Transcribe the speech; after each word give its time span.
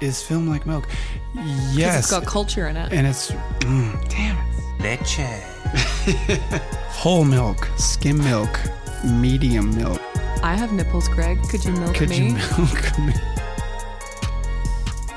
is 0.00 0.22
film 0.22 0.48
like 0.48 0.66
milk? 0.66 0.86
Yes. 1.72 1.98
It's 1.98 2.10
got 2.10 2.26
culture 2.26 2.68
in 2.68 2.76
it. 2.76 2.92
and 2.92 3.06
it's 3.06 3.30
mm, 3.30 4.08
damn 4.08 4.36
it. 4.36 4.44
Leche. 4.80 5.20
Whole 6.90 7.24
milk, 7.24 7.68
skim 7.76 8.18
milk, 8.18 8.60
medium 9.04 9.74
milk. 9.76 10.00
I 10.42 10.54
have 10.54 10.72
nipples, 10.72 11.08
Greg. 11.08 11.42
Could 11.50 11.64
you 11.64 11.72
milk 11.72 11.96
Could 11.96 12.10
me? 12.10 12.16
you 12.28 12.32
milk 12.34 12.98
me? 12.98 13.12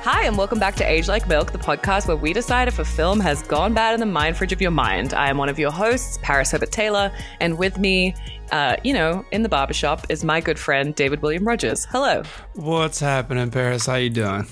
Hi, 0.03 0.23
and 0.23 0.35
welcome 0.35 0.57
back 0.57 0.73
to 0.77 0.83
Age 0.83 1.07
Like 1.07 1.27
Milk, 1.27 1.51
the 1.51 1.59
podcast 1.59 2.07
where 2.07 2.17
we 2.17 2.33
decide 2.33 2.67
if 2.67 2.79
a 2.79 2.85
film 2.85 3.19
has 3.19 3.43
gone 3.43 3.75
bad 3.75 3.93
in 3.93 3.99
the 3.99 4.05
mind 4.07 4.35
fridge 4.35 4.51
of 4.51 4.59
your 4.59 4.71
mind. 4.71 5.13
I 5.13 5.29
am 5.29 5.37
one 5.37 5.47
of 5.47 5.59
your 5.59 5.69
hosts, 5.71 6.17
Paris 6.23 6.49
Herbert 6.51 6.71
Taylor, 6.71 7.11
and 7.39 7.55
with 7.59 7.77
me, 7.77 8.15
uh, 8.51 8.77
you 8.83 8.93
know, 8.93 9.23
in 9.31 9.43
the 9.43 9.49
barbershop 9.49 10.07
is 10.09 10.23
my 10.23 10.41
good 10.41 10.57
friend, 10.57 10.95
David 10.95 11.21
William 11.21 11.47
Rogers. 11.47 11.85
Hello. 11.85 12.23
What's 12.55 12.99
happening, 12.99 13.51
Paris? 13.51 13.85
How 13.85 13.95
you 13.95 14.09
doing? 14.09 14.47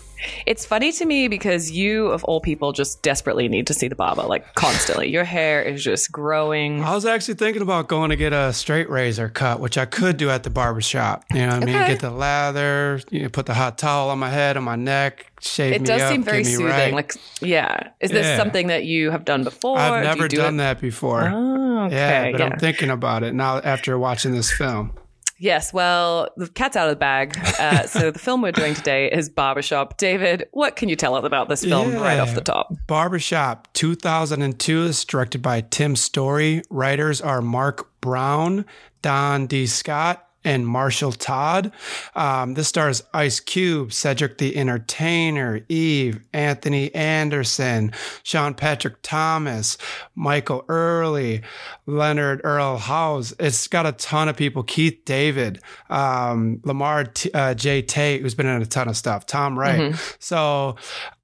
It's 0.46 0.66
funny 0.66 0.92
to 0.94 1.06
me 1.06 1.28
because 1.28 1.72
you, 1.72 2.08
of 2.08 2.24
all 2.26 2.42
people, 2.42 2.72
just 2.74 3.02
desperately 3.02 3.48
need 3.48 3.68
to 3.68 3.74
see 3.74 3.88
the 3.88 3.96
barber, 3.96 4.24
like 4.24 4.54
constantly. 4.56 5.10
Your 5.10 5.24
hair 5.24 5.62
is 5.62 5.84
just 5.84 6.12
growing. 6.12 6.84
I 6.84 6.94
was 6.94 7.06
actually 7.06 7.36
thinking 7.36 7.62
about 7.62 7.88
going 7.88 8.10
to 8.10 8.16
get 8.16 8.34
a 8.34 8.52
straight 8.54 8.90
razor 8.90 9.30
cut, 9.30 9.60
which 9.60 9.78
I 9.78 9.86
could 9.86 10.18
do 10.18 10.30
at 10.30 10.44
the 10.44 10.50
barber 10.50 10.82
shop. 10.82 11.24
You 11.34 11.42
know 11.48 11.54
what 11.60 11.64
I 11.64 11.66
mean? 11.66 11.88
Get 11.88 12.00
the 12.02 12.12
lather, 12.12 13.02
you 13.10 13.24
know, 13.24 13.30
put 13.30 13.46
the 13.46 13.54
hot 13.54 13.78
towel 13.78 14.10
on 14.10 14.20
my 14.20 14.30
head, 14.30 14.58
on 14.58 14.64
my 14.64 14.76
neck, 14.76 15.32
shave 15.42 15.74
It 15.74 15.82
me 15.82 15.88
does 15.88 16.02
up, 16.02 16.12
seem 16.12 16.24
very 16.24 16.44
soothing. 16.44 16.66
right. 16.68 16.94
Like, 16.94 17.14
yeah. 17.42 17.90
Is 18.00 18.12
this 18.12 18.26
Yeah. 18.26 18.38
something 18.38 18.68
that 18.68 18.86
you 18.86 19.12
have 19.12 19.26
done 19.26 19.44
before? 19.44 19.78
I've 19.78 20.04
never 20.04 20.28
do 20.28 20.38
done 20.38 20.56
it? 20.56 20.58
that 20.58 20.82
before. 20.82 21.30
Oh, 21.34 21.86
okay. 21.86 21.96
yeah, 21.96 22.32
but 22.32 22.40
yeah. 22.40 22.46
I'm 22.48 22.60
thinking 22.60 22.90
about 22.90 23.24
it 23.24 23.34
now 23.34 23.60
after 23.60 23.98
watching 23.98 24.34
this 24.34 24.52
film. 24.52 24.92
Yes, 25.40 25.74
well, 25.74 26.30
the 26.36 26.48
cat's 26.48 26.76
out 26.76 26.88
of 26.88 26.92
the 26.92 27.00
bag. 27.00 27.38
Uh, 27.60 27.84
so 27.88 28.12
the 28.12 28.20
film 28.20 28.42
we're 28.42 28.52
doing 28.52 28.76
today 28.76 29.10
is 29.10 29.30
Barbershop. 29.30 29.98
David, 29.98 30.48
what 30.52 30.76
can 30.76 30.90
you 30.90 30.96
tell 30.96 31.16
us 31.16 31.26
about 31.26 31.50
this 31.50 31.64
film 31.64 31.94
right 31.96 32.20
off 32.20 32.36
the 32.36 32.42
top? 32.42 32.74
Barbershop 32.88 33.68
2002 33.74 34.84
is 34.84 35.06
directed 35.06 35.42
by 35.42 35.62
Tim 35.62 35.96
Story. 35.96 36.62
Writers 36.70 37.22
are 37.22 37.42
Mark 37.42 37.90
Brown, 38.02 38.66
Don 39.02 39.48
D. 39.48 39.66
Scott, 39.66 40.29
and 40.44 40.66
Marshall 40.66 41.12
Todd. 41.12 41.72
Um, 42.16 42.54
this 42.54 42.68
stars 42.68 43.04
Ice 43.14 43.40
Cube, 43.40 43.92
Cedric 43.92 44.38
the 44.38 44.56
Entertainer, 44.56 45.62
Eve, 45.70 46.22
Anthony 46.34 46.94
Anderson, 46.96 47.92
Sean 48.24 48.54
Patrick 48.54 48.96
Thomas, 49.02 49.78
Michael 50.16 50.64
Ealy, 50.64 51.44
Leonard 51.86 52.42
Earl 52.44 52.78
Howze. 52.78 53.34
It's 53.40 53.68
got 53.68 53.86
a 53.86 53.92
ton 53.92 54.30
of 54.30 54.38
people. 54.38 54.64
Keith 54.64 55.04
David, 55.06 55.62
um, 55.90 56.62
Lamar 56.64 57.06
T- 57.06 57.32
uh, 57.34 57.54
J. 57.54 57.82
Tate, 57.82 58.22
who's 58.22 58.36
been 58.36 58.48
in 58.48 58.62
a 58.62 58.66
ton 58.66 58.88
of 58.88 58.96
stuff. 58.98 59.26
Tom 59.26 59.58
Wright. 59.58 59.96
So 60.20 60.76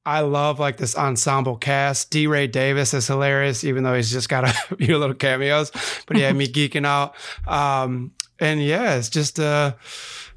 I 0.05 0.19
love 0.21 0.59
like 0.59 0.77
this 0.77 0.95
ensemble 0.95 1.57
cast. 1.57 2.11
DeRay 2.11 2.47
Davis 2.47 2.93
is 2.93 3.07
hilarious, 3.07 3.63
even 3.63 3.83
though 3.83 3.95
he's 3.95 4.11
just 4.11 4.29
got 4.29 4.43
a 4.43 4.75
few 4.77 4.97
little 4.97 5.15
cameos. 5.15 5.71
But 6.05 6.17
he 6.17 6.23
had 6.23 6.35
me 6.35 6.47
geeking 6.47 6.85
out. 6.85 7.15
Um, 7.47 8.11
and 8.39 8.63
yeah, 8.63 8.95
it's 8.95 9.09
just 9.09 9.39
uh 9.39 9.73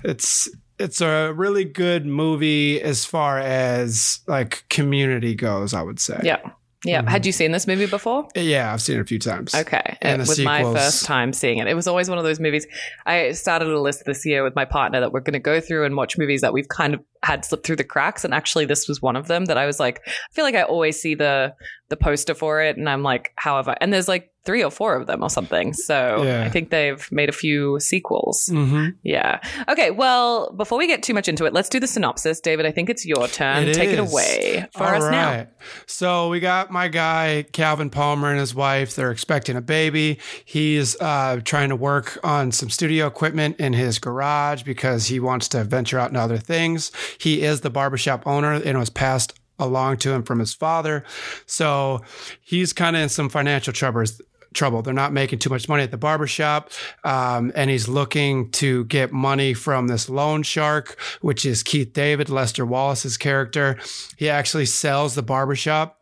it's 0.04 0.48
it's 0.78 1.00
a 1.00 1.32
really 1.32 1.64
good 1.64 2.06
movie 2.06 2.80
as 2.80 3.04
far 3.04 3.38
as 3.38 4.20
like 4.26 4.64
community 4.68 5.34
goes, 5.34 5.74
I 5.74 5.82
would 5.82 6.00
say. 6.00 6.20
Yeah. 6.22 6.38
Yeah. 6.84 7.00
Mm-hmm. 7.00 7.08
Had 7.08 7.26
you 7.26 7.32
seen 7.32 7.50
this 7.50 7.66
movie 7.66 7.86
before? 7.86 8.28
Yeah, 8.36 8.72
I've 8.72 8.80
seen 8.80 8.98
it 8.98 9.00
a 9.00 9.04
few 9.04 9.18
times. 9.18 9.52
Okay. 9.52 9.98
And 10.00 10.22
it 10.22 10.28
was 10.28 10.38
my 10.38 10.62
first 10.62 11.04
time 11.04 11.32
seeing 11.32 11.58
it. 11.58 11.66
It 11.66 11.74
was 11.74 11.88
always 11.88 12.08
one 12.08 12.18
of 12.18 12.24
those 12.24 12.38
movies. 12.38 12.68
I 13.04 13.32
started 13.32 13.66
a 13.68 13.80
list 13.80 14.04
this 14.04 14.24
year 14.24 14.44
with 14.44 14.54
my 14.54 14.64
partner 14.64 15.00
that 15.00 15.12
we're 15.12 15.20
going 15.20 15.32
to 15.32 15.40
go 15.40 15.60
through 15.60 15.86
and 15.86 15.96
watch 15.96 16.16
movies 16.16 16.40
that 16.42 16.52
we've 16.52 16.68
kind 16.68 16.94
of 16.94 17.00
had 17.24 17.44
slip 17.44 17.64
through 17.64 17.76
the 17.76 17.84
cracks. 17.84 18.24
And 18.24 18.32
actually, 18.32 18.64
this 18.64 18.86
was 18.86 19.02
one 19.02 19.16
of 19.16 19.26
them 19.26 19.46
that 19.46 19.58
I 19.58 19.66
was 19.66 19.80
like, 19.80 20.02
I 20.06 20.12
feel 20.32 20.44
like 20.44 20.54
I 20.54 20.62
always 20.62 21.00
see 21.00 21.16
the 21.16 21.52
the 21.88 21.96
poster 21.96 22.34
for 22.34 22.62
it, 22.62 22.76
and 22.76 22.88
I'm 22.88 23.02
like, 23.02 23.32
however, 23.36 23.74
and 23.80 23.92
there's 23.92 24.08
like 24.08 24.30
three 24.48 24.64
or 24.64 24.70
four 24.70 24.96
of 24.96 25.06
them 25.06 25.22
or 25.22 25.28
something. 25.28 25.74
So 25.74 26.22
Yeah. 26.22 26.42
I 26.42 26.48
think 26.48 26.70
they've 26.70 27.06
made 27.12 27.28
a 27.28 27.32
few 27.32 27.78
sequels. 27.80 28.48
Mm-hmm. 28.50 28.96
Yeah. 29.02 29.40
Okay. 29.68 29.90
Well, 29.90 30.54
before 30.56 30.78
we 30.78 30.86
get 30.86 31.02
too 31.02 31.12
much 31.12 31.28
into 31.28 31.44
it, 31.44 31.52
let's 31.52 31.68
do 31.68 31.78
the 31.78 31.86
synopsis. 31.86 32.40
David, 32.40 32.64
I 32.64 32.70
think 32.70 32.88
it's 32.88 33.04
your 33.04 33.28
turn. 33.28 33.68
It 33.68 33.74
Take 33.74 33.90
it 33.90 33.98
away 33.98 34.66
for 34.72 34.84
All 34.84 35.02
us 35.02 35.10
now. 35.10 35.48
So 35.84 36.30
we 36.30 36.40
got 36.40 36.70
my 36.70 36.88
guy 36.88 37.44
Calvin 37.52 37.90
Palmer 37.90 38.30
and 38.30 38.40
his 38.40 38.54
wife. 38.54 38.96
They're 38.96 39.10
expecting 39.10 39.54
a 39.54 39.60
baby. 39.60 40.18
He's 40.46 40.98
uh, 40.98 41.40
trying 41.44 41.68
to 41.68 41.76
work 41.76 42.18
on 42.24 42.50
some 42.50 42.70
studio 42.70 43.06
equipment 43.06 43.60
in 43.60 43.74
his 43.74 43.98
garage 43.98 44.62
because 44.62 45.08
he 45.08 45.20
wants 45.20 45.46
to 45.48 45.62
venture 45.62 45.98
out 45.98 46.08
into 46.08 46.20
other 46.20 46.38
things. 46.38 46.90
He 47.20 47.42
is 47.42 47.60
the 47.60 47.68
barbershop 47.68 48.26
owner 48.26 48.54
and 48.54 48.64
it 48.64 48.78
was 48.78 48.88
passed 48.88 49.34
along 49.58 49.96
to 49.98 50.12
him 50.12 50.22
from 50.22 50.38
his 50.38 50.54
father. 50.54 51.04
So 51.46 52.00
he's 52.40 52.72
kind 52.72 52.96
of 52.96 53.02
in 53.02 53.08
some 53.08 53.28
financial 53.28 53.72
troubles. 53.72 54.20
Trouble. 54.54 54.82
They're 54.82 54.94
not 54.94 55.12
making 55.12 55.40
too 55.40 55.50
much 55.50 55.68
money 55.68 55.82
at 55.82 55.90
the 55.90 55.98
barbershop. 55.98 56.70
Um, 57.04 57.52
and 57.54 57.70
he's 57.70 57.86
looking 57.86 58.50
to 58.52 58.84
get 58.86 59.12
money 59.12 59.54
from 59.54 59.88
this 59.88 60.08
loan 60.08 60.42
shark, 60.42 60.98
which 61.20 61.44
is 61.44 61.62
Keith 61.62 61.92
David, 61.92 62.30
Lester 62.30 62.64
Wallace's 62.64 63.16
character. 63.16 63.78
He 64.16 64.28
actually 64.28 64.66
sells 64.66 65.14
the 65.14 65.22
barbershop 65.22 65.96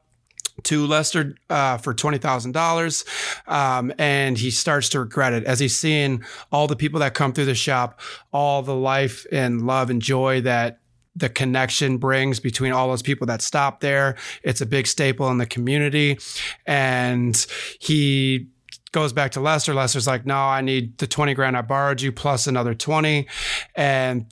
to 0.63 0.87
Lester 0.87 1.35
uh, 1.51 1.77
for 1.77 1.93
twenty 1.93 2.19
thousand 2.19 2.53
dollars, 2.53 3.05
um, 3.47 3.93
and 3.99 4.39
he 4.39 4.51
starts 4.51 4.89
to 4.91 5.01
regret 5.01 5.35
it 5.35 5.45
as 5.45 5.61
he's 5.61 5.77
seeing 5.77 6.25
all 6.51 6.67
the 6.67 6.77
people 6.77 7.01
that 7.01 7.15
come 7.15 7.33
through 7.33 7.45
the 7.45 7.55
shop, 7.55 8.01
all 8.33 8.63
the 8.63 8.75
life 8.75 9.27
and 9.31 9.67
love 9.67 9.91
and 9.91 10.01
joy 10.01 10.41
that 10.41 10.79
the 11.17 11.29
connection 11.29 11.99
brings 11.99 12.39
between 12.39 12.73
all 12.73 12.89
those 12.89 13.03
people 13.03 13.27
that 13.27 13.43
stop 13.43 13.81
there. 13.81 14.17
It's 14.43 14.61
a 14.61 14.67
big 14.67 14.87
staple 14.87 15.29
in 15.31 15.39
the 15.39 15.47
community, 15.47 16.19
and 16.67 17.47
he 17.81 18.49
goes 18.93 19.13
back 19.13 19.33
to 19.33 19.41
Lester. 19.41 19.75
Lester's 19.75 20.07
like, 20.07 20.27
"No, 20.27 20.37
I 20.37 20.61
need 20.61 20.99
the 20.99 21.07
twenty 21.07 21.35
grand 21.35 21.57
I 21.57 21.63
borrowed 21.63 22.01
you 22.01 22.13
plus 22.13 22.47
another 22.47 22.75
twenty, 22.75 23.27
and 23.75 24.27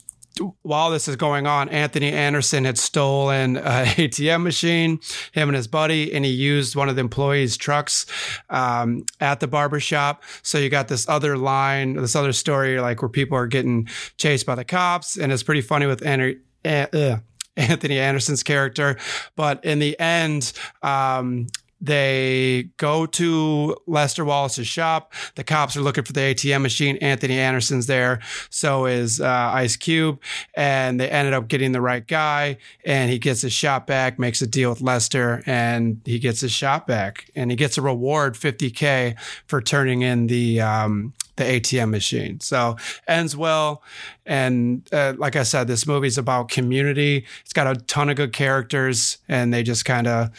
while 0.62 0.90
this 0.90 1.06
is 1.06 1.16
going 1.16 1.46
on, 1.46 1.68
Anthony 1.68 2.10
Anderson 2.10 2.64
had 2.64 2.78
stolen 2.78 3.56
an 3.56 3.86
ATM 3.96 4.42
machine, 4.42 4.98
him 5.32 5.48
and 5.48 5.56
his 5.56 5.68
buddy, 5.68 6.12
and 6.12 6.24
he 6.24 6.30
used 6.30 6.74
one 6.74 6.88
of 6.88 6.96
the 6.96 7.00
employees' 7.00 7.56
trucks 7.56 8.06
um, 8.50 9.04
at 9.20 9.40
the 9.40 9.46
barbershop. 9.46 10.24
So 10.42 10.58
you 10.58 10.70
got 10.70 10.88
this 10.88 11.08
other 11.08 11.36
line, 11.38 11.94
this 11.94 12.16
other 12.16 12.32
story, 12.32 12.80
like 12.80 13.00
where 13.00 13.08
people 13.08 13.38
are 13.38 13.46
getting 13.46 13.88
chased 14.16 14.46
by 14.46 14.54
the 14.54 14.64
cops, 14.64 15.16
and 15.16 15.32
it's 15.32 15.42
pretty 15.42 15.62
funny 15.62 15.86
with 15.86 16.04
Anthony. 16.04 16.36
Uh, 16.64 17.18
Anthony 17.56 18.00
Anderson's 18.00 18.42
character, 18.42 18.96
but 19.36 19.64
in 19.64 19.78
the 19.78 19.98
end, 20.00 20.52
um, 20.82 21.46
they 21.84 22.70
go 22.78 23.04
to 23.04 23.76
Lester 23.86 24.24
Wallace's 24.24 24.66
shop. 24.66 25.12
The 25.34 25.44
cops 25.44 25.76
are 25.76 25.82
looking 25.82 26.04
for 26.04 26.14
the 26.14 26.20
ATM 26.20 26.62
machine. 26.62 26.96
Anthony 26.96 27.38
Anderson's 27.38 27.86
there. 27.86 28.20
So 28.48 28.86
is 28.86 29.20
uh, 29.20 29.50
Ice 29.52 29.76
Cube. 29.76 30.20
And 30.54 30.98
they 30.98 31.10
ended 31.10 31.34
up 31.34 31.48
getting 31.48 31.72
the 31.72 31.82
right 31.82 32.06
guy. 32.06 32.56
And 32.86 33.10
he 33.10 33.18
gets 33.18 33.42
his 33.42 33.52
shop 33.52 33.86
back, 33.86 34.18
makes 34.18 34.40
a 34.40 34.46
deal 34.46 34.70
with 34.70 34.80
Lester, 34.80 35.42
and 35.44 36.00
he 36.06 36.18
gets 36.18 36.40
his 36.40 36.52
shop 36.52 36.86
back. 36.86 37.30
And 37.36 37.50
he 37.50 37.56
gets 37.56 37.76
a 37.76 37.82
reward, 37.82 38.34
50K, 38.34 39.16
for 39.46 39.60
turning 39.60 40.00
in 40.02 40.26
the. 40.26 40.60
Um, 40.62 41.12
the 41.36 41.44
ATM 41.44 41.90
machine. 41.90 42.40
So 42.40 42.76
ends 43.08 43.36
well. 43.36 43.82
And 44.26 44.86
uh, 44.92 45.14
like 45.16 45.36
I 45.36 45.42
said, 45.42 45.66
this 45.66 45.86
movie's 45.86 46.18
about 46.18 46.48
community. 46.48 47.26
It's 47.42 47.52
got 47.52 47.66
a 47.66 47.80
ton 47.80 48.08
of 48.08 48.16
good 48.16 48.32
characters 48.32 49.18
and 49.28 49.52
they 49.52 49.62
just 49.62 49.84
kind 49.84 50.06
of 50.06 50.30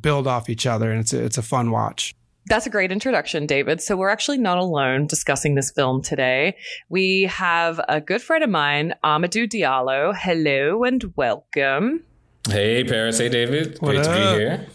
build 0.00 0.26
off 0.26 0.48
each 0.48 0.66
other. 0.66 0.90
And 0.90 1.00
it's 1.00 1.12
a, 1.12 1.24
it's 1.24 1.38
a 1.38 1.42
fun 1.42 1.70
watch. 1.70 2.14
That's 2.48 2.64
a 2.64 2.70
great 2.70 2.92
introduction, 2.92 3.44
David. 3.44 3.82
So 3.82 3.96
we're 3.96 4.08
actually 4.08 4.38
not 4.38 4.56
alone 4.56 5.08
discussing 5.08 5.56
this 5.56 5.72
film 5.72 6.00
today. 6.00 6.56
We 6.88 7.22
have 7.22 7.80
a 7.88 8.00
good 8.00 8.22
friend 8.22 8.44
of 8.44 8.50
mine, 8.50 8.94
Amadou 9.02 9.48
Diallo. 9.48 10.14
Hello 10.16 10.84
and 10.84 11.12
welcome. 11.16 12.04
Hey, 12.48 12.84
Paris. 12.84 13.18
Hey, 13.18 13.28
David. 13.28 13.78
What 13.80 13.96
Great 13.96 14.04
to 14.04 14.10
be 14.10 14.38
here. 14.38 14.66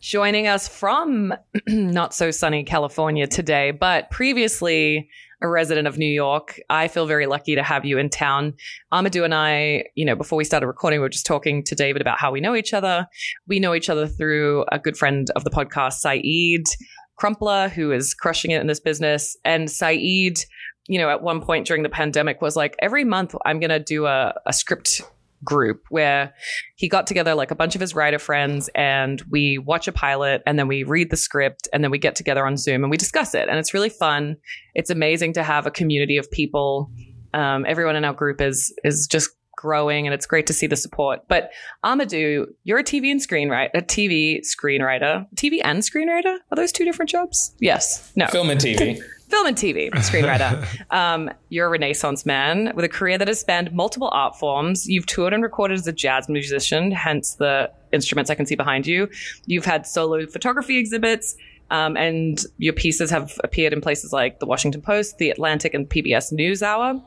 Joining 0.00 0.46
us 0.46 0.66
from 0.66 1.34
not 1.68 2.14
so 2.14 2.30
sunny 2.30 2.64
California 2.64 3.26
today, 3.26 3.70
but 3.70 4.10
previously 4.10 5.10
a 5.42 5.48
resident 5.48 5.86
of 5.86 5.98
New 5.98 6.06
York. 6.06 6.58
I 6.70 6.88
feel 6.88 7.06
very 7.06 7.26
lucky 7.26 7.54
to 7.54 7.62
have 7.62 7.84
you 7.84 7.98
in 7.98 8.08
town. 8.08 8.54
Amadou 8.92 9.24
and 9.24 9.34
I, 9.34 9.84
you 9.96 10.06
know, 10.06 10.16
before 10.16 10.38
we 10.38 10.44
started 10.44 10.66
recording, 10.68 11.00
we 11.00 11.02
were 11.02 11.10
just 11.10 11.26
talking 11.26 11.62
to 11.64 11.74
David 11.74 12.00
about 12.00 12.18
how 12.18 12.30
we 12.30 12.40
know 12.40 12.54
each 12.54 12.72
other. 12.72 13.06
We 13.46 13.60
know 13.60 13.74
each 13.74 13.90
other 13.90 14.06
through 14.06 14.64
a 14.72 14.78
good 14.78 14.96
friend 14.96 15.28
of 15.36 15.44
the 15.44 15.50
podcast, 15.50 15.94
Saeed 15.94 16.64
Crumpler, 17.16 17.68
who 17.68 17.92
is 17.92 18.14
crushing 18.14 18.52
it 18.52 18.60
in 18.62 18.68
this 18.68 18.80
business. 18.80 19.36
And 19.44 19.70
Saeed, 19.70 20.38
you 20.88 20.98
know, 20.98 21.10
at 21.10 21.22
one 21.22 21.42
point 21.42 21.66
during 21.66 21.82
the 21.82 21.90
pandemic 21.90 22.40
was 22.40 22.56
like, 22.56 22.74
every 22.80 23.04
month 23.04 23.34
I'm 23.44 23.60
going 23.60 23.68
to 23.68 23.78
do 23.78 24.06
a, 24.06 24.34
a 24.46 24.52
script 24.54 25.02
group 25.44 25.84
where 25.88 26.34
he 26.76 26.88
got 26.88 27.06
together 27.06 27.34
like 27.34 27.50
a 27.50 27.54
bunch 27.54 27.74
of 27.74 27.80
his 27.80 27.94
writer 27.94 28.18
friends 28.18 28.68
and 28.74 29.22
we 29.30 29.58
watch 29.58 29.88
a 29.88 29.92
pilot 29.92 30.42
and 30.46 30.58
then 30.58 30.68
we 30.68 30.82
read 30.82 31.10
the 31.10 31.16
script 31.16 31.68
and 31.72 31.82
then 31.82 31.90
we 31.90 31.98
get 31.98 32.14
together 32.14 32.46
on 32.46 32.56
Zoom 32.56 32.84
and 32.84 32.90
we 32.90 32.96
discuss 32.96 33.34
it. 33.34 33.48
And 33.48 33.58
it's 33.58 33.74
really 33.74 33.88
fun. 33.88 34.36
It's 34.74 34.90
amazing 34.90 35.32
to 35.34 35.42
have 35.42 35.66
a 35.66 35.70
community 35.70 36.16
of 36.16 36.30
people. 36.30 36.90
Um, 37.32 37.64
everyone 37.66 37.96
in 37.96 38.04
our 38.04 38.12
group 38.12 38.40
is 38.40 38.74
is 38.84 39.06
just 39.06 39.30
growing, 39.60 40.06
and 40.06 40.14
it's 40.14 40.24
great 40.24 40.46
to 40.46 40.54
see 40.54 40.66
the 40.66 40.76
support. 40.76 41.20
But 41.28 41.50
Amadou, 41.84 42.46
you're 42.64 42.78
a 42.78 42.84
TV 42.84 43.10
and 43.10 43.20
screenwriter, 43.20 43.68
a 43.74 43.82
TV 43.82 44.40
screenwriter, 44.40 45.26
TV 45.36 45.60
and 45.62 45.82
screenwriter. 45.82 46.38
Are 46.50 46.56
those 46.56 46.72
two 46.72 46.84
different 46.84 47.10
jobs? 47.10 47.54
Yes. 47.60 48.10
No. 48.16 48.26
Film 48.28 48.50
and 48.50 48.58
TV. 48.58 49.00
Film 49.30 49.46
and 49.46 49.56
TV 49.56 49.90
screenwriter. 49.90 50.66
um, 50.90 51.30
you're 51.48 51.66
a 51.66 51.70
Renaissance 51.70 52.26
man 52.26 52.72
with 52.74 52.84
a 52.84 52.88
career 52.88 53.16
that 53.16 53.28
has 53.28 53.40
spanned 53.40 53.72
multiple 53.72 54.10
art 54.12 54.38
forms. 54.38 54.88
You've 54.88 55.06
toured 55.06 55.32
and 55.32 55.42
recorded 55.42 55.78
as 55.78 55.86
a 55.86 55.92
jazz 55.92 56.28
musician, 56.28 56.90
hence 56.90 57.34
the 57.34 57.70
instruments 57.92 58.30
I 58.30 58.34
can 58.34 58.46
see 58.46 58.56
behind 58.56 58.86
you. 58.86 59.08
You've 59.46 59.64
had 59.64 59.86
solo 59.86 60.26
photography 60.26 60.78
exhibits. 60.78 61.36
Um, 61.70 61.96
and 61.96 62.44
your 62.58 62.72
pieces 62.72 63.10
have 63.10 63.38
appeared 63.44 63.72
in 63.72 63.80
places 63.80 64.12
like 64.12 64.40
the 64.40 64.46
Washington 64.46 64.82
Post, 64.82 65.18
the 65.18 65.30
Atlantic, 65.30 65.72
and 65.72 65.88
PBS 65.88 66.32
NewsHour. 66.32 67.00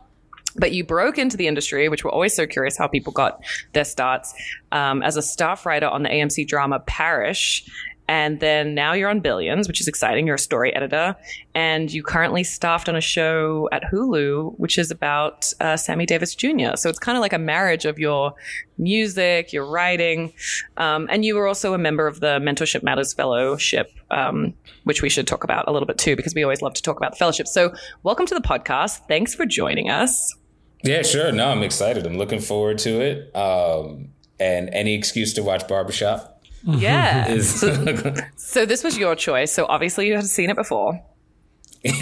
But 0.55 0.71
you 0.71 0.83
broke 0.85 1.17
into 1.17 1.35
the 1.35 1.47
industry, 1.47 1.89
which 1.89 2.05
we're 2.05 2.11
always 2.11 2.33
so 2.33 2.45
curious 2.45 2.77
how 2.77 2.87
people 2.87 3.11
got 3.11 3.43
their 3.73 3.83
starts, 3.83 4.33
um, 4.71 5.01
as 5.01 5.17
a 5.17 5.21
staff 5.21 5.65
writer 5.65 5.87
on 5.87 6.03
the 6.03 6.09
AMC 6.09 6.47
drama 6.47 6.79
Parish. 6.79 7.69
And 8.07 8.39
then 8.41 8.75
now 8.75 8.93
you're 8.93 9.09
on 9.09 9.21
Billions, 9.21 9.67
which 9.67 9.79
is 9.79 9.87
exciting. 9.87 10.27
You're 10.27 10.35
a 10.35 10.39
story 10.39 10.75
editor, 10.75 11.15
and 11.55 11.91
you 11.91 12.03
currently 12.03 12.43
staffed 12.43 12.89
on 12.89 12.95
a 12.95 13.01
show 13.01 13.69
at 13.71 13.83
Hulu, 13.83 14.59
which 14.59 14.77
is 14.77 14.91
about 14.91 15.53
uh, 15.61 15.77
Sammy 15.77 16.05
Davis 16.05 16.35
Jr. 16.35 16.75
So 16.75 16.89
it's 16.89 16.99
kind 16.99 17.17
of 17.17 17.21
like 17.21 17.33
a 17.33 17.39
marriage 17.39 17.85
of 17.85 17.99
your 17.99 18.33
music, 18.77 19.53
your 19.53 19.65
writing, 19.65 20.33
um, 20.77 21.07
and 21.09 21.23
you 21.23 21.35
were 21.35 21.47
also 21.47 21.73
a 21.73 21.77
member 21.77 22.05
of 22.07 22.19
the 22.19 22.39
Mentorship 22.39 22.83
Matters 22.83 23.13
Fellowship, 23.13 23.91
um, 24.11 24.53
which 24.83 25.01
we 25.01 25.09
should 25.09 25.27
talk 25.27 25.43
about 25.43 25.67
a 25.67 25.71
little 25.71 25.87
bit 25.87 25.97
too, 25.97 26.15
because 26.15 26.35
we 26.35 26.43
always 26.43 26.61
love 26.61 26.73
to 26.73 26.81
talk 26.81 26.97
about 26.97 27.11
the 27.11 27.17
fellowship. 27.17 27.47
So 27.47 27.73
welcome 28.03 28.25
to 28.25 28.35
the 28.35 28.41
podcast. 28.41 29.07
Thanks 29.07 29.33
for 29.33 29.45
joining 29.45 29.89
us. 29.89 30.35
Yeah, 30.83 31.01
sure. 31.03 31.31
No, 31.31 31.49
I'm 31.49 31.63
excited. 31.63 32.05
I'm 32.05 32.17
looking 32.17 32.41
forward 32.41 32.79
to 32.79 32.99
it. 32.99 33.33
Um, 33.35 34.09
and 34.39 34.69
any 34.73 34.93
excuse 34.93 35.33
to 35.35 35.43
watch 35.43 35.67
Barbershop 35.69 36.32
Yeah. 36.65 37.27
is 37.27 37.59
so, 37.59 38.13
so 38.35 38.65
this 38.65 38.83
was 38.83 38.97
your 38.97 39.15
choice. 39.15 39.51
So 39.51 39.65
obviously 39.67 40.07
you 40.07 40.15
had 40.15 40.25
seen 40.25 40.49
it 40.49 40.55
before. 40.55 41.01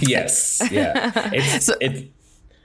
yes, 0.01 0.61
yeah. 0.71 1.29
It's 1.33 1.65
So- 1.65 1.75
it. 1.81 2.11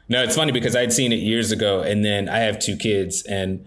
No, 0.08 0.22
it's 0.22 0.36
funny 0.36 0.52
because 0.52 0.76
I'd 0.76 0.92
seen 0.92 1.10
it 1.12 1.16
years 1.16 1.50
ago, 1.50 1.80
and 1.80 2.04
then 2.04 2.28
I 2.28 2.38
have 2.38 2.60
two 2.60 2.76
kids, 2.76 3.24
and 3.24 3.66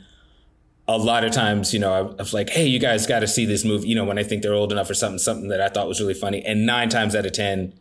a 0.87 0.97
lot 0.97 1.25
of 1.25 1.33
times, 1.33 1.73
you 1.73 1.79
know, 1.79 1.91
I, 1.93 2.01
was 2.01 2.33
like, 2.33 2.49
"Hey, 2.49 2.65
you 2.65 2.79
guys 2.79 3.05
got 3.05 3.19
to 3.19 3.27
see 3.27 3.43
this 3.45 3.65
movie." 3.65 3.89
You 3.89 3.95
know, 3.95 4.05
when 4.05 4.17
I 4.17 4.23
think 4.23 4.41
they're 4.43 4.53
old 4.53 4.71
enough 4.71 4.89
or 4.89 4.93
something, 4.93 5.19
something 5.19 5.49
that 5.49 5.59
I 5.59 5.67
thought 5.67 5.89
was 5.89 5.99
really 5.99 6.13
funny, 6.13 6.41
and 6.45 6.65
nine 6.65 6.87
times 6.87 7.13
out 7.13 7.25
of 7.25 7.33
ten, 7.33 7.73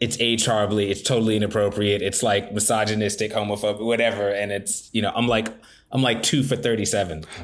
it's 0.00 0.20
aged 0.20 0.44
horribly. 0.44 0.90
It's 0.90 1.00
totally 1.00 1.34
inappropriate. 1.36 2.02
It's 2.02 2.22
like 2.22 2.52
misogynistic, 2.52 3.32
homophobic, 3.32 3.80
whatever. 3.82 4.28
And 4.28 4.52
it's 4.52 4.90
you 4.92 5.00
know, 5.00 5.12
I'm 5.14 5.26
like, 5.26 5.48
I'm 5.94 6.02
like 6.02 6.24
two 6.24 6.42
for 6.42 6.56
thirty-seven. 6.56 7.24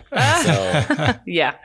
So 0.41 1.14
yeah, 1.26 1.56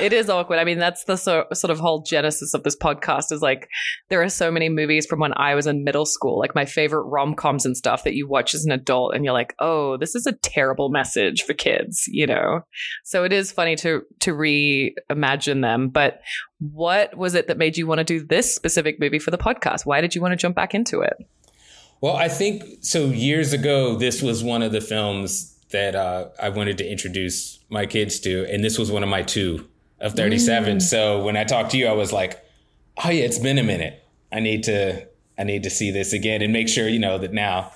it 0.00 0.14
is 0.14 0.30
awkward. 0.30 0.58
I 0.58 0.64
mean, 0.64 0.78
that's 0.78 1.04
the 1.04 1.16
so, 1.16 1.44
sort 1.52 1.70
of 1.70 1.78
whole 1.78 2.02
genesis 2.02 2.54
of 2.54 2.62
this 2.62 2.74
podcast 2.74 3.30
is 3.30 3.42
like 3.42 3.68
there 4.08 4.22
are 4.22 4.28
so 4.30 4.50
many 4.50 4.70
movies 4.70 5.04
from 5.04 5.20
when 5.20 5.34
I 5.36 5.54
was 5.54 5.66
in 5.66 5.84
middle 5.84 6.06
school, 6.06 6.38
like 6.38 6.54
my 6.54 6.64
favorite 6.64 7.02
rom 7.02 7.34
coms 7.34 7.66
and 7.66 7.76
stuff 7.76 8.04
that 8.04 8.14
you 8.14 8.26
watch 8.26 8.54
as 8.54 8.64
an 8.64 8.72
adult, 8.72 9.14
and 9.14 9.22
you're 9.22 9.34
like, 9.34 9.54
oh, 9.58 9.98
this 9.98 10.14
is 10.14 10.26
a 10.26 10.32
terrible 10.32 10.88
message 10.88 11.42
for 11.42 11.52
kids, 11.52 12.04
you 12.08 12.26
know. 12.26 12.64
So 13.04 13.24
it 13.24 13.32
is 13.32 13.52
funny 13.52 13.76
to 13.76 14.02
to 14.20 14.32
reimagine 14.32 15.60
them. 15.60 15.90
But 15.90 16.22
what 16.58 17.16
was 17.16 17.34
it 17.34 17.48
that 17.48 17.58
made 17.58 17.76
you 17.76 17.86
want 17.86 17.98
to 17.98 18.04
do 18.04 18.24
this 18.24 18.54
specific 18.54 18.98
movie 18.98 19.18
for 19.18 19.30
the 19.30 19.38
podcast? 19.38 19.84
Why 19.84 20.00
did 20.00 20.14
you 20.14 20.22
want 20.22 20.32
to 20.32 20.36
jump 20.36 20.56
back 20.56 20.74
into 20.74 21.02
it? 21.02 21.16
Well, 22.00 22.16
I 22.16 22.28
think 22.28 22.64
so. 22.80 23.06
Years 23.06 23.52
ago, 23.52 23.94
this 23.94 24.22
was 24.22 24.42
one 24.42 24.62
of 24.62 24.72
the 24.72 24.80
films 24.80 25.51
that 25.72 25.94
uh, 25.94 26.28
I 26.40 26.48
wanted 26.50 26.78
to 26.78 26.88
introduce 26.90 27.58
my 27.68 27.86
kids 27.86 28.20
to, 28.20 28.46
and 28.52 28.62
this 28.64 28.78
was 28.78 28.90
one 28.90 29.02
of 29.02 29.08
my 29.08 29.22
two 29.22 29.68
of 30.00 30.14
37. 30.14 30.80
So 30.80 31.22
when 31.24 31.36
I 31.36 31.44
talked 31.44 31.70
to 31.72 31.78
you, 31.78 31.86
I 31.86 31.92
was 31.92 32.12
like, 32.12 32.42
"Oh 33.04 33.10
yeah, 33.10 33.24
it's 33.24 33.38
been 33.38 33.58
a 33.58 33.62
minute. 33.62 34.02
I 34.32 34.40
need 34.40 34.62
to, 34.64 35.06
I 35.38 35.44
need 35.44 35.62
to 35.64 35.70
see 35.70 35.90
this 35.90 36.12
again 36.12 36.42
and 36.42 36.52
make 36.52 36.68
sure 36.68 36.88
you 36.88 36.98
know 36.98 37.18
that 37.18 37.32
now." 37.32 37.72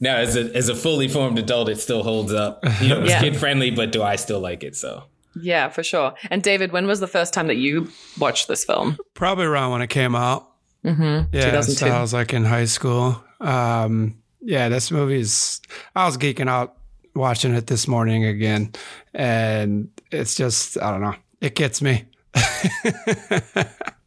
Now, 0.00 0.16
as 0.16 0.36
a 0.36 0.54
as 0.56 0.68
a 0.68 0.74
fully 0.74 1.08
formed 1.08 1.38
adult, 1.38 1.68
it 1.68 1.78
still 1.78 2.02
holds 2.02 2.32
up. 2.32 2.64
You 2.80 2.88
know, 2.88 3.00
it's 3.02 3.10
Yeah. 3.10 3.20
kid 3.20 3.36
friendly, 3.36 3.70
but 3.70 3.92
do 3.92 4.02
I 4.02 4.16
still 4.16 4.40
like 4.40 4.62
it? 4.64 4.76
So 4.76 5.04
Yeah, 5.40 5.68
for 5.68 5.82
sure. 5.82 6.14
And 6.30 6.42
David, 6.42 6.72
when 6.72 6.86
was 6.86 7.00
the 7.00 7.06
first 7.08 7.32
time 7.32 7.46
that 7.46 7.56
you 7.56 7.88
watched 8.18 8.48
this 8.48 8.64
film? 8.64 8.96
Probably 9.14 9.44
around 9.46 9.70
when 9.72 9.82
it 9.82 9.90
came 9.90 10.14
out. 10.14 10.48
Mm-hmm. 10.84 11.02
Yeah, 11.34 11.50
2002. 11.50 11.72
so 11.72 11.86
I 11.88 12.00
was 12.00 12.12
like 12.12 12.34
in 12.34 12.44
high 12.44 12.66
school. 12.66 13.22
Um, 13.40 14.16
yeah, 14.40 14.68
this 14.68 14.90
movie's. 14.90 15.60
I 15.96 16.04
was 16.06 16.18
geeking 16.18 16.48
out 16.48 16.76
watching 17.14 17.54
it 17.54 17.66
this 17.66 17.88
morning 17.88 18.24
again, 18.24 18.72
and 19.12 19.88
it's 20.10 20.34
just 20.34 20.80
I 20.80 20.90
don't 20.90 21.02
know. 21.02 21.16
It 21.40 21.54
gets 21.54 21.82
me. 21.82 22.04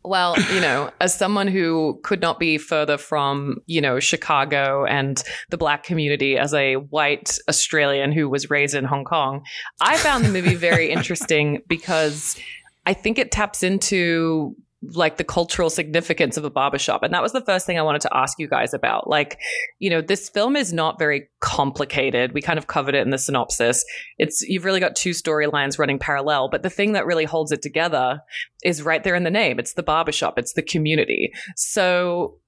Well, 0.07 0.39
you 0.53 0.61
know, 0.61 0.89
as 1.01 1.13
someone 1.13 1.49
who 1.49 1.99
could 2.01 2.21
not 2.21 2.39
be 2.39 2.57
further 2.57 2.97
from, 2.97 3.57
you 3.65 3.81
know, 3.81 3.99
Chicago 3.99 4.85
and 4.85 5.21
the 5.49 5.57
black 5.57 5.83
community 5.83 6.37
as 6.37 6.53
a 6.53 6.75
white 6.75 7.37
Australian 7.49 8.13
who 8.13 8.29
was 8.29 8.49
raised 8.49 8.73
in 8.73 8.85
Hong 8.85 9.03
Kong, 9.03 9.43
I 9.81 9.97
found 9.97 10.23
the 10.23 10.29
movie 10.29 10.55
very 10.55 10.89
interesting 10.91 11.61
because 11.67 12.39
I 12.85 12.93
think 12.93 13.17
it 13.17 13.31
taps 13.33 13.63
into 13.63 14.55
like 14.93 15.17
the 15.17 15.23
cultural 15.23 15.69
significance 15.69 16.37
of 16.37 16.45
a 16.45 16.49
barbershop. 16.49 17.03
And 17.03 17.13
that 17.13 17.21
was 17.21 17.33
the 17.33 17.41
first 17.41 17.65
thing 17.65 17.77
I 17.77 17.81
wanted 17.81 18.01
to 18.01 18.15
ask 18.15 18.39
you 18.39 18.47
guys 18.47 18.73
about. 18.73 19.09
Like, 19.09 19.39
you 19.79 19.89
know, 19.89 20.01
this 20.01 20.29
film 20.29 20.55
is 20.55 20.71
not 20.71 20.97
very 20.97 21.27
complicated. 21.41 22.31
We 22.33 22.41
kind 22.41 22.57
of 22.57 22.67
covered 22.67 22.95
it 22.95 23.01
in 23.01 23.09
the 23.09 23.17
synopsis. 23.17 23.83
It's 24.17 24.41
you've 24.41 24.65
really 24.65 24.79
got 24.79 24.95
two 24.95 25.11
storylines 25.11 25.77
running 25.77 25.99
parallel, 25.99 26.49
but 26.49 26.63
the 26.63 26.69
thing 26.69 26.93
that 26.93 27.05
really 27.05 27.25
holds 27.25 27.51
it 27.51 27.61
together 27.61 28.21
is 28.63 28.81
right 28.81 29.03
there 29.03 29.15
in 29.15 29.23
the 29.23 29.31
name. 29.31 29.59
It's 29.59 29.73
the 29.73 29.83
barbershop, 29.83 30.37
it's 30.39 30.53
the 30.53 30.61
community. 30.61 31.31
So 31.55 32.39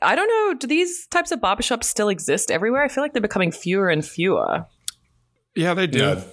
I 0.00 0.14
don't 0.14 0.28
know, 0.28 0.54
do 0.58 0.66
these 0.66 1.06
types 1.08 1.32
of 1.32 1.40
barbershops 1.40 1.84
still 1.84 2.08
exist 2.08 2.50
everywhere? 2.50 2.82
I 2.84 2.88
feel 2.88 3.02
like 3.02 3.12
they're 3.12 3.20
becoming 3.20 3.50
fewer 3.50 3.88
and 3.88 4.04
fewer. 4.04 4.66
Yeah, 5.56 5.74
they 5.74 5.88
do. 5.88 5.98
No, 5.98 6.24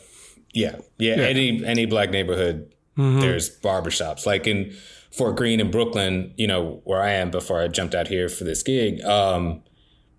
yeah, 0.53 0.75
yeah, 0.99 1.15
Yeah. 1.15 1.23
Any 1.23 1.65
any 1.65 1.85
black 1.85 2.11
neighborhood, 2.11 2.71
Mhm. 2.97 3.21
there's 3.21 3.49
barbershops. 3.59 4.25
Like 4.25 4.45
in 4.45 4.75
Fort 5.17 5.35
Greene 5.37 5.59
in 5.59 5.71
Brooklyn, 5.71 6.33
you 6.35 6.47
know, 6.47 6.81
where 6.83 7.01
I 7.01 7.11
am 7.11 7.31
before 7.31 7.61
I 7.61 7.67
jumped 7.67 7.95
out 7.95 8.07
here 8.07 8.27
for 8.27 8.43
this 8.43 8.63
gig, 8.63 9.01
um, 9.03 9.63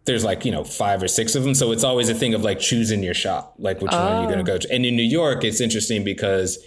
there's 0.06 0.24
like, 0.24 0.44
you 0.44 0.52
know, 0.52 0.64
five 0.64 1.02
or 1.02 1.08
six 1.08 1.34
of 1.34 1.42
them. 1.42 1.54
So 1.54 1.72
it's 1.72 1.84
always 1.84 2.08
a 2.08 2.14
thing 2.14 2.32
of 2.32 2.42
like 2.42 2.60
choosing 2.60 3.02
your 3.02 3.12
shop, 3.12 3.54
like 3.58 3.82
which 3.82 3.92
one 3.92 4.22
you're 4.22 4.32
going 4.32 4.44
to 4.44 4.50
go 4.50 4.56
to. 4.56 4.72
And 4.72 4.86
in 4.86 4.96
New 4.96 5.02
York, 5.02 5.44
it's 5.44 5.60
interesting 5.60 6.04
because 6.04 6.58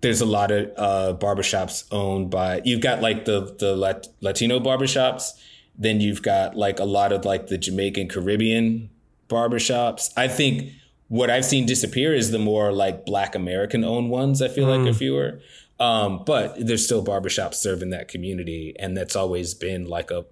there's 0.00 0.20
a 0.20 0.26
lot 0.26 0.50
of 0.50 0.70
uh, 0.76 1.18
barbershops 1.18 1.84
owned 1.90 2.30
by, 2.30 2.62
you've 2.64 2.80
got 2.80 3.02
like 3.02 3.24
the, 3.24 3.54
the 3.58 3.76
Lat- 3.76 4.06
Latino 4.20 4.60
barbershops. 4.60 5.32
Then 5.76 6.00
you've 6.00 6.22
got 6.22 6.56
like 6.56 6.78
a 6.80 6.84
lot 6.84 7.12
of 7.12 7.24
like 7.24 7.48
the 7.48 7.58
Jamaican 7.58 8.08
Caribbean 8.08 8.90
barbershops. 9.28 10.12
I 10.16 10.26
think 10.26 10.72
what 11.08 11.30
I've 11.30 11.44
seen 11.44 11.66
disappear 11.66 12.14
is 12.14 12.30
the 12.30 12.38
more 12.38 12.72
like 12.72 13.04
black 13.04 13.34
American 13.34 13.84
owned 13.84 14.10
ones. 14.10 14.40
I 14.40 14.48
feel 14.48 14.66
like 14.66 14.88
are 14.88 14.94
fewer. 14.94 15.40
Um, 15.80 16.24
but 16.26 16.54
there's 16.58 16.84
still 16.84 17.04
barbershops 17.04 17.54
serving 17.54 17.90
that 17.90 18.08
community. 18.08 18.74
And 18.78 18.96
that's 18.96 19.14
always 19.14 19.54
been 19.54 19.86
like 19.86 20.10
a, 20.10 20.24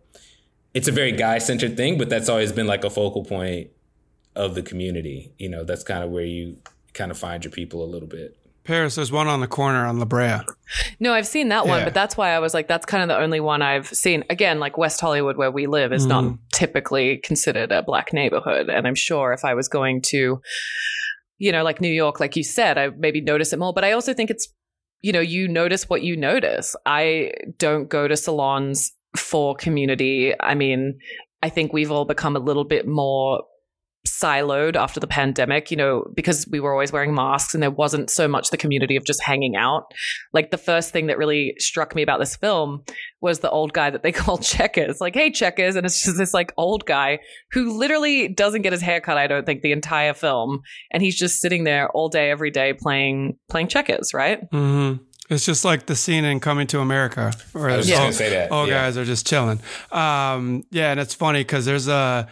it's 0.75 0.89
a 0.89 0.93
very 0.93 1.13
guy 1.13 1.39
centered 1.39 1.77
thing, 1.77 1.99
but 1.99 2.09
that's 2.09 2.29
always 2.29 2.53
been 2.53 2.67
like 2.67 2.85
a 2.85 2.91
focal 2.91 3.25
point 3.25 3.71
of 4.35 4.55
the 4.55 4.63
community. 4.63 5.33
You 5.39 5.49
know, 5.49 5.65
that's 5.65 5.85
kind 5.85 6.03
of 6.03 6.11
where 6.11 6.25
you 6.25 6.59
kind 6.95 7.11
of 7.11 7.19
find 7.19 7.45
your 7.45 7.53
people 7.53 7.85
a 7.85 7.87
little 7.87 8.09
bit. 8.09 8.37
Paris, 8.65 8.97
there's 8.97 9.13
one 9.13 9.29
on 9.29 9.41
the 9.41 9.47
corner 9.47 9.87
on 9.87 10.01
La 10.01 10.05
Brea. 10.05 10.41
No, 10.99 11.15
I've 11.15 11.27
seen 11.29 11.51
that 11.51 11.69
one, 11.69 11.85
but 11.85 11.95
that's 11.95 12.17
why 12.17 12.31
I 12.31 12.41
was 12.41 12.53
like, 12.53 12.67
that's 12.67 12.85
kind 12.85 13.01
of 13.01 13.09
the 13.09 13.17
only 13.17 13.39
one 13.39 13.63
I've 13.63 13.87
seen. 13.87 14.25
Again, 14.29 14.59
like 14.59 14.77
West 14.77 15.01
Hollywood, 15.01 15.37
where 15.37 15.53
we 15.53 15.69
live, 15.69 15.93
is 15.93 16.05
not 16.05 16.35
typically 16.53 17.19
considered 17.19 17.71
a 17.71 17.85
black 17.85 18.13
neighborhood. 18.13 18.69
And 18.69 18.89
I'm 18.89 18.97
sure 18.97 19.33
if 19.33 19.45
I 19.45 19.55
was 19.55 19.69
going 19.69 20.03
to, 20.07 20.41
you 21.39 21.53
know, 21.53 21.63
like 21.63 21.81
New 21.81 21.93
York, 21.93 22.19
like 22.19 22.35
you 22.35 22.43
said, 22.43 22.77
I 22.77 22.89
maybe 22.89 23.21
notice 23.21 23.53
it 23.53 23.61
more. 23.61 23.73
But 23.73 23.85
I 23.85 23.93
also 23.93 24.13
think 24.13 24.31
it's, 24.31 24.49
you 25.07 25.13
know, 25.13 25.21
you 25.21 25.47
notice 25.47 25.89
what 25.89 26.03
you 26.03 26.17
notice. 26.17 26.75
I 26.85 27.31
don't 27.59 27.89
go 27.89 28.09
to 28.09 28.17
salons 28.17 28.93
for 29.17 29.55
community. 29.55 30.35
I 30.41 30.57
mean, 30.57 30.99
I 31.45 31.49
think 31.49 31.73
we've 31.73 31.93
all 31.93 32.05
become 32.05 32.35
a 32.35 32.41
little 32.41 32.65
bit 32.65 32.89
more 32.89 33.45
siloed 34.07 34.77
after 34.77 35.01
the 35.01 35.07
pandemic, 35.07 35.71
you 35.71 35.77
know, 35.77 36.05
because 36.15 36.47
we 36.51 36.61
were 36.61 36.73
always 36.73 36.93
wearing 36.93 37.15
masks 37.15 37.55
and 37.55 37.63
there 37.63 37.71
wasn't 37.71 38.11
so 38.11 38.27
much 38.27 38.51
the 38.51 38.57
community 38.57 38.97
of 38.97 39.05
just 39.05 39.23
hanging 39.23 39.57
out. 39.57 39.93
Like 40.33 40.51
the 40.51 40.59
first 40.59 40.93
thing 40.93 41.07
that 41.07 41.19
really 41.19 41.55
struck 41.59 41.95
me 41.95 42.03
about 42.03 42.21
this 42.21 42.37
film 42.37 42.83
was 43.21 43.41
the 43.41 43.51
old 43.51 43.73
guy 43.73 43.91
that 43.91 44.03
they 44.03 44.13
call 44.13 44.39
Checkers. 44.39 45.01
Like, 45.01 45.15
hey, 45.15 45.31
Checkers. 45.31 45.77
And 45.77 45.85
it's 45.85 46.05
just 46.05 46.17
this 46.17 46.35
like 46.35 46.53
old 46.57 46.87
guy 46.87 47.19
who 47.53 47.77
literally 47.77 48.29
doesn't 48.29 48.63
get 48.63 48.73
his 48.73 48.83
hair 48.83 49.01
cut, 49.01 49.19
I 49.19 49.27
don't 49.27 49.45
think, 49.45 49.63
the 49.63 49.73
entire 49.73 50.15
film. 50.15 50.61
And 50.91 51.03
he's 51.03 51.17
just 51.17 51.41
sitting 51.41 51.65
there 51.65 51.89
all 51.91 52.09
day, 52.09 52.31
every 52.31 52.51
day 52.51 52.73
playing 52.73 53.37
playing 53.49 53.69
checkers, 53.69 54.15
right? 54.15 54.51
Mm-hmm. 54.51 55.03
It's 55.29 55.45
just 55.45 55.65
like 55.65 55.87
the 55.87 55.97
scene 55.97 56.25
in 56.25 56.39
Coming 56.39 56.69
to 56.69 56.81
America, 56.81 57.33
where 57.53 57.71
I 57.71 57.77
was 57.79 57.89
there's 57.89 57.99
just 57.99 58.07
all, 58.07 58.13
say 58.13 58.31
that. 58.31 58.53
all 58.53 58.69
yeah. 58.69 58.85
guys 58.85 58.97
are 58.97 59.05
just 59.05 59.27
chilling. 59.27 59.61
Um, 59.91 60.63
yeah, 60.71 60.93
and 60.93 61.01
it's 61.01 61.15
funny 61.15 61.41
because 61.41 61.65
there's 61.65 61.89
a. 61.89 62.29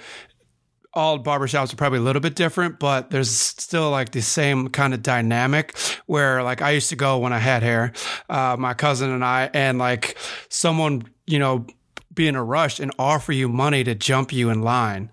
all 0.95 1.19
barbershops 1.19 1.73
are 1.73 1.77
probably 1.77 1.99
a 1.99 2.03
little 2.03 2.21
bit 2.21 2.35
different, 2.35 2.79
but 2.79 3.11
there's 3.11 3.31
still 3.31 3.91
like 3.91 4.13
the 4.13 4.23
same 4.23 4.69
kind 4.69 4.95
of 4.95 5.03
dynamic 5.03 5.77
where 6.07 6.43
like 6.43 6.63
I 6.63 6.71
used 6.71 6.89
to 6.91 6.97
go 6.97 7.19
when 7.19 7.33
I 7.33 7.39
had 7.39 7.63
hair, 7.63 7.93
uh, 8.29 8.57
my 8.59 8.75
cousin 8.75 9.11
and 9.11 9.25
I, 9.25 9.51
and 9.53 9.79
like 9.79 10.17
someone, 10.49 11.03
you 11.27 11.39
know, 11.39 11.67
be 12.15 12.29
in 12.29 12.37
a 12.37 12.45
rush 12.45 12.79
and 12.79 12.93
offer 12.99 13.33
you 13.33 13.49
money 13.49 13.83
to 13.85 13.95
jump 13.95 14.33
you 14.33 14.51
in 14.51 14.63
line. 14.63 15.11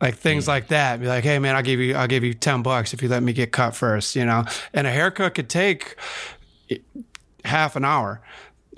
Like 0.00 0.16
things 0.16 0.44
mm. 0.44 0.48
like 0.48 0.68
that. 0.68 1.00
Be 1.00 1.06
like, 1.06 1.24
hey 1.24 1.38
man, 1.38 1.56
I'll 1.56 1.62
give 1.62 1.80
you 1.80 1.94
I'll 1.94 2.06
give 2.06 2.22
you 2.22 2.34
ten 2.34 2.62
bucks 2.62 2.92
if 2.92 3.02
you 3.02 3.08
let 3.08 3.22
me 3.22 3.32
get 3.32 3.52
cut 3.52 3.74
first, 3.74 4.14
you 4.14 4.26
know? 4.26 4.44
And 4.74 4.86
a 4.86 4.90
haircut 4.90 5.34
could 5.34 5.48
take 5.48 5.96
half 7.44 7.76
an 7.76 7.84
hour. 7.84 8.20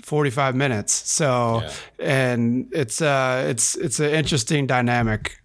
45 0.05 0.55
minutes 0.55 0.93
so 0.93 1.61
yeah. 1.61 1.73
and 1.99 2.69
it's 2.73 3.03
uh 3.03 3.45
it's 3.49 3.75
it's 3.75 4.01
an 4.01 4.11
interesting 4.11 4.67
dynamic 4.67 5.38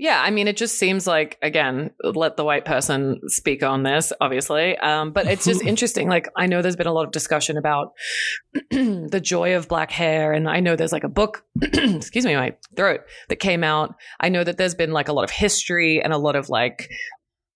yeah, 0.00 0.22
I 0.24 0.30
mean, 0.30 0.48
it 0.48 0.56
just 0.56 0.78
seems 0.78 1.06
like 1.06 1.36
again, 1.42 1.90
let 2.02 2.38
the 2.38 2.44
white 2.44 2.64
person 2.64 3.20
speak 3.26 3.62
on 3.62 3.82
this, 3.82 4.14
obviously. 4.18 4.74
Um, 4.78 5.12
but 5.12 5.26
it's 5.26 5.44
just 5.44 5.62
interesting. 5.66 6.08
Like, 6.08 6.26
I 6.34 6.46
know 6.46 6.62
there's 6.62 6.74
been 6.74 6.86
a 6.86 6.92
lot 6.92 7.04
of 7.04 7.12
discussion 7.12 7.58
about 7.58 7.92
the 8.70 9.20
joy 9.22 9.56
of 9.56 9.68
black 9.68 9.90
hair, 9.90 10.32
and 10.32 10.48
I 10.48 10.60
know 10.60 10.74
there's 10.74 10.90
like 10.90 11.04
a 11.04 11.08
book, 11.10 11.44
excuse 11.62 12.24
me, 12.24 12.34
my 12.34 12.54
throat 12.74 13.00
that 13.28 13.36
came 13.36 13.62
out. 13.62 13.94
I 14.18 14.30
know 14.30 14.42
that 14.42 14.56
there's 14.56 14.74
been 14.74 14.92
like 14.92 15.08
a 15.08 15.12
lot 15.12 15.24
of 15.24 15.30
history 15.30 16.02
and 16.02 16.14
a 16.14 16.18
lot 16.18 16.34
of 16.34 16.48
like, 16.48 16.88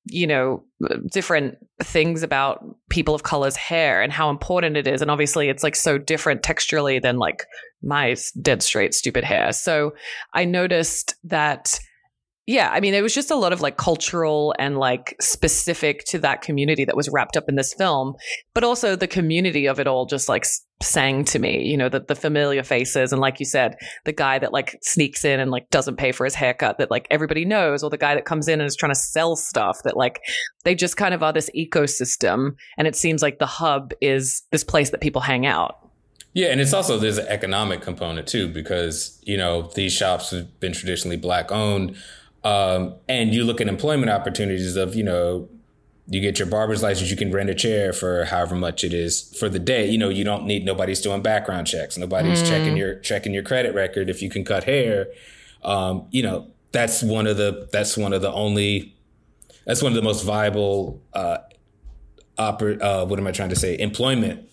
you 0.07 0.27
know, 0.27 0.63
different 1.11 1.57
things 1.83 2.23
about 2.23 2.65
people 2.91 3.15
of 3.15 3.23
color's 3.23 3.57
hair 3.57 4.03
and 4.03 4.13
how 4.13 4.31
important 4.31 4.77
it 4.77 4.87
is, 4.87 5.03
and 5.03 5.11
obviously, 5.11 5.49
it's 5.49 5.63
like 5.63 5.77
so 5.77 5.99
different 5.99 6.43
texturally 6.43 7.01
than 7.01 7.19
like 7.19 7.47
my 7.83 8.17
dead 8.41 8.63
straight 8.63 8.95
stupid 8.95 9.25
hair. 9.25 9.53
So 9.53 9.95
I 10.33 10.45
noticed 10.45 11.15
that 11.25 11.79
yeah, 12.47 12.69
I 12.71 12.81
mean, 12.81 12.93
it 12.93 13.03
was 13.03 13.15
just 13.15 13.31
a 13.31 13.37
lot 13.37 13.55
of 13.55 13.63
like 13.63 13.79
cultural 13.79 14.55
and 14.59 14.77
like 14.77 15.17
specific 15.19 16.05
to 16.09 16.19
that 16.19 16.43
community 16.43 16.85
that 16.85 16.97
was 16.97 17.09
wrapped 17.11 17.39
up 17.39 17.45
in 17.49 17.55
this 17.55 17.73
film, 17.73 18.15
but 18.53 18.63
also 18.63 18.97
the 18.97 19.07
community 19.07 19.67
of 19.67 19.81
it 19.81 19.87
all 19.87 20.05
just 20.05 20.29
like 20.29 20.45
sang 20.83 21.25
to 21.25 21.39
me, 21.39 21.63
you 21.63 21.77
know, 21.77 21.89
the, 21.89 22.01
the 22.01 22.15
familiar 22.15 22.63
faces. 22.63 23.13
And 23.13 23.21
like 23.21 23.41
you 23.41 23.47
said, 23.47 23.77
the 24.05 24.13
guy 24.13 24.39
that 24.39 24.53
like 24.53 24.79
sneaks 24.83 25.25
in 25.25 25.41
and 25.41 25.51
like 25.51 25.71
doesn't 25.71 25.97
pay 25.97 26.13
for 26.13 26.25
his 26.25 26.35
haircut 26.35 26.77
that 26.77 26.91
like 26.91 27.07
everybody 27.11 27.47
knows, 27.47 27.83
or 27.83 27.89
the 27.89 27.97
guy 27.97 28.15
that 28.15 28.27
comes 28.27 28.47
in 28.47 28.61
and 28.61 28.67
is 28.67 28.77
trying 28.77 28.93
to 28.93 28.99
sell 28.99 29.37
stuff 29.37 29.79
that 29.85 29.97
like 29.97 30.21
they 30.65 30.75
just 30.75 30.99
kind 30.99 31.15
of 31.15 31.23
are 31.23 31.33
this 31.33 31.49
ecosystem. 31.57 32.57
And 32.77 32.87
it 32.87 32.95
seems 32.95 33.23
like 33.23 33.39
the 33.39 33.47
hub 33.47 33.95
is 34.03 34.43
this 34.53 34.65
place 34.65 34.91
that 34.91 35.01
people 35.01 35.23
hang 35.23 35.47
out. 35.47 35.79
Yeah, 36.35 36.49
and 36.49 36.61
it's 36.61 36.73
also 36.75 36.99
there's 36.99 37.19
an 37.19 37.29
economic 37.29 37.81
component 37.81 38.27
too 38.27 38.49
because 38.49 39.21
you 39.23 39.37
know 39.37 39.71
these 39.75 39.93
shops 39.93 40.33
have 40.33 40.61
been 40.61 40.73
traditionally 40.73 41.17
black 41.17 41.51
owned. 41.51 41.97
Um, 42.45 42.97
and 43.09 43.35
you 43.35 43.45
look 43.45 43.61
at 43.61 43.69
employment 43.69 44.11
opportunities 44.11 44.77
of, 44.77 44.95
you 44.95 45.03
know, 45.03 45.49
you 46.07 46.21
get 46.21 46.39
your 46.39 46.47
barber's 46.47 46.83
license, 46.83 47.11
you 47.11 47.17
can 47.17 47.33
rent 47.33 47.49
a 47.49 47.55
chair 47.55 47.93
for 47.93 48.27
however 48.27 48.55
much 48.55 48.85
it 48.85 48.93
is 48.93 49.35
for 49.39 49.49
the 49.49 49.59
day. 49.59 49.89
You 49.89 49.97
know, 49.97 50.11
you 50.11 50.23
don't 50.23 50.45
need 50.45 50.65
nobody's 50.65 51.01
doing 51.01 51.23
background 51.23 51.67
checks. 51.67 51.97
Nobody's 51.97 52.43
mm. 52.43 52.49
checking 52.49 52.77
your 52.77 52.97
checking 52.97 53.33
your 53.33 53.43
credit 53.43 53.75
record 53.75 54.11
if 54.11 54.21
you 54.21 54.29
can 54.29 54.45
cut 54.45 54.65
hair. 54.65 55.07
Um, 55.63 56.07
you 56.11 56.23
know, 56.23 56.51
that's 56.73 57.03
one 57.03 57.27
of 57.27 57.39
the 57.39 57.69
that's 57.73 57.97
one 57.97 58.13
of 58.13 58.21
the 58.21 58.31
only 58.33 58.95
that's 59.65 59.83
one 59.83 59.93
of 59.93 59.97
the 59.97 60.03
most 60.03 60.25
viable 60.25 61.03
uh, 61.15 61.39
oper- 62.39 62.83
uh 62.83 63.07
what 63.07 63.19
am 63.19 63.27
I 63.27 63.33
trying 63.33 63.49
to 63.49 63.57
say? 63.57 63.79
Employment 63.79 64.47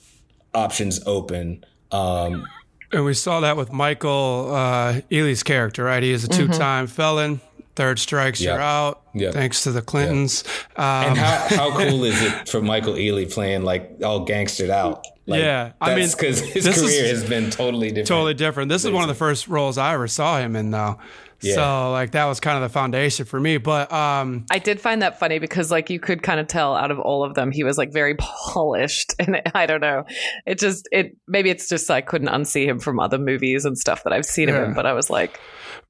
options 0.54 1.06
open. 1.06 1.66
Um, 1.92 2.48
and 2.94 3.06
we 3.06 3.14
saw 3.14 3.42
that 3.42 3.56
with 3.56 3.72
Michael 3.72 4.54
uh, 4.54 5.02
Ealy's 5.10 5.44
character, 5.44 5.84
right? 5.84 6.04
He 6.04 6.12
is 6.12 6.26
a 6.26 6.28
two-time 6.28 6.88
mm-hmm. 6.88 6.94
felon. 6.94 7.42
Third 7.76 8.00
strikes, 8.00 8.42
yep. 8.42 8.54
you're 8.54 8.62
out. 8.62 9.02
Yep. 9.14 9.34
Thanks 9.34 9.64
to 9.64 9.72
the 9.72 9.82
Clintons. 9.82 10.44
Yep. 10.46 10.80
Um, 10.80 11.06
and 11.08 11.18
how, 11.18 11.48
how 11.50 11.78
cool 11.90 12.04
is 12.04 12.22
it 12.22 12.50
for 12.50 12.62
Michael 12.62 12.94
Ealy 12.94 13.32
playing 13.32 13.64
like 13.64 14.00
all 14.04 14.26
gangstered 14.26 14.70
out? 14.70 15.06
Like, 15.26 15.42
yeah, 15.42 15.74
I 15.80 15.96
mean, 15.96 16.10
because 16.10 16.42
his 16.42 16.66
career 16.66 17.06
is, 17.06 17.22
has 17.22 17.30
been 17.30 17.50
totally 17.50 17.90
different. 17.90 18.08
Totally 18.08 18.34
different. 18.34 18.70
This 18.70 18.84
is 18.84 18.92
one 18.92 19.04
of 19.04 19.08
the 19.08 19.16
first 19.16 19.48
roles 19.48 19.78
I 19.78 19.94
ever 19.94 20.08
saw 20.08 20.40
him 20.40 20.56
in, 20.56 20.72
though. 20.72 20.98
Yeah. 21.42 21.56
So 21.56 21.92
like 21.92 22.12
that 22.12 22.26
was 22.26 22.40
kind 22.40 22.56
of 22.56 22.62
the 22.62 22.70
foundation 22.70 23.26
for 23.26 23.40
me. 23.40 23.58
But 23.58 23.92
um 23.92 24.46
I 24.52 24.60
did 24.60 24.80
find 24.80 25.02
that 25.02 25.20
funny 25.20 25.40
because 25.40 25.72
like 25.72 25.90
you 25.90 26.00
could 26.00 26.22
kind 26.22 26.40
of 26.40 26.48
tell 26.48 26.76
out 26.76 26.92
of 26.92 27.00
all 27.00 27.24
of 27.24 27.34
them 27.34 27.52
he 27.52 27.64
was 27.64 27.78
like 27.78 27.92
very 27.92 28.16
polished 28.20 29.16
and 29.20 29.42
I 29.56 29.66
don't 29.66 29.82
know. 29.82 30.04
It 30.46 30.60
just 30.60 30.88
it 30.92 31.18
maybe 31.28 31.50
it's 31.50 31.68
just 31.68 31.90
I 31.90 32.02
couldn't 32.02 32.28
unsee 32.28 32.66
him 32.66 32.80
from 32.80 33.00
other 33.00 33.18
movies 33.18 33.66
and 33.66 33.78
stuff 33.78 34.04
that 34.04 34.14
I've 34.14 34.26
seen 34.26 34.50
yeah. 34.50 34.60
him 34.60 34.64
in, 34.70 34.74
but 34.74 34.86
I 34.86 34.94
was 34.94 35.10
like 35.10 35.40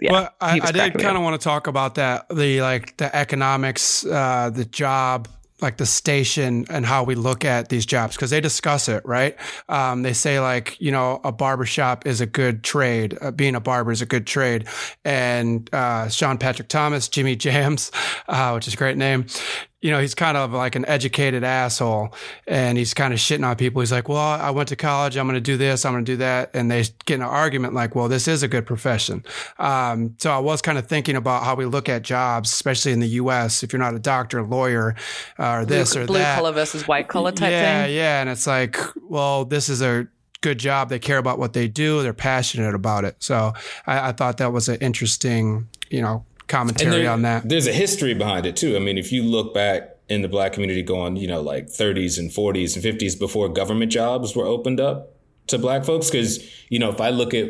yeah, 0.02 0.12
but 0.12 0.36
I, 0.42 0.60
I 0.62 0.72
did 0.72 1.00
kind 1.00 1.16
of 1.16 1.24
want 1.24 1.40
to 1.40 1.44
talk 1.44 1.68
about 1.68 1.96
that 1.96 2.28
the 2.30 2.62
like 2.62 2.98
the 2.98 3.16
economics, 3.16 4.06
uh, 4.06 4.50
the 4.50 4.66
job 4.66 5.28
like 5.62 5.78
the 5.78 5.86
station 5.86 6.66
and 6.70 6.86
how 6.86 7.04
we 7.04 7.14
look 7.14 7.46
at 7.46 7.70
these 7.70 7.86
jobs 7.86 8.16
because 8.16 8.32
they 8.32 8.42
discuss 8.42 8.90
it 8.90 9.06
right? 9.06 9.38
Um, 9.70 10.02
they 10.02 10.14
say 10.14 10.40
like 10.40 10.80
you 10.82 10.92
know 10.92 11.22
a 11.24 11.32
barbershop 11.32 12.06
is 12.06 12.20
a 12.20 12.26
good 12.26 12.64
trade 12.64 13.18
uh, 13.22 13.32
being 13.32 13.56
a 13.56 13.60
barber 13.60 13.92
is 13.92 14.02
a 14.02 14.06
good 14.06 14.26
trade. 14.28 14.68
And 15.06 15.70
uh, 15.74 16.10
sean 16.10 16.38
patrick 16.38 16.68
thomas 16.68 17.08
jimmy 17.08 17.36
jams 17.36 17.92
uh, 18.28 18.52
which 18.54 18.68
is 18.68 18.74
a 18.74 18.78
great 18.78 18.98
name 18.98 19.28
you 19.82 19.90
know, 19.90 20.00
he's 20.00 20.14
kind 20.14 20.38
of 20.38 20.54
like 20.54 20.76
an 20.76 20.86
educated 20.86 21.44
asshole 21.44 22.14
and 22.48 22.78
he's 22.78 22.94
kind 22.94 23.14
of 23.14 23.20
shitting 23.20 23.46
on 23.46 23.56
people. 23.56 23.82
He's 23.82 23.92
like, 23.92 24.08
well, 24.08 24.20
I 24.20 24.52
went 24.52 24.70
to 24.70 24.76
college. 24.76 25.18
I'm 25.18 25.26
going 25.26 25.36
to 25.36 25.42
do 25.42 25.58
this. 25.58 25.86
I'm 25.86 25.94
going 25.94 26.06
to 26.06 26.12
do 26.12 26.18
that. 26.18 26.52
And 26.54 26.70
they 26.70 26.84
get 27.06 27.16
in 27.16 27.22
an 27.22 27.28
argument 27.28 27.74
like, 27.74 27.96
well, 27.96 28.08
this 28.08 28.28
is 28.28 28.44
a 28.44 28.48
good 28.48 28.68
profession. 28.68 29.26
Um, 29.58 30.16
so 30.20 30.32
I 30.32 30.38
was 30.38 30.62
kind 30.62 30.78
of 30.78 30.88
thinking 30.88 31.16
about 31.16 31.44
how 31.44 31.56
we 31.56 31.66
look 31.66 31.90
at 31.90 32.04
jobs, 32.04 32.52
especially 32.52 32.92
in 32.92 33.00
the 33.00 33.08
U.S. 33.10 33.64
If 33.64 33.74
you're 33.74 33.80
not 33.80 33.96
a 33.96 34.00
doctor, 34.00 34.44
lawyer, 34.44 34.96
uh, 35.40 35.52
or 35.52 35.66
this 35.66 35.94
blue, 35.94 36.04
or 36.04 36.06
blue 36.06 36.18
that. 36.20 36.36
Blue 36.36 36.44
collar 36.44 36.54
versus 36.54 36.88
white 36.88 37.08
collar 37.08 37.32
type 37.32 37.52
yeah, 37.52 37.84
thing. 37.84 37.96
Yeah. 37.96 38.02
Yeah. 38.02 38.22
And 38.22 38.30
it's 38.30 38.46
like, 38.46 38.78
well, 39.10 39.46
this 39.46 39.68
is 39.68 39.82
a 39.82 40.08
good 40.42 40.60
job. 40.60 40.90
They 40.90 41.00
care 41.00 41.18
about 41.18 41.40
what 41.40 41.54
they 41.54 41.68
do. 41.68 42.04
They're 42.04 42.14
passionate 42.14 42.76
about 42.76 43.04
it. 43.04 43.16
So 43.20 43.54
I, 43.88 44.10
I 44.10 44.12
thought 44.12 44.38
that 44.38 44.54
was 44.54 44.70
an 44.70 44.76
interesting, 44.76 45.68
you 45.90 46.02
know, 46.02 46.26
commentary 46.48 47.04
there, 47.04 47.12
on 47.12 47.22
that. 47.24 47.48
There's 47.48 47.68
a 47.68 47.74
history 47.74 48.14
behind 48.14 48.46
it 48.46 48.56
too. 48.56 48.76
I 48.76 48.80
mean, 48.80 48.98
if 48.98 49.12
you 49.12 49.24
look 49.24 49.54
back 49.54 49.98
in 50.12 50.22
the 50.22 50.28
black 50.28 50.52
community 50.52 50.82
going, 50.82 51.16
you 51.16 51.28
know, 51.28 51.42
like 51.42 51.68
30s 51.68 52.20
and 52.20 52.30
40s 52.30 52.76
and 52.76 52.84
50s 52.84 53.18
before 53.18 53.48
government 53.48 53.94
jobs 53.94 54.36
were 54.36 54.46
opened 54.46 54.82
up 54.82 55.16
to 55.48 55.58
black 55.58 55.86
folks. 55.86 56.10
Cause, 56.10 56.40
you 56.68 56.80
know, 56.80 56.90
if 56.90 57.00
I 57.00 57.12
look 57.12 57.34
at 57.34 57.50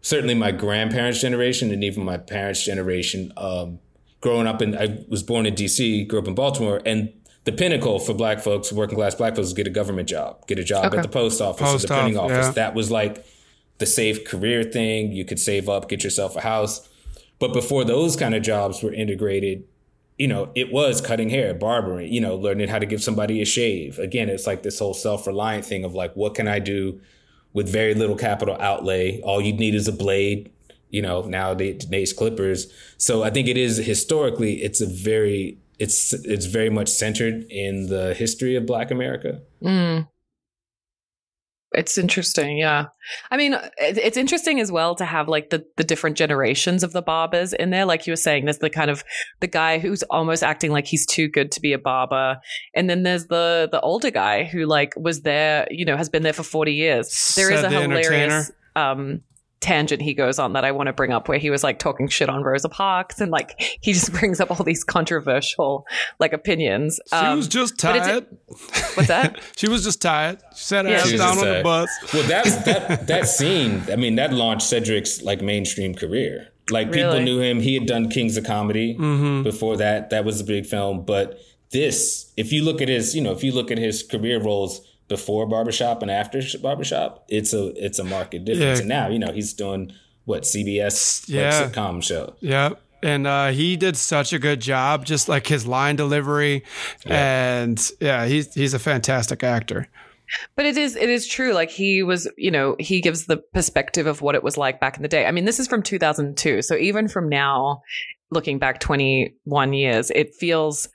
certainly 0.00 0.34
my 0.34 0.50
grandparents' 0.50 1.20
generation 1.20 1.70
and 1.70 1.84
even 1.84 2.04
my 2.04 2.16
parents' 2.16 2.64
generation, 2.64 3.32
um, 3.36 3.78
growing 4.20 4.48
up 4.48 4.60
in, 4.60 4.76
I 4.76 5.04
was 5.08 5.22
born 5.22 5.46
in 5.46 5.54
DC, 5.54 6.08
grew 6.08 6.18
up 6.18 6.26
in 6.26 6.34
Baltimore, 6.34 6.82
and 6.84 7.12
the 7.44 7.52
pinnacle 7.52 8.00
for 8.00 8.12
black 8.12 8.40
folks, 8.40 8.72
working 8.72 8.96
class 8.96 9.14
black 9.14 9.36
folks, 9.36 9.48
is 9.48 9.54
get 9.54 9.68
a 9.68 9.70
government 9.70 10.08
job, 10.08 10.44
get 10.48 10.58
a 10.58 10.64
job 10.64 10.86
okay. 10.86 10.96
at 10.96 11.02
the 11.02 11.08
post 11.08 11.40
office 11.40 11.62
post 11.62 11.84
or 11.84 11.88
the 11.88 11.94
printing 11.94 12.18
off, 12.18 12.30
office. 12.30 12.46
Yeah. 12.46 12.52
That 12.52 12.74
was 12.74 12.90
like 12.90 13.24
the 13.78 13.86
safe 13.86 14.24
career 14.24 14.64
thing. 14.64 15.12
You 15.12 15.24
could 15.24 15.38
save 15.38 15.68
up, 15.68 15.88
get 15.88 16.02
yourself 16.02 16.34
a 16.34 16.40
house. 16.40 16.88
But 17.42 17.52
before 17.52 17.82
those 17.82 18.14
kind 18.14 18.36
of 18.36 18.42
jobs 18.44 18.84
were 18.84 18.92
integrated, 18.92 19.64
you 20.16 20.28
know, 20.28 20.52
it 20.54 20.72
was 20.72 21.00
cutting 21.00 21.28
hair, 21.28 21.52
barbering, 21.52 22.12
you 22.12 22.20
know, 22.20 22.36
learning 22.36 22.68
how 22.68 22.78
to 22.78 22.86
give 22.86 23.02
somebody 23.02 23.42
a 23.42 23.44
shave. 23.44 23.98
Again, 23.98 24.28
it's 24.28 24.46
like 24.46 24.62
this 24.62 24.78
whole 24.78 24.94
self 24.94 25.26
reliant 25.26 25.64
thing 25.64 25.82
of 25.82 25.92
like, 25.92 26.14
what 26.14 26.36
can 26.36 26.46
I 26.46 26.60
do 26.60 27.00
with 27.52 27.68
very 27.68 27.94
little 27.94 28.14
capital 28.14 28.56
outlay? 28.60 29.20
All 29.22 29.40
you 29.40 29.52
need 29.52 29.74
is 29.74 29.88
a 29.88 29.92
blade, 29.92 30.52
you 30.90 31.02
know, 31.02 31.22
nowadays 31.22 32.12
clippers. 32.12 32.72
So 32.96 33.24
I 33.24 33.30
think 33.30 33.48
it 33.48 33.56
is 33.56 33.76
historically, 33.78 34.62
it's 34.62 34.80
a 34.80 34.86
very, 34.86 35.58
it's, 35.80 36.12
it's 36.12 36.46
very 36.46 36.70
much 36.70 36.90
centered 36.90 37.50
in 37.50 37.88
the 37.88 38.14
history 38.14 38.54
of 38.54 38.66
Black 38.66 38.92
America. 38.92 39.40
Mm. 39.60 40.06
It's 41.74 41.96
interesting, 41.96 42.58
yeah. 42.58 42.86
I 43.30 43.36
mean, 43.36 43.56
it's 43.78 44.16
interesting 44.16 44.60
as 44.60 44.70
well 44.70 44.94
to 44.96 45.04
have 45.04 45.28
like 45.28 45.50
the 45.50 45.64
the 45.76 45.84
different 45.84 46.16
generations 46.16 46.82
of 46.82 46.92
the 46.92 47.02
barbers 47.02 47.52
in 47.52 47.70
there. 47.70 47.84
Like 47.84 48.06
you 48.06 48.12
were 48.12 48.16
saying, 48.16 48.44
there's 48.44 48.58
the 48.58 48.70
kind 48.70 48.90
of 48.90 49.04
the 49.40 49.46
guy 49.46 49.78
who's 49.78 50.02
almost 50.04 50.42
acting 50.42 50.70
like 50.70 50.86
he's 50.86 51.06
too 51.06 51.28
good 51.28 51.50
to 51.52 51.60
be 51.60 51.72
a 51.72 51.78
barber, 51.78 52.40
and 52.74 52.90
then 52.90 53.02
there's 53.02 53.26
the 53.26 53.68
the 53.70 53.80
older 53.80 54.10
guy 54.10 54.44
who 54.44 54.66
like 54.66 54.94
was 54.96 55.22
there, 55.22 55.66
you 55.70 55.84
know, 55.84 55.96
has 55.96 56.08
been 56.08 56.22
there 56.22 56.32
for 56.32 56.42
forty 56.42 56.74
years. 56.74 57.34
There 57.34 57.48
Said 57.48 57.58
is 57.58 57.64
a 57.64 57.68
the 57.68 57.80
hilarious 57.80 58.50
um 58.76 59.20
tangent 59.62 60.02
he 60.02 60.12
goes 60.12 60.38
on 60.38 60.52
that 60.52 60.64
I 60.64 60.72
want 60.72 60.88
to 60.88 60.92
bring 60.92 61.12
up 61.12 61.28
where 61.28 61.38
he 61.38 61.48
was 61.48 61.64
like 61.64 61.78
talking 61.78 62.08
shit 62.08 62.28
on 62.28 62.42
Rosa 62.42 62.68
Parks 62.68 63.20
and 63.20 63.30
like 63.30 63.54
he 63.80 63.92
just 63.92 64.12
brings 64.18 64.40
up 64.40 64.50
all 64.50 64.64
these 64.64 64.84
controversial 64.84 65.86
like 66.18 66.32
opinions. 66.32 67.00
She 67.08 67.16
um, 67.16 67.38
was 67.38 67.48
just 67.48 67.78
tired. 67.78 68.26
What's 68.46 69.08
that? 69.08 69.40
she 69.56 69.68
was 69.68 69.84
just 69.84 70.02
tired. 70.02 70.40
She 70.54 70.64
sat 70.64 70.84
yeah. 70.84 70.92
ass 70.92 71.12
down 71.12 71.38
on 71.38 71.44
the 71.44 71.60
bus. 71.62 71.90
Well, 72.12 72.26
that 72.28 72.44
that 72.66 73.06
that 73.06 73.28
scene. 73.28 73.82
I 73.90 73.96
mean, 73.96 74.16
that 74.16 74.32
launched 74.32 74.66
Cedric's 74.66 75.22
like 75.22 75.40
mainstream 75.40 75.94
career. 75.94 76.48
Like 76.70 76.92
really? 76.92 77.02
people 77.02 77.20
knew 77.20 77.40
him. 77.40 77.60
He 77.60 77.74
had 77.74 77.86
done 77.86 78.08
Kings 78.08 78.36
of 78.36 78.44
Comedy 78.44 78.94
mm-hmm. 78.94 79.42
before 79.42 79.76
that. 79.78 80.10
That 80.10 80.24
was 80.24 80.40
a 80.40 80.44
big 80.44 80.66
film. 80.66 81.04
But 81.04 81.38
this, 81.70 82.32
if 82.36 82.52
you 82.52 82.62
look 82.62 82.80
at 82.80 82.88
his, 82.88 83.14
you 83.14 83.20
know, 83.20 83.32
if 83.32 83.42
you 83.42 83.52
look 83.52 83.70
at 83.70 83.78
his 83.78 84.02
career 84.02 84.40
roles 84.40 84.80
before 85.12 85.46
barbershop 85.46 86.00
and 86.00 86.10
after 86.10 86.40
barbershop, 86.62 87.26
it's 87.28 87.52
a 87.52 87.66
it's 87.84 87.98
a 87.98 88.04
market 88.04 88.46
difference. 88.46 88.78
Yeah. 88.78 88.80
And 88.80 88.88
now, 88.88 89.08
you 89.08 89.18
know, 89.18 89.30
he's 89.30 89.52
doing 89.52 89.92
what 90.24 90.44
CBS 90.44 91.28
yeah. 91.28 91.60
like 91.60 91.72
sitcom 91.72 92.02
show. 92.02 92.34
Yeah. 92.40 92.70
and 93.02 93.26
uh, 93.26 93.48
he 93.48 93.76
did 93.76 93.98
such 93.98 94.32
a 94.32 94.38
good 94.38 94.60
job, 94.60 95.04
just 95.04 95.28
like 95.28 95.46
his 95.46 95.66
line 95.66 95.96
delivery, 95.96 96.64
and 97.04 97.78
yeah, 98.00 98.24
he's 98.24 98.54
he's 98.54 98.72
a 98.72 98.78
fantastic 98.78 99.44
actor. 99.44 99.86
But 100.56 100.64
it 100.64 100.78
is 100.78 100.96
it 100.96 101.10
is 101.10 101.26
true. 101.26 101.52
Like 101.52 101.70
he 101.70 102.02
was, 102.02 102.26
you 102.38 102.50
know, 102.50 102.74
he 102.78 103.02
gives 103.02 103.26
the 103.26 103.36
perspective 103.52 104.06
of 104.06 104.22
what 104.22 104.34
it 104.34 104.42
was 104.42 104.56
like 104.56 104.80
back 104.80 104.96
in 104.96 105.02
the 105.02 105.08
day. 105.08 105.26
I 105.26 105.30
mean, 105.30 105.44
this 105.44 105.60
is 105.60 105.68
from 105.68 105.82
2002, 105.82 106.62
so 106.62 106.74
even 106.74 107.06
from 107.06 107.28
now, 107.28 107.82
looking 108.30 108.58
back 108.58 108.80
21 108.80 109.74
years, 109.74 110.10
it 110.10 110.34
feels 110.34 110.88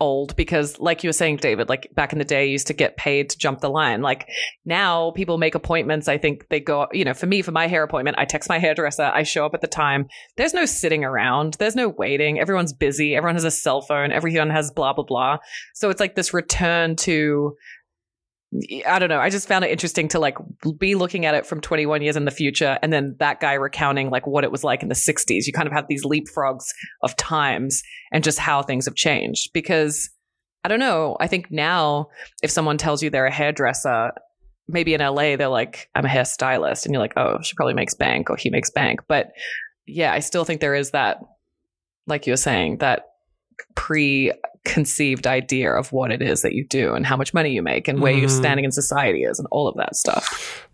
old 0.00 0.34
because 0.36 0.78
like 0.80 1.04
you 1.04 1.08
were 1.08 1.12
saying 1.14 1.36
david 1.36 1.68
like 1.68 1.88
back 1.94 2.12
in 2.12 2.18
the 2.18 2.24
day 2.24 2.46
you 2.46 2.52
used 2.52 2.66
to 2.66 2.72
get 2.72 2.96
paid 2.96 3.30
to 3.30 3.38
jump 3.38 3.60
the 3.60 3.70
line. 3.70 4.02
Like 4.02 4.28
now 4.64 5.12
people 5.12 5.38
make 5.38 5.54
appointments 5.54 6.08
i 6.08 6.18
think 6.18 6.48
they 6.48 6.60
go 6.60 6.86
you 6.92 7.04
know 7.04 7.14
for 7.14 7.26
me 7.26 7.42
for 7.42 7.52
my 7.52 7.66
hair 7.66 7.82
appointment 7.82 8.18
i 8.18 8.24
text 8.24 8.48
my 8.48 8.58
hairdresser 8.58 9.04
i 9.14 9.22
show 9.22 9.46
up 9.46 9.54
at 9.54 9.60
the 9.60 9.66
time. 9.66 10.06
There's 10.36 10.54
no 10.54 10.64
sitting 10.64 11.04
around. 11.04 11.54
There's 11.54 11.76
no 11.76 11.88
waiting. 11.88 12.40
Everyone's 12.40 12.72
busy. 12.72 13.14
Everyone 13.14 13.36
has 13.36 13.44
a 13.44 13.50
cell 13.50 13.80
phone. 13.80 14.12
Everyone 14.12 14.50
has 14.50 14.70
blah 14.70 14.92
blah 14.92 15.04
blah. 15.04 15.38
So 15.74 15.90
it's 15.90 16.00
like 16.00 16.14
this 16.14 16.34
return 16.34 16.96
to 16.96 17.56
I 18.86 18.98
don't 18.98 19.08
know. 19.08 19.18
I 19.18 19.30
just 19.30 19.48
found 19.48 19.64
it 19.64 19.70
interesting 19.70 20.08
to 20.08 20.18
like 20.20 20.36
be 20.78 20.94
looking 20.94 21.26
at 21.26 21.34
it 21.34 21.44
from 21.46 21.60
21 21.60 22.02
years 22.02 22.16
in 22.16 22.24
the 22.24 22.30
future 22.30 22.78
and 22.82 22.92
then 22.92 23.16
that 23.18 23.40
guy 23.40 23.54
recounting 23.54 24.10
like 24.10 24.26
what 24.26 24.44
it 24.44 24.52
was 24.52 24.62
like 24.62 24.82
in 24.82 24.88
the 24.88 24.94
60s. 24.94 25.46
You 25.46 25.52
kind 25.52 25.66
of 25.66 25.72
have 25.72 25.86
these 25.88 26.04
leapfrogs 26.04 26.66
of 27.02 27.16
times 27.16 27.82
and 28.12 28.22
just 28.22 28.38
how 28.38 28.62
things 28.62 28.84
have 28.84 28.94
changed 28.94 29.50
because 29.52 30.10
I 30.62 30.68
don't 30.68 30.78
know. 30.78 31.16
I 31.18 31.26
think 31.26 31.50
now 31.50 32.08
if 32.42 32.50
someone 32.50 32.78
tells 32.78 33.02
you 33.02 33.10
they're 33.10 33.26
a 33.26 33.32
hairdresser, 33.32 34.12
maybe 34.68 34.94
in 34.94 35.00
LA 35.00 35.36
they're 35.36 35.48
like 35.48 35.90
I'm 35.94 36.04
a 36.04 36.08
hairstylist 36.08 36.84
and 36.84 36.94
you're 36.94 37.02
like, 37.02 37.16
"Oh, 37.16 37.38
she 37.42 37.54
probably 37.54 37.74
makes 37.74 37.94
bank 37.94 38.30
or 38.30 38.36
he 38.36 38.50
makes 38.50 38.70
bank." 38.70 39.00
But 39.08 39.32
yeah, 39.86 40.12
I 40.12 40.20
still 40.20 40.44
think 40.44 40.60
there 40.60 40.74
is 40.74 40.92
that 40.92 41.18
like 42.06 42.26
you 42.26 42.32
were 42.32 42.38
saying 42.38 42.78
that 42.78 43.13
preconceived 43.74 45.26
idea 45.26 45.72
of 45.72 45.92
what 45.92 46.10
it 46.10 46.22
is 46.22 46.42
that 46.42 46.52
you 46.52 46.66
do 46.66 46.94
and 46.94 47.06
how 47.06 47.16
much 47.16 47.34
money 47.34 47.50
you 47.50 47.62
make 47.62 47.88
and 47.88 48.00
where 48.00 48.12
mm-hmm. 48.12 48.20
your 48.20 48.28
standing 48.28 48.64
in 48.64 48.72
society 48.72 49.22
is 49.22 49.38
and 49.38 49.48
all 49.50 49.68
of 49.68 49.76
that 49.76 49.96
stuff. 49.96 50.68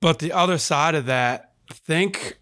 But 0.00 0.18
the 0.18 0.32
other 0.32 0.58
side 0.58 0.94
of 0.94 1.06
that, 1.06 1.52
think 1.70 2.38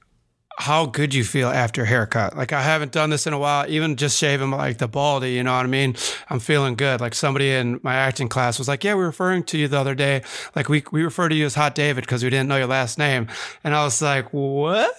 how 0.59 0.87
good 0.87 1.15
you 1.15 1.25
feel 1.25 1.49
after 1.49 1.83
a 1.83 1.87
haircut. 1.87 2.37
Like 2.37 2.53
I 2.53 2.63
haven't 2.63 2.93
done 2.93 3.11
this 3.11 3.27
in 3.27 3.33
a 3.33 3.39
while, 3.39 3.69
even 3.69 3.97
just 3.97 4.19
shaving 4.19 4.51
like 4.51 4.79
the 4.79 4.89
baldy, 4.89 5.33
you 5.33 5.43
know 5.43 5.55
what 5.57 5.65
I 5.65 5.69
mean? 5.69 5.97
I'm 6.29 6.41
feeling 6.41 6.75
good. 6.75 7.01
Like 7.01 7.15
somebody 7.15 7.51
in 7.51 7.81
my 7.83 7.95
acting 7.95 8.29
class 8.29 8.59
was 8.59 8.69
like, 8.69 8.85
yeah, 8.85 8.95
we 8.95 9.01
were 9.01 9.07
referring 9.07 9.45
to 9.45 9.59
you 9.59 9.69
the 9.69 9.79
other 9.79 9.95
day. 9.95 10.23
Like 10.55 10.69
we, 10.69 10.85
we 10.93 11.03
refer 11.03 11.29
to 11.29 11.35
you 11.35 11.47
as 11.47 11.55
Hot 11.55 11.75
David 11.75 12.05
because 12.05 12.23
we 12.23 12.31
didn't 12.31 12.49
know 12.49 12.59
your 12.59 12.67
last 12.67 12.99
name. 12.99 13.29
And 13.65 13.75
I 13.75 13.85
was 13.85 14.03
like, 14.03 14.33
what? 14.33 14.95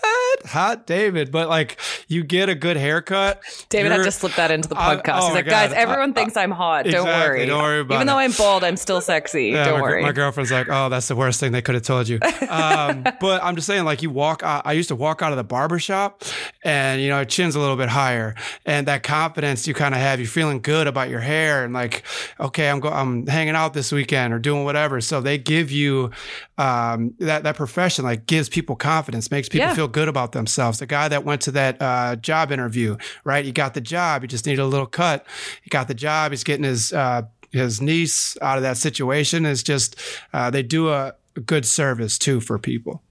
Hot 0.45 0.85
David, 0.85 1.31
but 1.31 1.49
like 1.49 1.79
you 2.07 2.23
get 2.23 2.49
a 2.49 2.55
good 2.55 2.77
haircut. 2.77 3.41
David 3.69 3.91
had 3.91 4.03
to 4.03 4.11
slip 4.11 4.35
that 4.35 4.51
into 4.51 4.69
the 4.69 4.75
podcast. 4.75 5.09
I, 5.09 5.19
oh 5.19 5.25
He's 5.27 5.35
like, 5.35 5.45
God. 5.45 5.51
guys, 5.51 5.73
everyone 5.73 6.11
uh, 6.11 6.13
thinks 6.13 6.37
I'm 6.37 6.51
hot. 6.51 6.85
Exactly. 6.85 7.09
Don't 7.09 7.19
worry. 7.19 7.45
Don't 7.45 7.61
worry 7.61 7.79
about 7.81 7.95
Even 7.95 8.07
it. 8.07 8.11
though 8.11 8.17
I'm 8.17 8.31
bald, 8.31 8.63
I'm 8.63 8.77
still 8.77 9.01
sexy. 9.01 9.47
Yeah, 9.47 9.65
Don't 9.65 9.79
my, 9.79 9.81
worry. 9.81 10.03
My 10.03 10.11
girlfriend's 10.11 10.51
like, 10.51 10.67
oh, 10.69 10.89
that's 10.89 11.07
the 11.07 11.15
worst 11.15 11.39
thing 11.39 11.51
they 11.51 11.61
could 11.61 11.75
have 11.75 11.83
told 11.83 12.07
you. 12.07 12.19
Um, 12.49 13.03
but 13.19 13.43
I'm 13.43 13.55
just 13.55 13.67
saying, 13.67 13.85
like 13.85 14.01
you 14.01 14.09
walk. 14.09 14.43
I, 14.43 14.61
I 14.65 14.73
used 14.73 14.89
to 14.89 14.95
walk 14.95 15.21
out 15.21 15.31
of 15.31 15.37
the 15.37 15.43
barber 15.43 15.79
shop, 15.79 16.23
and 16.63 17.01
you 17.01 17.09
know, 17.09 17.23
chin's 17.23 17.55
a 17.55 17.59
little 17.59 17.77
bit 17.77 17.89
higher, 17.89 18.35
and 18.65 18.87
that 18.87 19.03
confidence 19.03 19.67
you 19.67 19.73
kind 19.73 19.93
of 19.95 20.01
have, 20.01 20.19
you're 20.19 20.27
feeling 20.27 20.61
good 20.61 20.87
about 20.87 21.09
your 21.09 21.19
hair, 21.19 21.63
and 21.63 21.73
like, 21.73 22.03
okay, 22.39 22.69
I'm 22.69 22.79
go, 22.79 22.89
I'm 22.89 23.27
hanging 23.27 23.55
out 23.55 23.73
this 23.73 23.91
weekend 23.91 24.33
or 24.33 24.39
doing 24.39 24.63
whatever. 24.63 25.01
So 25.01 25.21
they 25.21 25.37
give 25.37 25.71
you 25.71 26.11
um, 26.57 27.15
that 27.19 27.43
that 27.43 27.55
profession 27.55 28.05
like 28.05 28.25
gives 28.25 28.49
people 28.49 28.75
confidence, 28.75 29.31
makes 29.31 29.49
people 29.49 29.67
yeah. 29.67 29.73
feel 29.73 29.87
good 29.87 30.07
about 30.07 30.32
themselves. 30.33 30.79
The 30.79 30.85
guy 30.85 31.07
that 31.07 31.23
went 31.23 31.41
to 31.43 31.51
that 31.51 31.81
uh, 31.81 32.15
job 32.17 32.51
interview, 32.51 32.97
right? 33.23 33.45
He 33.45 33.51
got 33.51 33.73
the 33.73 33.81
job. 33.81 34.21
He 34.21 34.27
just 34.27 34.45
needed 34.45 34.61
a 34.61 34.67
little 34.67 34.85
cut. 34.85 35.25
He 35.61 35.69
got 35.69 35.87
the 35.87 35.93
job. 35.93 36.31
He's 36.31 36.43
getting 36.43 36.65
his 36.65 36.91
uh, 36.93 37.23
his 37.51 37.81
niece 37.81 38.37
out 38.41 38.57
of 38.57 38.63
that 38.63 38.77
situation. 38.77 39.45
Is 39.45 39.63
just 39.63 39.99
uh, 40.33 40.49
they 40.49 40.63
do 40.63 40.89
a, 40.89 41.15
good 41.45 41.65
service 41.65 42.19
too 42.19 42.39
for 42.39 42.59
people. 42.59 43.01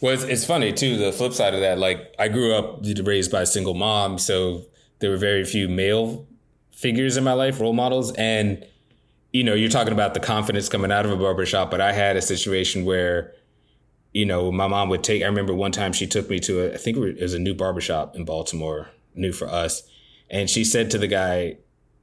Well, 0.00 0.14
it's, 0.14 0.22
it's 0.22 0.46
funny 0.46 0.72
too. 0.72 0.96
The 0.96 1.12
flip 1.12 1.34
side 1.34 1.52
of 1.52 1.60
that, 1.60 1.78
like 1.78 2.14
I 2.18 2.28
grew 2.28 2.54
up 2.54 2.80
raised 3.04 3.30
by 3.30 3.42
a 3.42 3.46
single 3.46 3.74
mom, 3.74 4.18
so 4.18 4.64
there 5.00 5.10
were 5.10 5.18
very 5.18 5.44
few 5.44 5.68
male 5.68 6.26
figures 6.70 7.18
in 7.18 7.24
my 7.24 7.34
life, 7.34 7.60
role 7.60 7.74
models, 7.74 8.12
and 8.12 8.64
you 9.36 9.44
know, 9.44 9.52
you're 9.52 9.68
talking 9.68 9.92
about 9.92 10.14
the 10.14 10.20
confidence 10.20 10.70
coming 10.70 10.90
out 10.90 11.04
of 11.04 11.12
a 11.12 11.16
barbershop, 11.16 11.70
but 11.70 11.78
I 11.78 11.92
had 11.92 12.16
a 12.16 12.22
situation 12.22 12.86
where, 12.86 13.34
you 14.16 14.24
know, 14.24 14.50
my 14.50 14.66
mom 14.66 14.88
would 14.88 15.04
take, 15.04 15.22
I 15.22 15.26
remember 15.26 15.52
one 15.52 15.72
time 15.72 15.92
she 15.92 16.06
took 16.06 16.30
me 16.30 16.38
to 16.40 16.62
a, 16.62 16.72
I 16.72 16.78
think 16.78 16.96
it 16.96 17.20
was 17.20 17.34
a 17.34 17.38
new 17.38 17.52
barbershop 17.52 18.16
in 18.16 18.24
Baltimore, 18.24 18.88
new 19.14 19.30
for 19.30 19.46
us. 19.46 19.82
And 20.30 20.48
she 20.48 20.64
said 20.64 20.90
to 20.92 20.98
the 20.98 21.06
guy, 21.06 21.58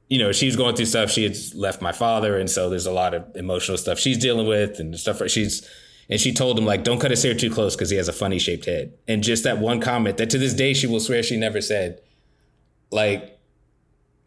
you 0.08 0.18
know, 0.18 0.30
she's 0.30 0.54
going 0.54 0.76
through 0.76 0.84
stuff. 0.84 1.10
She 1.10 1.24
had 1.24 1.36
left 1.56 1.82
my 1.82 1.90
father. 1.90 2.38
And 2.38 2.48
so 2.48 2.70
there's 2.70 2.86
a 2.86 2.92
lot 2.92 3.14
of 3.14 3.34
emotional 3.34 3.76
stuff 3.76 3.98
she's 3.98 4.16
dealing 4.16 4.46
with 4.46 4.78
and 4.78 4.96
stuff. 4.96 5.28
She's, 5.28 5.68
and 6.08 6.20
she 6.20 6.32
told 6.32 6.56
him 6.56 6.64
like, 6.64 6.84
don't 6.84 7.00
cut 7.00 7.10
his 7.10 7.20
hair 7.20 7.34
too 7.34 7.50
close 7.50 7.74
because 7.74 7.90
he 7.90 7.96
has 7.96 8.06
a 8.06 8.12
funny 8.12 8.38
shaped 8.38 8.66
head. 8.66 8.92
And 9.08 9.20
just 9.20 9.42
that 9.42 9.58
one 9.58 9.80
comment 9.80 10.16
that 10.18 10.30
to 10.30 10.38
this 10.38 10.54
day 10.54 10.72
she 10.72 10.86
will 10.86 11.00
swear 11.00 11.20
she 11.24 11.36
never 11.36 11.60
said, 11.60 12.00
like, 12.92 13.40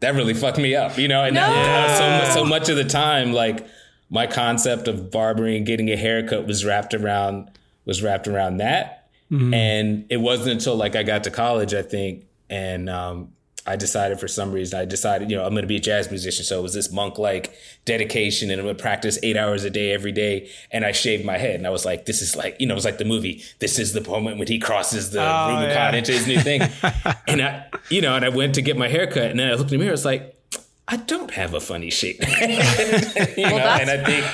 that 0.00 0.14
really 0.14 0.34
fucked 0.34 0.58
me 0.58 0.76
up, 0.76 0.98
you 0.98 1.08
know. 1.08 1.24
And 1.24 1.34
no. 1.34 1.40
that, 1.40 2.02
uh, 2.02 2.26
so 2.26 2.40
so 2.40 2.44
much 2.44 2.68
of 2.68 2.76
the 2.76 2.84
time, 2.84 3.32
like 3.32 3.66
my 4.10 4.26
concept 4.26 4.88
of 4.88 5.10
barbering 5.10 5.56
and 5.56 5.64
getting 5.64 5.88
a 5.88 5.96
haircut 5.96 6.46
was 6.46 6.66
wrapped 6.66 6.92
around 6.92 7.50
was 7.88 8.02
wrapped 8.02 8.28
around 8.28 8.58
that. 8.58 9.10
Mm-hmm. 9.32 9.52
And 9.52 10.06
it 10.10 10.18
wasn't 10.18 10.50
until 10.50 10.76
like 10.76 10.94
I 10.94 11.02
got 11.02 11.24
to 11.24 11.30
college, 11.30 11.74
I 11.74 11.82
think, 11.82 12.26
and 12.48 12.88
um, 12.88 13.32
I 13.66 13.76
decided 13.76 14.18
for 14.18 14.28
some 14.28 14.52
reason, 14.52 14.78
I 14.80 14.86
decided, 14.86 15.30
you 15.30 15.36
know, 15.36 15.44
I'm 15.44 15.50
going 15.50 15.62
to 15.62 15.68
be 15.68 15.76
a 15.76 15.80
jazz 15.80 16.10
musician. 16.10 16.44
So 16.44 16.58
it 16.58 16.62
was 16.62 16.72
this 16.72 16.90
monk 16.90 17.18
like 17.18 17.54
dedication 17.84 18.50
and 18.50 18.60
I 18.60 18.64
would 18.64 18.78
practice 18.78 19.18
eight 19.22 19.36
hours 19.36 19.64
a 19.64 19.70
day 19.70 19.92
every 19.92 20.12
day. 20.12 20.50
And 20.70 20.86
I 20.86 20.92
shaved 20.92 21.24
my 21.26 21.36
head 21.36 21.56
and 21.56 21.66
I 21.66 21.70
was 21.70 21.84
like, 21.84 22.06
this 22.06 22.22
is 22.22 22.34
like, 22.34 22.56
you 22.58 22.66
know, 22.66 22.72
it 22.72 22.76
was 22.76 22.86
like 22.86 22.96
the 22.96 23.04
movie. 23.04 23.42
This 23.58 23.78
is 23.78 23.92
the 23.92 24.00
moment 24.00 24.38
when 24.38 24.48
he 24.48 24.58
crosses 24.58 25.10
the 25.10 25.20
oh, 25.20 25.48
Rubicon 25.48 25.92
yeah. 25.92 25.98
into 25.98 26.12
his 26.12 26.26
new 26.26 26.40
thing. 26.40 26.62
and 27.28 27.42
I, 27.42 27.66
you 27.90 28.00
know, 28.00 28.16
and 28.16 28.24
I 28.24 28.30
went 28.30 28.54
to 28.54 28.62
get 28.62 28.78
my 28.78 28.88
haircut 28.88 29.30
and 29.30 29.38
then 29.38 29.48
I 29.48 29.54
looked 29.54 29.70
in 29.70 29.78
the 29.78 29.84
mirror. 29.84 29.92
It's 29.92 30.04
like, 30.04 30.34
I 30.86 30.96
don't 30.96 31.32
have 31.32 31.52
a 31.52 31.60
funny 31.60 31.90
shape. 31.90 32.20
you 32.40 32.56
well, 33.36 33.58
know, 33.58 33.82
and 33.82 33.90
I 33.90 34.04
think, 34.04 34.26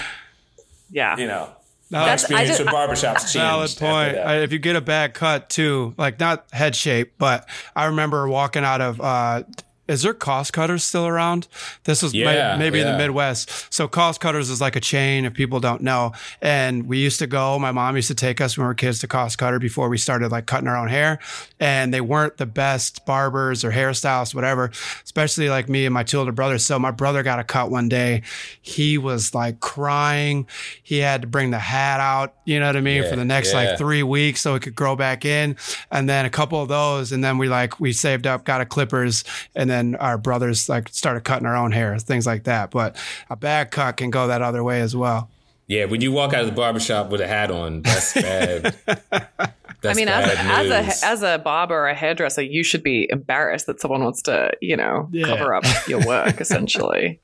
yeah, 0.91 1.17
you 1.17 1.27
know, 1.27 1.51
my 1.95 2.13
experience 2.13 2.59
with 2.59 2.69
barbershops 2.69 3.33
changed. 3.33 3.35
Valid 3.35 3.77
point. 3.79 4.19
I, 4.19 4.43
if 4.43 4.53
you 4.53 4.59
get 4.59 4.77
a 4.77 4.81
bad 4.81 5.15
cut 5.15 5.49
too, 5.49 5.95
like 5.97 6.21
not 6.21 6.47
head 6.53 6.75
shape, 6.77 7.15
but 7.19 7.49
I 7.75 7.87
remember 7.87 8.29
walking 8.29 8.65
out 8.65 8.81
of 8.81 9.01
uh, 9.01 9.45
is 9.87 10.03
there 10.03 10.15
cost 10.15 10.53
cutters 10.53 10.83
still 10.83 11.07
around? 11.07 11.47
This 11.85 12.03
was 12.03 12.15
yeah, 12.15 12.57
maybe 12.57 12.79
yeah. 12.79 12.87
in 12.87 12.93
the 12.93 12.99
Midwest. 12.99 13.73
So 13.73 13.87
cost 13.87 14.21
cutters 14.21 14.49
is 14.49 14.61
like 14.61 14.77
a 14.77 14.81
chain 14.81 15.27
if 15.27 15.35
people 15.35 15.61
don't 15.61 15.83
know. 15.83 16.13
And 16.41 16.87
we 16.87 16.99
used 16.99 17.19
to 17.19 17.27
go, 17.27 17.59
my 17.59 17.71
mom 17.71 17.97
used 17.97 18.09
to 18.09 18.15
take 18.15 18.41
us 18.41 18.57
when 18.57 18.65
we 18.65 18.69
were 18.69 18.75
kids 18.75 19.01
to 19.01 19.09
cost 19.09 19.37
cutter 19.37 19.59
before 19.59 19.91
we 19.91 19.99
started 19.99 20.33
like 20.33 20.47
cutting 20.47 20.69
our 20.69 20.77
own 20.77 20.89
hair. 20.89 21.19
And 21.61 21.93
they 21.93 22.01
weren't 22.01 22.39
the 22.39 22.47
best 22.47 23.05
barbers 23.05 23.63
or 23.63 23.73
hairstylists, 23.73 24.35
whatever, 24.35 24.71
especially 25.05 25.51
like 25.51 25.69
me 25.69 25.85
and 25.85 25.93
my 25.93 26.03
two 26.03 26.19
older 26.19 26.33
brothers. 26.33 26.65
So 26.65 26.79
my 26.79 26.91
brother 26.91 27.23
got 27.23 27.39
a 27.39 27.45
cut 27.45 27.71
one 27.71 27.91
day. 27.91 28.23
He 28.63 28.97
was 28.97 29.35
like 29.35 29.61
crying. 29.61 30.47
He 30.83 30.99
had 30.99 31.21
to 31.23 31.27
bring 31.27 31.51
the 31.51 31.59
hat 31.59 32.01
out, 32.01 32.35
you 32.47 32.59
know 32.59 32.67
what 32.67 32.77
I 32.77 32.81
mean, 32.81 33.03
yeah, 33.03 33.11
for 33.11 33.17
the 33.17 33.25
next 33.25 33.53
like 33.53 33.77
three 33.77 34.03
weeks 34.03 34.41
so 34.41 34.55
it 34.55 34.63
could 34.63 34.75
grow 34.75 34.97
back 34.97 35.27
in. 35.27 35.57
And 35.91 36.09
then 36.09 36.25
a 36.25 36.31
couple 36.31 36.63
of 36.63 36.69
those. 36.69 37.13
And 37.13 37.23
then 37.23 37.37
we 37.37 37.49
like, 37.49 37.79
we 37.79 37.93
saved 37.93 38.27
up, 38.27 38.45
got 38.45 38.63
a 38.63 38.67
clippers 38.67 39.25
and 39.55 39.69
then 39.69 39.74
then 39.75 39.97
our 39.97 40.17
brothers 40.17 40.69
like 40.69 40.89
started 40.91 41.25
cutting 41.25 41.47
our 41.47 41.57
own 41.57 41.73
hair, 41.73 41.99
things 41.99 42.27
like 42.27 42.45
that. 42.45 42.71
But 42.71 42.97
a 43.29 43.37
bad 43.37 43.71
cut 43.71 43.97
can 43.97 44.11
go 44.11 44.29
that 44.29 44.41
other 44.41 44.63
way 44.63 44.81
as 44.81 44.95
well. 44.95 45.31
Yeah, 45.67 45.87
when 45.87 46.01
you 46.01 46.13
walk 46.13 46.35
out 46.35 46.43
of 46.43 46.47
the 46.47 46.53
barbershop 46.53 47.11
with 47.11 47.21
a 47.21 47.27
hat 47.27 47.51
on, 47.51 47.83
that's 47.83 48.15
bad. 48.23 48.77
That's 48.87 49.99
I 49.99 50.01
mean, 50.01 50.09
as 50.09 50.27
a, 50.27 50.39
as 50.39 51.03
a 51.03 51.07
as 51.07 51.23
a 51.23 51.39
barber 51.39 51.75
or 51.75 51.89
a 51.89 51.95
hairdresser, 51.95 52.43
you 52.43 52.63
should 52.63 52.83
be 52.83 53.07
embarrassed 53.11 53.67
that 53.67 53.81
someone 53.81 54.03
wants 54.03 54.23
to, 54.23 54.53
you 54.61 54.77
know, 54.77 55.09
yeah. 55.13 55.27
cover 55.27 55.55
up 55.55 55.65
your 55.89 56.05
work, 56.07 56.41
essentially. 56.41 57.21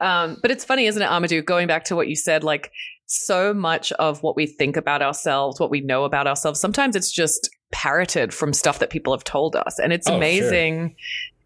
Um, 0.00 0.38
but 0.42 0.50
it's 0.50 0.64
funny, 0.64 0.86
isn't 0.86 1.00
it, 1.00 1.08
Amadou? 1.08 1.44
Going 1.44 1.66
back 1.66 1.84
to 1.84 1.96
what 1.96 2.08
you 2.08 2.16
said, 2.16 2.44
like 2.44 2.70
so 3.06 3.52
much 3.52 3.92
of 3.92 4.22
what 4.22 4.36
we 4.36 4.46
think 4.46 4.76
about 4.76 5.02
ourselves, 5.02 5.60
what 5.60 5.70
we 5.70 5.80
know 5.80 6.04
about 6.04 6.26
ourselves, 6.26 6.60
sometimes 6.60 6.96
it's 6.96 7.10
just 7.10 7.50
parroted 7.70 8.32
from 8.32 8.52
stuff 8.52 8.78
that 8.78 8.90
people 8.90 9.12
have 9.12 9.24
told 9.24 9.56
us, 9.56 9.78
and 9.78 9.92
it's 9.92 10.08
oh, 10.08 10.16
amazing 10.16 10.90
sure 10.90 10.96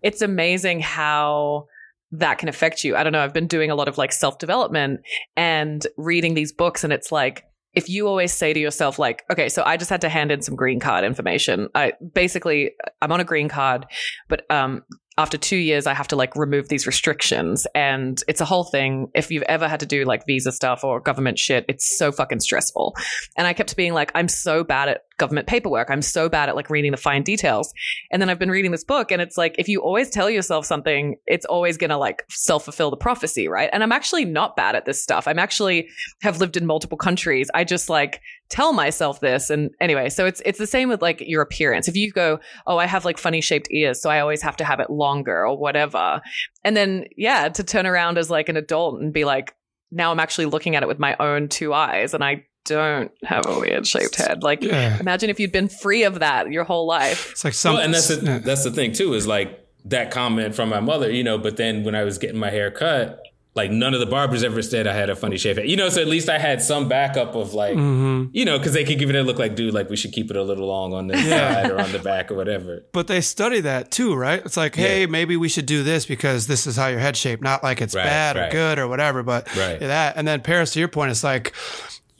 it's 0.02 0.22
amazing 0.22 0.80
how 0.80 1.68
that 2.12 2.38
can 2.38 2.48
affect 2.48 2.84
you. 2.84 2.96
I 2.96 3.02
don't 3.02 3.12
know. 3.12 3.22
I've 3.22 3.34
been 3.34 3.46
doing 3.46 3.70
a 3.70 3.74
lot 3.74 3.88
of 3.88 3.98
like 3.98 4.12
self 4.12 4.38
development 4.38 5.00
and 5.36 5.86
reading 5.96 6.34
these 6.34 6.52
books, 6.52 6.84
and 6.84 6.92
it's 6.92 7.12
like, 7.12 7.44
if 7.74 7.88
you 7.88 8.08
always 8.08 8.32
say 8.32 8.52
to 8.52 8.58
yourself, 8.58 8.98
like, 8.98 9.24
okay, 9.30 9.48
so 9.48 9.62
I 9.64 9.76
just 9.76 9.90
had 9.90 10.00
to 10.00 10.08
hand 10.08 10.32
in 10.32 10.42
some 10.42 10.56
green 10.56 10.80
card 10.80 11.04
information. 11.04 11.68
I 11.74 11.92
basically, 12.14 12.72
I'm 13.02 13.12
on 13.12 13.20
a 13.20 13.24
green 13.24 13.48
card, 13.48 13.86
but 14.28 14.50
um, 14.50 14.82
after 15.18 15.36
two 15.36 15.56
years, 15.56 15.88
I 15.88 15.94
have 15.94 16.08
to 16.08 16.16
like 16.16 16.36
remove 16.36 16.68
these 16.68 16.86
restrictions. 16.86 17.66
And 17.74 18.22
it's 18.28 18.40
a 18.40 18.44
whole 18.44 18.62
thing. 18.62 19.10
If 19.14 19.32
you've 19.32 19.42
ever 19.42 19.66
had 19.66 19.80
to 19.80 19.86
do 19.86 20.04
like 20.04 20.24
visa 20.26 20.52
stuff 20.52 20.84
or 20.84 21.00
government 21.00 21.40
shit, 21.40 21.64
it's 21.68 21.98
so 21.98 22.12
fucking 22.12 22.38
stressful. 22.38 22.94
And 23.36 23.46
I 23.46 23.52
kept 23.52 23.76
being 23.76 23.92
like, 23.92 24.12
I'm 24.14 24.28
so 24.28 24.62
bad 24.62 24.88
at 24.88 25.00
government 25.18 25.48
paperwork. 25.48 25.90
I'm 25.90 26.02
so 26.02 26.28
bad 26.28 26.48
at 26.48 26.54
like 26.54 26.70
reading 26.70 26.92
the 26.92 26.96
fine 26.96 27.24
details. 27.24 27.74
And 28.12 28.22
then 28.22 28.30
I've 28.30 28.38
been 28.38 28.50
reading 28.50 28.70
this 28.70 28.84
book 28.84 29.10
and 29.10 29.20
it's 29.20 29.36
like, 29.36 29.56
if 29.58 29.68
you 29.68 29.82
always 29.82 30.08
tell 30.08 30.30
yourself 30.30 30.64
something, 30.64 31.16
it's 31.26 31.44
always 31.44 31.76
going 31.76 31.90
to 31.90 31.96
like 31.96 32.22
self 32.30 32.64
fulfill 32.64 32.90
the 32.90 32.96
prophecy, 32.96 33.48
right? 33.48 33.68
And 33.72 33.82
I'm 33.82 33.92
actually 33.92 34.24
not 34.24 34.54
bad 34.54 34.76
at 34.76 34.84
this 34.84 35.02
stuff. 35.02 35.26
I'm 35.26 35.40
actually 35.40 35.88
have 36.22 36.38
lived 36.38 36.56
in 36.56 36.64
multiple 36.64 36.96
countries. 36.96 37.50
I 37.52 37.64
just 37.64 37.90
like 37.90 38.20
tell 38.50 38.72
myself 38.72 39.20
this. 39.20 39.50
And 39.50 39.70
anyway, 39.80 40.08
so 40.08 40.24
it's, 40.26 40.40
it's 40.44 40.58
the 40.58 40.66
same 40.66 40.88
with 40.88 41.02
like 41.02 41.22
your 41.26 41.42
appearance. 41.42 41.88
If 41.88 41.96
you 41.96 42.10
go, 42.12 42.40
oh, 42.66 42.78
I 42.78 42.86
have 42.86 43.04
like 43.04 43.18
funny 43.18 43.40
shaped 43.40 43.68
ears, 43.70 44.00
so 44.00 44.10
I 44.10 44.20
always 44.20 44.42
have 44.42 44.56
to 44.56 44.64
have 44.64 44.80
it 44.80 44.90
longer 44.90 45.46
or 45.46 45.56
whatever. 45.58 46.20
And 46.64 46.76
then, 46.76 47.06
yeah, 47.16 47.48
to 47.48 47.62
turn 47.64 47.86
around 47.86 48.18
as 48.18 48.30
like 48.30 48.48
an 48.48 48.56
adult 48.56 49.00
and 49.00 49.12
be 49.12 49.24
like, 49.24 49.54
now 49.90 50.10
I'm 50.10 50.20
actually 50.20 50.46
looking 50.46 50.76
at 50.76 50.82
it 50.82 50.86
with 50.88 50.98
my 50.98 51.16
own 51.20 51.48
two 51.48 51.72
eyes 51.74 52.14
and 52.14 52.22
I 52.24 52.44
don't 52.64 53.10
have 53.24 53.46
a 53.46 53.58
weird 53.58 53.86
shaped 53.86 54.16
head. 54.16 54.42
Like, 54.42 54.62
Yeah. 54.62 54.98
imagine 55.00 55.30
if 55.30 55.40
you'd 55.40 55.52
been 55.52 55.68
free 55.68 56.04
of 56.04 56.18
that 56.20 56.50
your 56.50 56.64
whole 56.64 56.86
life. 56.86 57.30
It's 57.32 57.44
like 57.44 57.54
some. 57.54 57.74
Well, 57.74 57.82
and 57.82 57.94
that's 57.94 58.08
the, 58.08 58.42
that's 58.44 58.64
the 58.64 58.70
thing 58.70 58.92
too 58.92 59.14
is 59.14 59.26
like 59.26 59.58
that 59.86 60.10
comment 60.10 60.54
from 60.54 60.68
my 60.68 60.80
mother, 60.80 61.10
you 61.10 61.24
know. 61.24 61.38
But 61.38 61.56
then 61.56 61.84
when 61.84 61.94
I 61.94 62.04
was 62.04 62.18
getting 62.18 62.38
my 62.38 62.50
hair 62.50 62.70
cut, 62.70 63.20
like 63.58 63.70
none 63.70 63.92
of 63.92 64.00
the 64.00 64.06
barbers 64.06 64.42
ever 64.42 64.62
said 64.62 64.86
I 64.86 64.94
had 64.94 65.10
a 65.10 65.16
funny 65.16 65.36
shape, 65.36 65.58
you 65.64 65.76
know. 65.76 65.88
So 65.90 66.00
at 66.00 66.06
least 66.08 66.28
I 66.28 66.38
had 66.38 66.62
some 66.62 66.88
backup 66.88 67.34
of 67.34 67.52
like, 67.54 67.76
Mm-hmm. 67.76 68.30
you 68.32 68.44
know, 68.44 68.56
because 68.58 68.72
they 68.72 68.84
could 68.84 68.98
give 68.98 69.10
it 69.10 69.16
a 69.16 69.22
look 69.22 69.38
like, 69.38 69.54
dude, 69.56 69.74
like 69.74 69.90
we 69.90 69.96
should 69.96 70.12
keep 70.12 70.30
it 70.30 70.36
a 70.36 70.42
little 70.42 70.66
long 70.66 70.94
on 70.94 71.08
the 71.08 71.16
side 71.16 71.70
or 71.70 71.78
on 71.80 71.92
the 71.92 71.98
back 71.98 72.30
or 72.30 72.34
whatever. 72.34 72.84
But 72.92 73.06
they 73.08 73.20
study 73.20 73.60
that 73.60 73.90
too, 73.90 74.14
right? 74.14 74.40
It's 74.44 74.56
like, 74.56 74.74
hey, 74.76 75.00
Yeah. 75.00 75.06
maybe 75.06 75.36
we 75.36 75.48
should 75.48 75.66
do 75.66 75.82
this 75.82 76.06
because 76.06 76.46
this 76.46 76.66
is 76.66 76.76
how 76.76 76.86
your 76.86 77.00
head 77.00 77.16
shape, 77.16 77.42
not 77.42 77.62
like 77.62 77.80
it's 77.82 77.94
Right, 77.94 78.04
bad 78.04 78.36
or 78.36 78.48
good 78.50 78.78
or 78.78 78.86
whatever, 78.88 79.22
but 79.22 79.46
Right. 79.56 79.80
that. 79.80 80.16
And 80.16 80.26
then 80.26 80.40
Paris, 80.40 80.72
to 80.72 80.78
your 80.78 80.88
point, 80.88 81.10
it's 81.10 81.24
like 81.24 81.52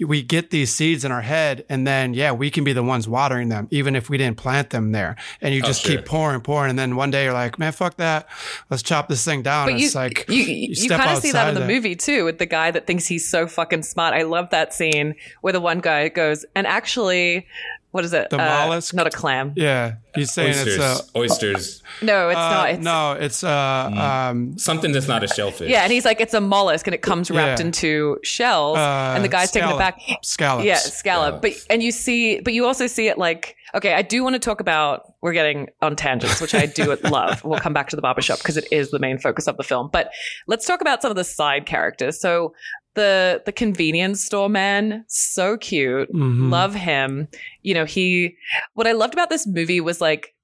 we 0.06 0.22
get 0.22 0.50
these 0.50 0.72
seeds 0.74 1.04
in 1.04 1.12
our 1.12 1.22
head, 1.22 1.64
and 1.68 1.86
then 1.86 2.14
yeah, 2.14 2.32
we 2.32 2.50
can 2.50 2.64
be 2.64 2.72
the 2.72 2.82
ones 2.82 3.08
watering 3.08 3.48
them, 3.48 3.68
even 3.70 3.96
if 3.96 4.08
we 4.08 4.18
didn't 4.18 4.36
plant 4.36 4.70
them 4.70 4.92
there. 4.92 5.16
And 5.40 5.54
you 5.54 5.62
oh, 5.64 5.66
just 5.66 5.84
Oh, 5.84 5.88
sure. 5.88 5.96
keep 5.98 6.06
pouring, 6.06 6.40
pouring, 6.40 6.70
and 6.70 6.78
then 6.78 6.96
one 6.96 7.10
day 7.10 7.24
you're 7.24 7.32
like, 7.32 7.58
man, 7.58 7.72
fuck 7.72 7.96
that, 7.98 8.28
let's 8.70 8.82
chop 8.82 9.08
this 9.08 9.24
thing 9.24 9.42
down. 9.42 9.66
But 9.66 9.72
And 9.72 9.80
you, 9.80 9.86
it's 9.86 9.94
like 9.94 10.24
you, 10.28 10.42
you, 10.42 10.74
step 10.74 11.00
kind 11.00 11.16
of 11.16 11.22
see 11.22 11.32
that 11.32 11.48
in 11.48 11.54
the 11.54 11.60
that. 11.60 11.66
movie 11.66 11.96
too, 11.96 12.24
with 12.24 12.38
the 12.38 12.46
guy 12.46 12.70
that 12.70 12.86
thinks 12.86 13.06
he's 13.06 13.28
so 13.28 13.46
fucking 13.46 13.82
smart. 13.82 14.14
I 14.14 14.22
love 14.22 14.50
that 14.50 14.72
scene 14.74 15.14
where 15.40 15.52
the 15.52 15.60
one 15.60 15.80
guy 15.80 16.08
goes, 16.08 16.44
and 16.54 16.66
actually, 16.66 17.46
what 17.90 18.04
is 18.04 18.12
it? 18.12 18.30
The 18.30 18.36
Uh, 18.36 18.44
mollusk? 18.66 18.94
not 18.94 19.06
a 19.06 19.10
clam. 19.10 19.52
Yeah, 19.56 19.94
he's 20.14 20.32
saying 20.32 20.50
Oysters, 20.50 20.76
it's 20.76 21.10
a. 21.14 21.18
oysters, 21.18 21.82
No, 22.02 22.28
it's 22.28 22.36
Uh, 22.38 22.50
not. 22.50 22.70
It's, 22.70 22.82
no, 22.84 23.12
it's 23.12 23.44
uh, 23.44 24.28
um, 24.30 24.58
something 24.58 24.92
that's 24.92 25.08
not 25.08 25.24
a 25.24 25.28
shellfish. 25.28 25.70
Yeah, 25.70 25.82
and 25.84 25.92
he's 25.92 26.04
like, 26.04 26.20
it's 26.20 26.34
a 26.34 26.40
mollusk, 26.40 26.86
and 26.86 26.94
it 26.94 27.02
comes 27.02 27.30
wrapped 27.30 27.60
Yeah. 27.60 27.66
into 27.66 28.18
shells, 28.22 28.78
uh, 28.78 29.12
and 29.14 29.24
the 29.24 29.28
guy's 29.28 29.50
taking 29.50 29.70
it 29.70 29.78
back. 29.78 30.00
Scallops. 30.22 30.66
Yeah, 30.66 30.76
scallop. 30.76 31.40
But 31.42 31.52
and 31.70 31.82
you 31.82 31.90
see, 31.92 32.40
but 32.40 32.52
you 32.52 32.66
also 32.66 32.86
see 32.86 33.08
it 33.08 33.18
like 33.18 33.56
okay. 33.74 33.94
I 33.94 34.02
do 34.02 34.22
want 34.22 34.34
to 34.34 34.38
talk 34.38 34.60
about. 34.60 35.14
We're 35.20 35.32
getting 35.32 35.66
on 35.82 35.96
tangents, 35.96 36.40
which 36.40 36.54
I 36.54 36.66
do 36.66 36.94
love. 37.10 37.42
We'll 37.44 37.58
come 37.58 37.72
back 37.72 37.88
to 37.88 37.96
the 37.96 38.02
barbershop 38.02 38.38
because 38.38 38.56
it 38.56 38.68
is 38.70 38.92
the 38.92 39.00
main 39.00 39.18
focus 39.18 39.48
of 39.48 39.56
the 39.56 39.64
film. 39.64 39.90
But 39.92 40.12
let's 40.46 40.64
talk 40.64 40.80
about 40.80 41.02
some 41.02 41.10
of 41.10 41.16
the 41.16 41.24
side 41.24 41.66
characters. 41.66 42.20
So 42.20 42.54
the 42.98 43.42
the 43.46 43.52
convenience 43.52 44.24
store 44.24 44.48
man, 44.48 45.04
so 45.08 45.56
cute. 45.56 46.12
Mhm. 46.12 46.50
Love 46.50 46.74
him. 46.74 47.28
You 47.62 47.74
know, 47.74 47.84
he. 47.84 48.36
What 48.74 48.86
I 48.86 48.92
loved 48.92 49.14
about 49.14 49.30
this 49.30 49.46
movie 49.46 49.80
was 49.80 50.00
like 50.00 50.34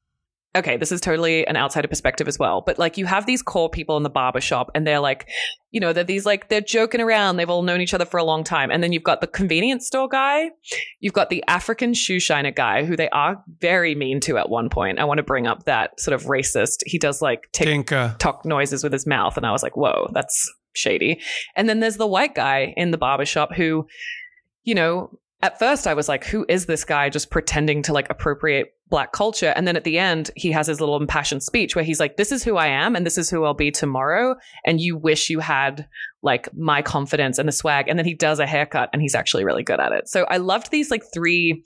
okay, 0.57 0.77
this 0.77 0.93
is 0.93 1.01
totally 1.01 1.45
an 1.49 1.57
outsider 1.57 1.89
perspective 1.89 2.29
as 2.29 2.39
well. 2.39 2.61
But 2.61 2.79
like 2.79 2.97
you 2.97 3.07
have 3.07 3.27
these 3.27 3.43
core 3.43 3.69
people 3.69 3.97
in 3.97 4.05
the 4.05 4.11
barber 4.11 4.41
shop 4.41 4.71
and 4.75 4.87
they're 4.87 5.01
like, 5.01 5.29
you 5.73 5.81
know, 5.81 5.93
they're 5.93 6.05
these 6.05 6.25
like 6.25 6.49
they're 6.49 6.61
joking 6.61 7.01
around. 7.01 7.37
They've 7.37 7.51
all 7.51 7.63
known 7.63 7.81
each 7.81 7.93
other 7.93 8.05
for 8.05 8.19
a 8.19 8.25
long 8.25 8.45
time. 8.45 8.71
And 8.71 8.83
then 8.83 8.93
you've 8.93 9.03
got 9.03 9.21
the 9.21 9.27
convenience 9.27 9.87
store 9.87 10.09
guy, 10.09 10.51
you've 11.01 11.13
got 11.13 11.31
the 11.31 11.43
African 11.49 11.93
shoe 11.93 12.21
shiner 12.21 12.53
guy 12.53 12.85
who 12.85 12.97
they 12.97 13.09
are 13.09 13.43
very 13.61 13.97
mean 13.97 14.21
to 14.21 14.39
at 14.39 14.49
one 14.49 14.69
point. 14.69 15.01
I 15.01 15.05
want 15.05 15.19
to 15.19 15.25
bring 15.25 15.49
up 15.49 15.65
that 15.65 15.99
sort 15.99 16.15
of 16.15 16.27
racist. 16.27 16.85
He 16.87 16.99
does 16.99 17.21
like 17.21 17.49
tick 17.53 17.67
noises 18.45 18.85
with 18.85 18.93
his 18.93 19.07
mouth 19.07 19.37
and 19.37 19.47
i 19.47 19.51
was 19.51 19.63
like 19.63 19.77
whoa 19.77 20.09
that's 20.13 20.53
shady. 20.75 21.21
And 21.57 21.69
then 21.69 21.81
there's 21.81 21.97
the 21.97 22.07
white 22.07 22.35
guy 22.35 22.75
in 22.77 22.91
the 22.91 22.99
barbershop 22.99 23.55
who 23.55 23.87
you 24.65 24.75
know 24.75 25.19
at 25.43 25.59
first 25.59 25.87
i 25.87 25.93
was 25.93 26.09
like 26.09 26.25
who 26.25 26.47
is 26.49 26.67
this 26.67 26.85
guy 26.85 27.11
just 27.11 27.31
pretending 27.31 27.83
to 27.83 27.93
like 27.93 28.09
appropriate 28.11 28.75
black 28.91 29.13
culture? 29.13 29.53
And 29.57 29.67
then 29.67 29.77
at 29.77 29.85
the 29.85 29.99
end 29.99 30.31
he 30.37 30.53
has 30.53 30.67
his 30.67 30.79
little 30.79 30.97
impassioned 30.97 31.43
speech 31.43 31.75
where 31.75 31.85
he's 31.85 31.99
like 31.99 32.17
this 32.17 32.31
is 32.31 32.45
who 32.45 32.57
i 32.57 32.67
am 32.67 32.95
and 32.95 33.05
this 33.05 33.19
is 33.19 33.31
who 33.31 33.45
i'll 33.45 33.55
be 33.55 33.71
tomorrow 33.71 34.37
and 34.65 34.81
you 34.81 34.97
wish 34.97 35.31
you 35.31 35.41
had 35.41 35.89
like 36.23 36.49
my 36.57 36.81
confidence 36.81 37.39
and 37.39 37.47
the 37.47 37.53
swag. 37.53 37.87
And 37.89 37.99
then 37.99 38.07
he 38.07 38.15
does 38.15 38.39
a 38.39 38.47
haircut 38.47 38.89
and 38.93 39.03
he's 39.03 39.15
actually 39.15 39.45
really 39.45 39.63
good 39.63 39.81
at 39.81 39.93
it. 39.93 40.09
So 40.09 40.25
i 40.25 40.39
loved 40.39 40.71
these 40.71 40.91
like 40.91 41.03
three 41.13 41.65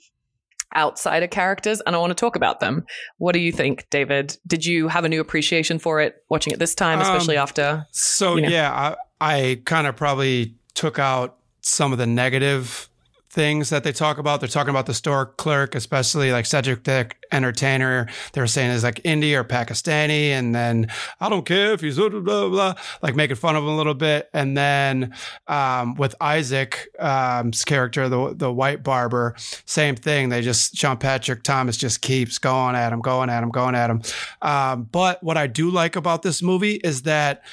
outsider 0.75 1.27
characters 1.27 1.81
and 1.81 1.95
I 1.95 1.99
want 1.99 2.11
to 2.11 2.15
talk 2.15 2.35
about 2.35 2.59
them. 2.59 2.85
What 3.17 3.33
do 3.33 3.39
you 3.39 3.51
think, 3.51 3.87
David? 3.89 4.37
Did 4.45 4.65
you 4.65 4.87
have 4.87 5.05
a 5.05 5.09
new 5.09 5.21
appreciation 5.21 5.79
for 5.79 6.01
it 6.01 6.23
watching 6.29 6.53
it 6.53 6.59
this 6.59 6.75
time, 6.75 6.99
especially 6.99 7.37
Um, 7.37 7.43
after? 7.43 7.85
So 7.91 8.35
you 8.35 8.43
know. 8.43 8.49
yeah, 8.49 8.71
I, 8.71 8.95
I 9.21 9.61
kind 9.65 9.87
of 9.87 9.95
probably 9.95 10.55
took 10.73 10.99
out 10.99 11.37
some 11.61 11.91
of 11.91 11.97
the 11.97 12.07
negative 12.07 12.88
things 13.31 13.69
that 13.69 13.83
they 13.83 13.91
talk 13.91 14.17
about. 14.17 14.39
They're 14.39 14.49
talking 14.49 14.71
about 14.71 14.87
the 14.87 14.93
store 14.93 15.27
clerk, 15.27 15.75
especially 15.75 16.31
like 16.31 16.45
Cedric 16.45 16.83
the 16.83 17.09
Entertainer. 17.31 18.07
They 18.33 18.41
were 18.41 18.47
saying 18.47 18.71
is 18.71 18.83
like 18.83 19.01
India 19.03 19.41
or 19.41 19.43
Pakistani, 19.43 20.29
and 20.29 20.55
then 20.55 20.87
I 21.19 21.29
don't 21.29 21.45
care 21.45 21.73
if 21.73 21.81
he's 21.81 21.97
blah 21.97 22.09
blah 22.09 22.21
blah, 22.21 22.49
blah 22.49 22.75
like 23.01 23.15
making 23.15 23.35
fun 23.35 23.55
of 23.55 23.63
him 23.63 23.69
a 23.69 23.77
little 23.77 23.93
bit. 23.93 24.29
And 24.33 24.57
then 24.57 25.13
um, 25.47 25.95
with 25.95 26.15
Isaac's 26.19 26.87
um, 26.97 27.51
character, 27.51 28.09
the 28.09 28.33
the 28.35 28.51
white 28.51 28.83
barber, 28.83 29.35
same 29.65 29.95
thing. 29.95 30.29
They 30.29 30.41
just 30.41 30.75
Sean 30.75 30.97
Patrick 30.97 31.43
Thomas 31.43 31.77
just 31.77 32.01
keeps 32.01 32.39
going 32.39 32.75
at 32.75 32.91
him, 32.91 33.01
going 33.01 33.29
at 33.29 33.43
him, 33.43 33.51
going 33.51 33.75
at 33.75 33.89
him. 33.91 34.01
Um, 34.41 34.83
but 34.91 35.23
what 35.23 35.37
I 35.37 35.45
do 35.47 35.69
like 35.69 35.95
about 35.95 36.23
this 36.23 36.41
movie 36.41 36.75
is 36.75 37.03
that 37.03 37.43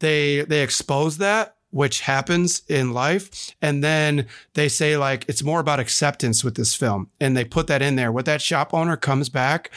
they 0.00 0.42
they 0.42 0.62
expose 0.62 1.18
that 1.18 1.54
which 1.70 2.00
happens 2.00 2.62
in 2.68 2.92
life 2.92 3.54
and 3.60 3.84
then 3.84 4.26
they 4.54 4.68
say 4.68 4.96
like 4.96 5.24
it's 5.28 5.42
more 5.42 5.60
about 5.60 5.78
acceptance 5.78 6.42
with 6.42 6.54
this 6.54 6.74
film 6.74 7.10
and 7.20 7.36
they 7.36 7.44
put 7.44 7.66
that 7.66 7.82
in 7.82 7.96
there 7.96 8.10
with 8.10 8.26
that 8.26 8.40
shop 8.40 8.72
owner 8.72 8.96
comes 8.96 9.28
back 9.28 9.70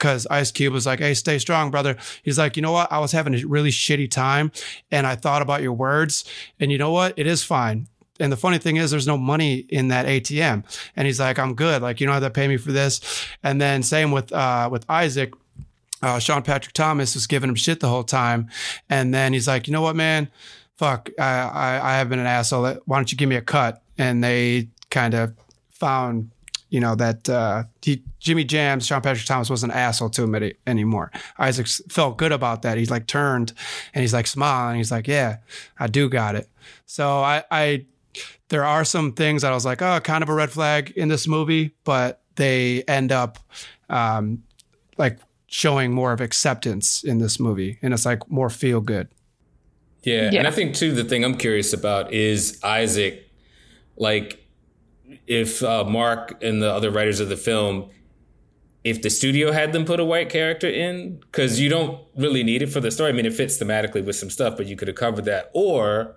because 0.00 0.26
Ice 0.28 0.50
Cube 0.50 0.72
was 0.72 0.86
like, 0.86 0.98
"Hey, 0.98 1.12
stay 1.12 1.38
strong, 1.38 1.70
brother." 1.70 1.94
He's 2.22 2.38
like, 2.38 2.56
"You 2.56 2.62
know 2.62 2.72
what? 2.72 2.90
I 2.90 2.98
was 3.00 3.12
having 3.12 3.34
a 3.34 3.46
really 3.46 3.70
shitty 3.70 4.10
time, 4.10 4.50
and 4.90 5.06
I 5.06 5.14
thought 5.14 5.42
about 5.42 5.60
your 5.60 5.74
words, 5.74 6.24
and 6.58 6.72
you 6.72 6.78
know 6.78 6.90
what? 6.90 7.12
It 7.18 7.26
is 7.26 7.44
fine." 7.44 7.86
And 8.18 8.32
the 8.32 8.36
funny 8.38 8.56
thing 8.56 8.76
is, 8.76 8.90
there's 8.90 9.06
no 9.06 9.18
money 9.18 9.66
in 9.68 9.88
that 9.88 10.06
ATM, 10.06 10.64
and 10.96 11.06
he's 11.06 11.20
like, 11.20 11.38
"I'm 11.38 11.54
good. 11.54 11.82
Like, 11.82 12.00
you 12.00 12.06
don't 12.06 12.14
have 12.14 12.22
to 12.22 12.30
pay 12.30 12.48
me 12.48 12.56
for 12.56 12.72
this." 12.72 13.26
And 13.42 13.60
then 13.60 13.82
same 13.82 14.10
with 14.10 14.32
uh, 14.32 14.70
with 14.72 14.86
Isaac 14.88 15.34
uh, 16.02 16.18
Sean 16.18 16.42
Patrick 16.42 16.72
Thomas 16.72 17.14
was 17.14 17.26
giving 17.26 17.48
him 17.50 17.54
shit 17.54 17.80
the 17.80 17.88
whole 17.88 18.04
time. 18.04 18.48
And 18.88 19.12
then 19.12 19.32
he's 19.32 19.46
like, 19.46 19.66
you 19.66 19.72
know 19.72 19.82
what, 19.82 19.96
man? 19.96 20.28
Fuck, 20.80 21.10
I, 21.18 21.24
I, 21.24 21.90
I 21.90 21.98
have 21.98 22.08
been 22.08 22.20
an 22.20 22.24
asshole. 22.24 22.62
Why 22.86 22.96
don't 22.96 23.12
you 23.12 23.18
give 23.18 23.28
me 23.28 23.36
a 23.36 23.42
cut? 23.42 23.82
And 23.98 24.24
they 24.24 24.70
kind 24.88 25.12
of 25.12 25.34
found, 25.68 26.30
you 26.70 26.80
know, 26.80 26.94
that 26.94 27.28
uh, 27.28 27.64
he, 27.82 28.02
Jimmy 28.18 28.44
Jams, 28.44 28.86
Sean 28.86 29.02
Patrick 29.02 29.26
Thomas 29.26 29.50
was 29.50 29.62
an 29.62 29.70
asshole 29.70 30.08
to 30.08 30.22
him 30.22 30.34
any, 30.34 30.54
anymore. 30.66 31.10
Isaac 31.38 31.66
felt 31.90 32.16
good 32.16 32.32
about 32.32 32.62
that. 32.62 32.78
He's 32.78 32.90
like 32.90 33.06
turned 33.06 33.52
and 33.92 34.00
he's 34.00 34.14
like 34.14 34.26
smiling. 34.26 34.78
He's 34.78 34.90
like, 34.90 35.06
yeah, 35.06 35.36
I 35.78 35.86
do 35.86 36.08
got 36.08 36.34
it. 36.34 36.48
So 36.86 37.18
I, 37.18 37.44
I, 37.50 37.84
there 38.48 38.64
are 38.64 38.86
some 38.86 39.12
things 39.12 39.42
that 39.42 39.52
I 39.52 39.54
was 39.54 39.66
like, 39.66 39.82
oh, 39.82 40.00
kind 40.00 40.22
of 40.22 40.30
a 40.30 40.34
red 40.34 40.50
flag 40.50 40.92
in 40.96 41.08
this 41.08 41.28
movie, 41.28 41.74
but 41.84 42.22
they 42.36 42.84
end 42.84 43.12
up 43.12 43.38
um, 43.90 44.44
like 44.96 45.18
showing 45.46 45.92
more 45.92 46.14
of 46.14 46.22
acceptance 46.22 47.04
in 47.04 47.18
this 47.18 47.38
movie, 47.38 47.78
and 47.82 47.92
it's 47.92 48.06
like 48.06 48.30
more 48.30 48.48
feel 48.48 48.80
good. 48.80 49.08
Yeah, 50.02 50.30
Yeah. 50.32 50.38
and 50.40 50.48
I 50.48 50.50
think 50.50 50.74
too 50.74 50.92
the 50.92 51.04
thing 51.04 51.24
I'm 51.24 51.36
curious 51.36 51.72
about 51.72 52.12
is 52.12 52.58
Isaac, 52.62 53.28
like 53.96 54.46
if 55.26 55.62
uh, 55.62 55.84
Mark 55.84 56.42
and 56.42 56.62
the 56.62 56.72
other 56.72 56.90
writers 56.90 57.20
of 57.20 57.28
the 57.28 57.36
film, 57.36 57.90
if 58.82 59.02
the 59.02 59.10
studio 59.10 59.52
had 59.52 59.72
them 59.72 59.84
put 59.84 60.00
a 60.00 60.04
white 60.04 60.30
character 60.30 60.68
in, 60.68 61.18
because 61.20 61.60
you 61.60 61.68
don't 61.68 62.00
really 62.16 62.42
need 62.42 62.62
it 62.62 62.68
for 62.68 62.80
the 62.80 62.90
story. 62.90 63.10
I 63.10 63.12
mean, 63.12 63.26
it 63.26 63.34
fits 63.34 63.58
thematically 63.58 64.02
with 64.04 64.16
some 64.16 64.30
stuff, 64.30 64.56
but 64.56 64.66
you 64.66 64.74
could 64.76 64.88
have 64.88 64.96
covered 64.96 65.26
that. 65.26 65.50
Or 65.52 66.16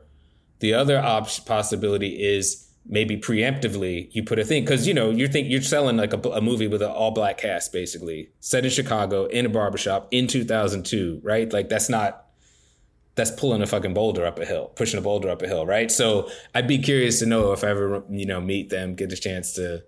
the 0.60 0.74
other 0.74 0.98
op- 0.98 1.46
possibility 1.46 2.24
is 2.24 2.70
maybe 2.86 3.18
preemptively 3.18 4.10
you 4.12 4.24
put 4.24 4.40
a 4.40 4.44
thing 4.46 4.64
because 4.64 4.86
you 4.88 4.94
know 4.94 5.10
you 5.10 5.26
think 5.28 5.50
you're 5.50 5.62
selling 5.62 5.96
like 5.96 6.12
a, 6.14 6.18
a 6.32 6.42
movie 6.42 6.68
with 6.68 6.82
an 6.82 6.90
all 6.92 7.12
black 7.12 7.38
cast 7.38 7.72
basically 7.72 8.30
set 8.42 8.66
in 8.66 8.70
Chicago 8.72 9.26
in 9.26 9.46
a 9.46 9.50
barbershop 9.50 10.08
in 10.12 10.28
2002, 10.28 11.22
right? 11.24 11.52
Like 11.52 11.70
that's 11.70 11.88
not 11.90 12.23
that's 13.16 13.32
pulling 13.32 13.62
a 13.62 13.68
fucking 13.68 13.94
boulder 13.94 14.26
up 14.26 14.40
a 14.40 14.46
hill, 14.46 14.72
pushing 14.76 14.98
a 14.98 15.02
boulder 15.02 15.30
up 15.30 15.42
a 15.42 15.48
hill, 15.48 15.66
right? 15.66 15.92
So 15.92 16.30
I'd 16.56 16.68
be 16.68 16.80
curious 16.80 17.20
to 17.20 17.26
know 17.26 17.52
if 17.52 17.64
I 17.64 17.68
ever, 17.68 18.04
you 18.10 18.26
know, 18.26 18.42
meet 18.42 18.70
them, 18.70 18.96
get 18.96 19.12
a 19.12 19.16
chance 19.16 19.54
to 19.54 19.84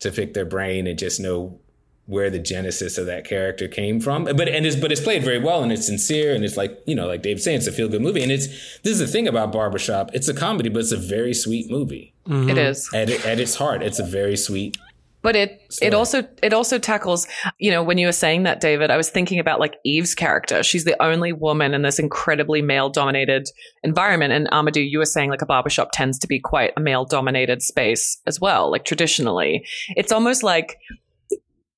to 0.00 0.10
pick 0.10 0.34
their 0.34 0.44
brain 0.44 0.86
and 0.86 0.98
just 0.98 1.20
know 1.20 1.60
where 2.06 2.30
the 2.30 2.38
genesis 2.38 2.98
of 2.98 3.06
that 3.06 3.24
character 3.24 3.68
came 3.68 4.00
from. 4.00 4.24
But 4.24 4.48
and 4.48 4.66
it's 4.66 4.76
but 4.76 4.90
it's 4.90 5.00
played 5.00 5.22
very 5.22 5.38
well 5.38 5.62
and 5.62 5.70
it's 5.70 5.86
sincere 5.86 6.34
and 6.34 6.44
it's 6.44 6.56
like 6.56 6.82
you 6.86 6.94
know 6.94 7.06
like 7.06 7.22
Dave's 7.22 7.44
saying 7.44 7.58
it's 7.58 7.66
a 7.66 7.72
feel 7.72 7.88
good 7.88 8.02
movie 8.02 8.22
and 8.22 8.32
it's 8.32 8.46
this 8.78 8.92
is 8.92 8.98
the 8.98 9.06
thing 9.06 9.28
about 9.28 9.52
Barbershop. 9.52 10.10
It's 10.14 10.28
a 10.28 10.34
comedy, 10.34 10.68
but 10.68 10.80
it's 10.80 10.92
a 10.92 10.96
very 10.96 11.34
sweet 11.34 11.70
movie. 11.70 12.14
Mm-hmm. 12.26 12.50
It 12.50 12.58
is. 12.58 12.90
At 12.94 13.10
at 13.10 13.38
its 13.38 13.54
heart, 13.54 13.82
it's 13.82 13.98
a 13.98 14.04
very 14.04 14.36
sweet. 14.36 14.76
But 15.22 15.36
it 15.36 15.60
Story. 15.70 15.88
it 15.88 15.94
also 15.94 16.24
it 16.42 16.52
also 16.52 16.78
tackles, 16.78 17.26
you 17.58 17.70
know, 17.70 17.82
when 17.82 17.96
you 17.96 18.06
were 18.06 18.12
saying 18.12 18.42
that, 18.42 18.60
David, 18.60 18.90
I 18.90 18.96
was 18.96 19.08
thinking 19.08 19.38
about 19.38 19.60
like 19.60 19.76
Eve's 19.84 20.14
character. 20.14 20.62
She's 20.62 20.84
the 20.84 21.00
only 21.02 21.32
woman 21.32 21.74
in 21.74 21.82
this 21.82 21.98
incredibly 21.98 22.60
male 22.60 22.90
dominated 22.90 23.48
environment. 23.82 24.32
And 24.32 24.50
Amadou, 24.50 24.88
you 24.88 24.98
were 24.98 25.06
saying 25.06 25.30
like 25.30 25.42
a 25.42 25.46
barbershop 25.46 25.90
tends 25.92 26.18
to 26.20 26.26
be 26.26 26.40
quite 26.40 26.72
a 26.76 26.80
male 26.80 27.04
dominated 27.04 27.62
space 27.62 28.20
as 28.26 28.40
well, 28.40 28.70
like 28.70 28.84
traditionally. 28.84 29.64
It's 29.96 30.12
almost 30.12 30.42
like 30.42 30.76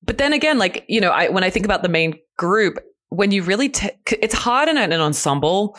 but 0.05 0.17
then 0.19 0.33
again, 0.33 0.59
like, 0.59 0.85
you 0.87 1.01
know, 1.01 1.09
I 1.09 1.29
when 1.29 1.43
I 1.43 1.49
think 1.49 1.65
about 1.65 1.81
the 1.81 1.89
main 1.89 2.19
group, 2.37 2.79
when 3.09 3.31
you 3.31 3.43
really 3.43 3.69
t- 3.69 3.89
it's 4.21 4.33
hard 4.33 4.69
in 4.69 4.77
an 4.77 4.93
ensemble 4.93 5.77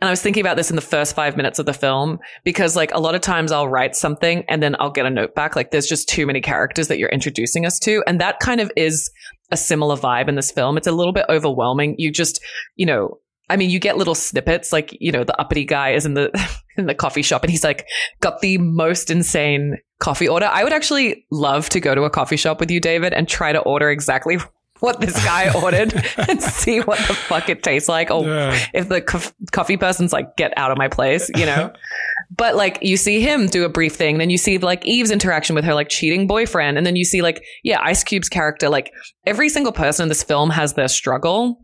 and 0.00 0.08
I 0.08 0.10
was 0.10 0.22
thinking 0.22 0.40
about 0.40 0.56
this 0.56 0.70
in 0.70 0.76
the 0.76 0.82
first 0.82 1.14
five 1.14 1.36
minutes 1.36 1.58
of 1.58 1.66
the 1.66 1.74
film 1.74 2.20
because, 2.42 2.74
like, 2.74 2.92
a 2.94 3.00
lot 3.00 3.14
of 3.14 3.20
times 3.20 3.52
I'll 3.52 3.68
write 3.68 3.94
something 3.94 4.44
and 4.48 4.62
then 4.62 4.74
I'll 4.80 4.90
get 4.90 5.04
a 5.04 5.10
note 5.10 5.34
back. 5.34 5.56
Like, 5.56 5.70
there's 5.70 5.86
just 5.86 6.08
too 6.08 6.26
many 6.26 6.40
characters 6.40 6.88
that 6.88 6.98
you're 6.98 7.10
introducing 7.10 7.66
us 7.66 7.78
to. 7.80 8.02
And 8.06 8.20
that 8.20 8.40
kind 8.40 8.60
of 8.60 8.72
is 8.76 9.10
a 9.50 9.58
similar 9.58 9.96
vibe 9.96 10.28
in 10.28 10.36
this 10.36 10.50
film. 10.50 10.78
It's 10.78 10.86
a 10.86 10.92
little 10.92 11.12
bit 11.12 11.26
overwhelming. 11.28 11.96
You 11.98 12.10
just, 12.10 12.40
you 12.76 12.86
know, 12.86 13.18
I 13.50 13.56
mean, 13.56 13.68
you 13.68 13.78
get 13.78 13.98
little 13.98 14.14
snippets, 14.14 14.72
like, 14.72 14.96
you 15.00 15.12
know, 15.12 15.24
the 15.24 15.38
uppity 15.38 15.66
guy 15.66 15.90
is 15.90 16.06
in 16.06 16.14
the, 16.14 16.30
in 16.78 16.86
the 16.86 16.94
coffee 16.94 17.22
shop 17.22 17.42
and 17.42 17.50
he's 17.50 17.64
like, 17.64 17.86
got 18.20 18.40
the 18.40 18.56
most 18.58 19.10
insane 19.10 19.76
coffee 19.98 20.28
order. 20.28 20.46
I 20.46 20.64
would 20.64 20.72
actually 20.72 21.26
love 21.30 21.68
to 21.70 21.80
go 21.80 21.94
to 21.94 22.04
a 22.04 22.10
coffee 22.10 22.36
shop 22.36 22.58
with 22.58 22.70
you, 22.70 22.80
David, 22.80 23.12
and 23.12 23.28
try 23.28 23.52
to 23.52 23.58
order 23.60 23.90
exactly 23.90 24.38
what 24.80 25.00
this 25.00 25.14
guy 25.24 25.52
ordered 25.62 25.92
and 26.28 26.42
see 26.42 26.80
what 26.80 26.98
the 27.06 27.14
fuck 27.14 27.48
it 27.48 27.62
tastes 27.62 27.88
like. 27.88 28.10
Or 28.10 28.24
Yeah. 28.26 28.58
if 28.74 28.88
the 28.88 29.00
co- 29.00 29.20
coffee 29.52 29.76
person's 29.76 30.12
like, 30.12 30.36
get 30.36 30.52
out 30.56 30.70
of 30.70 30.78
my 30.78 30.88
place, 30.88 31.30
you 31.36 31.46
know? 31.46 31.72
but 32.36 32.56
like, 32.56 32.78
you 32.82 32.96
see 32.96 33.20
him 33.20 33.46
do 33.46 33.64
a 33.64 33.68
brief 33.68 33.94
thing. 33.94 34.18
Then 34.18 34.30
you 34.30 34.38
see 34.38 34.58
like 34.58 34.84
Eve's 34.86 35.10
interaction 35.10 35.54
with 35.54 35.64
her 35.64 35.74
like 35.74 35.88
cheating 35.88 36.26
boyfriend. 36.26 36.76
And 36.78 36.86
then 36.86 36.96
you 36.96 37.04
see 37.04 37.22
like, 37.22 37.42
yeah, 37.62 37.80
Ice 37.82 38.02
Cube's 38.04 38.28
character. 38.28 38.68
Like 38.68 38.92
every 39.26 39.48
single 39.48 39.72
person 39.72 40.04
in 40.04 40.08
this 40.08 40.22
film 40.22 40.50
has 40.50 40.74
their 40.74 40.88
struggle. 40.88 41.60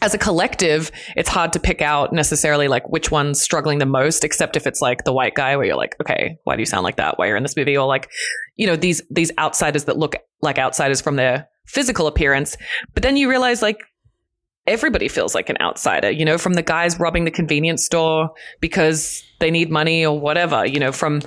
As 0.00 0.14
a 0.14 0.18
collective, 0.18 0.90
it's 1.16 1.28
hard 1.28 1.52
to 1.52 1.60
pick 1.60 1.80
out 1.80 2.12
necessarily 2.12 2.66
like 2.66 2.88
which 2.88 3.12
one's 3.12 3.40
struggling 3.40 3.78
the 3.78 3.86
most, 3.86 4.24
except 4.24 4.56
if 4.56 4.66
it's 4.66 4.80
like 4.80 5.04
the 5.04 5.12
white 5.12 5.36
guy 5.36 5.56
where 5.56 5.64
you're 5.64 5.76
like, 5.76 5.94
okay, 6.00 6.38
why 6.42 6.56
do 6.56 6.60
you 6.60 6.66
sound 6.66 6.82
like 6.82 6.96
that? 6.96 7.20
Why 7.20 7.28
you're 7.28 7.36
in 7.36 7.44
this 7.44 7.56
movie? 7.56 7.76
Or 7.76 7.86
like, 7.86 8.10
you 8.56 8.66
know, 8.66 8.74
these 8.74 9.00
these 9.12 9.30
outsiders 9.38 9.84
that 9.84 9.96
look 9.96 10.16
like 10.40 10.58
outsiders 10.58 11.00
from 11.00 11.14
their 11.14 11.46
physical 11.66 12.06
appearance. 12.06 12.56
But 12.94 13.02
then 13.02 13.16
you 13.16 13.28
realize 13.28 13.62
like 13.62 13.78
everybody 14.66 15.08
feels 15.08 15.34
like 15.34 15.48
an 15.48 15.56
outsider, 15.60 16.10
you 16.10 16.24
know, 16.24 16.38
from 16.38 16.54
the 16.54 16.62
guys 16.62 16.98
robbing 16.98 17.24
the 17.24 17.30
convenience 17.30 17.84
store 17.84 18.30
because 18.60 19.22
they 19.40 19.50
need 19.50 19.70
money 19.70 20.06
or 20.06 20.18
whatever, 20.18 20.64
you 20.64 20.78
know, 20.78 20.92
from 20.92 21.22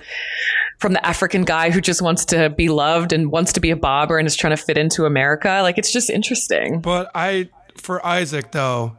from 0.80 0.94
the 0.94 1.06
African 1.06 1.44
guy 1.44 1.70
who 1.70 1.82
just 1.82 2.02
wants 2.02 2.26
to 2.26 2.50
be 2.50 2.70
loved 2.70 3.14
and 3.14 3.32
wants 3.32 3.54
to 3.54 3.60
be 3.60 3.72
a 3.72 3.76
barber 3.76 4.18
and 4.18 4.28
is 4.28 4.36
trying 4.36 4.56
to 4.56 4.62
fit 4.62 4.78
into 4.78 5.06
America. 5.06 5.60
Like 5.62 5.78
it's 5.78 5.92
just 5.92 6.10
interesting. 6.10 6.82
But 6.82 7.10
I, 7.16 7.50
for 7.78 8.06
Isaac 8.06 8.52
though, 8.52 8.98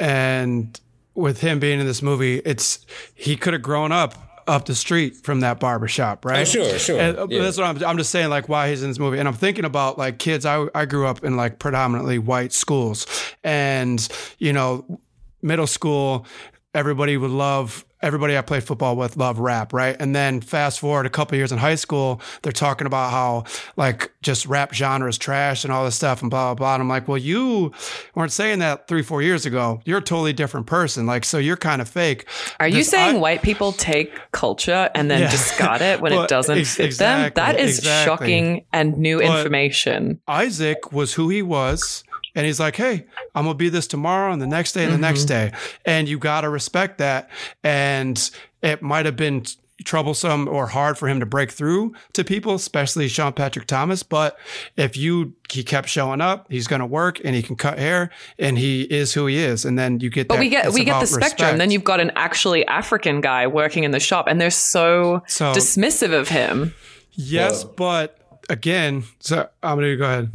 and 0.00 0.78
with 1.14 1.40
him 1.40 1.58
being 1.58 1.80
in 1.80 1.86
this 1.86 2.02
movie, 2.02 2.38
it's 2.44 2.84
he 3.14 3.36
could 3.36 3.54
have 3.54 3.62
grown 3.62 3.92
up 3.92 4.14
up 4.46 4.66
the 4.66 4.74
street 4.74 5.16
from 5.24 5.40
that 5.40 5.58
barbershop, 5.60 6.24
right? 6.24 6.40
Oh, 6.40 6.44
sure, 6.44 6.78
sure. 6.78 7.00
And, 7.00 7.18
uh, 7.18 7.26
Yeah. 7.30 7.42
That's 7.42 7.56
what 7.56 7.66
I'm. 7.66 7.82
I'm 7.84 7.96
just 7.96 8.10
saying, 8.10 8.28
like, 8.28 8.48
why 8.48 8.68
he's 8.68 8.82
in 8.82 8.90
this 8.90 8.98
movie, 8.98 9.18
and 9.18 9.26
I'm 9.26 9.34
thinking 9.34 9.64
about 9.64 9.96
like 9.96 10.18
kids. 10.18 10.44
I 10.44 10.66
I 10.74 10.84
grew 10.84 11.06
up 11.06 11.24
in 11.24 11.36
like 11.36 11.58
predominantly 11.58 12.18
white 12.18 12.52
schools, 12.52 13.06
and 13.42 14.06
you 14.38 14.52
know, 14.52 15.00
middle 15.40 15.66
school, 15.66 16.26
everybody 16.74 17.16
would 17.16 17.30
love. 17.30 17.85
Everybody 18.06 18.38
I 18.38 18.42
played 18.42 18.62
football 18.62 18.94
with 18.96 19.16
loved 19.16 19.40
rap, 19.40 19.72
right? 19.72 19.96
And 19.98 20.14
then 20.14 20.40
fast 20.40 20.78
forward 20.78 21.06
a 21.06 21.10
couple 21.10 21.36
years 21.36 21.50
in 21.50 21.58
high 21.58 21.74
school, 21.74 22.20
they're 22.42 22.52
talking 22.52 22.86
about 22.86 23.10
how 23.10 23.42
like 23.76 24.12
just 24.22 24.46
rap 24.46 24.72
genre 24.72 25.08
is 25.08 25.18
trash 25.18 25.64
and 25.64 25.72
all 25.72 25.84
this 25.84 25.96
stuff 25.96 26.22
and 26.22 26.30
blah 26.30 26.54
blah 26.54 26.54
blah. 26.54 26.74
And 26.74 26.82
I'm 26.82 26.88
like, 26.88 27.08
well, 27.08 27.18
you 27.18 27.72
weren't 28.14 28.30
saying 28.30 28.60
that 28.60 28.86
three 28.86 29.02
four 29.02 29.22
years 29.22 29.44
ago. 29.44 29.80
You're 29.84 29.98
a 29.98 30.02
totally 30.02 30.32
different 30.32 30.66
person. 30.68 31.04
Like, 31.04 31.24
so 31.24 31.38
you're 31.38 31.56
kind 31.56 31.82
of 31.82 31.88
fake. 31.88 32.28
Are 32.60 32.68
you 32.68 32.84
saying 32.84 33.16
I- 33.16 33.18
white 33.18 33.42
people 33.42 33.72
take 33.72 34.12
culture 34.30 34.88
and 34.94 35.10
then 35.10 35.22
Yeah. 35.22 35.30
discard 35.32 35.82
it 35.82 36.00
when 36.00 36.12
Well, 36.16 36.22
it 36.22 36.28
doesn't 36.28 36.58
ex- 36.58 36.76
fit 36.76 36.96
them? 36.98 37.32
That 37.34 37.58
is 37.58 37.78
exactly. 37.78 38.04
shocking 38.28 38.64
and 38.72 38.96
new 38.98 39.18
But- 39.18 39.38
information. 39.38 40.20
Isaac 40.28 40.92
was 40.92 41.14
who 41.14 41.28
he 41.28 41.42
was. 41.42 42.04
And 42.36 42.46
he's 42.46 42.60
like, 42.60 42.76
hey, 42.76 43.06
I'm 43.34 43.44
going 43.44 43.54
to 43.54 43.58
be 43.58 43.70
this 43.70 43.88
tomorrow 43.88 44.32
and 44.32 44.40
the 44.40 44.46
next 44.46 44.72
day 44.72 44.84
and 44.84 44.92
the 44.92 44.98
next 44.98 45.20
mm-hmm. 45.20 45.50
day. 45.50 45.58
And 45.84 46.08
you 46.08 46.18
got 46.18 46.42
to 46.42 46.48
respect 46.48 46.98
that. 46.98 47.30
And 47.64 48.30
it 48.62 48.82
might 48.82 49.06
have 49.06 49.16
been 49.16 49.44
troublesome 49.84 50.48
or 50.48 50.66
hard 50.66 50.96
for 50.96 51.06
him 51.08 51.20
to 51.20 51.26
break 51.26 51.50
through 51.50 51.94
to 52.12 52.24
people, 52.24 52.54
especially 52.54 53.08
Sean 53.08 53.32
Patrick 53.32 53.66
Thomas. 53.66 54.02
But 54.02 54.38
if 54.76 54.96
you, 54.96 55.34
he 55.50 55.62
kept 55.62 55.88
showing 55.88 56.20
up, 56.20 56.46
he's 56.50 56.66
going 56.66 56.80
to 56.80 56.86
work 56.86 57.20
and 57.24 57.34
he 57.34 57.42
can 57.42 57.56
cut 57.56 57.78
hair 57.78 58.10
and 58.38 58.58
he 58.58 58.82
is 58.82 59.14
who 59.14 59.26
he 59.26 59.38
is. 59.38 59.64
And 59.64 59.78
then 59.78 60.00
you 60.00 60.10
get 60.10 60.28
But 60.28 60.34
that. 60.34 60.40
we 60.40 60.48
get 60.48 60.72
we 60.72 60.84
get 60.84 60.92
about 60.92 61.00
the 61.00 61.06
spectrum. 61.06 61.30
respect. 61.32 61.58
Then 61.58 61.70
you've 61.70 61.84
got 61.84 62.00
an 62.00 62.12
actually 62.16 62.66
African 62.66 63.20
guy 63.20 63.46
working 63.46 63.84
in 63.84 63.90
the 63.90 64.00
shop, 64.00 64.26
and 64.28 64.40
they're 64.40 64.50
so, 64.50 65.22
So- 65.26 65.52
dismissive 65.52 66.12
of 66.12 66.28
him. 66.28 66.74
Yes, 67.12 67.64
Well- 67.64 67.74
but 67.76 68.18
again, 68.48 69.04
so 69.20 69.48
I'm 69.62 69.76
going 69.76 69.90
to 69.90 69.96
go 69.96 70.04
ahead. 70.04 70.30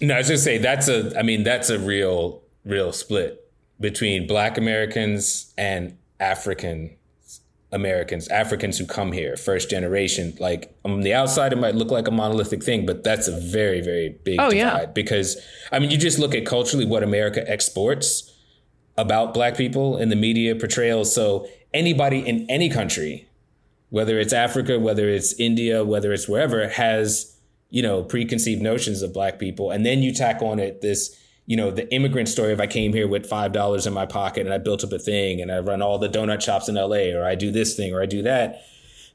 No, 0.00 0.14
I 0.14 0.18
was 0.18 0.28
just 0.28 0.44
to 0.44 0.50
say 0.50 0.58
that's 0.58 0.88
a. 0.88 1.18
I 1.18 1.22
mean, 1.22 1.42
that's 1.42 1.70
a 1.70 1.78
real, 1.78 2.42
real 2.64 2.92
split 2.92 3.42
between 3.80 4.26
Black 4.26 4.58
Americans 4.58 5.52
and 5.56 5.96
African 6.20 6.96
Americans, 7.72 8.28
Africans 8.28 8.78
who 8.78 8.86
come 8.86 9.12
here, 9.12 9.36
first 9.36 9.70
generation. 9.70 10.34
Like 10.38 10.74
on 10.84 11.00
the 11.00 11.14
outside, 11.14 11.52
it 11.52 11.56
might 11.56 11.74
look 11.74 11.90
like 11.90 12.08
a 12.08 12.10
monolithic 12.10 12.62
thing, 12.62 12.86
but 12.86 13.04
that's 13.04 13.26
a 13.28 13.38
very, 13.40 13.80
very 13.80 14.10
big 14.24 14.38
Oh, 14.40 14.50
divide. 14.50 14.56
yeah. 14.56 14.86
Because 14.86 15.36
I 15.72 15.78
mean, 15.78 15.90
you 15.90 15.98
just 15.98 16.18
look 16.18 16.34
at 16.34 16.44
culturally 16.46 16.86
what 16.86 17.02
America 17.02 17.48
exports 17.50 18.32
about 18.98 19.34
Black 19.34 19.56
people 19.56 19.96
in 19.98 20.08
the 20.10 20.16
media 20.16 20.54
portrayals. 20.56 21.14
So 21.14 21.46
anybody 21.74 22.20
in 22.20 22.48
any 22.50 22.68
country, 22.70 23.28
whether 23.90 24.18
it's 24.18 24.32
Africa, 24.32 24.78
whether 24.78 25.08
it's 25.08 25.38
India, 25.38 25.84
whether 25.84 26.12
it's 26.12 26.28
wherever, 26.28 26.66
has 26.68 27.35
you 27.70 27.82
know 27.82 28.02
preconceived 28.02 28.62
notions 28.62 29.02
of 29.02 29.12
Black 29.12 29.38
people, 29.38 29.70
and 29.70 29.84
then 29.84 30.02
you 30.02 30.12
tack 30.12 30.42
on 30.42 30.58
it 30.58 30.80
this 30.80 31.18
you 31.46 31.56
know 31.56 31.70
the 31.70 31.92
immigrant 31.94 32.28
story 32.28 32.52
of 32.52 32.60
I 32.60 32.66
came 32.66 32.92
here 32.92 33.08
with 33.08 33.26
five 33.26 33.52
dollars 33.52 33.86
in 33.86 33.92
my 33.92 34.06
pocket 34.06 34.46
and 34.46 34.52
I 34.52 34.58
built 34.58 34.84
up 34.84 34.92
a 34.92 34.98
thing 34.98 35.40
and 35.40 35.50
I 35.50 35.60
run 35.60 35.82
all 35.82 35.98
the 35.98 36.08
donut 36.08 36.42
shops 36.42 36.68
in 36.68 36.76
L.A. 36.76 37.12
or 37.12 37.24
I 37.24 37.34
do 37.34 37.50
this 37.50 37.76
thing 37.76 37.94
or 37.94 38.02
I 38.02 38.06
do 38.06 38.22
that. 38.22 38.62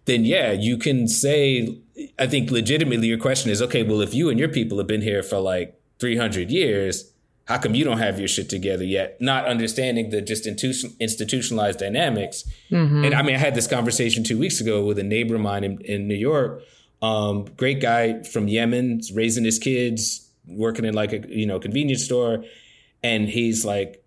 Then 0.06 0.26
yeah, 0.26 0.52
you 0.52 0.78
can 0.78 1.08
say. 1.08 1.78
I 2.18 2.26
think 2.26 2.50
legitimately 2.50 3.08
your 3.08 3.20
question 3.20 3.52
is 3.52 3.62
okay. 3.62 3.84
Well, 3.84 4.02
if 4.02 4.14
you 4.14 4.30
and 4.30 4.40
your 4.40 4.50
people 4.50 4.80
have 4.80 4.88
been 4.88 5.02
here 5.02 5.22
for 5.22 5.40
like 5.40 5.80
three 6.00 6.18
hundred 6.18 6.50
years, 6.50 7.12
how 7.46 7.58
come 7.58 7.76
you 7.76 7.84
don't 7.84 8.00
have 8.00 8.18
your 8.18 8.28
shit 8.28 8.50
together 8.50 8.84
yet? 8.84 9.20
Not 9.20 9.46
understanding 9.46 10.10
the 10.10 10.22
just 10.22 10.48
institutionalized 10.48 11.80
dynamics. 11.80 12.50
Mm-hmm. 12.72 13.06
And 13.06 13.14
I 13.14 13.22
mean, 13.22 13.36
I 13.36 13.40
had 13.40 13.56
this 13.56 13.68
conversation 13.68 14.24
two 14.24 14.40
weeks 14.40 14.62
ago 14.62 14.84
with 14.86 14.98
a 14.98 15.04
neighbor 15.04 15.36
of 15.36 15.42
mine 15.42 15.64
in, 15.64 15.82
in 15.82 16.08
New 16.08 16.16
York. 16.16 16.64
Um, 17.02 17.46
great 17.58 17.82
guy 17.82 18.24
from 18.24 18.48
Yemen, 18.48 19.02
raising 19.14 19.44
his 19.44 19.60
kids, 19.60 20.30
working 20.48 20.86
in 20.86 20.94
like 20.94 21.14
a 21.14 21.28
you 21.28 21.46
know 21.46 21.60
convenience 21.60 22.04
store, 22.04 22.44
and 23.04 23.28
he's 23.28 23.66
like, 23.66 24.04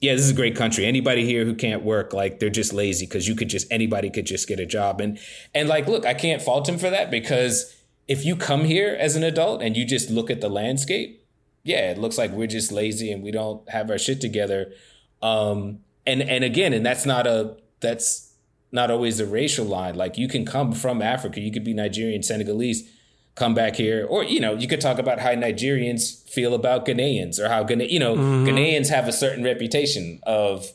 "Yeah, 0.00 0.14
this 0.14 0.22
is 0.22 0.30
a 0.30 0.34
great 0.34 0.56
country. 0.56 0.86
Anybody 0.86 1.24
here 1.24 1.44
who 1.44 1.54
can't 1.54 1.82
work, 1.82 2.12
like 2.12 2.38
they're 2.38 2.50
just 2.50 2.72
lazy 2.72 3.06
because 3.06 3.28
you 3.28 3.34
could 3.34 3.48
just 3.48 3.70
anybody 3.70 4.10
could 4.10 4.26
just 4.26 4.48
get 4.48 4.60
a 4.60 4.66
job." 4.66 5.00
And 5.00 5.18
and 5.54 5.68
like, 5.68 5.86
look, 5.86 6.06
I 6.06 6.14
can't 6.14 6.40
fault 6.40 6.68
him 6.68 6.78
for 6.78 6.90
that 6.90 7.10
because 7.10 7.74
if 8.06 8.24
you 8.24 8.34
come 8.36 8.64
here 8.64 8.96
as 8.98 9.16
an 9.16 9.22
adult 9.22 9.62
and 9.62 9.76
you 9.76 9.84
just 9.84 10.08
look 10.08 10.30
at 10.30 10.40
the 10.40 10.48
landscape, 10.48 11.22
yeah, 11.62 11.90
it 11.90 11.98
looks 11.98 12.16
like 12.16 12.30
we're 12.30 12.46
just 12.46 12.72
lazy 12.72 13.12
and 13.12 13.22
we 13.22 13.30
don't 13.30 13.68
have 13.68 13.90
our 13.90 13.98
shit 13.98 14.20
together. 14.20 14.72
Um, 15.20 15.80
and 16.06 16.22
and 16.22 16.42
again, 16.42 16.72
and 16.72 16.84
that's 16.84 17.04
not 17.04 17.26
a 17.26 17.56
that's 17.80 18.27
not 18.70 18.90
always 18.90 19.20
a 19.20 19.26
racial 19.26 19.64
line. 19.64 19.94
Like 19.94 20.18
you 20.18 20.28
can 20.28 20.44
come 20.44 20.72
from 20.72 21.02
Africa, 21.02 21.40
you 21.40 21.52
could 21.52 21.64
be 21.64 21.74
Nigerian, 21.74 22.22
Senegalese, 22.22 22.88
come 23.34 23.54
back 23.54 23.76
here, 23.76 24.06
or 24.08 24.24
you 24.24 24.40
know, 24.40 24.54
you 24.54 24.68
could 24.68 24.80
talk 24.80 24.98
about 24.98 25.20
how 25.20 25.30
Nigerians 25.30 26.28
feel 26.28 26.54
about 26.54 26.86
Ghanaians, 26.86 27.38
or 27.38 27.48
how 27.48 27.62
Ghana, 27.62 27.84
you 27.84 27.98
know, 27.98 28.16
mm-hmm. 28.16 28.46
Ghanaians 28.46 28.88
have 28.88 29.08
a 29.08 29.12
certain 29.12 29.44
reputation 29.44 30.20
of 30.24 30.66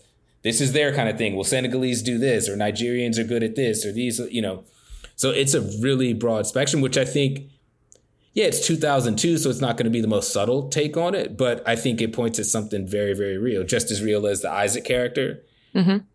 this 0.43 0.59
is 0.59 0.73
their 0.73 0.93
kind 0.93 1.09
of 1.09 1.17
thing. 1.17 1.35
Well, 1.35 1.43
Senegalese 1.43 2.01
do 2.01 2.17
this, 2.17 2.49
or 2.49 2.55
Nigerians 2.55 3.17
are 3.17 3.23
good 3.23 3.43
at 3.43 3.55
this, 3.55 3.85
or 3.85 3.91
these, 3.91 4.19
you 4.31 4.41
know. 4.41 4.63
So 5.15 5.29
it's 5.29 5.53
a 5.53 5.61
really 5.79 6.13
broad 6.13 6.47
spectrum, 6.47 6.81
which 6.81 6.97
I 6.97 7.05
think 7.05 7.49
yeah, 8.33 8.45
it's 8.45 8.65
2002, 8.65 9.37
so 9.37 9.49
it's 9.49 9.61
not 9.61 9.77
going 9.77 9.85
to 9.85 9.91
be 9.91 10.01
the 10.01 10.07
most 10.07 10.33
subtle 10.33 10.67
take 10.69 10.97
on 10.97 11.13
it, 11.13 11.37
but 11.37 11.61
I 11.67 11.75
think 11.75 12.01
it 12.01 12.13
points 12.13 12.39
at 12.39 12.47
something 12.47 12.87
very, 12.87 13.13
very 13.13 13.37
real, 13.37 13.63
just 13.63 13.91
as 13.91 14.01
real 14.01 14.25
as 14.25 14.41
the 14.41 14.49
Isaac 14.49 14.83
character. 14.83 15.43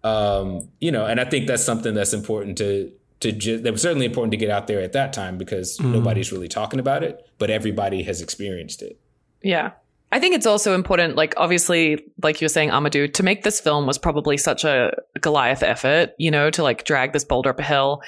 Um, 0.04 0.68
you 0.80 0.92
know, 0.92 1.06
and 1.06 1.20
I 1.20 1.24
think 1.24 1.46
that's 1.46 1.64
something 1.64 1.94
that's 1.94 2.12
important 2.12 2.58
to 2.58 2.92
to 3.20 3.58
that 3.58 3.72
was 3.72 3.82
certainly 3.82 4.06
important 4.06 4.30
to 4.30 4.36
get 4.36 4.50
out 4.50 4.68
there 4.68 4.80
at 4.80 4.92
that 4.92 5.12
time 5.12 5.38
because 5.38 5.80
nobody's 5.80 6.30
really 6.30 6.48
talking 6.48 6.78
about 6.78 7.02
it, 7.02 7.26
but 7.38 7.50
everybody 7.50 8.02
has 8.04 8.22
experienced 8.22 8.82
it. 8.82 9.00
Yeah. 9.42 9.72
I 10.10 10.20
think 10.20 10.34
it's 10.34 10.46
also 10.46 10.74
important, 10.74 11.16
like, 11.16 11.34
obviously, 11.36 12.02
like 12.22 12.40
you 12.40 12.46
were 12.46 12.50
saying, 12.50 12.70
Amadou, 12.70 13.12
to 13.12 13.22
make 13.22 13.42
this 13.42 13.60
film 13.60 13.86
was 13.86 13.98
probably 13.98 14.38
such 14.38 14.64
a 14.64 14.92
Goliath 15.20 15.62
effort, 15.62 16.14
you 16.16 16.30
know, 16.30 16.48
to 16.50 16.62
like 16.62 16.84
drag 16.84 17.12
this 17.12 17.24
boulder 17.24 17.50
up 17.50 17.58
a 17.58 17.62
hill. 17.62 18.02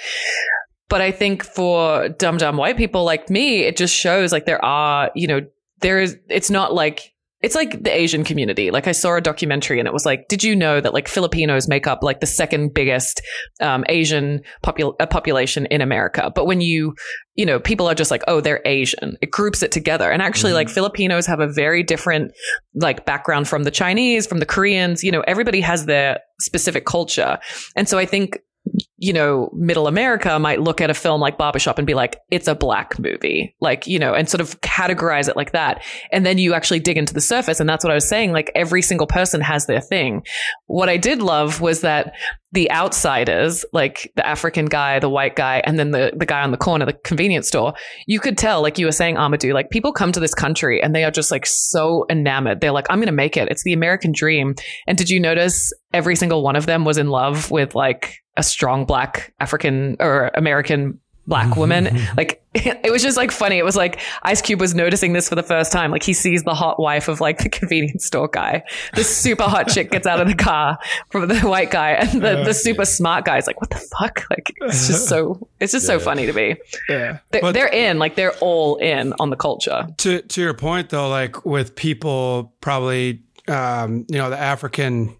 But 0.88 1.02
I 1.02 1.12
think 1.12 1.44
for 1.44 2.08
dumb, 2.08 2.38
dumb 2.38 2.56
white 2.56 2.78
people 2.78 3.04
like 3.04 3.28
me, 3.28 3.64
it 3.64 3.76
just 3.76 3.94
shows 3.94 4.32
like 4.32 4.46
there 4.46 4.64
are, 4.64 5.10
you 5.14 5.26
know, 5.26 5.40
there 5.80 6.00
is, 6.00 6.16
it's 6.28 6.50
not 6.50 6.72
like, 6.72 7.12
it's 7.42 7.54
like 7.54 7.82
the 7.82 7.94
Asian 7.94 8.22
community. 8.22 8.70
Like 8.70 8.86
I 8.86 8.92
saw 8.92 9.16
a 9.16 9.20
documentary 9.20 9.78
and 9.78 9.86
it 9.86 9.94
was 9.94 10.04
like, 10.04 10.28
did 10.28 10.44
you 10.44 10.54
know 10.54 10.80
that 10.80 10.92
like 10.92 11.08
Filipinos 11.08 11.68
make 11.68 11.86
up 11.86 12.02
like 12.02 12.20
the 12.20 12.26
second 12.26 12.74
biggest 12.74 13.22
um, 13.60 13.84
Asian 13.88 14.42
popul- 14.62 14.94
uh, 15.00 15.06
population 15.06 15.64
in 15.66 15.80
America? 15.80 16.30
But 16.34 16.46
when 16.46 16.60
you, 16.60 16.94
you 17.36 17.46
know, 17.46 17.58
people 17.58 17.88
are 17.88 17.94
just 17.94 18.10
like, 18.10 18.22
oh, 18.28 18.42
they're 18.42 18.60
Asian. 18.66 19.16
It 19.22 19.30
groups 19.30 19.62
it 19.62 19.72
together. 19.72 20.10
And 20.10 20.20
actually, 20.20 20.52
like 20.52 20.68
Filipinos 20.68 21.26
have 21.26 21.40
a 21.40 21.48
very 21.48 21.82
different 21.82 22.32
like 22.74 23.06
background 23.06 23.48
from 23.48 23.62
the 23.62 23.70
Chinese, 23.70 24.26
from 24.26 24.38
the 24.38 24.46
Koreans. 24.46 25.02
You 25.02 25.10
know, 25.10 25.22
everybody 25.22 25.62
has 25.62 25.86
their 25.86 26.18
specific 26.40 26.84
culture. 26.84 27.38
And 27.74 27.88
so 27.88 27.96
I 27.96 28.04
think 28.04 28.38
you 29.02 29.14
know, 29.14 29.50
middle 29.54 29.86
America 29.86 30.38
might 30.38 30.60
look 30.60 30.82
at 30.82 30.90
a 30.90 30.94
film 30.94 31.22
like 31.22 31.38
Barbershop 31.38 31.78
and 31.78 31.86
be 31.86 31.94
like, 31.94 32.18
it's 32.30 32.46
a 32.46 32.54
black 32.54 32.98
movie, 32.98 33.56
like, 33.58 33.86
you 33.86 33.98
know, 33.98 34.12
and 34.12 34.28
sort 34.28 34.42
of 34.42 34.60
categorize 34.60 35.26
it 35.26 35.36
like 35.36 35.52
that. 35.52 35.82
And 36.12 36.26
then 36.26 36.36
you 36.36 36.52
actually 36.52 36.80
dig 36.80 36.98
into 36.98 37.14
the 37.14 37.20
surface. 37.22 37.60
And 37.60 37.68
that's 37.68 37.82
what 37.82 37.90
I 37.90 37.94
was 37.94 38.06
saying. 38.06 38.32
Like 38.32 38.52
every 38.54 38.82
single 38.82 39.06
person 39.06 39.40
has 39.40 39.64
their 39.64 39.80
thing. 39.80 40.22
What 40.66 40.90
I 40.90 40.98
did 40.98 41.22
love 41.22 41.62
was 41.62 41.80
that 41.80 42.12
the 42.52 42.70
outsiders, 42.70 43.64
like 43.72 44.12
the 44.16 44.26
African 44.26 44.66
guy, 44.66 44.98
the 44.98 45.08
white 45.08 45.34
guy, 45.34 45.62
and 45.64 45.78
then 45.78 45.92
the, 45.92 46.12
the 46.14 46.26
guy 46.26 46.42
on 46.42 46.50
the 46.50 46.58
corner, 46.58 46.84
the 46.84 46.92
convenience 46.92 47.48
store, 47.48 47.72
you 48.06 48.20
could 48.20 48.36
tell, 48.36 48.60
like 48.60 48.78
you 48.78 48.84
were 48.84 48.92
saying, 48.92 49.16
Amadou, 49.16 49.54
like 49.54 49.70
people 49.70 49.94
come 49.94 50.12
to 50.12 50.20
this 50.20 50.34
country 50.34 50.82
and 50.82 50.94
they 50.94 51.04
are 51.04 51.10
just 51.10 51.30
like 51.30 51.46
so 51.46 52.04
enamored. 52.10 52.60
They're 52.60 52.72
like, 52.72 52.86
I'm 52.90 52.98
going 52.98 53.06
to 53.06 53.12
make 53.12 53.38
it. 53.38 53.48
It's 53.48 53.64
the 53.64 53.72
American 53.72 54.12
dream. 54.12 54.56
And 54.86 54.98
did 54.98 55.08
you 55.08 55.20
notice 55.20 55.72
every 55.94 56.16
single 56.16 56.42
one 56.42 56.56
of 56.56 56.66
them 56.66 56.84
was 56.84 56.98
in 56.98 57.08
love 57.08 57.50
with 57.50 57.74
like 57.74 58.16
a 58.40 58.42
strong 58.42 58.84
black 58.86 59.32
African 59.38 59.96
or 60.00 60.30
American 60.34 60.98
black 61.26 61.54
woman. 61.62 61.96
like 62.16 62.42
it 62.54 62.90
was 62.90 63.02
just 63.02 63.16
like 63.16 63.30
funny. 63.30 63.56
It 63.58 63.64
was 63.64 63.76
like 63.76 64.00
Ice 64.24 64.42
Cube 64.42 64.58
was 64.60 64.74
noticing 64.74 65.12
this 65.12 65.28
for 65.28 65.36
the 65.36 65.42
first 65.44 65.70
time. 65.70 65.92
Like 65.92 66.02
he 66.02 66.12
sees 66.12 66.42
the 66.42 66.54
hot 66.54 66.80
wife 66.80 67.06
of 67.06 67.20
like 67.20 67.38
the 67.38 67.48
convenience 67.60 68.04
store 68.06 68.26
guy. 68.26 68.64
The 68.94 69.04
super 69.04 69.44
hot 69.44 69.68
chick 69.68 69.92
gets 69.92 70.08
out 70.08 70.20
of 70.20 70.26
the 70.26 70.34
car 70.34 70.76
from 71.10 71.28
the 71.28 71.38
white 71.40 71.70
guy 71.70 71.90
and 71.92 72.20
the, 72.20 72.42
the 72.42 72.52
super 72.54 72.84
smart 72.84 73.24
guy 73.24 73.38
is 73.38 73.46
like, 73.46 73.60
what 73.60 73.70
the 73.70 73.76
fuck? 74.00 74.24
Like 74.30 74.52
it's 74.62 74.88
just 74.88 75.06
so, 75.08 75.46
it's 75.60 75.70
just 75.70 75.86
so 75.86 76.00
funny 76.00 76.26
to 76.26 76.32
me. 76.32 76.56
Yeah. 76.88 77.18
They're, 77.30 77.40
But- 77.42 77.52
they're 77.54 77.68
in, 77.72 78.00
like 78.00 78.16
they're 78.16 78.34
all 78.40 78.76
in 78.78 79.12
on 79.20 79.30
the 79.30 79.36
culture. 79.36 79.86
to 79.98 80.22
to 80.22 80.40
your 80.40 80.54
point 80.54 80.88
though 80.90 81.08
like 81.08 81.44
with 81.44 81.76
people 81.76 82.52
probably 82.60 83.22
um 83.46 84.04
you 84.08 84.18
know 84.18 84.30
the 84.30 84.38
african 84.38 85.16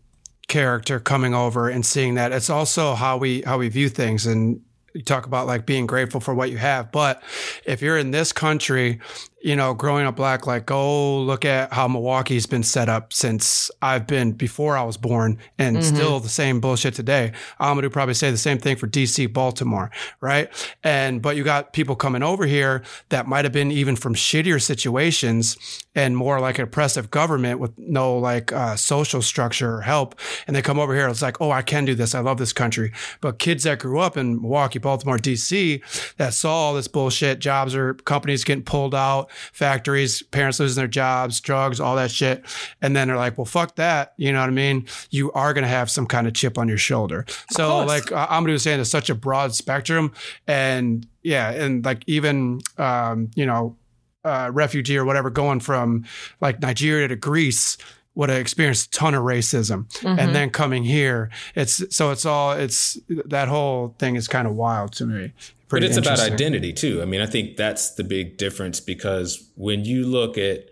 character 0.50 1.00
coming 1.00 1.32
over 1.32 1.70
and 1.70 1.86
seeing 1.86 2.16
that. 2.16 2.32
It's 2.32 2.50
also 2.50 2.94
how 2.94 3.16
we 3.16 3.40
how 3.42 3.56
we 3.56 3.70
view 3.70 3.88
things. 3.88 4.26
And 4.26 4.60
you 4.92 5.02
talk 5.02 5.24
about 5.24 5.46
like 5.46 5.64
being 5.64 5.86
grateful 5.86 6.20
for 6.20 6.34
what 6.34 6.50
you 6.50 6.58
have. 6.58 6.92
But 6.92 7.22
if 7.64 7.80
you're 7.80 7.96
in 7.96 8.10
this 8.10 8.32
country 8.32 9.00
you 9.40 9.56
know 9.56 9.74
growing 9.74 10.06
up 10.06 10.16
black 10.16 10.46
like 10.46 10.70
oh, 10.70 11.20
look 11.20 11.44
at 11.44 11.72
how 11.72 11.88
milwaukee's 11.88 12.46
been 12.46 12.62
set 12.62 12.88
up 12.88 13.12
since 13.12 13.70
i've 13.82 14.06
been 14.06 14.32
before 14.32 14.76
i 14.76 14.82
was 14.82 14.96
born 14.96 15.38
and 15.58 15.84
still 15.84 16.20
the 16.20 16.28
same 16.28 16.60
bullshit 16.60 16.94
today. 16.94 17.32
I'm 17.58 17.74
going 17.74 17.82
to 17.82 17.90
probably 17.90 18.14
say 18.14 18.30
the 18.30 18.36
same 18.36 18.58
thing 18.58 18.76
for 18.76 18.86
dc 18.86 19.32
baltimore 19.32 19.90
right? 20.20 20.48
And 20.82 21.22
but 21.22 21.36
you 21.36 21.44
got 21.44 21.72
people 21.72 21.96
coming 21.96 22.22
over 22.22 22.46
here 22.46 22.82
that 23.08 23.26
might 23.26 23.44
have 23.44 23.52
been 23.52 23.70
even 23.70 23.96
from 23.96 24.14
shittier 24.14 24.60
situations 24.60 25.56
and 25.94 26.16
more 26.16 26.40
like 26.40 26.58
an 26.58 26.64
oppressive 26.64 27.10
government 27.10 27.58
with 27.58 27.76
no 27.78 28.16
like 28.16 28.52
uh, 28.52 28.76
social 28.76 29.22
structure 29.22 29.74
or 29.76 29.80
help. 29.80 30.18
And 30.46 30.54
they 30.54 30.62
come 30.62 30.78
over 30.78 30.94
here 30.94 31.08
it's 31.08 31.22
like 31.22 31.40
oh 31.40 31.50
i 31.50 31.62
can 31.62 31.84
do 31.84 31.94
this. 31.94 32.14
I 32.14 32.20
love 32.20 32.38
this 32.38 32.52
country. 32.52 32.92
But 33.20 33.38
kids 33.38 33.64
that 33.64 33.78
grew 33.80 34.00
up 34.00 34.16
in 34.16 34.40
milwaukee 34.40 34.78
baltimore 34.78 35.18
dc 35.18 36.14
that 36.16 36.34
saw 36.34 36.54
all 36.54 36.74
this 36.74 36.88
bullshit 36.88 37.38
jobs 37.38 37.74
or 37.74 37.94
companies 37.94 38.44
getting 38.44 38.64
pulled 38.64 38.94
out 38.94 39.29
factories 39.52 40.22
parents 40.22 40.60
losing 40.60 40.80
their 40.80 40.88
jobs 40.88 41.40
drugs 41.40 41.80
all 41.80 41.96
that 41.96 42.10
shit. 42.10 42.44
And 42.82 42.94
then 42.96 43.08
they're 43.08 43.16
like 43.16 43.38
well 43.38 43.44
fuck 43.44 43.76
that. 43.76 44.14
You 44.16 44.32
know 44.32 44.40
what 44.40 44.48
i 44.48 44.52
mean? 44.52 44.86
You 45.10 45.32
are 45.32 45.52
going 45.52 45.62
to 45.62 45.68
have 45.68 45.90
some 45.90 46.06
kind 46.06 46.26
of 46.26 46.34
chip 46.34 46.58
on 46.58 46.68
your 46.68 46.78
shoulder. 46.78 47.26
So 47.50 47.84
like 47.84 48.04
amadou 48.04 48.52
was 48.52 48.62
saying 48.62 48.80
it's 48.80 48.90
such 48.90 49.10
a 49.10 49.14
broad 49.14 49.54
spectrum. 49.54 50.12
And 50.46 51.06
yeah 51.22 51.50
and 51.50 51.84
like 51.84 52.02
even 52.06 52.60
um, 52.78 53.30
you 53.34 53.46
know 53.46 53.76
uh, 54.24 54.50
refugee 54.52 54.96
or 54.96 55.04
whatever 55.04 55.30
going 55.30 55.60
from 55.60 56.04
like 56.40 56.60
Nigeria 56.60 57.08
to 57.08 57.16
Greece 57.16 57.78
would 58.14 58.28
have 58.28 58.38
experienced 58.38 58.88
a 58.88 58.98
ton 58.98 59.14
of 59.14 59.22
racism. 59.22 59.86
Mm-hmm. 60.00 60.18
and 60.18 60.34
then 60.34 60.50
coming 60.50 60.84
here 60.84 61.30
it's 61.54 61.94
so 61.94 62.10
it's 62.10 62.26
all 62.26 62.52
it's 62.52 62.98
that 63.08 63.48
whole 63.48 63.94
thing 63.98 64.16
is 64.16 64.28
kind 64.28 64.46
of 64.46 64.54
wild 64.54 64.92
to 64.92 65.06
me 65.06 65.32
But 65.70 65.84
it's 65.84 65.96
about 65.96 66.20
identity 66.20 66.72
too. 66.72 67.00
I 67.00 67.04
mean, 67.04 67.20
I 67.20 67.26
think 67.26 67.56
that's 67.56 67.94
the 67.94 68.04
big 68.04 68.36
difference 68.36 68.80
because 68.80 69.50
when 69.56 69.84
you 69.84 70.04
look 70.04 70.36
at 70.36 70.68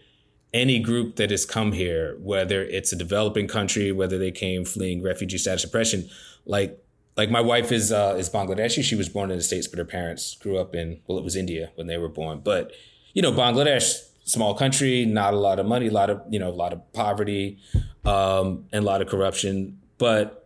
any 0.52 0.78
group 0.80 1.16
that 1.16 1.30
has 1.30 1.44
come 1.44 1.72
here, 1.72 2.16
whether 2.20 2.62
it's 2.62 2.92
a 2.92 2.96
developing 2.96 3.46
country, 3.48 3.92
whether 3.92 4.18
they 4.18 4.30
came 4.30 4.64
fleeing 4.64 5.02
refugee 5.02 5.38
status 5.38 5.64
oppression, 5.64 6.08
like 6.46 6.82
like 7.16 7.30
my 7.30 7.40
wife 7.40 7.72
is 7.72 7.92
uh, 7.92 8.16
is 8.18 8.30
Bangladeshi. 8.30 8.82
She 8.82 8.94
was 8.94 9.08
born 9.08 9.30
in 9.30 9.36
the 9.36 9.42
states, 9.42 9.66
but 9.66 9.78
her 9.78 9.84
parents 9.84 10.36
grew 10.36 10.58
up 10.58 10.74
in 10.74 11.00
well, 11.06 11.18
it 11.18 11.24
was 11.24 11.36
India 11.36 11.70
when 11.74 11.86
they 11.86 11.98
were 11.98 12.08
born. 12.08 12.40
But 12.42 12.72
you 13.12 13.22
know, 13.22 13.32
Bangladesh, 13.32 13.98
small 14.24 14.54
country, 14.54 15.04
not 15.04 15.34
a 15.34 15.38
lot 15.38 15.58
of 15.58 15.66
money, 15.66 15.88
a 15.88 15.92
lot 15.92 16.10
of 16.10 16.22
you 16.30 16.38
know, 16.38 16.48
a 16.48 16.54
lot 16.54 16.72
of 16.72 16.92
poverty, 16.92 17.58
um, 18.04 18.66
and 18.72 18.84
a 18.84 18.86
lot 18.86 19.02
of 19.02 19.08
corruption. 19.08 19.80
But 19.98 20.37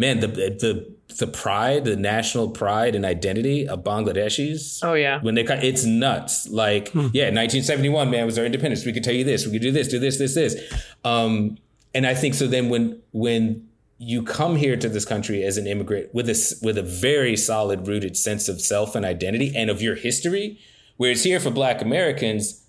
man, 0.00 0.20
the 0.20 0.26
the 0.28 0.72
the 1.20 1.26
pride, 1.26 1.84
the 1.84 1.96
national 1.96 2.46
pride 2.50 2.94
and 2.94 3.04
identity 3.04 3.68
of 3.68 3.82
Bangladeshis. 3.84 4.78
Oh, 4.82 4.94
yeah. 4.94 5.20
When 5.20 5.34
they, 5.34 5.42
it's 5.42 5.84
nuts. 5.84 6.48
Like, 6.48 6.86
yeah, 6.94 7.28
1971, 7.34 8.10
man, 8.10 8.24
was 8.26 8.38
our 8.38 8.44
independence. 8.44 8.86
We 8.86 8.92
could 8.92 9.02
tell 9.04 9.14
you 9.14 9.24
this. 9.24 9.44
We 9.44 9.52
could 9.52 9.62
do 9.62 9.72
this, 9.72 9.88
do 9.88 9.98
this, 9.98 10.18
this, 10.18 10.34
this. 10.34 10.54
Um, 11.04 11.58
and 11.94 12.06
I 12.06 12.14
think 12.14 12.34
so. 12.34 12.46
Then 12.46 12.68
when 12.70 13.02
when 13.12 13.66
you 13.98 14.22
come 14.22 14.56
here 14.56 14.76
to 14.76 14.88
this 14.88 15.04
country 15.04 15.42
as 15.44 15.58
an 15.58 15.66
immigrant 15.66 16.14
with 16.14 16.28
a 16.28 16.32
s- 16.32 16.54
with 16.62 16.78
a 16.78 16.82
very 16.82 17.36
solid 17.36 17.86
rooted 17.86 18.16
sense 18.16 18.48
of 18.48 18.60
self 18.60 18.94
and 18.94 19.04
identity 19.04 19.52
and 19.54 19.68
of 19.68 19.82
your 19.82 19.96
history, 19.96 20.58
whereas 20.96 21.24
here 21.24 21.40
for 21.40 21.50
Black 21.50 21.82
Americans, 21.82 22.62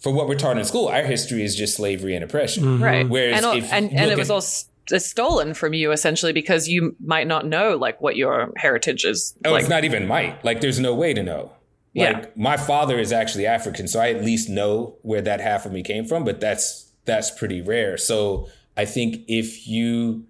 for 0.00 0.12
what 0.12 0.26
we're 0.28 0.34
taught 0.44 0.58
in 0.58 0.64
school, 0.64 0.88
our 0.88 1.04
history 1.04 1.42
is 1.44 1.54
just 1.56 1.76
slavery 1.76 2.14
and 2.16 2.24
oppression. 2.24 2.80
Right. 2.80 3.08
Whereas 3.08 3.44
and, 3.44 3.58
if 3.58 3.72
and, 3.72 3.90
and 3.92 4.10
it 4.10 4.18
was 4.18 4.28
at- 4.28 4.34
all 4.34 4.38
s- 4.38 4.66
stolen 4.98 5.54
from 5.54 5.74
you 5.74 5.92
essentially 5.92 6.32
because 6.32 6.68
you 6.68 6.96
might 7.04 7.26
not 7.28 7.46
know 7.46 7.76
like 7.76 8.00
what 8.00 8.16
your 8.16 8.52
heritage 8.56 9.04
is. 9.04 9.36
Oh, 9.44 9.52
like, 9.52 9.60
it's 9.60 9.70
not 9.70 9.84
even 9.84 10.06
might. 10.08 10.44
Like, 10.44 10.60
there's 10.60 10.80
no 10.80 10.94
way 10.94 11.14
to 11.14 11.22
know. 11.22 11.52
Like, 11.94 12.16
Yeah. 12.16 12.26
my 12.36 12.56
father 12.56 12.98
is 12.98 13.12
actually 13.12 13.46
African, 13.46 13.86
so 13.88 14.00
I 14.00 14.10
at 14.10 14.24
least 14.24 14.48
know 14.48 14.96
where 15.02 15.20
that 15.22 15.40
half 15.40 15.66
of 15.66 15.72
me 15.72 15.82
came 15.82 16.04
from. 16.04 16.24
But 16.24 16.40
that's 16.40 16.90
that's 17.04 17.30
pretty 17.30 17.60
rare. 17.62 17.96
So 17.96 18.48
I 18.76 18.84
think 18.84 19.22
if 19.28 19.66
you 19.68 20.24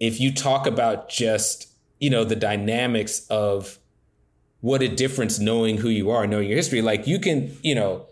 if 0.00 0.20
you 0.20 0.32
talk 0.32 0.66
about 0.66 1.08
just 1.08 1.68
you 2.00 2.10
know 2.10 2.24
the 2.24 2.36
dynamics 2.36 3.26
of 3.30 3.78
what 4.60 4.82
a 4.82 4.88
difference 4.88 5.38
knowing 5.38 5.76
who 5.78 5.88
you 5.88 6.10
are, 6.10 6.26
knowing 6.26 6.48
your 6.48 6.56
history, 6.56 6.82
like 6.82 7.06
you 7.06 7.18
can 7.18 7.56
you 7.62 7.74
know. 7.74 8.06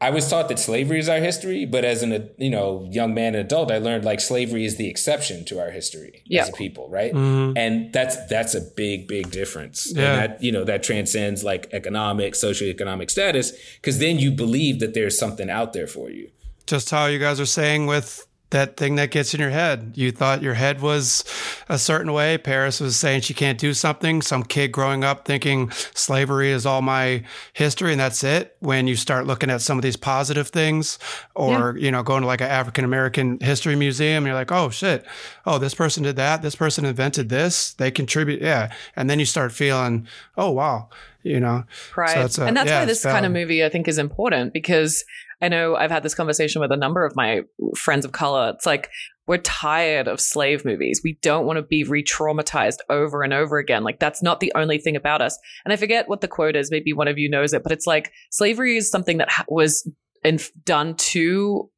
I 0.00 0.10
was 0.10 0.30
taught 0.30 0.48
that 0.48 0.60
slavery 0.60 1.00
is 1.00 1.08
our 1.08 1.18
history, 1.18 1.64
but 1.64 1.84
as 1.84 2.04
an 2.04 2.30
you 2.38 2.50
know 2.50 2.86
young 2.90 3.14
man 3.14 3.34
and 3.34 3.44
adult, 3.44 3.72
I 3.72 3.78
learned 3.78 4.04
like 4.04 4.20
slavery 4.20 4.64
is 4.64 4.76
the 4.76 4.88
exception 4.88 5.44
to 5.46 5.58
our 5.58 5.70
history 5.70 6.22
Yeah. 6.26 6.42
as 6.42 6.50
a 6.50 6.52
people, 6.52 6.88
right? 6.88 7.12
Mm-hmm. 7.12 7.56
And 7.58 7.92
that's 7.92 8.14
that's 8.28 8.54
a 8.54 8.60
big 8.60 9.08
big 9.08 9.30
difference. 9.32 9.92
Yeah. 9.92 10.02
And 10.02 10.32
that 10.34 10.42
you 10.42 10.52
know 10.52 10.62
that 10.64 10.84
transcends 10.84 11.42
like 11.42 11.68
economic, 11.72 12.34
socioeconomic 12.34 13.10
status, 13.10 13.52
because 13.80 13.98
then 13.98 14.18
you 14.20 14.30
believe 14.30 14.78
that 14.78 14.94
there's 14.94 15.18
something 15.18 15.50
out 15.50 15.72
there 15.72 15.88
for 15.88 16.10
you. 16.10 16.30
just 16.66 16.90
how 16.90 17.06
you 17.06 17.18
guys 17.18 17.40
are 17.40 17.46
saying 17.60 17.86
with 17.86 18.26
that 18.50 18.76
thing 18.76 18.94
that 18.96 19.10
gets 19.10 19.34
in 19.34 19.40
your 19.40 19.50
head. 19.50 19.92
You 19.94 20.10
thought 20.10 20.42
your 20.42 20.54
head 20.54 20.80
was 20.80 21.22
a 21.68 21.78
certain 21.78 22.12
way. 22.12 22.38
Paris 22.38 22.80
was 22.80 22.96
saying 22.96 23.20
she 23.20 23.34
can't 23.34 23.58
do 23.58 23.74
something. 23.74 24.22
Some 24.22 24.42
kid 24.42 24.72
growing 24.72 25.04
up 25.04 25.26
thinking 25.26 25.70
slavery 25.94 26.50
is 26.50 26.64
all 26.64 26.80
my 26.80 27.24
history 27.52 27.92
and 27.92 28.00
that's 28.00 28.24
it. 28.24 28.56
When 28.60 28.86
you 28.86 28.96
start 28.96 29.26
looking 29.26 29.50
at 29.50 29.60
some 29.60 29.76
of 29.76 29.82
these 29.82 29.96
positive 29.96 30.48
things 30.48 30.98
or, 31.34 31.76
you 31.76 31.90
know, 31.90 32.02
going 32.02 32.22
to 32.22 32.26
like 32.26 32.40
an 32.40 32.48
African 32.48 32.84
American 32.84 33.38
history 33.40 33.76
museum, 33.76 34.24
you're 34.24 34.34
like, 34.34 34.50
oh 34.52 34.70
shit. 34.70 35.04
Oh, 35.44 35.58
this 35.58 35.74
person 35.74 36.02
did 36.02 36.16
that. 36.16 36.40
This 36.40 36.56
person 36.56 36.84
invented 36.86 37.28
this. 37.28 37.74
They 37.74 37.90
contribute. 37.90 38.40
Yeah. 38.40 38.72
And 38.96 39.10
then 39.10 39.18
you 39.18 39.26
start 39.26 39.52
feeling, 39.52 40.06
oh, 40.36 40.50
wow. 40.52 40.88
You 41.22 41.40
know, 41.40 41.64
Right. 41.96 42.30
So 42.30 42.44
a- 42.44 42.46
and 42.46 42.56
that's 42.56 42.68
yeah, 42.70 42.80
why 42.80 42.84
this 42.86 43.02
kind 43.02 43.26
of 43.26 43.32
movie 43.32 43.62
I 43.62 43.68
think 43.68 43.88
is 43.88 43.98
important 43.98 44.52
because 44.54 45.04
I 45.40 45.48
know 45.48 45.76
I've 45.76 45.90
had 45.90 46.02
this 46.02 46.14
conversation 46.14 46.60
with 46.60 46.72
a 46.72 46.76
number 46.76 47.04
of 47.04 47.14
my 47.14 47.42
friends 47.76 48.04
of 48.04 48.12
color. 48.12 48.52
It's 48.54 48.66
like 48.66 48.90
we're 49.26 49.38
tired 49.38 50.08
of 50.08 50.20
slave 50.20 50.64
movies. 50.64 51.00
We 51.04 51.18
don't 51.22 51.46
want 51.46 51.58
to 51.58 51.62
be 51.62 51.84
re-traumatized 51.84 52.78
over 52.88 53.22
and 53.22 53.32
over 53.32 53.58
again. 53.58 53.84
Like 53.84 54.00
that's 54.00 54.22
not 54.22 54.40
the 54.40 54.52
only 54.54 54.78
thing 54.78 54.96
about 54.96 55.22
us. 55.22 55.38
And 55.64 55.72
I 55.72 55.76
forget 55.76 56.08
what 56.08 56.22
the 56.22 56.28
quote 56.28 56.56
is. 56.56 56.70
Maybe 56.70 56.92
one 56.92 57.08
of 57.08 57.18
you 57.18 57.30
knows 57.30 57.52
it, 57.52 57.62
but 57.62 57.72
it's 57.72 57.86
like 57.86 58.12
slavery 58.30 58.76
is 58.76 58.90
something 58.90 59.18
that 59.18 59.28
was 59.48 59.88
inf- 60.24 60.50
done 60.64 60.94
to 60.96 61.70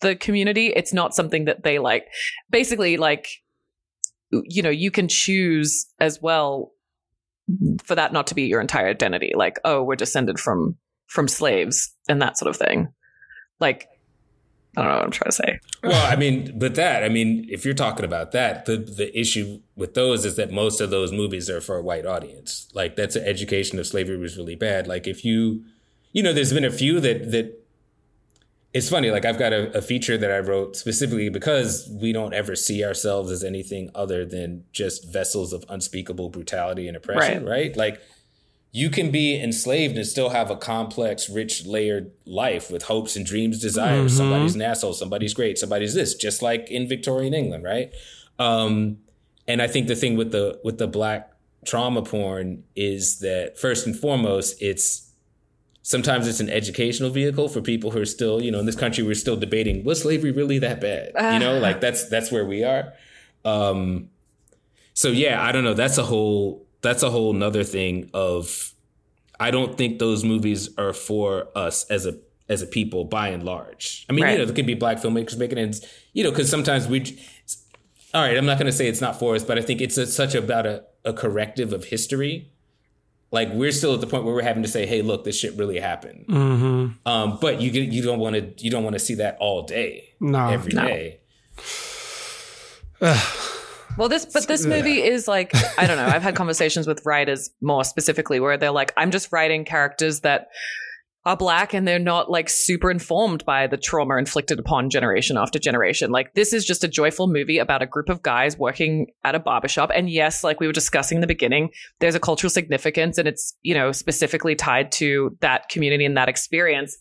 the 0.00 0.16
community. 0.16 0.68
It's 0.68 0.92
not 0.92 1.14
something 1.14 1.44
that 1.44 1.62
they 1.62 1.78
like. 1.78 2.08
Basically, 2.50 2.96
like 2.96 3.28
you 4.30 4.62
know, 4.62 4.70
you 4.70 4.90
can 4.90 5.08
choose 5.08 5.86
as 5.98 6.20
well 6.22 6.72
for 7.84 7.94
that 7.94 8.12
not 8.12 8.28
to 8.28 8.34
be 8.34 8.44
your 8.44 8.60
entire 8.60 8.88
identity. 8.88 9.32
Like, 9.34 9.58
oh, 9.64 9.82
we're 9.82 9.96
descended 9.96 10.38
from 10.38 10.76
from 11.10 11.28
slaves 11.28 11.94
and 12.08 12.22
that 12.22 12.38
sort 12.38 12.48
of 12.48 12.56
thing. 12.56 12.88
Like, 13.58 13.88
I 14.76 14.82
don't 14.82 14.90
know 14.90 14.96
what 14.98 15.04
I'm 15.06 15.10
trying 15.10 15.30
to 15.30 15.36
say. 15.36 15.58
Well, 15.82 16.06
I 16.12 16.14
mean, 16.14 16.56
but 16.58 16.76
that, 16.76 17.02
I 17.02 17.08
mean, 17.08 17.46
if 17.50 17.64
you're 17.64 17.74
talking 17.74 18.04
about 18.04 18.30
that, 18.32 18.66
the 18.66 18.76
the 18.76 19.10
issue 19.18 19.60
with 19.74 19.94
those 19.94 20.24
is 20.24 20.36
that 20.36 20.52
most 20.52 20.80
of 20.80 20.90
those 20.90 21.10
movies 21.12 21.50
are 21.50 21.60
for 21.60 21.76
a 21.76 21.82
white 21.82 22.06
audience. 22.06 22.68
Like 22.72 22.94
that's 22.96 23.16
an 23.16 23.24
education 23.24 23.78
of 23.80 23.86
slavery 23.86 24.16
was 24.16 24.36
really 24.38 24.54
bad. 24.54 24.86
Like 24.86 25.08
if 25.08 25.24
you, 25.24 25.64
you 26.12 26.22
know, 26.22 26.32
there's 26.32 26.52
been 26.52 26.64
a 26.64 26.70
few 26.70 27.00
that 27.00 27.30
that. 27.32 27.56
It's 28.72 28.88
funny, 28.88 29.10
like 29.10 29.24
I've 29.24 29.36
got 29.38 29.52
a, 29.52 29.76
a 29.76 29.82
feature 29.82 30.16
that 30.16 30.30
I 30.30 30.38
wrote 30.38 30.76
specifically 30.76 31.28
because 31.28 31.90
we 32.00 32.12
don't 32.12 32.32
ever 32.32 32.54
see 32.54 32.84
ourselves 32.84 33.32
as 33.32 33.42
anything 33.42 33.90
other 33.96 34.24
than 34.24 34.62
just 34.70 35.12
vessels 35.12 35.52
of 35.52 35.64
unspeakable 35.68 36.28
brutality 36.30 36.86
and 36.86 36.96
oppression, 36.96 37.44
Right. 37.44 37.50
right? 37.50 37.76
Like 37.76 38.00
you 38.72 38.88
can 38.88 39.10
be 39.10 39.40
enslaved 39.40 39.96
and 39.96 40.06
still 40.06 40.28
have 40.30 40.50
a 40.50 40.56
complex, 40.56 41.28
rich, 41.28 41.66
layered 41.66 42.12
life 42.24 42.70
with 42.70 42.84
hopes 42.84 43.16
and 43.16 43.26
dreams, 43.26 43.60
desires. 43.60 44.16
Somebody's 44.16 44.54
an 44.54 44.62
asshole, 44.62 44.92
somebody's 44.92 45.34
great, 45.34 45.58
somebody's 45.58 45.94
this, 45.94 46.14
just 46.14 46.40
like 46.40 46.70
in 46.70 46.88
Victorian 46.88 47.34
England, 47.34 47.64
right? 47.64 47.92
Um, 48.38 48.98
and 49.48 49.60
I 49.60 49.66
think 49.66 49.88
the 49.88 49.96
thing 49.96 50.16
with 50.16 50.30
the 50.30 50.60
with 50.62 50.78
the 50.78 50.86
black 50.86 51.32
trauma 51.64 52.02
porn 52.02 52.62
is 52.76 53.18
that 53.18 53.58
first 53.58 53.86
and 53.86 53.98
foremost, 53.98 54.62
it's 54.62 55.10
sometimes 55.82 56.28
it's 56.28 56.38
an 56.38 56.48
educational 56.48 57.10
vehicle 57.10 57.48
for 57.48 57.60
people 57.60 57.90
who 57.90 58.00
are 58.00 58.06
still, 58.06 58.40
you 58.40 58.52
know, 58.52 58.60
in 58.60 58.66
this 58.66 58.76
country 58.76 59.02
we're 59.02 59.14
still 59.14 59.36
debating 59.36 59.82
was 59.82 60.02
slavery 60.02 60.30
really 60.30 60.60
that 60.60 60.80
bad? 60.80 61.10
You 61.32 61.40
know, 61.40 61.58
like 61.66 61.80
that's 61.80 62.08
that's 62.08 62.30
where 62.30 62.44
we 62.44 62.62
are. 62.62 62.92
Um, 63.44 64.10
so 64.94 65.08
yeah, 65.08 65.42
I 65.42 65.50
don't 65.50 65.64
know. 65.64 65.74
That's 65.74 65.98
a 65.98 66.04
whole 66.04 66.66
that's 66.82 67.02
a 67.02 67.10
whole 67.10 67.32
nother 67.32 67.64
thing 67.64 68.10
of 68.14 68.72
I 69.38 69.50
don't 69.50 69.76
think 69.78 69.98
those 69.98 70.24
movies 70.24 70.68
are 70.78 70.92
for 70.92 71.48
us 71.56 71.84
as 71.90 72.06
a 72.06 72.18
as 72.48 72.62
a 72.62 72.66
people 72.66 73.04
by 73.04 73.28
and 73.28 73.44
large. 73.44 74.04
I 74.08 74.12
mean, 74.12 74.24
Right. 74.24 74.32
you 74.32 74.38
know, 74.38 74.44
there 74.44 74.54
could 74.54 74.66
be 74.66 74.74
black 74.74 74.98
filmmakers 74.98 75.38
making 75.38 75.58
it, 75.58 75.84
you 76.12 76.24
know, 76.24 76.30
because 76.30 76.50
sometimes 76.50 76.88
we. 76.88 77.18
All 78.12 78.22
right, 78.22 78.36
I'm 78.36 78.44
not 78.44 78.58
going 78.58 78.66
to 78.66 78.72
say 78.76 78.88
it's 78.88 79.00
not 79.00 79.20
for 79.20 79.36
us, 79.36 79.44
but 79.44 79.56
I 79.56 79.62
think 79.62 79.80
it's 79.80 79.96
a, 79.96 80.04
such 80.04 80.34
about 80.34 80.66
a, 80.66 80.82
a 81.04 81.12
corrective 81.12 81.72
of 81.72 81.84
history. 81.84 82.50
Like 83.30 83.52
we're 83.52 83.70
still 83.70 83.94
at 83.94 84.00
the 84.00 84.08
point 84.08 84.24
where 84.24 84.34
we're 84.34 84.42
having 84.42 84.64
to 84.64 84.68
say, 84.68 84.84
"Hey, 84.84 85.00
look, 85.02 85.22
this 85.22 85.38
shit 85.38 85.54
really 85.56 85.78
happened." 85.78 86.26
Mm-hmm. 86.26 87.06
Um, 87.08 87.38
but 87.40 87.60
you 87.60 87.70
get- 87.70 87.92
you 87.92 88.02
don't 88.02 88.18
want 88.18 88.34
to 88.34 88.64
you 88.64 88.68
don't 88.70 88.82
want 88.82 88.94
to 88.94 88.98
see 88.98 89.14
that 89.14 89.36
all 89.38 89.62
day, 89.62 90.14
No. 90.18 90.48
every 90.48 90.72
No. 90.72 90.84
day. 90.86 91.20
Well, 93.96 94.08
this, 94.08 94.24
but 94.24 94.46
this 94.46 94.64
movie 94.64 95.02
is 95.02 95.28
like, 95.28 95.52
I 95.78 95.86
don't 95.86 95.96
know. 95.96 96.06
I've 96.06 96.22
had 96.22 96.34
conversations 96.34 96.86
with 96.86 97.04
writers 97.04 97.50
more 97.60 97.84
specifically 97.84 98.40
where 98.40 98.56
they're 98.56 98.70
like, 98.70 98.92
I'm 98.96 99.10
just 99.10 99.30
writing 99.30 99.64
characters 99.64 100.20
that 100.20 100.48
are 101.26 101.36
black 101.36 101.74
and 101.74 101.86
they're 101.86 101.98
not 101.98 102.30
like 102.30 102.48
super 102.48 102.90
informed 102.90 103.44
by 103.44 103.66
the 103.66 103.76
trauma 103.76 104.16
inflicted 104.16 104.58
upon 104.58 104.88
generation 104.88 105.36
after 105.36 105.58
generation. 105.58 106.10
Like, 106.10 106.32
this 106.32 106.54
is 106.54 106.64
just 106.64 106.82
a 106.82 106.88
joyful 106.88 107.26
movie 107.26 107.58
about 107.58 107.82
a 107.82 107.86
group 107.86 108.08
of 108.08 108.22
guys 108.22 108.56
working 108.56 109.08
at 109.22 109.34
a 109.34 109.38
barbershop. 109.38 109.90
And 109.94 110.08
yes, 110.08 110.42
like 110.42 110.60
we 110.60 110.66
were 110.66 110.72
discussing 110.72 111.16
in 111.16 111.20
the 111.20 111.26
beginning, 111.26 111.70
there's 111.98 112.14
a 112.14 112.20
cultural 112.20 112.50
significance 112.50 113.18
and 113.18 113.28
it's, 113.28 113.54
you 113.60 113.74
know, 113.74 113.92
specifically 113.92 114.54
tied 114.54 114.92
to 114.92 115.36
that 115.40 115.68
community 115.68 116.06
and 116.06 116.16
that 116.16 116.30
experience. 116.30 116.96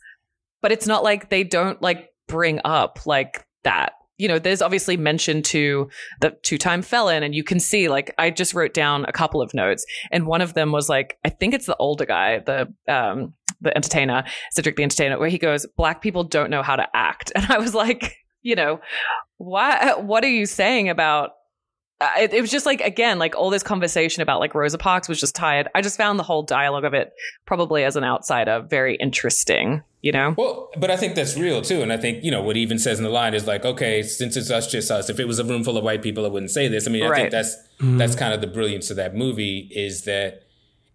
But 0.62 0.74
it's 0.74 0.88
not 0.88 1.04
like 1.04 1.30
they 1.30 1.46
don't 1.46 1.82
like 1.82 2.10
bring 2.28 2.60
up 2.66 3.06
like 3.06 3.46
that. 3.64 3.94
You 4.20 4.28
know, 4.28 4.38
there's 4.38 4.61
obviously 4.61 4.97
mention 4.97 5.41
to 5.43 5.89
the 6.22 6.38
two-time 6.43 6.82
felon 6.82 7.24
and 7.24 7.34
you 7.34 7.43
can 7.43 7.59
see 7.59 7.88
like 7.89 8.13
i 8.17 8.30
just 8.30 8.53
wrote 8.53 8.74
down 8.74 9.05
a 9.05 9.11
couple 9.11 9.41
of 9.41 9.53
notes 9.53 9.86
and 10.11 10.26
one 10.26 10.41
of 10.41 10.53
them 10.53 10.72
was 10.72 10.89
like 10.89 11.17
i 11.26 11.30
think 11.30 11.53
it's 11.53 11.65
the 11.65 11.76
older 11.78 12.05
guy 12.05 12.39
the 12.39 12.72
um 12.88 13.34
the 13.61 13.76
entertainer 13.76 14.24
cedric 14.51 14.76
the 14.76 14.84
entertainer 14.84 15.20
where 15.20 15.30
he 15.30 15.38
goes 15.38 15.65
black 15.78 16.01
people 16.01 16.24
don't 16.24 16.49
know 16.49 16.63
how 16.63 16.76
to 16.76 16.88
act. 16.93 17.32
And 17.36 17.45
i 17.49 17.57
was 17.57 17.74
like 17.74 18.17
you 18.41 18.55
know 18.55 18.80
why 19.38 19.93
what 19.95 20.24
are 20.24 20.30
you 20.30 20.45
saying 20.45 20.89
about 20.89 21.32
uh, 22.01 22.09
it, 22.17 22.34
it 22.34 22.41
was 22.41 22.51
just 22.51 22.65
like 22.65 22.82
again 22.82 23.20
like 23.20 23.36
all 23.36 23.49
this 23.49 23.63
conversation 23.63 24.22
about 24.22 24.39
like 24.39 24.55
rosa 24.55 24.78
parks 24.78 25.09
was 25.09 25.20
just 25.20 25.36
tired. 25.36 25.67
I 25.76 25.82
just 25.82 25.97
found 25.97 26.17
the 26.17 26.24
whole 26.24 26.43
dialogue 26.43 26.86
of 26.86 26.93
it 26.93 27.11
probably 27.45 27.84
as 27.84 27.95
an 27.97 28.05
outsider 28.05 28.65
very 28.67 28.95
interesting 28.95 29.84
you 30.02 30.12
know 30.12 30.34
Well, 30.38 30.70
but 30.78 30.89
I 30.89 30.97
think 30.97 31.16
that's 31.16 31.38
real 31.38 31.62
too. 31.62 31.82
And 31.82 31.91
I 31.91 31.97
think, 31.97 32.24
you 32.24 32.32
know, 32.32 32.41
what 32.41 32.56
he 32.56 32.62
even 32.62 32.80
says 32.80 33.00
in 33.00 33.04
the 33.04 33.10
line 33.10 33.34
is 33.34 33.45
like, 33.47 33.66
okay, 33.66 34.02
since 34.04 34.38
it's 34.38 34.50
us, 34.50 34.72
just 34.72 34.89
us, 34.89 35.10
if 35.10 35.20
it 35.20 35.26
was 35.26 35.39
a 35.39 35.43
room 35.43 35.64
full 35.64 35.78
of 35.78 35.84
white 35.84 36.02
people, 36.02 36.26
I 36.26 36.30
wouldn't 36.30 36.52
say 36.52 36.68
this. 36.68 36.88
I 36.88 36.91
mean, 36.91 37.04
I 37.04 37.16
think 37.16 37.32
that's 37.32 37.56
mm-hmm. 37.80 37.97
that's 37.97 38.16
kind 38.16 38.34
of 38.34 38.41
the 38.41 38.47
brilliance 38.47 38.89
of 38.89 38.95
that 38.95 39.16
movie 39.16 39.70
is 39.72 40.04
that 40.04 40.43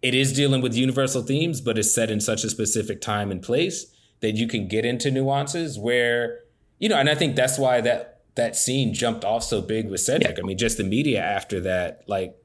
it 0.02 0.14
is 0.14 0.32
dealing 0.32 0.60
with 0.60 0.74
universal 0.74 1.22
themes, 1.22 1.60
but 1.60 1.78
it's 1.78 1.94
set 1.94 2.10
in 2.10 2.20
such 2.20 2.44
a 2.44 2.50
specific 2.50 3.00
time 3.00 3.30
and 3.30 3.42
place 3.42 3.86
that 4.20 4.36
you 4.36 4.46
can 4.46 4.68
get 4.68 4.84
into 4.84 5.10
nuances 5.10 5.78
where, 5.78 6.40
you 6.78 6.88
know, 6.88 6.96
and 6.96 7.08
I 7.08 7.14
think 7.14 7.36
that's 7.36 7.58
why 7.58 7.80
that 7.82 8.22
that 8.34 8.56
scene 8.56 8.94
jumped 8.94 9.24
off 9.24 9.44
so 9.44 9.60
big 9.60 9.88
with 9.88 10.00
Cedric. 10.00 10.38
I 10.38 10.42
mean, 10.42 10.58
just 10.58 10.76
the 10.76 10.84
media 10.84 11.22
after 11.22 11.60
that, 11.60 12.02
like 12.06 12.36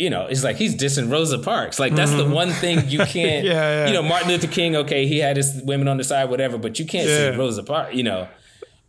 you 0.00 0.08
know, 0.10 0.26
it's 0.26 0.42
like 0.42 0.56
he's 0.56 0.74
dissing 0.74 1.12
Rosa 1.12 1.38
Parks. 1.38 1.78
Like 1.78 1.94
that's 1.94 2.12
the 2.14 2.24
one 2.28 2.50
thing 2.50 2.88
you 2.88 2.98
can't. 3.16 3.44
Yeah, 3.44 3.52
yeah. 3.52 3.86
You 3.88 3.92
know, 3.92 4.02
Martin 4.02 4.28
Luther 4.28 4.46
King. 4.48 4.74
Okay, 4.76 5.06
he 5.06 5.18
had 5.18 5.36
his 5.36 5.60
women 5.64 5.86
on 5.88 5.98
the 5.98 6.04
side, 6.04 6.30
whatever, 6.30 6.56
but 6.58 6.78
you 6.78 6.86
can't 6.86 7.06
Yeah. 7.08 7.32
see 7.32 7.36
Rosa 7.38 7.62
Parks. 7.62 7.94
You 7.94 8.04
know, 8.04 8.26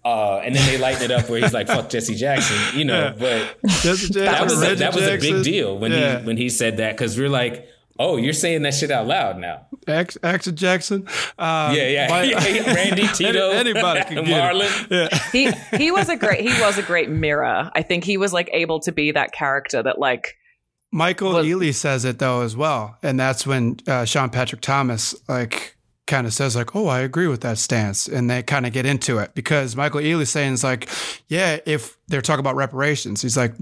uh, 0.03 0.37
and 0.37 0.55
then 0.55 0.65
they 0.65 0.77
lighten 0.77 1.03
it 1.03 1.11
up 1.11 1.29
where 1.29 1.39
he's 1.41 1.53
like, 1.53 1.67
"Fuck 1.67 1.89
Jesse 1.89 2.15
Jackson." 2.15 2.57
You 2.79 2.85
know, 2.85 3.13
but 3.19 3.57
Jesse 3.81 4.13
Jackson, 4.13 4.25
that 4.25 4.43
was 4.43 4.63
a, 4.63 4.75
that 4.75 4.95
was 4.95 5.03
a 5.07 5.17
big 5.17 5.43
deal 5.43 5.77
when 5.77 5.91
Yeah. 5.91 6.19
he 6.19 6.25
when 6.25 6.37
he 6.37 6.49
said 6.49 6.77
that 6.77 6.93
because 6.97 7.17
we're 7.19 7.29
like, 7.29 7.67
"Oh, 7.99 8.17
you're 8.17 8.33
saying 8.33 8.63
that 8.63 8.73
shit 8.73 8.89
out 8.89 9.05
loud 9.05 9.37
now." 9.37 9.67
Ax- 9.87 10.17
Axel 10.23 10.53
Jackson. 10.53 11.07
Um, 11.39 11.75
Yeah, 11.75 11.87
yeah, 11.87 12.07
my- 12.09 12.23
yeah. 12.23 12.73
Randy 12.73 13.07
Tito, 13.09 13.49
Anybody 13.49 14.01
can 14.03 14.23
get 14.23 14.27
it. 14.27 14.61
Marlon. 14.61 14.87
Yeah. 14.89 15.19
he 15.31 15.51
he 15.77 15.91
was 15.91 16.07
a 16.07 16.15
great 16.15 16.41
he 16.41 16.61
was 16.61 16.77
a 16.77 16.83
great 16.83 17.09
mirror 17.09 17.69
i 17.73 17.81
think 17.81 18.03
he 18.03 18.15
was 18.17 18.31
like 18.31 18.47
able 18.53 18.79
to 18.81 18.91
be 18.91 19.11
that 19.11 19.31
character 19.33 19.81
that 19.81 19.97
like 19.97 20.37
Michael 20.91 21.33
Well- 21.33 21.43
Ealy 21.43 21.73
says 21.73 22.03
it 22.05 22.19
though 22.19 22.41
as 22.41 22.55
well, 22.55 22.97
and 23.01 23.19
that's 23.19 23.47
when 23.47 23.77
uh, 23.87 24.05
Sean 24.05 24.29
Patrick 24.29 24.61
Thomas 24.61 25.15
like 25.29 25.77
kind 26.07 26.27
of 26.27 26.33
says 26.33 26.55
like, 26.55 26.75
"Oh, 26.75 26.87
I 26.87 26.99
agree 26.99 27.27
with 27.27 27.41
that 27.41 27.57
stance," 27.57 28.07
and 28.07 28.29
they 28.29 28.43
kind 28.43 28.65
of 28.65 28.73
get 28.73 28.85
into 28.85 29.17
it 29.19 29.33
because 29.33 29.75
Michael 29.75 30.01
Ealy 30.01 30.27
saying 30.27 30.53
is 30.53 30.63
like, 30.63 30.89
"Yeah, 31.27 31.59
if 31.65 31.97
they're 32.07 32.21
talking 32.21 32.41
about 32.41 32.55
reparations, 32.55 33.21
he's 33.21 33.37
like." 33.37 33.53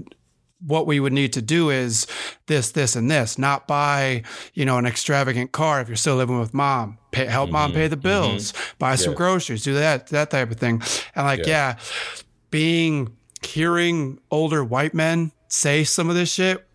What 0.66 0.86
we 0.86 1.00
would 1.00 1.14
need 1.14 1.32
to 1.32 1.40
do 1.40 1.70
is 1.70 2.06
this, 2.46 2.72
this, 2.72 2.94
and 2.94 3.10
this. 3.10 3.38
Not 3.38 3.66
buy, 3.66 4.24
you 4.52 4.66
know, 4.66 4.76
an 4.76 4.84
extravagant 4.84 5.52
car 5.52 5.80
if 5.80 5.88
you're 5.88 5.96
still 5.96 6.16
living 6.16 6.38
with 6.38 6.52
mom. 6.52 6.98
Pay, 7.12 7.24
help 7.24 7.48
mom 7.48 7.72
pay 7.72 7.88
the 7.88 7.96
bills. 7.96 8.52
Buy 8.78 8.96
some 8.96 9.12
Yeah. 9.12 9.16
groceries. 9.16 9.62
Do 9.62 9.72
that, 9.72 10.08
that 10.08 10.28
type 10.28 10.50
of 10.50 10.58
thing. 10.58 10.82
And 11.14 11.24
like, 11.24 11.46
Yeah. 11.46 11.46
yeah, 11.46 11.76
being 12.50 13.16
hearing 13.42 14.18
older 14.30 14.62
white 14.62 14.92
men 14.92 15.32
say 15.48 15.82
some 15.82 16.10
of 16.10 16.14
this 16.14 16.30
shit 16.30 16.66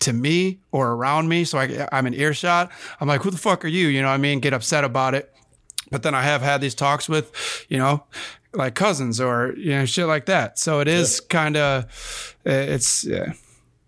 to 0.00 0.12
me 0.12 0.60
or 0.72 0.92
around 0.92 1.28
me, 1.28 1.44
so 1.44 1.58
I, 1.58 1.88
I'm 1.92 2.06
in 2.06 2.14
earshot. 2.14 2.70
I'm 3.00 3.08
like, 3.08 3.22
who 3.22 3.30
the 3.30 3.38
fuck 3.38 3.64
are 3.64 3.68
you? 3.68 3.88
You 3.88 4.02
know 4.02 4.08
what 4.08 4.14
I 4.14 4.18
mean? 4.18 4.40
Get 4.40 4.52
upset 4.52 4.84
about 4.84 5.14
it. 5.14 5.32
But 5.90 6.02
then 6.02 6.14
I 6.14 6.22
have 6.22 6.42
had 6.42 6.60
these 6.60 6.74
talks 6.74 7.08
with, 7.08 7.66
you 7.68 7.78
know, 7.78 8.04
like 8.52 8.74
cousins 8.74 9.20
or 9.20 9.54
you 9.56 9.70
know 9.70 9.84
shit 9.84 10.06
like 10.06 10.26
that. 10.26 10.58
So 10.58 10.80
it 10.80 10.88
is 10.88 11.20
kind 11.20 11.56
of, 11.56 11.84
uh, 12.46 12.50
it's 12.50 13.04
yeah. 13.04 13.32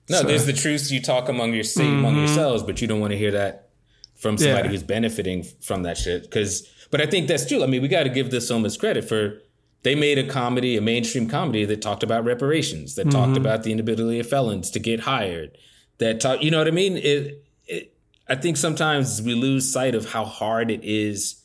No, 0.09 0.21
So- 0.21 0.27
there's 0.27 0.47
the 0.47 0.53
truths 0.53 0.91
you 0.91 1.03
talk 1.03 1.29
among 1.29 1.55
your 1.55 1.65
say 1.65 1.87
among 1.87 2.13
mm-hmm. 2.13 2.27
yourselves, 2.27 2.63
but 2.63 2.81
you 2.81 2.89
don't 2.89 3.01
want 3.01 3.13
to 3.13 3.19
hear 3.19 3.33
that 3.33 3.71
from 4.17 4.37
somebody 4.39 4.69
Yeah. 4.69 4.73
who's 4.73 4.83
benefiting 4.83 5.45
from 5.61 5.83
that 5.85 5.97
shit. 5.97 6.23
Because, 6.23 6.69
but 6.91 7.01
I 7.01 7.07
think 7.07 7.29
that's 7.29 7.47
true. 7.47 7.63
I 7.63 7.67
mean, 7.67 7.83
we 7.83 7.89
got 7.89 8.05
to 8.05 8.09
give 8.09 8.31
this 8.31 8.49
so 8.49 8.59
much 8.59 8.79
credit 8.79 9.05
for 9.05 9.41
they 9.83 9.95
made 9.95 10.19
a 10.19 10.27
comedy, 10.27 10.77
a 10.77 10.81
mainstream 10.81 11.29
comedy 11.29 11.65
that 11.65 11.81
talked 11.81 12.03
about 12.03 12.25
reparations, 12.25 12.95
that 12.97 13.11
talked 13.11 13.33
mm-hmm. 13.33 13.37
about 13.37 13.63
the 13.63 13.73
inability 13.73 14.19
of 14.19 14.29
felons 14.29 14.71
to 14.73 14.79
get 14.79 15.01
hired, 15.01 15.57
that 15.99 16.21
talk, 16.21 16.43
you 16.43 16.51
know 16.51 16.59
what 16.59 16.69
I 16.69 16.73
mean? 16.73 16.97
It, 16.97 17.45
it, 17.67 17.95
I 18.29 18.35
think 18.35 18.57
sometimes 18.57 19.23
we 19.23 19.35
lose 19.35 19.71
sight 19.71 19.95
of 19.95 20.11
how 20.11 20.25
hard 20.25 20.71
it 20.71 20.85
is 20.85 21.43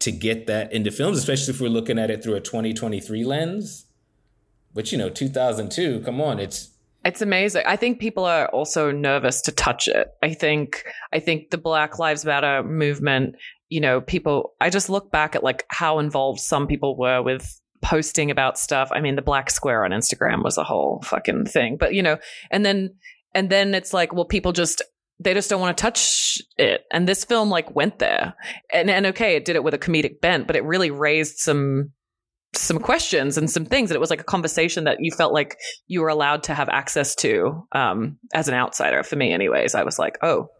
to 0.00 0.10
get 0.10 0.46
that 0.48 0.72
into 0.72 0.90
films, 0.90 1.18
especially 1.18 1.54
if 1.54 1.60
we're 1.60 1.68
looking 1.68 1.98
at 1.98 2.10
it 2.10 2.22
through 2.22 2.34
a 2.34 2.40
2023 2.40 3.24
lens. 3.24 3.86
But 4.74 4.90
you 4.90 4.98
know, 4.98 5.08
2002, 5.08 6.00
come 6.00 6.20
on, 6.20 6.40
it's 6.40 6.70
It's 7.04 7.22
amazing. 7.22 7.62
I 7.66 7.76
think 7.76 8.00
people 8.00 8.24
are 8.24 8.48
also 8.48 8.90
nervous 8.90 9.40
to 9.42 9.52
touch 9.52 9.86
it. 9.86 10.08
I 10.22 10.34
think 10.34 10.84
I 11.12 11.20
think 11.20 11.50
the 11.50 11.58
Black 11.58 11.98
Lives 11.98 12.24
Matter 12.24 12.62
movement, 12.64 13.36
you 13.68 13.80
know, 13.80 14.00
people 14.00 14.54
I 14.60 14.70
just 14.70 14.90
look 14.90 15.12
back 15.12 15.36
at 15.36 15.44
like 15.44 15.64
how 15.68 15.98
involved 15.98 16.40
some 16.40 16.66
people 16.66 16.96
were 16.96 17.22
with 17.22 17.60
posting 17.82 18.30
about 18.30 18.58
stuff. 18.58 18.88
I 18.92 19.00
mean, 19.00 19.16
the 19.16 19.22
black 19.22 19.50
square 19.50 19.84
on 19.84 19.90
Instagram 19.90 20.42
was 20.42 20.56
a 20.56 20.64
whole 20.64 21.02
fucking 21.04 21.46
thing. 21.46 21.76
But, 21.76 21.94
you 21.94 22.02
know, 22.02 22.16
and 22.50 22.64
then 22.64 22.94
and 23.34 23.50
then 23.50 23.74
it's 23.74 23.92
like, 23.92 24.12
well, 24.12 24.24
people 24.24 24.52
just 24.52 24.82
they 25.20 25.34
just 25.34 25.48
don't 25.48 25.60
want 25.60 25.76
to 25.76 25.80
touch 25.80 26.42
it. 26.56 26.84
And 26.90 27.06
this 27.06 27.24
film 27.24 27.48
like 27.48 27.74
went 27.74 27.98
there. 27.98 28.34
And 28.72 28.90
and 28.90 29.06
okay, 29.06 29.36
it 29.36 29.44
did 29.44 29.56
it 29.56 29.64
with 29.64 29.74
a 29.74 29.78
comedic 29.78 30.20
bent, 30.20 30.46
but 30.46 30.56
it 30.56 30.64
really 30.64 30.90
raised 30.90 31.38
some 31.38 31.92
some 32.54 32.78
questions 32.78 33.38
and 33.38 33.50
some 33.50 33.64
things 33.64 33.90
and 33.90 33.96
it 33.96 34.00
was 34.00 34.10
like 34.10 34.20
a 34.20 34.24
conversation 34.24 34.84
that 34.84 34.98
you 35.00 35.10
felt 35.10 35.32
like 35.32 35.56
you 35.86 36.02
were 36.02 36.08
allowed 36.08 36.42
to 36.42 36.52
have 36.52 36.68
access 36.68 37.14
to 37.14 37.66
um, 37.72 38.18
as 38.34 38.46
an 38.46 38.52
outsider 38.52 39.02
for 39.02 39.16
me 39.16 39.32
anyways 39.32 39.74
i 39.74 39.82
was 39.82 39.98
like 39.98 40.18
oh 40.20 40.50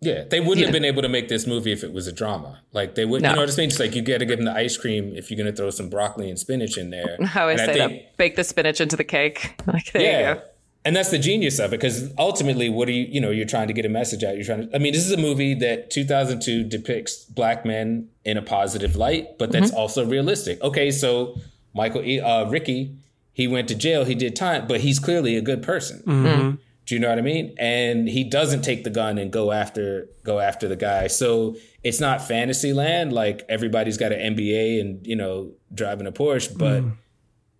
yeah, 0.00 0.24
they 0.30 0.38
wouldn't 0.38 0.64
have 0.64 0.72
been 0.72 0.84
able 0.84 1.02
to 1.02 1.08
make 1.08 1.28
this 1.28 1.46
movie 1.46 1.72
if 1.72 1.82
it 1.82 1.92
was 1.92 2.06
a 2.06 2.12
drama. 2.12 2.60
Like 2.72 2.94
they 2.94 3.04
would, 3.04 3.20
no. 3.20 3.30
you 3.30 3.34
know 3.34 3.42
what 3.42 3.52
I 3.52 3.56
mean? 3.56 3.68
It's 3.68 3.80
like 3.80 3.96
you 3.96 4.02
got 4.02 4.18
to 4.18 4.26
give 4.26 4.38
them 4.38 4.44
the 4.44 4.52
ice 4.52 4.76
cream 4.76 5.12
if 5.16 5.28
you're 5.30 5.36
going 5.36 5.52
to 5.52 5.56
throw 5.56 5.70
some 5.70 5.88
broccoli 5.88 6.28
and 6.28 6.38
spinach 6.38 6.78
in 6.78 6.90
there. 6.90 7.18
How 7.24 7.48
I 7.48 7.52
and 7.52 7.60
say 7.60 7.64
I 7.64 7.88
think, 7.88 8.02
that: 8.02 8.16
bake 8.16 8.36
the 8.36 8.44
spinach 8.44 8.80
into 8.80 8.96
the 8.96 9.04
cake. 9.04 9.54
Like 9.66 9.92
there 9.92 10.02
yeah. 10.02 10.28
you 10.28 10.34
go. 10.36 10.42
And 10.84 10.94
that's 10.96 11.10
the 11.10 11.18
genius 11.18 11.58
of 11.58 11.72
it, 11.72 11.80
because 11.80 12.12
ultimately, 12.16 12.68
what 12.68 12.88
are 12.88 12.92
you? 12.92 13.04
You 13.04 13.20
know, 13.20 13.30
you're 13.30 13.46
trying 13.46 13.66
to 13.66 13.74
get 13.74 13.84
a 13.84 13.88
message 13.90 14.24
out. 14.24 14.36
You're 14.36 14.44
trying 14.44 14.68
to. 14.68 14.76
I 14.76 14.78
mean, 14.78 14.92
this 14.92 15.04
is 15.04 15.12
a 15.12 15.18
movie 15.18 15.54
that 15.54 15.90
2002 15.90 16.64
depicts 16.64 17.24
black 17.24 17.66
men 17.66 18.08
in 18.24 18.36
a 18.36 18.42
positive 18.42 18.96
light, 18.96 19.38
but 19.38 19.52
that's 19.52 19.70
mm-hmm. 19.70 19.80
also 19.80 20.06
realistic. 20.06 20.60
Okay, 20.62 20.90
so 20.90 21.36
Michael, 21.74 22.02
uh, 22.24 22.48
Ricky, 22.48 22.96
he 23.32 23.46
went 23.48 23.68
to 23.68 23.74
jail. 23.74 24.04
He 24.04 24.14
did 24.14 24.34
time, 24.34 24.66
but 24.66 24.80
he's 24.80 24.98
clearly 24.98 25.36
a 25.36 25.42
good 25.42 25.62
person. 25.62 26.02
Mm-hmm. 26.06 26.56
Do 26.88 26.94
you 26.94 27.00
know 27.00 27.10
what 27.10 27.18
I 27.18 27.22
mean? 27.22 27.54
And 27.58 28.08
he 28.08 28.24
doesn't 28.24 28.62
take 28.62 28.82
the 28.82 28.90
gun 28.90 29.18
and 29.18 29.30
go 29.30 29.52
after 29.52 30.08
go 30.24 30.38
after 30.40 30.68
the 30.68 30.76
guy. 30.76 31.08
So 31.08 31.56
it's 31.84 32.00
not 32.00 32.26
fantasy 32.26 32.72
land 32.72 33.12
like 33.12 33.44
everybody's 33.50 33.98
got 33.98 34.10
an 34.10 34.34
MBA 34.34 34.80
and 34.80 35.06
you 35.06 35.14
know 35.14 35.52
driving 35.74 36.06
a 36.06 36.12
Porsche, 36.12 36.56
but 36.56 36.82
mm. 36.82 36.92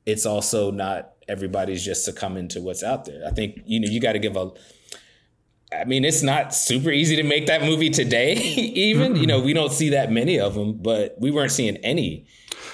it's 0.06 0.24
also 0.24 0.70
not 0.70 1.12
everybody's 1.28 1.84
just 1.84 2.04
succumbing 2.04 2.48
to 2.48 2.60
what's 2.60 2.82
out 2.82 3.04
there. 3.04 3.22
I 3.26 3.30
think 3.30 3.62
you 3.66 3.80
know 3.80 3.88
you 3.88 4.00
got 4.00 4.12
to 4.12 4.18
give 4.18 4.36
a. 4.36 4.50
I 5.70 5.84
mean, 5.84 6.04
it's 6.04 6.22
not 6.22 6.54
super 6.54 6.90
easy 6.90 7.16
to 7.16 7.22
make 7.22 7.46
that 7.46 7.62
movie 7.62 7.90
today. 7.90 8.34
Even 8.36 9.14
mm. 9.14 9.20
you 9.20 9.26
know 9.26 9.40
we 9.40 9.52
don't 9.52 9.72
see 9.72 9.90
that 9.90 10.10
many 10.10 10.38
of 10.40 10.54
them, 10.54 10.78
but 10.78 11.16
we 11.18 11.30
weren't 11.30 11.52
seeing 11.52 11.76
any 11.78 12.26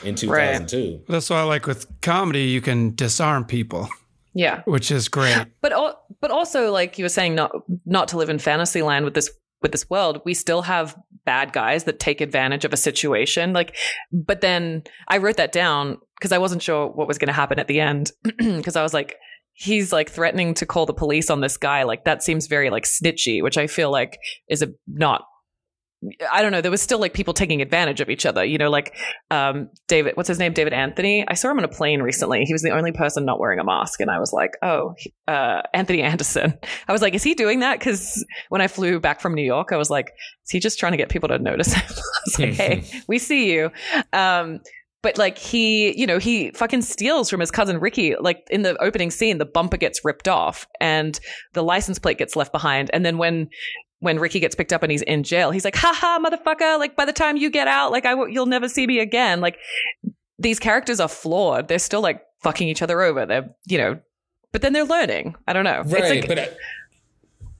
in 0.04 0.14
2002. 0.14 0.92
Right. 0.92 1.06
That's 1.08 1.30
why 1.30 1.40
I 1.40 1.42
like 1.42 1.66
with 1.66 1.86
comedy, 2.00 2.44
you 2.44 2.60
can 2.60 2.94
disarm 2.94 3.44
people. 3.44 3.88
Yeah, 4.34 4.62
which 4.64 4.90
is 4.90 5.08
great. 5.08 5.46
But 5.60 5.72
but 6.20 6.30
also 6.30 6.72
like 6.72 6.98
you 6.98 7.04
were 7.04 7.10
saying, 7.10 7.34
not 7.34 7.52
not 7.86 8.08
to 8.08 8.16
live 8.16 8.28
in 8.28 8.38
fantasy 8.38 8.82
land 8.82 9.04
with 9.04 9.14
this 9.14 9.30
with 9.62 9.72
this 9.72 9.88
world, 9.88 10.20
we 10.24 10.34
still 10.34 10.62
have 10.62 10.96
bad 11.24 11.52
guys 11.52 11.84
that 11.84 11.98
take 11.98 12.20
advantage 12.20 12.64
of 12.64 12.72
a 12.72 12.76
situation. 12.76 13.52
Like, 13.52 13.76
but 14.12 14.40
then 14.40 14.82
I 15.08 15.18
wrote 15.18 15.36
that 15.36 15.52
down 15.52 15.98
because 16.16 16.32
I 16.32 16.38
wasn't 16.38 16.62
sure 16.62 16.88
what 16.88 17.08
was 17.08 17.18
going 17.18 17.28
to 17.28 17.32
happen 17.32 17.58
at 17.58 17.68
the 17.68 17.80
end 17.80 18.12
because 18.38 18.76
I 18.76 18.82
was 18.82 18.94
like, 18.94 19.16
he's 19.52 19.92
like 19.92 20.10
threatening 20.10 20.54
to 20.54 20.66
call 20.66 20.86
the 20.86 20.92
police 20.92 21.30
on 21.30 21.40
this 21.40 21.56
guy. 21.56 21.84
Like 21.84 22.04
that 22.04 22.22
seems 22.22 22.46
very 22.46 22.70
like 22.70 22.84
snitchy, 22.84 23.42
which 23.42 23.56
I 23.56 23.66
feel 23.66 23.90
like 23.90 24.18
is 24.48 24.62
a 24.62 24.72
not 24.86 25.26
I 26.32 26.42
don't 26.42 26.52
know. 26.52 26.60
There 26.60 26.70
was 26.70 26.82
still 26.82 26.98
like 26.98 27.14
people 27.14 27.34
taking 27.34 27.62
advantage 27.62 28.00
of 28.00 28.10
each 28.10 28.26
other. 28.26 28.44
You 28.44 28.58
know, 28.58 28.70
like 28.70 28.94
um, 29.30 29.68
David, 29.88 30.16
what's 30.16 30.28
his 30.28 30.38
name? 30.38 30.52
David 30.52 30.72
Anthony. 30.72 31.24
I 31.26 31.34
saw 31.34 31.50
him 31.50 31.58
on 31.58 31.64
a 31.64 31.68
plane 31.68 32.02
recently. 32.02 32.44
He 32.44 32.52
was 32.52 32.62
the 32.62 32.70
only 32.70 32.92
person 32.92 33.24
not 33.24 33.40
wearing 33.40 33.58
a 33.58 33.64
mask, 33.64 34.00
and 34.00 34.10
I 34.10 34.18
was 34.18 34.32
like, 34.32 34.52
oh, 34.62 34.94
uh, 35.28 35.62
Anthony 35.72 36.02
Anderson. 36.02 36.54
I 36.88 36.92
was 36.92 37.02
like, 37.02 37.14
is 37.14 37.22
he 37.22 37.34
doing 37.34 37.60
that? 37.60 37.78
Because 37.78 38.24
when 38.48 38.60
I 38.60 38.68
flew 38.68 39.00
back 39.00 39.20
from 39.20 39.34
New 39.34 39.44
York, 39.44 39.72
I 39.72 39.76
was 39.76 39.90
like, 39.90 40.12
is 40.44 40.50
he 40.50 40.60
just 40.60 40.78
trying 40.78 40.92
to 40.92 40.98
get 40.98 41.08
people 41.08 41.28
to 41.28 41.38
notice 41.38 41.72
him? 41.72 41.82
I 41.88 42.20
was 42.26 42.38
like, 42.38 42.54
hey, 42.54 42.84
we 43.08 43.18
see 43.18 43.52
you. 43.52 43.70
Um, 44.12 44.60
but 45.04 45.18
like 45.18 45.36
he, 45.36 45.94
you 46.00 46.06
know, 46.06 46.16
he 46.16 46.50
fucking 46.52 46.80
steals 46.80 47.28
from 47.28 47.40
his 47.40 47.50
cousin 47.50 47.78
Ricky. 47.78 48.16
Like 48.16 48.46
in 48.50 48.62
the 48.62 48.74
opening 48.82 49.10
scene, 49.10 49.36
the 49.36 49.44
bumper 49.44 49.76
gets 49.76 50.02
ripped 50.02 50.28
off 50.28 50.66
and 50.80 51.20
the 51.52 51.62
license 51.62 51.98
plate 51.98 52.16
gets 52.16 52.36
left 52.36 52.52
behind. 52.52 52.88
And 52.94 53.04
then 53.04 53.18
when 53.18 53.50
when 54.04 54.18
Ricky 54.18 54.38
gets 54.38 54.54
picked 54.54 54.72
up 54.72 54.82
and 54.82 54.92
he's 54.92 55.02
in 55.02 55.22
jail, 55.22 55.50
he's 55.50 55.64
like, 55.64 55.76
haha, 55.76 56.18
motherfucker. 56.18 56.78
Like, 56.78 56.94
by 56.94 57.04
the 57.04 57.12
time 57.12 57.36
you 57.36 57.50
get 57.50 57.66
out, 57.66 57.90
like, 57.90 58.04
I 58.04 58.10
w- 58.10 58.32
you'll 58.32 58.46
never 58.46 58.68
see 58.68 58.86
me 58.86 58.98
again. 59.00 59.40
Like, 59.40 59.58
these 60.38 60.58
characters 60.58 61.00
are 61.00 61.08
flawed. 61.08 61.68
They're 61.68 61.78
still 61.78 62.02
like 62.02 62.22
fucking 62.42 62.68
each 62.68 62.82
other 62.82 63.00
over. 63.00 63.24
They're, 63.26 63.48
you 63.66 63.78
know, 63.78 64.00
but 64.52 64.62
then 64.62 64.72
they're 64.72 64.84
learning. 64.84 65.36
I 65.48 65.52
don't 65.52 65.64
know. 65.64 65.82
Right. 65.86 66.20
Like, 66.20 66.28
but, 66.28 66.38
uh, 66.38 66.46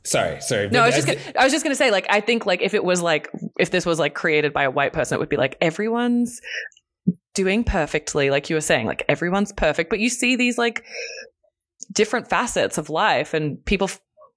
sorry, 0.04 0.40
sorry. 0.40 0.68
No, 0.68 0.82
I 0.82 0.86
was 0.86 0.94
just, 0.94 1.06
gonna, 1.06 1.20
I 1.38 1.44
was 1.44 1.52
just 1.52 1.64
gonna 1.64 1.74
say, 1.74 1.90
like, 1.90 2.06
I 2.10 2.20
think, 2.20 2.46
like, 2.46 2.62
if 2.62 2.74
it 2.74 2.84
was 2.84 3.00
like, 3.00 3.30
if 3.58 3.70
this 3.70 3.86
was 3.86 3.98
like 3.98 4.14
created 4.14 4.52
by 4.52 4.64
a 4.64 4.70
white 4.70 4.92
person, 4.92 5.16
it 5.16 5.18
would 5.20 5.28
be 5.28 5.36
like 5.36 5.56
everyone's 5.60 6.40
doing 7.34 7.64
perfectly, 7.64 8.30
like 8.30 8.48
you 8.48 8.56
were 8.56 8.60
saying, 8.60 8.86
like 8.86 9.04
everyone's 9.08 9.52
perfect, 9.52 9.90
but 9.90 9.98
you 9.98 10.08
see 10.08 10.36
these 10.36 10.56
like 10.56 10.84
different 11.92 12.28
facets 12.28 12.78
of 12.78 12.88
life 12.90 13.34
and 13.34 13.62
people 13.64 13.90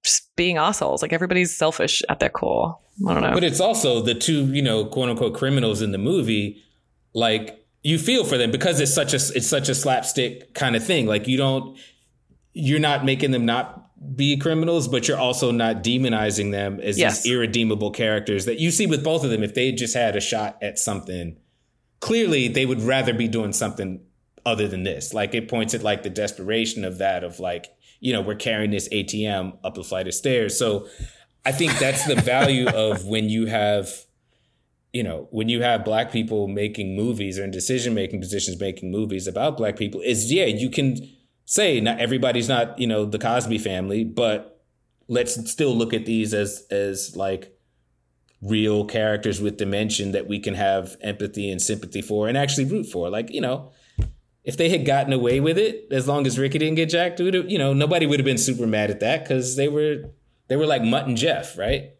just 0.08 0.34
being 0.36 0.56
assholes. 0.56 1.02
Like 1.02 1.12
everybody's 1.12 1.56
selfish 1.56 2.02
at 2.08 2.20
their 2.20 2.30
core. 2.30 2.78
I 3.06 3.14
don't 3.14 3.22
know. 3.22 3.32
But 3.32 3.44
it's 3.44 3.60
also 3.60 4.00
the 4.00 4.14
two, 4.14 4.46
you 4.52 4.62
know, 4.62 4.84
quote 4.84 5.08
unquote 5.08 5.34
criminals 5.34 5.82
in 5.82 5.92
the 5.92 5.98
movie. 5.98 6.62
Like 7.14 7.64
you 7.82 7.98
feel 7.98 8.24
for 8.24 8.36
them 8.38 8.50
because 8.50 8.80
it's 8.80 8.94
such 8.94 9.12
a 9.12 9.16
it's 9.16 9.46
such 9.46 9.68
a 9.68 9.74
slapstick 9.74 10.54
kind 10.54 10.74
of 10.76 10.84
thing. 10.84 11.06
Like 11.06 11.28
you 11.28 11.36
don't 11.36 11.78
you're 12.52 12.80
not 12.80 13.04
making 13.04 13.30
them 13.30 13.46
not 13.46 13.84
be 14.16 14.36
criminals, 14.36 14.88
but 14.88 15.08
you're 15.08 15.18
also 15.18 15.50
not 15.50 15.82
demonizing 15.82 16.52
them 16.52 16.80
as 16.80 16.98
yes. 16.98 17.22
these 17.22 17.32
irredeemable 17.32 17.90
characters 17.90 18.44
that 18.46 18.58
you 18.58 18.70
see 18.70 18.86
with 18.86 19.04
both 19.04 19.24
of 19.24 19.30
them. 19.30 19.42
If 19.42 19.54
they 19.54 19.72
just 19.72 19.94
had 19.94 20.16
a 20.16 20.20
shot 20.20 20.56
at 20.62 20.78
something, 20.78 21.36
clearly 22.00 22.48
they 22.48 22.64
would 22.64 22.80
rather 22.80 23.12
be 23.12 23.28
doing 23.28 23.52
something 23.52 24.00
other 24.46 24.68
than 24.68 24.84
this. 24.84 25.12
Like 25.12 25.34
it 25.34 25.48
points 25.48 25.74
at 25.74 25.82
like 25.82 26.02
the 26.02 26.10
desperation 26.10 26.84
of 26.84 26.98
that 26.98 27.24
of 27.24 27.40
like 27.40 27.66
you 28.00 28.12
know, 28.12 28.20
we're 28.20 28.36
carrying 28.36 28.70
this 28.70 28.88
ATM 28.88 29.58
up 29.64 29.78
a 29.78 29.84
flight 29.84 30.06
of 30.06 30.14
stairs. 30.14 30.58
So 30.58 30.88
I 31.44 31.52
think 31.52 31.78
that's 31.78 32.04
the 32.06 32.16
value 32.16 32.68
of 32.74 33.06
when 33.06 33.28
you 33.28 33.46
have, 33.46 33.90
you 34.92 35.02
know, 35.02 35.28
when 35.30 35.48
you 35.48 35.62
have 35.62 35.84
black 35.84 36.12
people 36.12 36.48
making 36.48 36.96
movies 36.96 37.38
or 37.38 37.44
in 37.44 37.50
decision 37.50 37.94
making 37.94 38.20
positions 38.20 38.60
making 38.60 38.90
movies 38.90 39.26
about 39.26 39.56
black 39.56 39.76
people 39.76 40.00
is 40.00 40.32
yeah, 40.32 40.46
you 40.46 40.70
can 40.70 40.96
say 41.44 41.80
not 41.80 41.98
everybody's 42.00 42.48
not, 42.48 42.78
you 42.78 42.86
know, 42.86 43.04
the 43.04 43.18
Cosby 43.18 43.58
family, 43.58 44.04
but 44.04 44.62
let's 45.08 45.50
still 45.50 45.74
look 45.74 45.92
at 45.92 46.06
these 46.06 46.34
as 46.34 46.66
as 46.70 47.16
like 47.16 47.54
real 48.40 48.84
characters 48.84 49.40
with 49.40 49.56
dimension 49.56 50.12
that 50.12 50.28
we 50.28 50.38
can 50.38 50.54
have 50.54 50.96
empathy 51.00 51.50
and 51.50 51.60
sympathy 51.60 52.00
for 52.00 52.28
and 52.28 52.38
actually 52.38 52.64
root 52.64 52.86
for. 52.86 53.10
Like, 53.10 53.32
you 53.32 53.40
know, 53.40 53.72
if 54.48 54.56
they 54.56 54.70
had 54.70 54.86
gotten 54.86 55.12
away 55.12 55.40
with 55.40 55.58
it, 55.58 55.88
as 55.90 56.08
long 56.08 56.26
as 56.26 56.38
Ricky 56.38 56.56
didn't 56.58 56.76
get 56.76 56.88
jacked, 56.88 57.20
you 57.20 57.58
know, 57.58 57.74
nobody 57.74 58.06
would 58.06 58.18
have 58.18 58.24
been 58.24 58.38
super 58.38 58.66
mad 58.66 58.90
at 58.90 59.00
that 59.00 59.22
because 59.22 59.56
they 59.56 59.68
were 59.68 60.04
they 60.48 60.56
were 60.56 60.64
like 60.64 60.82
Mutt 60.82 61.06
and 61.06 61.18
Jeff, 61.18 61.58
right? 61.58 61.90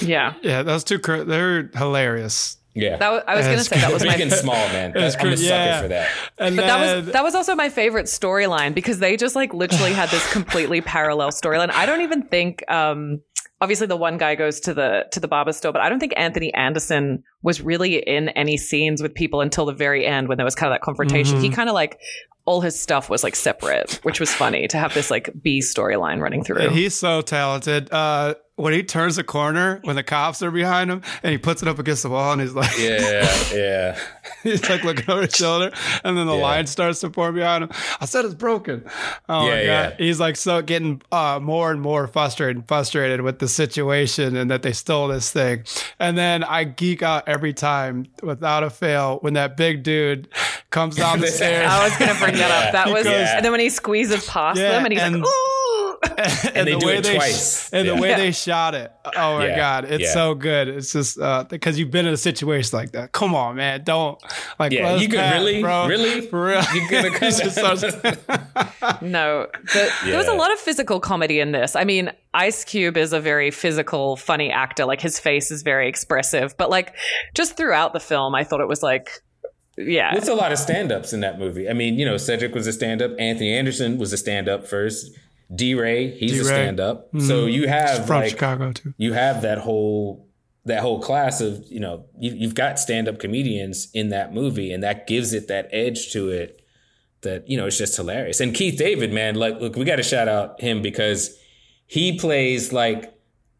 Yeah, 0.00 0.32
yeah, 0.40 0.62
those 0.62 0.84
two 0.84 0.96
they're 0.96 1.68
hilarious. 1.74 2.56
Yeah, 2.74 2.96
that, 2.96 3.12
was, 3.12 3.22
I 3.28 3.36
was 3.36 3.44
going 3.46 3.58
to 3.58 3.64
say 3.64 3.76
that 3.76 3.92
was 3.92 4.02
big 4.02 4.12
my 4.12 4.16
and 4.16 4.32
small 4.32 4.54
man. 4.54 4.92
That, 4.94 5.20
I'm 5.20 5.28
a 5.28 5.36
sucker 5.36 5.54
yeah. 5.54 5.82
for 5.82 5.88
that. 5.88 6.08
And 6.38 6.56
but 6.56 6.62
then, 6.62 6.80
that 6.80 6.96
was 6.96 7.12
that 7.12 7.22
was 7.22 7.34
also 7.34 7.54
my 7.54 7.68
favorite 7.68 8.06
storyline 8.06 8.74
because 8.74 8.98
they 8.98 9.18
just 9.18 9.36
like 9.36 9.52
literally 9.52 9.92
had 9.92 10.08
this 10.08 10.32
completely 10.32 10.80
parallel 10.80 11.30
storyline. 11.30 11.70
I 11.70 11.84
don't 11.84 12.00
even 12.00 12.22
think 12.22 12.64
um, 12.70 13.20
obviously 13.64 13.86
the 13.86 13.96
one 13.96 14.18
guy 14.18 14.34
goes 14.34 14.60
to 14.60 14.74
the 14.74 15.06
to 15.12 15.18
the 15.18 15.26
barber 15.26 15.52
store, 15.52 15.72
but 15.72 15.80
I 15.80 15.88
don't 15.88 15.98
think 15.98 16.12
Anthony 16.16 16.52
Anderson 16.52 17.24
was 17.42 17.62
really 17.62 17.96
in 17.96 18.28
any 18.30 18.58
scenes 18.58 19.02
with 19.02 19.14
people 19.14 19.40
until 19.40 19.64
the 19.64 19.72
very 19.72 20.06
end 20.06 20.28
when 20.28 20.36
there 20.36 20.44
was 20.44 20.54
kind 20.54 20.70
of 20.70 20.74
that 20.74 20.82
confrontation. 20.82 21.36
Mm-hmm. 21.36 21.44
He 21.44 21.50
kind 21.50 21.70
of 21.70 21.74
like 21.74 21.98
all 22.44 22.60
his 22.60 22.78
stuff 22.78 23.08
was 23.08 23.24
like 23.24 23.34
separate, 23.34 24.00
which 24.02 24.20
was 24.20 24.32
funny 24.32 24.68
to 24.68 24.76
have 24.76 24.92
this 24.92 25.10
like 25.10 25.30
B 25.42 25.60
storyline 25.60 26.20
running 26.20 26.44
through. 26.44 26.68
He's 26.68 26.94
so 26.94 27.22
talented. 27.22 27.90
Uh, 27.90 28.34
when 28.56 28.72
he 28.72 28.82
turns 28.82 29.16
the 29.16 29.24
corner 29.24 29.80
when 29.82 29.96
the 29.96 30.02
cops 30.02 30.42
are 30.42 30.50
behind 30.50 30.90
him 30.90 31.02
and 31.22 31.32
he 31.32 31.38
puts 31.38 31.60
it 31.60 31.68
up 31.68 31.78
against 31.78 32.04
the 32.04 32.08
wall 32.08 32.32
and 32.32 32.40
he's 32.40 32.52
like 32.52 32.70
yeah 32.78 33.36
yeah. 33.54 33.98
he's 34.42 34.68
like 34.68 34.84
looking 34.84 35.08
over 35.10 35.22
his 35.22 35.34
shoulder 35.34 35.72
and 36.04 36.16
then 36.16 36.26
the 36.26 36.36
yeah. 36.36 36.42
line 36.42 36.66
starts 36.66 37.00
to 37.00 37.10
form 37.10 37.34
behind 37.34 37.64
him. 37.64 37.70
I 38.00 38.04
said 38.04 38.24
it's 38.24 38.34
broken. 38.34 38.84
Oh 39.28 39.46
yeah, 39.46 39.50
my 39.50 39.56
god. 39.56 39.64
yeah. 39.64 39.94
he's 39.98 40.20
like 40.20 40.36
so 40.36 40.62
getting 40.62 41.02
uh, 41.10 41.40
more 41.42 41.72
and 41.72 41.80
more 41.80 42.06
frustrated 42.06 42.56
and 42.56 42.68
frustrated 42.68 43.22
with 43.22 43.38
the 43.38 43.48
situation 43.48 44.36
and 44.36 44.50
that 44.50 44.62
they 44.62 44.72
stole 44.72 45.08
this 45.08 45.32
thing. 45.32 45.64
And 45.98 46.16
then 46.16 46.44
i 46.44 46.64
geek 46.64 47.02
out 47.02 47.28
every 47.28 47.52
time 47.52 48.06
without 48.22 48.62
a 48.62 48.70
fail 48.70 49.18
when 49.20 49.34
that 49.34 49.56
big 49.56 49.82
dude 49.82 50.28
comes 50.70 50.96
down 50.96 51.20
the 51.20 51.26
stairs. 51.28 51.68
I 51.68 51.88
was 51.88 51.96
gonna 51.98 52.18
bring 52.18 52.36
that 52.36 52.50
up. 52.50 52.72
That 52.72 52.88
was 52.92 53.06
and 53.06 53.44
then 53.44 53.52
when 53.52 53.60
he 53.60 53.70
squeezes 53.70 54.26
past 54.28 54.58
them 54.58 54.84
and 54.84 54.92
he's 54.92 55.02
and, 55.02 55.16
like 55.16 55.26
Ooh! 55.26 55.53
and, 56.54 56.68
and 56.68 56.68
the 56.68 56.86
way 56.86 57.00
they 57.00 57.18
sh- 57.18 57.68
and 57.72 57.86
yeah. 57.86 57.94
the 57.94 58.00
way 58.00 58.14
they 58.14 58.32
shot 58.32 58.74
it. 58.74 58.92
Oh 59.16 59.38
my 59.38 59.46
yeah. 59.46 59.56
god, 59.56 59.84
it's 59.84 60.04
yeah. 60.04 60.12
so 60.12 60.34
good. 60.34 60.68
It's 60.68 60.92
just 60.92 61.18
uh, 61.18 61.44
because 61.48 61.78
you've 61.78 61.90
been 61.90 62.06
in 62.06 62.12
a 62.12 62.18
situation 62.18 62.76
like 62.76 62.92
that. 62.92 63.12
Come 63.12 63.34
on, 63.34 63.56
man, 63.56 63.82
don't 63.84 64.22
like. 64.58 64.72
Yeah, 64.72 64.96
you 64.96 65.08
could 65.08 65.18
really, 65.18 65.62
bro. 65.62 65.86
really, 65.86 66.20
for 66.28 66.46
real. 66.46 66.62
You 66.74 66.88
gonna 66.90 67.10
no, 69.02 69.46
but 69.72 69.92
there 70.04 70.18
was 70.18 70.28
a 70.28 70.34
lot 70.34 70.52
of 70.52 70.58
physical 70.58 71.00
comedy 71.00 71.40
in 71.40 71.52
this. 71.52 71.74
I 71.74 71.84
mean, 71.84 72.12
Ice 72.34 72.64
Cube 72.64 72.96
is 72.96 73.12
a 73.12 73.20
very 73.20 73.50
physical, 73.50 74.16
funny 74.16 74.50
actor. 74.50 74.84
Like 74.84 75.00
his 75.00 75.18
face 75.18 75.50
is 75.50 75.62
very 75.62 75.88
expressive, 75.88 76.56
but 76.56 76.70
like 76.70 76.94
just 77.34 77.56
throughout 77.56 77.92
the 77.92 78.00
film, 78.00 78.34
I 78.34 78.44
thought 78.44 78.60
it 78.60 78.68
was 78.68 78.82
like 78.82 79.22
yeah. 79.76 80.12
There's 80.12 80.28
a 80.28 80.34
lot 80.34 80.52
of 80.52 80.58
stand 80.58 80.92
ups 80.92 81.12
in 81.12 81.20
that 81.20 81.38
movie. 81.38 81.68
I 81.68 81.72
mean, 81.72 81.98
you 81.98 82.04
know, 82.04 82.16
Cedric 82.16 82.54
was 82.54 82.66
a 82.66 82.72
stand 82.72 83.02
up. 83.02 83.12
Anthony 83.18 83.52
Anderson 83.52 83.98
was 83.98 84.12
a 84.12 84.16
stand 84.16 84.48
up 84.48 84.66
first. 84.66 85.10
DeRay, 85.54 86.18
he's 86.18 86.32
a 86.32 86.42
DeRay. 86.44 86.44
stand 86.44 86.80
up. 86.80 87.08
So 87.12 87.18
mm-hmm. 87.18 87.48
you 87.48 87.68
have 87.68 88.06
from 88.06 88.16
like 88.16 88.30
Chicago 88.30 88.72
too. 88.72 88.94
you 88.96 89.12
have 89.12 89.42
that 89.42 89.58
whole 89.58 90.28
that 90.64 90.80
whole 90.80 91.00
class 91.00 91.40
of 91.40 91.64
you 91.68 91.80
know 91.80 92.06
you, 92.18 92.32
you've 92.32 92.54
got 92.54 92.78
stand 92.78 93.08
up 93.08 93.18
comedians 93.18 93.88
in 93.92 94.08
that 94.10 94.32
movie, 94.32 94.72
and 94.72 94.82
that 94.82 95.06
gives 95.06 95.32
it 95.32 95.48
that 95.48 95.68
edge 95.72 96.12
to 96.12 96.30
it 96.30 96.62
that 97.22 97.48
you 97.48 97.56
know 97.56 97.66
it's 97.66 97.78
just 97.78 97.96
hilarious. 97.96 98.40
And 98.40 98.54
Keith 98.54 98.78
David, 98.78 99.12
man, 99.12 99.34
like 99.34 99.60
look, 99.60 99.76
we 99.76 99.84
got 99.84 99.96
to 99.96 100.02
shout 100.02 100.28
out 100.28 100.60
him 100.60 100.82
because 100.82 101.36
he 101.86 102.18
plays 102.18 102.72
like 102.72 103.14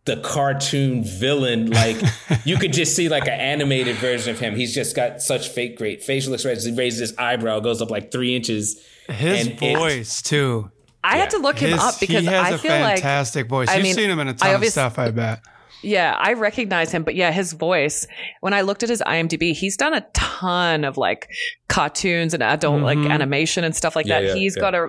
the 0.05 0.17
cartoon 0.19 1.03
villain. 1.03 1.71
Like 1.71 1.97
you 2.45 2.57
could 2.57 2.73
just 2.73 2.95
see 2.95 3.09
like 3.09 3.25
an 3.25 3.41
animated 3.41 3.97
version 3.97 4.31
of 4.31 4.39
him. 4.39 4.55
He's 4.55 4.75
just 4.75 4.95
got 4.95 5.21
such 5.21 5.49
fake 5.49 5.77
great 5.77 6.03
facial 6.03 6.33
expressions. 6.35 6.65
He 6.65 6.73
raises 6.73 7.11
his 7.11 7.19
eyebrow, 7.19 7.61
goes 7.61 7.83
up 7.83 7.91
like 7.91 8.13
three 8.13 8.37
inches. 8.37 8.81
His 9.09 9.47
and 9.47 9.63
it- 9.63 9.77
voice 9.77 10.23
too. 10.23 10.71
I 11.05 11.17
had 11.19 11.31
to 11.31 11.39
look 11.39 11.59
him 11.59 11.71
His- 11.71 11.81
up 11.81 12.01
because 12.01 12.21
he 12.23 12.27
has 12.27 12.47
I 12.47 12.51
a 12.51 12.59
feel 12.59 12.71
like 12.73 12.95
fantastic 12.97 13.47
voice. 13.49 13.69
I 13.69 13.75
You've 13.75 13.83
mean, 13.85 13.95
seen 13.95 14.11
him 14.11 14.19
in 14.21 14.29
a 14.29 14.35
ton 14.35 14.55
of 14.55 14.65
stuff, 14.69 14.99
I 14.99 15.11
bet. 15.11 15.41
Yeah, 15.83 16.17
I 16.19 16.33
recognize 16.33 16.91
him, 16.93 17.03
but 17.03 17.15
yeah, 17.15 17.31
his 17.31 17.53
voice. 17.53 18.07
When 18.41 18.55
I 18.55 18.63
looked 18.63 18.83
at 18.83 18.89
his 18.89 19.03
IMDb, 19.07 19.53
he's 19.55 19.77
done 19.77 19.93
a 19.93 20.01
ton 20.15 20.83
of 20.83 20.97
like 20.97 21.29
cartoons 21.69 22.33
and 22.33 22.43
adult 22.43 22.81
like 22.81 22.97
Mhm. 22.97 23.11
animation 23.11 23.65
and 23.65 23.77
stuff 23.77 23.95
like 23.95 24.07
Yeah, 24.07 24.21
that. 24.23 24.27
yeah, 24.29 24.35
He's 24.35 24.57
yeah. 24.57 24.61
got 24.63 24.75
a, 24.75 24.89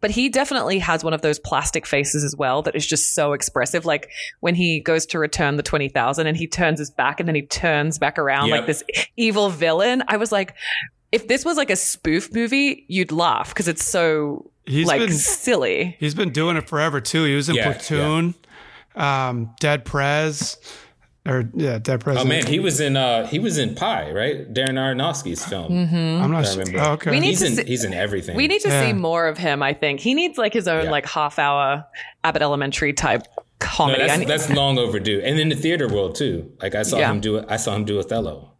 but 0.00 0.10
he 0.10 0.28
definitely 0.28 0.80
has 0.80 1.04
one 1.04 1.14
of 1.14 1.22
those 1.22 1.38
plastic 1.38 1.86
faces 1.86 2.24
as 2.24 2.34
well 2.36 2.60
that 2.62 2.74
is 2.74 2.84
just 2.84 3.14
so 3.14 3.34
expressive. 3.34 3.84
Like 3.84 4.08
when 4.40 4.56
he 4.56 4.80
goes 4.80 5.06
to 5.06 5.20
return 5.20 5.56
the 5.58 5.62
twenty 5.62 5.88
thousand 5.88 6.26
and 6.26 6.36
he 6.36 6.48
turns 6.48 6.80
his 6.80 6.90
back 6.90 7.20
and 7.20 7.28
then 7.28 7.36
he 7.36 7.42
turns 7.42 7.98
back 8.00 8.18
around 8.18 8.48
Yep. 8.48 8.56
like 8.58 8.66
this 8.66 8.82
evil 9.16 9.48
villain. 9.48 10.02
I 10.08 10.16
was 10.16 10.32
like, 10.32 10.54
if 11.12 11.28
this 11.28 11.44
was 11.44 11.56
like 11.56 11.70
a 11.70 11.76
spoof 11.76 12.34
movie, 12.34 12.84
you'd 12.88 13.12
laugh 13.12 13.50
because 13.50 13.68
it's 13.68 13.84
so 13.84 14.50
He's 14.66 14.86
like 14.86 15.00
been 15.00 15.10
silly. 15.12 15.96
he's 15.98 16.14
been 16.14 16.30
doing 16.30 16.56
it 16.56 16.68
forever 16.68 17.00
too. 17.00 17.24
He 17.24 17.34
was 17.34 17.48
in 17.48 17.56
Yeah, 17.56 17.72
Platoon, 17.72 18.34
um, 18.94 19.54
Dead 19.60 19.84
Prez, 19.84 20.56
or 21.26 21.48
yeah, 21.54 21.78
Dead 21.78 22.00
Prez. 22.00 22.18
Oh 22.18 22.24
man, 22.24 22.46
he 22.46 22.58
was 22.60 22.80
in 22.80 22.96
uh 22.96 23.26
he 23.26 23.38
was 23.38 23.58
in 23.58 23.74
Pi, 23.74 24.10
right? 24.12 24.52
Darren 24.52 24.74
Aronofsky's 24.78 25.44
film. 25.44 25.72
I'm 25.92 26.30
not 26.30 26.46
sure. 26.46 26.64
Oh, 26.78 26.92
okay. 26.92 27.10
We 27.10 27.20
need 27.20 27.28
he's 27.30 27.40
to 27.40 27.46
in 27.46 27.56
see- 27.56 27.64
he's 27.64 27.84
in 27.84 27.92
everything. 27.94 28.36
We 28.36 28.46
need 28.46 28.60
to 28.62 28.68
Yeah. 28.68 28.86
see 28.86 28.92
more 28.92 29.26
of 29.26 29.36
him. 29.38 29.62
I 29.62 29.72
think 29.72 30.00
he 30.00 30.14
needs 30.14 30.38
like 30.38 30.52
his 30.52 30.68
own 30.68 30.84
Yeah. 30.84 30.90
like 30.90 31.06
half 31.06 31.38
hour 31.38 31.84
Abbott 32.24 32.42
Elementary 32.42 32.92
type 32.92 33.22
comedy. 33.58 34.02
I 34.02 34.06
that's, 34.06 34.18
need- 34.20 34.28
that's 34.28 34.50
long 34.50 34.78
overdue. 34.78 35.20
And 35.24 35.38
in 35.40 35.48
the 35.48 35.56
theater 35.56 35.88
world 35.88 36.14
too. 36.14 36.52
Like 36.62 36.74
I 36.74 36.82
saw 36.82 36.98
Yeah. 36.98 37.10
him 37.10 37.20
do 37.20 37.44
I 37.48 37.56
saw 37.56 37.74
him 37.74 37.84
do 37.84 37.98
Othello. 37.98 38.52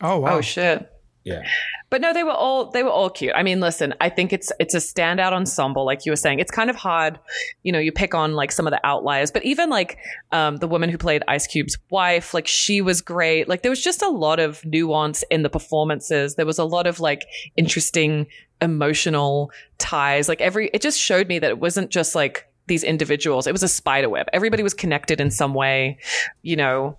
oh 0.00 0.18
wow. 0.20 0.36
oh 0.36 0.40
shit! 0.40 0.88
Yeah. 1.24 1.42
But 1.90 2.00
no, 2.02 2.12
they 2.12 2.22
were 2.22 2.32
all 2.32 2.70
they 2.70 2.82
were 2.82 2.90
all 2.90 3.08
cute. 3.08 3.32
I 3.34 3.42
mean, 3.42 3.60
listen, 3.60 3.94
I 4.00 4.10
think 4.10 4.32
it's 4.32 4.52
it's 4.60 4.74
a 4.74 4.78
standout 4.78 5.32
ensemble, 5.32 5.86
like 5.86 6.04
you 6.04 6.12
were 6.12 6.16
saying. 6.16 6.38
It's 6.38 6.50
kind 6.50 6.68
of 6.68 6.76
hard, 6.76 7.18
you 7.62 7.72
know. 7.72 7.78
You 7.78 7.92
pick 7.92 8.14
on 8.14 8.34
like 8.34 8.52
some 8.52 8.66
of 8.66 8.72
the 8.72 8.86
outliers, 8.86 9.30
but 9.30 9.44
even 9.44 9.70
like 9.70 9.98
um, 10.32 10.56
the 10.56 10.68
woman 10.68 10.90
who 10.90 10.98
played 10.98 11.22
Ice 11.28 11.46
Cube's 11.46 11.78
wife, 11.90 12.34
like 12.34 12.46
she 12.46 12.80
was 12.80 13.00
great. 13.00 13.48
Like 13.48 13.62
there 13.62 13.70
was 13.70 13.82
just 13.82 14.02
a 14.02 14.08
lot 14.08 14.38
of 14.38 14.64
nuance 14.66 15.24
in 15.30 15.42
the 15.42 15.50
performances. 15.50 16.34
There 16.34 16.46
was 16.46 16.58
a 16.58 16.64
lot 16.64 16.86
of 16.86 17.00
like 17.00 17.26
interesting 17.56 18.26
emotional 18.60 19.50
ties. 19.78 20.28
Like 20.28 20.40
every, 20.40 20.70
it 20.74 20.82
just 20.82 20.98
showed 20.98 21.28
me 21.28 21.38
that 21.38 21.50
it 21.50 21.58
wasn't 21.58 21.90
just 21.90 22.14
like 22.14 22.46
these 22.66 22.84
individuals. 22.84 23.46
It 23.46 23.52
was 23.52 23.62
a 23.62 23.68
spider 23.68 24.08
web. 24.08 24.26
Everybody 24.32 24.62
was 24.62 24.74
connected 24.74 25.20
in 25.20 25.30
some 25.30 25.54
way. 25.54 25.98
You 26.42 26.56
know, 26.56 26.98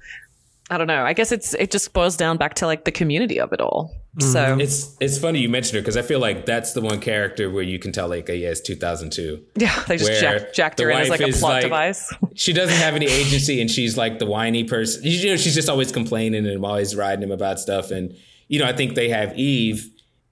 I 0.69 0.77
don't 0.77 0.87
know. 0.87 1.03
I 1.03 1.13
guess 1.13 1.31
it's 1.31 1.53
it 1.55 1.71
just 1.71 1.93
boils 1.93 2.15
down 2.15 2.37
back 2.37 2.53
to 2.55 2.65
like 2.67 2.85
the 2.85 2.91
community 2.91 3.39
of 3.39 3.51
it 3.53 3.61
all. 3.61 3.95
So 4.19 4.57
It's 4.59 4.95
it's 4.99 5.17
funny 5.17 5.39
you 5.39 5.49
mentioned 5.49 5.75
her 5.75 5.81
because 5.81 5.95
I 5.97 6.01
feel 6.01 6.19
like 6.19 6.45
that's 6.45 6.73
the 6.73 6.81
one 6.81 6.99
character 6.99 7.49
where 7.49 7.63
you 7.63 7.79
can 7.79 7.91
tell 7.91 8.07
like, 8.09 8.29
uh, 8.29 8.33
yeah, 8.33 8.49
it's 8.49 8.59
2002. 8.61 9.43
Yeah, 9.55 9.83
they 9.87 9.97
just 9.97 10.19
jack, 10.19 10.53
jacked 10.53 10.79
her 10.79 10.89
in 10.89 10.97
as 10.97 11.09
like 11.09 11.21
a 11.21 11.31
plot 11.31 11.53
like- 11.53 11.63
device. 11.63 12.13
She 12.35 12.53
doesn't 12.53 12.75
have 12.77 12.95
any 12.95 13.05
agency 13.05 13.59
and 13.61 13.69
she's 13.69 13.97
like 13.97 14.19
the 14.19 14.25
whiny 14.25 14.63
person. 14.63 15.01
You 15.03 15.31
know, 15.31 15.37
she's 15.37 15.55
just 15.55 15.69
always 15.69 15.91
complaining 15.91 16.45
and 16.47 16.63
always 16.65 16.95
riding 16.95 17.23
him 17.23 17.31
about 17.31 17.59
stuff. 17.59 17.91
And, 17.91 18.15
you 18.47 18.59
know, 18.59 18.65
I 18.65 18.73
think 18.73 18.95
they 18.95 19.09
have 19.09 19.37
Eve 19.37 19.89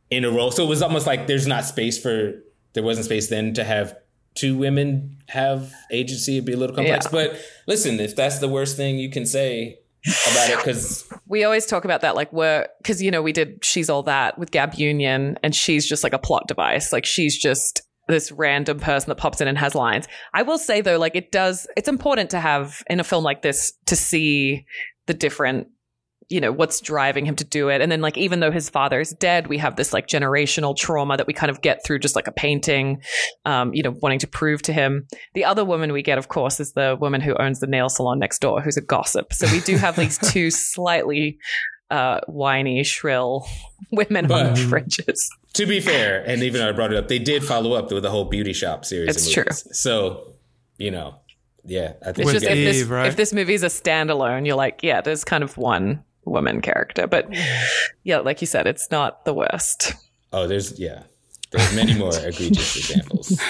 in 0.10 0.24
a 0.24 0.32
role. 0.32 0.52
So 0.52 0.64
it 0.64 0.70
was 0.70 0.82
almost 0.82 1.06
like 1.06 1.28
there's 1.28 1.48
not 1.48 1.66
space 1.66 2.02
for, 2.02 2.34
there 2.74 2.84
wasn't 2.84 3.06
space 3.06 3.28
then 3.28 3.54
to 3.56 3.64
have 3.64 3.98
two 4.36 4.58
women 4.58 5.18
have 5.28 5.74
agency. 5.92 6.38
It'd 6.38 6.46
be 6.46 6.54
a 6.54 6.58
little 6.58 6.76
complex. 6.76 7.06
Yeah. 7.06 7.12
But 7.12 7.40
listen, 7.68 8.00
if 8.00 8.16
that's 8.16 8.40
the 8.40 8.48
worst 8.48 8.78
thing 8.78 8.98
you 8.98 9.10
can 9.10 9.26
say 9.26 9.80
about 10.32 10.50
it, 10.50 10.58
because 10.58 11.08
we 11.28 11.44
always 11.44 11.66
talk 11.66 11.86
about 11.86 12.02
that, 12.02 12.16
like 12.16 12.32
we're 12.32 12.68
because 12.80 13.02
you 13.02 13.12
know 13.12 13.22
we 13.22 13.32
did 13.32 13.64
she's 13.64 13.90
all 13.90 14.04
that 14.04 14.38
with 14.38 14.52
Gab 14.52 14.76
Union, 14.76 15.38
and 15.44 15.56
she's 15.56 15.88
just 15.88 16.04
like 16.04 16.14
a 16.14 16.20
plot 16.20 16.48
device. 16.48 16.94
Like 16.94 17.06
she's 17.06 17.38
just 17.38 17.82
this 18.08 18.32
random 18.32 18.80
person 18.80 19.10
that 19.10 19.16
pops 19.16 19.42
in 19.42 19.48
and 19.48 19.58
has 19.58 19.76
lines. 19.76 20.08
I 20.34 20.44
will 20.44 20.58
say 20.58 20.82
though, 20.82 20.98
like 20.98 21.16
it 21.16 21.32
does, 21.32 21.68
it's 21.76 21.90
important 21.90 22.30
to 22.30 22.40
have 22.40 22.82
in 22.90 23.00
a 23.00 23.04
film 23.04 23.24
like 23.24 23.42
this 23.42 23.74
to 23.88 23.96
see 23.96 24.66
the 25.08 25.14
different 25.14 25.68
you 26.30 26.42
know 26.42 26.52
what's 26.52 26.82
driving 26.82 27.26
him 27.26 27.36
to 27.36 27.44
do 27.44 27.70
it 27.70 27.82
and 27.82 27.92
then 27.92 28.02
like 28.02 28.18
even 28.18 28.40
though 28.40 28.52
his 28.52 28.70
father 28.70 29.00
is 29.00 29.12
dead 29.12 29.48
we 29.48 29.58
have 29.58 29.76
this 29.76 29.94
like 29.94 30.08
generational 30.08 30.76
trauma 30.76 31.16
that 31.16 31.28
we 31.28 31.34
kind 31.34 31.50
of 31.50 31.62
get 31.62 31.84
through 31.86 32.00
just 32.00 32.16
like 32.16 32.28
a 32.28 32.32
painting 32.32 33.02
um 33.46 33.74
you 33.74 33.82
know 33.82 33.94
wanting 34.02 34.20
to 34.20 34.28
prove 34.28 34.62
to 34.62 34.74
him 34.74 35.08
the 35.34 35.46
other 35.46 35.64
woman 35.64 35.94
we 35.94 36.02
get 36.02 36.18
of 36.18 36.28
course 36.28 36.60
is 36.60 36.74
the 36.74 36.98
woman 37.00 37.22
who 37.22 37.36
owns 37.38 37.60
the 37.60 37.68
nail 37.68 37.90
salon 37.90 38.20
next 38.20 38.40
door 38.40 38.62
who's 38.62 38.78
a 38.78 38.82
gossip 38.82 39.34
so 39.34 39.50
we 39.52 39.62
do 39.62 39.78
have 39.78 39.96
these 39.96 40.18
two 40.32 40.52
slightly 40.52 41.38
uh 41.90 42.20
whiny 42.28 42.84
shrill 42.84 43.48
women 43.92 44.30
on 44.32 44.54
the 44.54 44.60
fringes 44.60 45.30
to 45.54 45.66
be 45.66 45.80
fair, 45.80 46.24
and 46.28 46.44
even 46.44 46.62
though 46.62 46.70
I 46.70 46.72
brought 46.72 46.94
it 46.94 46.98
up, 46.98 47.08
they 47.08 47.18
did 47.18 47.44
follow 47.44 47.74
up 47.74 47.92
with 47.92 48.04
the 48.04 48.12
whole 48.12 48.26
beauty 48.26 48.54
shop 48.54 48.86
series. 48.86 49.16
It's 49.16 49.28
of 49.28 49.34
true. 49.34 49.74
So, 49.74 50.36
you 50.78 50.92
know, 50.92 51.16
yeah, 51.68 51.94
I 52.02 52.12
think 52.12 52.30
it's 52.30 52.34
just 52.34 52.46
if 52.46 52.56
Eve, 52.56 52.66
this 52.66 52.84
right? 52.84 53.08
if 53.08 53.16
this 53.18 53.34
movie's 53.34 53.62
a 53.62 53.68
standalone 53.68 54.46
you're 54.46 54.56
like 54.56 54.82
yeah 54.84 55.02
there's 55.02 55.26
kind 55.26 55.44
of 55.44 55.58
one 55.58 56.02
woman 56.30 56.62
character 56.62 57.08
but 57.08 57.28
yeah 58.04 58.20
like 58.20 58.42
you 58.42 58.48
said 58.48 58.68
it's 58.68 58.90
not 58.92 59.26
the 59.26 59.34
worst 59.34 59.94
oh, 60.32 60.48
there's 60.48 60.80
yeah, 60.80 61.04
there's 61.52 61.76
many 61.76 61.94
more 61.94 62.12
egregious 62.24 62.76
examples. 62.78 63.42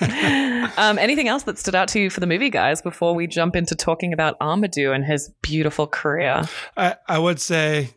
Um, 0.76 0.96
anything 0.98 1.26
else 1.26 1.44
that 1.44 1.58
stood 1.58 1.74
out 1.74 1.88
to 1.88 2.00
you 2.00 2.08
for 2.08 2.20
the 2.20 2.26
movie, 2.26 2.50
guys, 2.50 2.82
before 2.82 3.14
we 3.14 3.26
jump 3.26 3.56
into 3.56 3.74
talking 3.74 4.12
about 4.12 4.38
Amadou 4.38 4.94
and 4.94 5.04
his 5.04 5.30
beautiful 5.42 5.88
career? 5.88 6.42
I, 6.76 6.94
I 7.08 7.18
would 7.18 7.40
say 7.40 7.90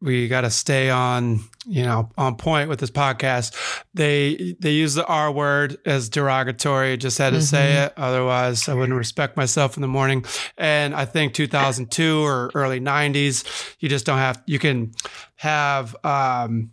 we 0.00 0.28
got 0.28 0.42
to 0.42 0.50
stay 0.50 0.90
on, 0.90 1.40
you 1.66 1.82
know, 1.82 2.10
on 2.16 2.36
point 2.36 2.68
with 2.68 2.78
this 2.78 2.90
podcast. 2.90 3.54
They 3.94 4.54
they 4.60 4.70
use 4.72 4.94
the 4.94 5.04
R 5.06 5.32
word 5.32 5.78
as 5.84 6.08
derogatory. 6.08 6.96
Just 6.96 7.18
had 7.18 7.32
to 7.32 7.42
say 7.42 7.84
it, 7.84 7.94
otherwise 7.96 8.68
I 8.68 8.74
wouldn't 8.74 8.96
respect 8.96 9.36
myself 9.36 9.76
in 9.76 9.80
the 9.80 9.88
morning. 9.88 10.24
And 10.56 10.94
I 10.94 11.04
think 11.04 11.34
2002 11.34 12.22
or 12.22 12.50
early 12.54 12.80
90s, 12.80 13.44
you 13.80 13.88
just 13.88 14.06
don't 14.06 14.18
have. 14.18 14.42
You 14.46 14.58
can 14.58 14.92
have. 15.36 15.96
um 16.04 16.70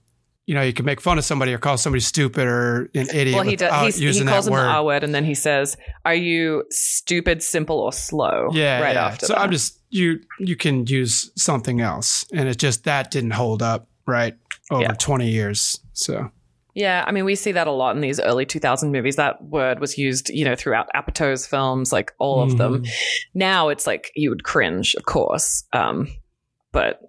you 0.48 0.54
know, 0.54 0.62
you 0.62 0.74
can 0.74 0.86
make 0.86 1.02
fun 1.02 1.18
of 1.18 1.26
somebody 1.26 1.54
or 1.54 1.58
call 1.58 1.78
somebody 1.78 2.02
stupid 2.02 2.46
or 2.48 2.90
an 2.94 3.08
idiot 3.14 3.36
Well, 3.36 3.44
he 3.44 3.56
does. 3.56 3.96
He 3.98 4.24
calls 4.24 4.46
him 4.48 4.54
word. 4.54 4.64
the 4.64 4.68
R 4.70 4.84
word, 4.84 5.04
and 5.04 5.14
then 5.16 5.26
he 5.26 5.34
says, 5.34 5.76
"Are 6.06 6.14
you 6.16 6.64
stupid, 6.70 7.42
simple, 7.42 7.80
or 7.80 7.92
slow?" 7.92 8.50
Yeah, 8.52 8.82
right 8.82 8.96
yeah. 8.96 9.08
after. 9.08 9.26
So 9.26 9.34
that. 9.34 9.42
I'm 9.42 9.52
just 9.52 9.80
you. 9.90 10.20
You 10.40 10.56
can 10.56 10.86
use 10.88 11.32
something 11.36 11.82
else, 11.82 12.26
and 12.34 12.48
it 12.48 12.58
just 12.58 12.84
that 12.84 13.10
didn't 13.12 13.32
hold 13.32 13.62
up 13.64 13.88
right 14.06 14.36
over 14.72 14.82
Yeah. 14.84 14.94
20 15.00 15.30
years. 15.30 15.80
So 15.94 16.30
Yeah, 16.76 17.04
I 17.08 17.12
mean, 17.12 17.24
we 17.26 17.36
see 17.36 17.54
that 17.54 17.68
a 17.68 17.72
lot 17.72 17.96
in 17.96 18.02
these 18.02 18.20
early 18.20 18.46
2000 18.46 18.92
movies. 18.92 19.16
That 19.16 19.42
word 19.44 19.80
was 19.80 19.98
used, 19.98 20.30
you 20.30 20.44
know, 20.46 20.56
throughout 20.56 20.88
Apatow's 20.94 21.48
films, 21.48 21.92
like 21.94 22.12
all 22.20 22.42
of 22.44 22.58
them. 22.58 22.84
Mhm. 22.84 22.90
Now 23.34 23.70
it's 23.70 23.88
like 23.88 24.12
you 24.16 24.30
would 24.30 24.44
cringe, 24.44 24.94
of 24.96 25.06
course. 25.06 25.64
Um, 25.74 26.08
but 26.74 27.00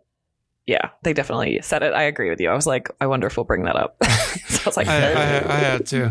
yeah, 0.66 0.90
they 1.02 1.12
definitely 1.12 1.60
said 1.62 1.82
it. 1.82 1.94
I 1.94 2.02
agree 2.02 2.28
with 2.28 2.40
you. 2.40 2.50
I 2.50 2.54
was 2.54 2.66
like, 2.66 2.90
I 3.00 3.06
wonder 3.06 3.26
if 3.26 3.36
we'll 3.36 3.44
bring 3.44 3.64
that 3.64 3.76
up. 3.76 3.96
so 4.48 4.62
I 4.64 4.66
was 4.66 4.76
like, 4.76 4.88
I, 4.88 5.12
I, 5.12 5.54
I 5.54 5.58
had 5.58 5.86
to. 5.86 6.06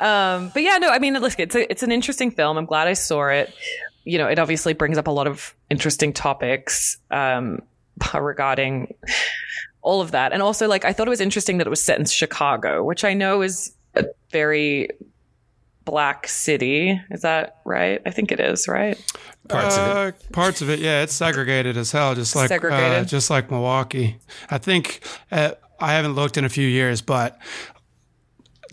um, 0.00 0.50
but 0.52 0.62
yeah, 0.62 0.76
no, 0.78 0.90
I 0.90 0.98
mean, 0.98 1.14
look, 1.14 1.38
it's 1.38 1.54
a, 1.54 1.70
it's 1.70 1.82
an 1.82 1.90
interesting 1.90 2.30
film. 2.30 2.58
I'm 2.58 2.66
glad 2.66 2.86
I 2.86 2.92
saw 2.92 3.28
it. 3.28 3.54
You 4.04 4.18
know, 4.18 4.26
it 4.26 4.38
obviously 4.38 4.74
brings 4.74 4.98
up 4.98 5.06
a 5.06 5.10
lot 5.10 5.26
of 5.26 5.54
interesting 5.70 6.12
topics 6.12 6.98
um, 7.10 7.62
regarding 8.14 8.94
all 9.80 10.02
of 10.02 10.10
that, 10.10 10.32
and 10.34 10.42
also 10.42 10.68
like 10.68 10.84
I 10.84 10.92
thought 10.92 11.06
it 11.06 11.10
was 11.10 11.22
interesting 11.22 11.58
that 11.58 11.66
it 11.66 11.70
was 11.70 11.82
set 11.82 11.98
in 11.98 12.04
Chicago, 12.04 12.84
which 12.84 13.04
I 13.04 13.14
know 13.14 13.40
is 13.40 13.74
a 13.94 14.04
very 14.30 14.88
black 15.84 16.26
city. 16.28 17.00
Is 17.10 17.22
that 17.22 17.58
right? 17.64 18.00
I 18.06 18.10
think 18.10 18.32
it 18.32 18.40
is, 18.40 18.68
right? 18.68 18.96
Parts 19.48 19.76
of 19.76 19.86
it. 19.88 19.90
Uh, 19.96 20.32
Parts 20.32 20.62
of 20.62 20.70
it, 20.70 20.78
yeah, 20.80 21.02
it's 21.02 21.12
segregated 21.14 21.76
as 21.76 21.92
hell, 21.92 22.14
just 22.14 22.34
like 22.34 22.50
uh, 22.50 23.04
just 23.04 23.28
like 23.30 23.50
Milwaukee. 23.50 24.18
I 24.50 24.58
think 24.58 25.00
uh, 25.30 25.52
I 25.80 25.92
haven't 25.92 26.14
looked 26.14 26.36
in 26.36 26.44
a 26.44 26.48
few 26.48 26.66
years, 26.66 27.02
but 27.02 27.38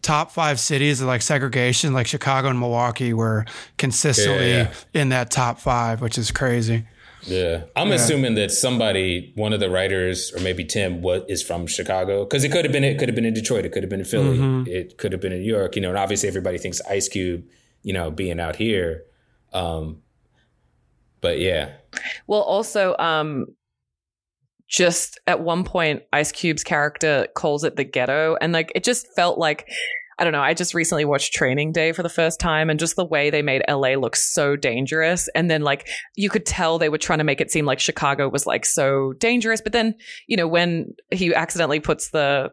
top 0.01 0.31
five 0.31 0.59
cities 0.59 1.01
of 1.01 1.07
like 1.07 1.21
segregation, 1.21 1.93
like 1.93 2.07
Chicago 2.07 2.47
and 2.47 2.59
Milwaukee, 2.59 3.13
were 3.13 3.45
consistently 3.77 4.49
Yeah, 4.51 4.71
yeah. 4.93 5.01
in 5.01 5.09
that 5.09 5.29
top 5.29 5.59
five, 5.59 6.01
which 6.01 6.17
is 6.17 6.31
crazy. 6.31 6.85
Yeah, 7.23 7.63
I'm 7.75 7.89
Yeah. 7.89 7.95
assuming 7.95 8.35
that 8.35 8.51
somebody, 8.51 9.31
one 9.35 9.53
of 9.53 9.59
the 9.59 9.69
writers, 9.69 10.33
or 10.33 10.39
maybe 10.41 10.63
Tim, 10.65 11.01
what 11.01 11.29
is 11.29 11.43
from 11.43 11.67
Chicago? 11.67 12.23
Because 12.23 12.43
it 12.43 12.51
could 12.51 12.65
have 12.65 12.71
been, 12.71 12.83
it 12.83 12.97
could 12.97 13.09
have 13.09 13.15
been 13.15 13.25
in 13.25 13.33
Detroit, 13.33 13.65
it 13.65 13.71
could 13.71 13.83
have 13.83 13.89
been 13.89 13.99
in 13.99 14.05
Philly, 14.05 14.37
Mhm. 14.37 14.67
it 14.67 14.97
could 14.97 15.11
have 15.11 15.21
been 15.21 15.31
in 15.31 15.41
New 15.41 15.47
York. 15.47 15.75
You 15.75 15.81
know, 15.83 15.89
and 15.89 15.97
obviously 15.97 16.27
everybody 16.27 16.57
thinks 16.57 16.81
Ice 16.89 17.07
Cube, 17.07 17.43
you 17.83 17.93
know, 17.93 18.09
being 18.09 18.39
out 18.39 18.55
here. 18.55 19.03
Um, 19.53 20.01
but 21.21 21.39
yeah, 21.39 21.73
Well, 22.25 22.41
also, 22.41 22.95
um, 22.97 23.47
just 24.67 25.19
at 25.27 25.41
one 25.41 25.63
point, 25.65 26.03
Ice 26.13 26.31
Cube's 26.31 26.63
character 26.63 27.27
calls 27.35 27.63
it 27.63 27.75
the 27.75 27.83
ghetto, 27.83 28.37
and 28.41 28.53
like 28.53 28.71
it 28.73 28.83
just 28.83 29.07
felt 29.15 29.37
like. 29.37 29.67
I 30.21 30.23
don't 30.23 30.33
know. 30.33 30.41
I 30.41 30.53
just 30.53 30.75
recently 30.75 31.03
watched 31.03 31.33
Training 31.33 31.71
Day 31.71 31.93
for 31.93 32.03
the 32.03 32.09
first 32.09 32.39
time, 32.39 32.69
and 32.69 32.79
just 32.79 32.95
the 32.95 33.03
way 33.03 33.31
they 33.31 33.41
made 33.41 33.63
LA 33.67 33.95
look 33.95 34.15
so 34.15 34.55
dangerous. 34.55 35.27
And 35.33 35.49
then, 35.49 35.63
like, 35.63 35.89
you 36.15 36.29
could 36.29 36.45
tell 36.45 36.77
they 36.77 36.89
were 36.89 36.99
trying 36.99 37.17
to 37.17 37.25
make 37.25 37.41
it 37.41 37.49
seem 37.49 37.65
like 37.65 37.79
Chicago 37.79 38.29
was 38.29 38.45
like 38.45 38.63
so 38.63 39.13
dangerous. 39.13 39.61
But 39.61 39.73
then, 39.73 39.95
you 40.27 40.37
know, 40.37 40.47
when 40.47 40.93
he 41.09 41.33
accidentally 41.33 41.79
puts 41.79 42.11
the 42.11 42.51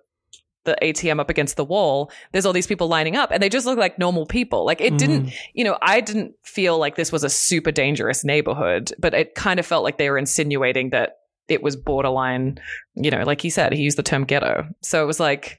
the 0.64 0.78
ATM 0.80 1.20
up 1.20 1.28
against 1.28 1.56
the 1.56 1.64
wall, 1.64 2.10
there's 2.32 2.46
all 2.46 2.54
these 2.54 2.66
people 2.66 2.88
lining 2.88 3.16
up, 3.16 3.30
and 3.30 3.42
they 3.42 3.50
just 3.50 3.66
look 3.66 3.78
like 3.78 3.98
normal 3.98 4.24
people. 4.24 4.64
Like, 4.64 4.80
it 4.80 4.96
didn't 4.96 5.26
mm. 5.26 5.34
you 5.52 5.62
know, 5.62 5.76
I 5.82 6.00
didn't 6.00 6.36
feel 6.44 6.78
like 6.78 6.96
this 6.96 7.12
was 7.12 7.22
a 7.22 7.28
super 7.28 7.70
dangerous 7.70 8.24
neighborhood, 8.24 8.94
but 8.98 9.12
it 9.12 9.34
kind 9.34 9.60
of 9.60 9.66
felt 9.66 9.84
like 9.84 9.98
they 9.98 10.08
were 10.08 10.16
insinuating 10.16 10.88
that 10.90 11.18
it 11.48 11.62
was 11.62 11.76
borderline, 11.76 12.60
you 12.94 13.10
know, 13.10 13.24
like 13.24 13.42
he 13.42 13.50
said, 13.50 13.74
he 13.74 13.82
used 13.82 13.98
the 13.98 14.02
term 14.02 14.24
ghetto. 14.24 14.66
So 14.80 15.02
it 15.02 15.06
was 15.06 15.20
like, 15.20 15.58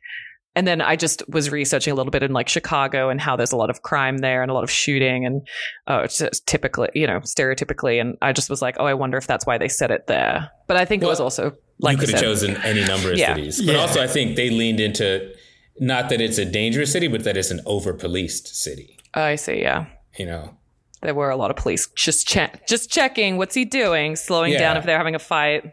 and 0.55 0.67
then 0.67 0.81
I 0.81 0.95
just 0.95 1.23
was 1.29 1.51
researching 1.51 1.91
a 1.91 1.95
little 1.95 2.11
bit 2.11 2.23
in 2.23 2.33
like 2.33 2.49
Chicago 2.49 3.09
and 3.09 3.21
how 3.21 3.35
there's 3.35 3.51
a 3.51 3.55
lot 3.57 3.69
of 3.69 3.81
crime 3.83 4.17
there 4.17 4.41
and 4.41 4.49
a 4.51 4.53
lot 4.53 4.63
of 4.63 4.71
shooting 4.71 5.25
and 5.25 5.47
uh, 5.87 6.01
it's 6.03 6.17
just 6.17 6.45
typically, 6.47 6.89
you 6.93 7.05
know, 7.07 7.19
stereotypically. 7.19 8.01
And 8.01 8.17
I 8.21 8.33
just 8.33 8.49
was 8.49 8.61
like, 8.61 8.75
oh, 8.79 8.85
I 8.85 8.93
wonder 8.95 9.17
if 9.17 9.27
that's 9.27 9.45
why 9.45 9.57
they 9.57 9.67
said 9.67 9.91
it 9.91 10.07
there. 10.07 10.49
But 10.67 10.77
I 10.77 10.85
think 10.85 11.03
it 11.03 11.05
was 11.05 11.19
also 11.19 11.53
like 11.79 11.93
you 11.97 11.99
could 12.07 12.09
have 12.15 12.21
chosen 12.21 12.57
any 12.57 12.83
number 12.85 13.11
of 13.11 13.17
Yeah. 13.17 13.35
cities. 13.35 13.61
But 13.65 13.75
Yeah. 13.75 13.81
also, 13.81 14.01
I 14.03 14.07
think 14.07 14.35
they 14.35 14.49
leaned 14.49 14.79
into 14.79 15.31
not 15.79 16.09
that 16.09 16.19
it's 16.19 16.37
a 16.37 16.45
dangerous 16.45 16.91
city, 16.91 17.07
but 17.07 17.23
that 17.23 17.37
it's 17.37 17.51
an 17.51 17.61
over 17.65 17.93
policed 17.93 18.47
city. 18.61 18.97
I 19.13 19.35
see. 19.35 19.61
Yeah. 19.61 19.85
You 20.17 20.25
know, 20.25 20.55
There 21.01 21.13
were 21.13 21.29
a 21.29 21.37
lot 21.37 21.49
of 21.51 21.55
police 21.57 21.87
just 21.95 22.27
check, 22.27 22.67
just 22.67 22.91
checking. 22.91 23.37
What's 23.37 23.55
he 23.55 23.63
doing? 23.63 24.17
Slowing 24.17 24.53
down 24.53 24.75
if 24.75 24.85
they're 24.85 24.97
having 24.97 25.15
a 25.15 25.19
fight. 25.19 25.71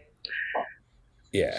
yeah. 1.32 1.58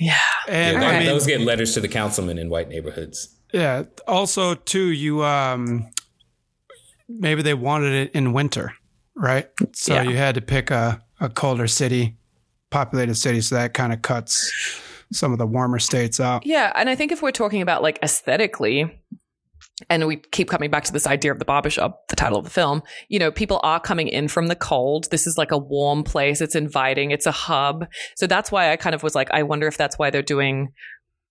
Yeah. 0.00 0.16
And 0.48 0.80
yeah 0.80 0.88
I 0.88 0.92
that- 0.92 0.98
mean, 1.00 1.06
those 1.08 1.26
get 1.26 1.40
letters 1.42 1.74
to 1.74 1.80
the 1.80 1.88
councilman 1.88 2.38
in 2.38 2.48
white 2.48 2.68
neighborhoods. 2.68 3.28
yeah. 3.52 3.84
Also, 4.08 4.54
too, 4.54 4.88
you 4.90 5.22
um, 5.24 5.90
maybe 7.08 7.42
they 7.42 7.54
wanted 7.54 7.92
it 7.92 8.10
in 8.14 8.32
winter, 8.32 8.72
right? 9.14 9.48
So 9.74 9.94
Yeah. 9.94 10.02
you 10.04 10.16
had 10.16 10.34
to 10.36 10.40
pick 10.40 10.70
a, 10.70 11.02
a 11.20 11.28
colder 11.28 11.66
city, 11.66 12.16
populated 12.70 13.14
city, 13.16 13.40
so 13.40 13.54
that 13.56 13.74
kind 13.74 13.92
of 13.92 14.02
cuts 14.02 14.50
some 15.12 15.32
of 15.32 15.38
the 15.38 15.46
warmer 15.46 15.78
states 15.80 16.20
out. 16.20 16.46
Yeah, 16.46 16.72
and 16.76 16.88
I 16.88 16.94
think 16.94 17.10
if 17.12 17.20
we're 17.20 17.32
talking 17.32 17.62
about 17.62 17.82
like 17.82 17.98
aesthetically, 18.02 18.99
and 19.88 20.06
we 20.06 20.16
keep 20.16 20.48
coming 20.48 20.70
back 20.70 20.84
to 20.84 20.92
this 20.92 21.06
idea 21.06 21.32
of 21.32 21.38
the 21.38 21.44
barbershop, 21.44 22.08
the 22.08 22.16
title 22.16 22.38
of 22.38 22.44
the 22.44 22.50
film, 22.50 22.82
you 23.08 23.18
know, 23.18 23.30
people 23.30 23.60
are 23.62 23.80
coming 23.80 24.08
in 24.08 24.28
from 24.28 24.48
the 24.48 24.56
cold. 24.56 25.10
This 25.10 25.26
is 25.26 25.38
like 25.38 25.50
a 25.50 25.58
warm 25.58 26.02
place. 26.02 26.40
It's 26.40 26.54
inviting. 26.54 27.10
It's 27.10 27.26
a 27.26 27.32
hub. 27.32 27.86
So 28.16 28.26
that's 28.26 28.52
why 28.52 28.72
I 28.72 28.76
kind 28.76 28.94
of 28.94 29.02
was 29.02 29.14
like, 29.14 29.30
I 29.30 29.42
wonder 29.42 29.66
if 29.66 29.76
that's 29.76 29.98
why 29.98 30.10
they're 30.10 30.22
doing, 30.22 30.72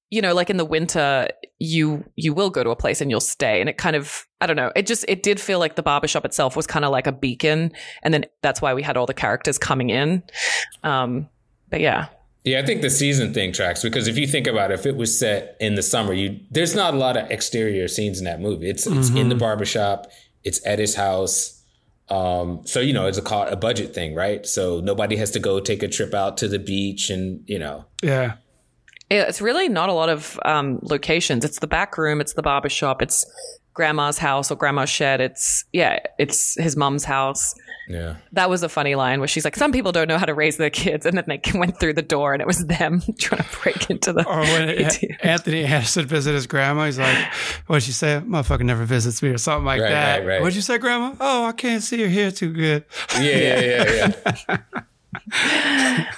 you 0.10 0.22
know, 0.22 0.34
like 0.34 0.50
in 0.50 0.58
the 0.58 0.66
winter, 0.66 1.28
you 1.60 2.04
you 2.16 2.34
will 2.34 2.50
go 2.50 2.64
to 2.64 2.70
a 2.70 2.76
place 2.76 3.02
and 3.02 3.12
you'll 3.12 3.20
stay. 3.20 3.60
And 3.60 3.70
it 3.70 3.78
kind 3.78 3.96
of, 3.96 4.26
I 4.42 4.48
don't 4.48 4.56
know, 4.56 4.72
it 4.76 4.88
just 4.88 5.06
it 5.08 5.22
did 5.22 5.40
feel 5.40 5.60
like 5.60 5.76
the 5.76 5.84
barbershop 5.84 6.26
itself 6.26 6.56
was 6.56 6.66
kind 6.66 6.86
of 6.86 6.92
like 6.92 7.08
a 7.08 7.12
beacon. 7.12 7.72
And 8.02 8.14
then 8.14 8.26
that's 8.42 8.62
why 8.62 8.74
we 8.74 8.82
had 8.82 8.98
all 8.98 9.06
the 9.06 9.14
characters 9.14 9.58
coming 9.58 9.90
in. 9.90 10.24
Um, 10.84 11.30
but 11.70 11.82
yeah. 11.82 12.08
Yeah, 12.46 12.60
I 12.60 12.66
think 12.66 12.82
the 12.82 12.90
season 12.90 13.34
thing 13.34 13.52
tracks 13.52 13.82
because 13.84 14.08
if 14.08 14.18
you 14.18 14.26
think 14.26 14.48
about 14.48 14.72
it, 14.72 14.80
if 14.80 14.86
it 14.86 14.96
was 14.96 15.18
set 15.18 15.58
in 15.60 15.76
the 15.76 15.84
summer, 15.84 16.14
you 16.14 16.40
there's 16.50 16.74
not 16.74 16.94
a 16.94 16.98
lot 16.98 17.18
of 17.18 17.30
exterior 17.30 17.88
scenes 17.88 18.18
in 18.20 18.26
that 18.26 18.40
movie. 18.40 18.70
It's 18.70 18.88
it's 18.88 19.10
in 19.10 19.30
the 19.30 19.36
barbershop, 19.36 20.12
it's 20.44 20.66
at 20.66 20.80
his 20.80 20.96
house. 20.96 21.62
Um, 22.10 22.62
so 22.66 22.80
you 22.80 22.94
know, 22.94 23.06
it's 23.08 23.18
a 23.18 23.22
co- 23.22 23.48
a 23.48 23.56
budget 23.56 23.94
thing, 23.94 24.16
right? 24.16 24.46
So 24.46 24.80
nobody 24.80 25.16
has 25.18 25.32
to 25.32 25.40
go 25.40 25.60
take 25.60 25.84
a 25.84 25.88
trip 25.88 26.14
out 26.14 26.38
to 26.38 26.48
the 26.48 26.60
beach 26.60 27.10
and 27.10 27.44
you 27.48 27.60
know. 27.60 27.86
Yeah. 28.02 28.36
Yeah, 29.12 29.24
It's 29.24 29.42
really 29.42 29.68
not 29.70 29.90
a 29.90 29.94
lot 29.94 30.10
of 30.10 30.40
um, 30.46 30.78
locations. 30.84 31.44
It's 31.44 31.60
the 31.60 31.66
back 31.68 31.98
room. 31.98 32.22
It's 32.22 32.34
the 32.34 32.44
barber 32.44 32.70
shop. 32.70 33.02
It's 33.02 33.26
grandma's 33.74 34.20
house 34.20 34.52
or 34.52 34.56
grandma's 34.56 34.90
shed. 34.90 35.20
It's 35.20 35.66
yeah, 35.74 36.00
it's 36.20 36.54
his 36.62 36.78
mom's 36.78 37.06
house. 37.06 37.56
Yeah. 37.90 38.18
That 38.34 38.50
was 38.52 38.62
a 38.62 38.70
funny 38.70 38.94
line 38.94 39.20
where 39.20 39.28
she's 39.28 39.44
like, 39.44 39.56
"Some 39.56 39.72
people 39.72 39.92
don't 39.92 40.08
know 40.08 40.20
how 40.20 40.26
to 40.28 40.34
raise 40.36 40.58
their 40.58 40.70
kids," 40.70 41.06
and 41.08 41.18
then 41.18 41.26
they 41.28 41.42
went 41.58 41.80
through 41.80 41.94
the 41.94 42.04
door 42.04 42.34
and 42.34 42.42
it 42.42 42.46
was 42.48 42.64
them 42.68 43.02
trying 43.18 43.42
to 43.44 43.50
break 43.64 43.90
into 43.90 44.14
the. 44.14 44.26
Or 44.28 44.42
when 44.42 44.70
ATM. 44.78 45.18
Anthony 45.26 45.66
Anderson 45.66 46.06
visited 46.06 46.36
his 46.36 46.46
grandma, 46.48 46.86
he's 46.86 47.00
like, 47.00 47.18
What'd 47.66 47.84
she 47.84 47.92
say? 47.92 48.22
Motherfucker 48.24 48.62
never 48.62 48.86
visits 48.86 49.22
me 49.24 49.30
or 49.30 49.40
something 49.40 49.66
like 49.66 49.82
Right, 49.82 49.90
that. 49.90 50.20
right, 50.20 50.28
right. 50.28 50.42
What'd 50.42 50.56
you 50.56 50.62
say, 50.62 50.78
grandma? 50.78 51.16
Oh, 51.20 51.46
I 51.46 51.52
can't 51.52 51.82
see 51.82 52.00
her 52.04 52.08
hair 52.08 52.30
too 52.32 52.54
good. 52.54 52.86
Yeah, 53.16 53.22
yeah, 53.22 53.62
yeah, 53.62 54.12
yeah. 54.48 54.58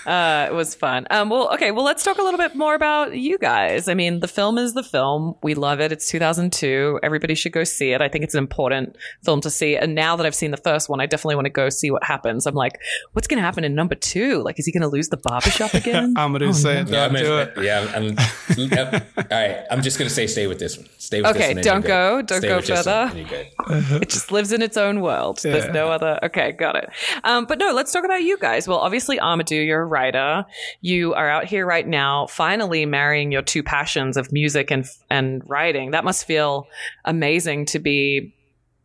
Uh, 0.06 0.48
it 0.50 0.54
was 0.54 0.74
fun. 0.74 1.06
Um, 1.12 1.30
well, 1.30 1.54
okay. 1.54 1.72
Well, 1.72 1.86
let's 1.86 2.04
talk 2.04 2.18
a 2.18 2.24
little 2.24 2.38
bit 2.40 2.56
more 2.56 2.74
about 2.74 3.16
you 3.16 3.38
guys. 3.38 3.88
I 3.88 3.94
mean, 3.94 4.20
the 4.20 4.28
film 4.28 4.58
is 4.58 4.74
the 4.74 4.82
film. 4.84 5.36
We 5.44 5.54
love 5.54 5.80
it. 5.80 5.92
It's 5.92 6.10
2002. 6.10 7.00
Everybody 7.04 7.36
should 7.36 7.52
go 7.52 7.64
see 7.64 7.92
it. 7.92 8.02
I 8.02 8.08
think 8.08 8.24
it's 8.24 8.34
an 8.34 8.40
important 8.40 8.96
film 9.24 9.42
to 9.42 9.50
see. 9.52 9.76
And 9.78 9.94
now 9.94 10.16
that 10.16 10.26
I've 10.26 10.34
seen 10.36 10.50
the 10.52 10.58
first 10.58 10.90
one, 10.90 11.00
I 11.00 11.06
definitely 11.06 11.36
want 11.36 11.46
to 11.46 11.52
go 11.52 11.70
see 11.70 11.92
what 11.92 12.04
happens. 12.04 12.48
I'm 12.48 12.56
like, 12.56 12.80
what's 13.14 13.28
going 13.28 13.38
to 13.38 13.44
happen 13.44 13.64
in 13.64 13.76
number 13.76 13.94
two? 13.96 14.42
Like, 14.42 14.58
is 14.60 14.66
he 14.66 14.72
going 14.72 14.82
to 14.82 14.88
lose 14.88 15.10
the 15.10 15.18
barbershop 15.18 15.74
again? 15.76 16.16
Amadou 16.18 16.50
Oh, 16.50 16.52
said, 16.52 16.90
Yeah, 16.90 17.08
Don't 17.08 17.16
I'm, 17.18 17.24
do 17.24 17.38
it. 17.38 17.54
yeah, 17.62 17.92
I'm, 17.96 18.04
I'm- 18.06 18.18
yep. 18.58 19.08
all 19.18 19.24
right. 19.32 19.64
I'm 19.70 19.82
just 19.84 19.98
gonna 20.00 20.10
say, 20.10 20.26
stay 20.28 20.48
with 20.48 20.60
this 20.60 20.78
one. 20.78 20.88
Stay 20.98 21.22
with 21.22 21.36
Okay, 21.36 21.40
this 21.40 21.48
one. 21.48 21.58
Okay. 21.60 21.62
don't 21.70 21.82
you're 21.84 22.18
go, 22.18 22.22
don't 22.24 22.40
Stay 22.40 22.48
go 22.50 22.56
with 22.58 22.66
this 22.66 22.86
one 22.86 23.10
further. 23.10 23.20
and 23.20 23.30
you're 23.30 23.84
good. 23.94 24.02
it 24.02 24.10
just 24.10 24.32
lives 24.32 24.52
in 24.52 24.62
its 24.62 24.78
own 24.78 25.02
world. 25.02 25.40
There's 25.44 25.72
no 25.72 25.90
other. 25.90 26.20
Okay, 26.24 26.52
got 26.54 26.76
it. 26.76 26.90
Um, 27.24 27.46
but 27.46 27.60
no, 27.60 27.72
let's 27.74 27.92
talk 27.92 28.04
about 28.04 28.24
you 28.24 28.38
guys. 28.38 28.68
Well, 28.68 28.81
obviously, 28.82 29.18
Amadou, 29.18 29.66
you're 29.66 29.82
a 29.82 29.86
writer. 29.86 30.46
You 30.82 31.14
are 31.14 31.30
out 31.30 31.46
here 31.46 31.66
right 31.66 31.88
now, 31.88 32.28
finally 32.28 32.86
marrying 32.86 33.32
your 33.32 33.42
two 33.42 33.64
passions 33.64 34.18
of 34.18 34.32
music 34.32 34.72
and 34.72 34.86
and 35.10 35.42
writing. 35.48 35.92
That 35.92 36.04
must 36.04 36.26
feel 36.26 36.68
amazing 37.06 37.66
to 37.68 37.80
be 37.80 38.36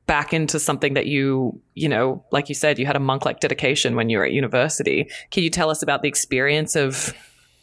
back 0.07 0.32
into 0.32 0.61
something 0.61 0.94
that 0.94 1.07
you, 1.07 1.61
you 1.74 1.88
know, 1.88 2.24
like 2.30 2.49
you 2.49 2.55
said, 2.55 2.78
you 2.78 2.86
had 2.86 2.97
a 2.97 3.01
monk 3.01 3.24
like 3.24 3.40
dedication 3.40 3.97
when 3.97 4.09
you 4.09 4.18
were 4.18 4.24
at 4.24 4.32
university. 4.32 5.11
Can 5.30 5.42
you 5.42 5.51
tell 5.51 5.68
us 5.68 5.82
about 5.82 6.03
the 6.03 6.09
experience 6.09 6.76
of, 6.76 7.12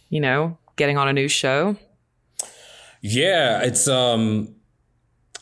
you 0.09 0.19
know, 0.19 0.57
getting 0.75 0.97
on 0.97 1.07
a 1.07 1.13
new 1.13 1.29
show? 1.29 1.77
Yeah, 3.01 3.61
it's 3.63 3.87
um 3.87 4.55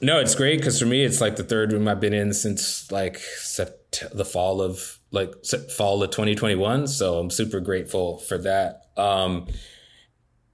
no, 0.02 0.20
it's 0.20 0.36
great 0.36 0.58
because 0.58 0.80
for 0.80 0.86
me 0.86 1.04
it's 1.04 1.22
like 1.22 1.36
the 1.36 1.44
third 1.44 1.72
room 1.72 1.88
I've 1.88 2.00
been 2.00 2.14
in 2.14 2.34
since 2.34 2.92
like 2.92 3.18
sept- 3.18 4.16
the 4.16 4.26
fall 4.26 4.62
of 4.62 5.00
like 5.12 5.34
fall 5.76 6.02
of 6.02 6.12
2021, 6.12 6.88
so 6.88 7.20
I'm 7.20 7.30
super 7.30 7.60
grateful 7.60 8.18
for 8.20 8.38
that. 8.40 8.88
Um 8.98 9.48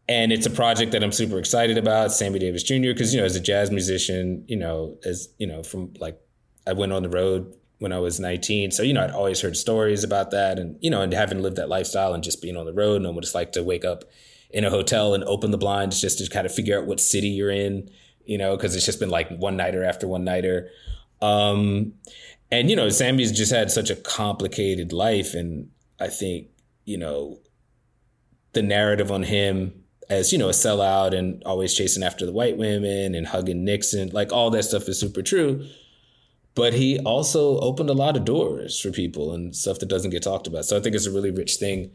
and 0.10 0.32
it's 0.32 0.46
a 0.46 0.50
project 0.50 0.94
that 0.94 1.04
I'm 1.04 1.12
super 1.12 1.38
excited 1.38 1.78
about, 1.78 2.12
Sammy 2.12 2.40
Davis 2.40 2.64
Jr. 2.64 2.94
because 2.94 3.14
you 3.14 3.20
know 3.20 3.26
as 3.26 3.36
a 3.36 3.42
jazz 3.42 3.72
musician, 3.72 4.46
you 4.48 4.56
know, 4.56 4.98
as 5.06 5.30
you 5.38 5.48
know 5.48 5.64
from 5.64 5.94
like 6.00 6.20
I 6.66 6.74
went 6.74 6.94
on 6.94 7.04
the 7.04 7.10
road 7.10 7.54
when 7.80 7.94
I 7.94 8.00
was 8.00 8.20
19, 8.20 8.72
so 8.72 8.84
you 8.84 8.94
know 8.94 9.04
I'd 9.04 9.12
always 9.12 9.42
heard 9.42 9.58
stories 9.58 10.04
about 10.04 10.32
that 10.32 10.60
and 10.60 10.78
you 10.82 10.90
know 10.90 11.02
and 11.02 11.14
having 11.14 11.42
lived 11.42 11.58
that 11.58 11.70
lifestyle 11.70 12.14
and 12.14 12.24
just 12.24 12.42
being 12.42 12.58
on 12.58 12.66
the 12.66 12.74
road 12.74 13.02
and 13.02 13.16
what 13.16 13.24
it's 13.24 13.36
like 13.36 13.52
to 13.54 13.64
wake 13.64 13.86
up 13.86 14.06
in 14.50 14.64
a 14.64 14.70
hotel 14.70 15.14
and 15.14 15.24
open 15.26 15.52
the 15.52 15.58
blinds 15.58 16.00
just 16.00 16.20
to 16.20 16.30
kind 16.30 16.46
of 16.46 16.54
figure 16.54 16.80
out 16.80 16.86
what 16.86 17.00
city 17.00 17.28
you're 17.28 17.52
in, 17.52 17.90
you 18.26 18.38
know, 18.38 18.56
because 18.56 18.76
it's 18.76 18.86
just 18.86 19.00
been 19.00 19.10
like 19.10 19.30
one 19.30 19.58
nighter 19.58 19.84
after 19.84 20.08
one 20.08 20.24
nighter. 20.24 20.70
Um, 21.22 21.94
and, 22.52 22.70
you 22.70 22.76
know, 22.76 22.90
Sammy's 22.90 23.32
just 23.32 23.52
had 23.52 23.72
such 23.72 23.90
a 23.90 23.96
complicated 23.96 24.94
life. 24.94 25.34
And 25.34 25.70
I 26.00 26.08
think, 26.08 26.48
you 26.86 26.98
know, 26.98 27.40
the 28.54 28.62
narrative 28.62 29.12
on 29.12 29.24
him 29.24 29.84
as, 30.10 30.32
you 30.32 30.40
know, 30.40 30.48
a 30.48 30.54
sellout 30.54 31.14
and 31.14 31.44
always 31.46 31.74
chasing 31.74 32.04
after 32.04 32.26
the 32.26 32.32
white 32.32 32.58
women 32.58 33.14
and 33.14 33.28
hugging 33.28 33.66
Nixon, 33.66 34.10
like 34.10 34.32
all 34.32 34.50
that 34.52 34.64
stuff 34.64 34.88
is 34.88 35.00
super 35.00 35.22
true. 35.22 35.68
But 36.56 36.74
he 36.74 37.00
also 37.00 37.60
opened 37.60 37.90
a 37.90 37.94
lot 37.94 38.18
of 38.18 38.26
doors 38.26 38.80
for 38.80 38.92
people 38.92 39.34
and 39.34 39.56
stuff 39.56 39.80
that 39.80 39.90
doesn't 39.90 40.12
get 40.12 40.24
talked 40.24 40.48
about. 40.48 40.66
So 40.66 40.78
I 40.78 40.80
think 40.80 40.96
it's 40.96 41.06
a 41.06 41.12
really 41.12 41.30
rich 41.30 41.58
thing 41.58 41.92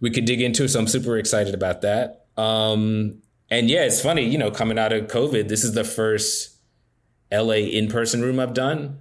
we 0.00 0.10
could 0.10 0.24
dig 0.24 0.40
into. 0.40 0.68
So 0.68 0.78
I'm 0.78 0.86
super 0.86 1.18
excited 1.18 1.54
about 1.54 1.82
that. 1.82 2.26
Um, 2.36 3.20
and 3.50 3.68
yeah, 3.68 3.84
it's 3.84 4.00
funny, 4.00 4.24
you 4.24 4.38
know, 4.38 4.50
coming 4.50 4.78
out 4.78 4.92
of 4.92 5.06
COVID, 5.08 5.48
this 5.48 5.64
is 5.64 5.74
the 5.74 5.84
first 5.84 6.56
LA 7.32 7.54
in 7.54 7.88
person 7.88 8.22
room 8.22 8.40
I've 8.40 8.54
done. 8.54 8.98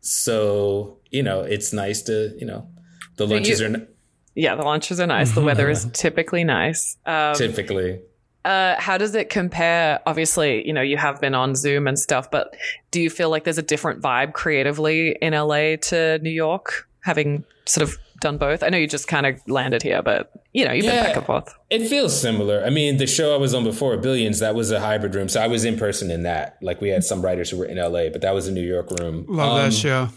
So, 0.00 0.98
you 1.10 1.22
know, 1.22 1.40
it's 1.40 1.72
nice 1.72 2.02
to, 2.02 2.34
you 2.38 2.46
know, 2.46 2.68
the 3.16 3.26
lunches 3.26 3.60
you- 3.60 3.66
are 3.66 3.70
n- 3.70 3.88
Yeah, 4.34 4.54
the 4.54 4.62
lunches 4.62 5.00
are 5.00 5.06
nice. 5.06 5.32
The 5.32 5.40
weather 5.42 5.68
is 5.70 5.86
typically 5.92 6.44
nice. 6.44 6.96
Um, 7.06 7.34
typically. 7.34 8.00
Uh, 8.44 8.76
how 8.78 8.96
does 8.96 9.14
it 9.16 9.28
compare? 9.28 9.98
Obviously, 10.06 10.64
you 10.66 10.72
know, 10.72 10.80
you 10.82 10.96
have 10.96 11.20
been 11.20 11.34
on 11.34 11.56
Zoom 11.56 11.88
and 11.88 11.98
stuff, 11.98 12.30
but 12.30 12.54
do 12.92 13.00
you 13.00 13.10
feel 13.10 13.28
like 13.28 13.42
there's 13.42 13.58
a 13.58 13.62
different 13.62 14.00
vibe 14.00 14.34
creatively 14.34 15.16
in 15.20 15.32
LA 15.34 15.74
to 15.76 16.20
New 16.20 16.30
York, 16.30 16.88
having 17.02 17.44
sort 17.64 17.88
of 17.88 17.98
done 18.26 18.38
both? 18.38 18.62
I 18.62 18.68
know 18.68 18.78
you 18.78 18.86
just 18.88 19.06
kind 19.08 19.24
of 19.26 19.40
landed 19.48 19.82
here, 19.82 20.02
but 20.02 20.32
you 20.52 20.64
know, 20.64 20.72
you've 20.72 20.84
Yeah. 20.84 20.96
been 20.96 21.04
back 21.04 21.16
and 21.16 21.26
forth. 21.26 21.54
It 21.70 21.86
feels 21.88 22.18
similar. 22.18 22.64
I 22.64 22.70
mean, 22.70 22.96
the 22.96 23.06
show 23.06 23.34
I 23.34 23.38
was 23.38 23.54
on 23.54 23.62
before, 23.64 23.96
Billions, 23.98 24.38
that 24.40 24.54
was 24.54 24.70
a 24.70 24.80
hybrid 24.80 25.14
room. 25.14 25.28
So 25.28 25.40
I 25.40 25.46
was 25.46 25.64
in 25.64 25.76
person 25.78 26.10
in 26.10 26.22
that. 26.24 26.56
Like 26.62 26.80
we 26.80 26.88
had 26.88 27.04
some 27.04 27.22
writers 27.22 27.50
who 27.50 27.58
were 27.58 27.66
in 27.66 27.76
LA, 27.78 28.08
but 28.08 28.20
that 28.22 28.34
was 28.34 28.48
a 28.48 28.52
New 28.52 28.66
York 28.74 28.90
room. 28.98 29.26
Love 29.28 29.52
Um, 29.52 29.58
that 29.64 29.72
show. 29.72 30.08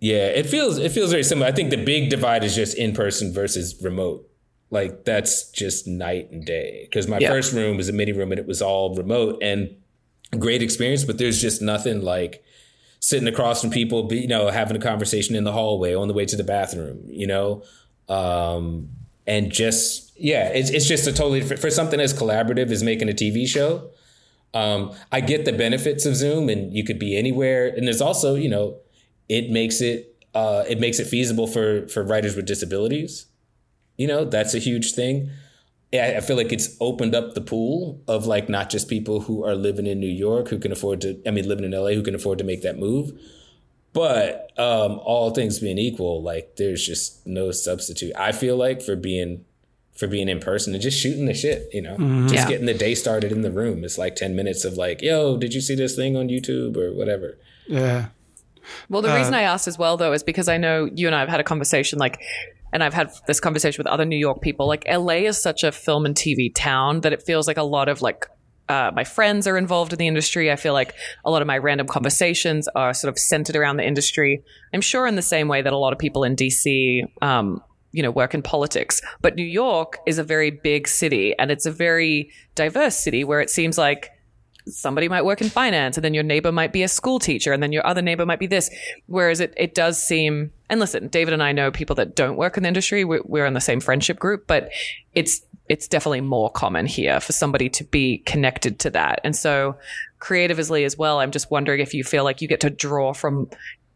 Yeah, 0.00 0.26
it 0.26 0.46
feels 0.46 0.78
it 0.78 0.92
feels 0.92 1.10
very 1.10 1.24
similar. 1.24 1.46
I 1.48 1.52
think 1.52 1.70
the 1.70 1.82
big 1.82 2.10
divide 2.10 2.44
is 2.44 2.54
just 2.54 2.76
in 2.76 2.92
person 2.92 3.32
versus 3.32 3.74
remote. 3.82 4.28
Like 4.70 5.04
that's 5.04 5.50
just 5.50 5.86
night 5.86 6.30
and 6.32 6.44
day. 6.44 6.86
Because 6.88 7.06
my 7.08 7.18
Yeah. 7.18 7.28
first 7.30 7.52
room 7.52 7.76
was 7.76 7.88
a 7.88 7.92
mini 7.92 8.12
room 8.12 8.30
and 8.32 8.38
it 8.38 8.46
was 8.46 8.60
all 8.62 8.94
remote 8.94 9.38
and 9.42 9.70
great 10.38 10.62
experience, 10.62 11.04
but 11.04 11.18
there's 11.18 11.40
just 11.40 11.62
nothing 11.62 12.02
like 12.02 12.42
sitting 13.06 13.28
across 13.28 13.60
from 13.60 13.70
people, 13.70 14.02
be, 14.02 14.18
you 14.18 14.26
know, 14.26 14.48
having 14.50 14.76
a 14.76 14.80
conversation 14.80 15.36
in 15.36 15.44
the 15.44 15.52
hallway 15.52 15.94
on 15.94 16.08
the 16.08 16.14
way 16.14 16.24
to 16.24 16.34
the 16.34 16.42
bathroom, 16.42 17.04
you 17.06 17.24
know, 17.24 17.62
um, 18.08 18.88
and 19.28 19.52
just 19.52 20.12
yeah, 20.18 20.48
it's 20.48 20.70
it's 20.70 20.88
just 20.88 21.06
a 21.06 21.12
totally 21.12 21.40
for, 21.40 21.56
for 21.56 21.70
something 21.70 22.00
as 22.00 22.12
collaborative 22.12 22.68
as 22.72 22.82
making 22.82 23.08
a 23.08 23.12
TV 23.12 23.46
show. 23.46 23.90
Um, 24.54 24.92
I 25.12 25.20
get 25.20 25.44
the 25.44 25.52
benefits 25.52 26.04
of 26.04 26.16
Zoom, 26.16 26.48
and 26.48 26.74
you 26.74 26.82
could 26.82 26.98
be 26.98 27.16
anywhere. 27.16 27.68
And 27.68 27.86
there's 27.86 28.00
also, 28.00 28.34
you 28.34 28.48
know, 28.48 28.78
it 29.28 29.50
makes 29.50 29.80
it 29.80 30.16
uh, 30.34 30.64
it 30.68 30.80
makes 30.80 30.98
it 30.98 31.06
feasible 31.06 31.46
for 31.46 31.86
for 31.86 32.02
writers 32.02 32.34
with 32.34 32.44
disabilities. 32.44 33.26
You 33.96 34.08
know, 34.08 34.24
that's 34.24 34.52
a 34.52 34.58
huge 34.58 34.94
thing. 34.94 35.30
I 36.04 36.16
I 36.18 36.20
feel 36.20 36.36
like 36.36 36.52
it's 36.52 36.76
opened 36.80 37.14
up 37.14 37.34
the 37.34 37.40
pool 37.40 38.00
of 38.08 38.26
like 38.26 38.48
not 38.48 38.70
just 38.70 38.88
people 38.88 39.20
who 39.20 39.44
are 39.44 39.54
living 39.54 39.86
in 39.86 40.00
New 40.00 40.06
York 40.06 40.48
who 40.48 40.58
can 40.58 40.72
afford 40.72 41.00
to. 41.02 41.20
I 41.26 41.30
mean, 41.30 41.48
living 41.48 41.64
in 41.64 41.70
LA 41.72 41.90
who 41.90 42.02
can 42.02 42.14
afford 42.14 42.38
to 42.38 42.44
make 42.44 42.62
that 42.62 42.78
move. 42.78 43.12
But 43.92 44.52
um, 44.58 45.00
all 45.02 45.30
things 45.30 45.58
being 45.58 45.78
equal, 45.78 46.22
like 46.22 46.56
there's 46.56 46.84
just 46.86 47.26
no 47.26 47.50
substitute. 47.50 48.12
I 48.16 48.32
feel 48.32 48.56
like 48.56 48.82
for 48.82 48.94
being 48.96 49.44
for 49.96 50.06
being 50.06 50.28
in 50.28 50.38
person 50.40 50.74
and 50.74 50.82
just 50.82 51.00
shooting 51.00 51.24
the 51.24 51.32
shit, 51.32 51.70
you 51.72 51.80
know, 51.80 51.96
just 52.28 52.34
Yeah. 52.44 52.48
getting 52.48 52.66
the 52.66 52.74
day 52.74 52.94
started 52.94 53.32
in 53.32 53.40
the 53.40 53.50
room. 53.50 53.82
It's 53.84 53.96
like 53.96 54.14
ten 54.14 54.36
minutes 54.36 54.64
of 54.66 54.76
like, 54.76 55.00
yo, 55.00 55.38
did 55.38 55.54
you 55.54 55.62
see 55.62 55.74
this 55.74 55.96
thing 55.96 56.16
on 56.18 56.28
YouTube 56.28 56.76
or 56.76 56.92
whatever? 56.92 57.38
Yeah. 57.66 58.08
Well, 58.90 59.00
the 59.00 59.14
reason 59.14 59.32
I 59.32 59.42
asked 59.42 59.68
as 59.68 59.78
well, 59.78 59.96
though, 59.96 60.12
is 60.12 60.22
because 60.24 60.48
I 60.48 60.56
know 60.58 60.90
you 60.92 61.06
and 61.06 61.14
I 61.14 61.20
have 61.20 61.28
had 61.28 61.38
a 61.38 61.44
conversation, 61.44 62.00
like, 62.00 62.20
and 62.72 62.82
I've 62.82 62.94
had 62.94 63.10
this 63.26 63.40
conversation 63.40 63.78
with 63.78 63.86
other 63.86 64.04
New 64.04 64.18
York 64.18 64.40
people. 64.40 64.66
Like, 64.66 64.84
LA 64.88 65.26
is 65.26 65.40
such 65.40 65.62
a 65.62 65.72
film 65.72 66.04
and 66.06 66.14
TV 66.14 66.52
town 66.54 67.00
that 67.00 67.12
it 67.12 67.22
feels 67.22 67.46
like 67.46 67.56
a 67.56 67.62
lot 67.62 67.88
of 67.88 68.02
like 68.02 68.26
uh, 68.68 68.90
my 68.94 69.04
friends 69.04 69.46
are 69.46 69.56
involved 69.56 69.92
in 69.92 69.98
the 69.98 70.08
industry. 70.08 70.50
I 70.50 70.56
feel 70.56 70.72
like 70.72 70.94
a 71.24 71.30
lot 71.30 71.42
of 71.42 71.46
my 71.46 71.58
random 71.58 71.86
conversations 71.86 72.68
are 72.74 72.92
sort 72.94 73.12
of 73.12 73.18
centered 73.18 73.56
around 73.56 73.76
the 73.76 73.86
industry. 73.86 74.42
I'm 74.74 74.80
sure 74.80 75.06
in 75.06 75.14
the 75.14 75.22
same 75.22 75.48
way 75.48 75.62
that 75.62 75.72
a 75.72 75.78
lot 75.78 75.92
of 75.92 75.98
people 75.98 76.24
in 76.24 76.34
DC, 76.34 77.02
um, 77.22 77.62
you 77.92 78.02
know, 78.02 78.10
work 78.10 78.34
in 78.34 78.42
politics. 78.42 79.00
But 79.20 79.36
New 79.36 79.44
York 79.44 79.98
is 80.06 80.18
a 80.18 80.24
very 80.24 80.50
big 80.50 80.88
city 80.88 81.34
and 81.38 81.50
it's 81.50 81.66
a 81.66 81.70
very 81.70 82.30
diverse 82.54 82.96
city 82.96 83.22
where 83.22 83.40
it 83.40 83.50
seems 83.50 83.78
like 83.78 84.10
somebody 84.66 85.08
might 85.08 85.24
work 85.24 85.40
in 85.40 85.48
finance 85.48 85.96
and 85.96 86.04
then 86.04 86.14
your 86.14 86.22
neighbor 86.22 86.50
might 86.50 86.72
be 86.72 86.82
a 86.82 86.88
school 86.88 87.18
teacher 87.18 87.52
and 87.52 87.62
then 87.62 87.72
your 87.72 87.86
other 87.86 88.02
neighbor 88.02 88.26
might 88.26 88.38
be 88.38 88.46
this. 88.46 88.70
Whereas 89.06 89.40
it, 89.40 89.54
it 89.56 89.74
does 89.74 90.02
seem 90.02 90.52
and 90.68 90.80
listen 90.80 91.06
david 91.06 91.32
and 91.32 91.44
i 91.44 91.52
know 91.52 91.70
people 91.70 91.94
that 91.94 92.16
don't 92.16 92.36
work 92.36 92.56
in 92.56 92.64
the 92.64 92.68
industry. 92.68 93.04
We're, 93.04 93.22
we're 93.24 93.46
in 93.46 93.54
the 93.54 93.60
same 93.60 93.80
friendship 93.80 94.18
group 94.18 94.46
but 94.46 94.70
it's 95.14 95.42
it's 95.68 95.88
definitely 95.88 96.20
more 96.20 96.50
common 96.50 96.86
here 96.86 97.20
for 97.20 97.32
somebody 97.32 97.68
to 97.68 97.84
be 97.84 98.18
connected 98.18 98.78
to 98.80 98.90
that. 98.90 99.20
And 99.24 99.34
so 99.34 99.76
creatively 100.18 100.84
as 100.84 100.96
well 100.96 101.20
i'm 101.20 101.30
just 101.30 101.50
wondering 101.50 101.80
if 101.80 101.92
you 101.92 102.02
feel 102.02 102.24
like 102.24 102.40
you 102.40 102.48
get 102.48 102.60
to 102.60 102.70
draw 102.70 103.12
from 103.12 103.48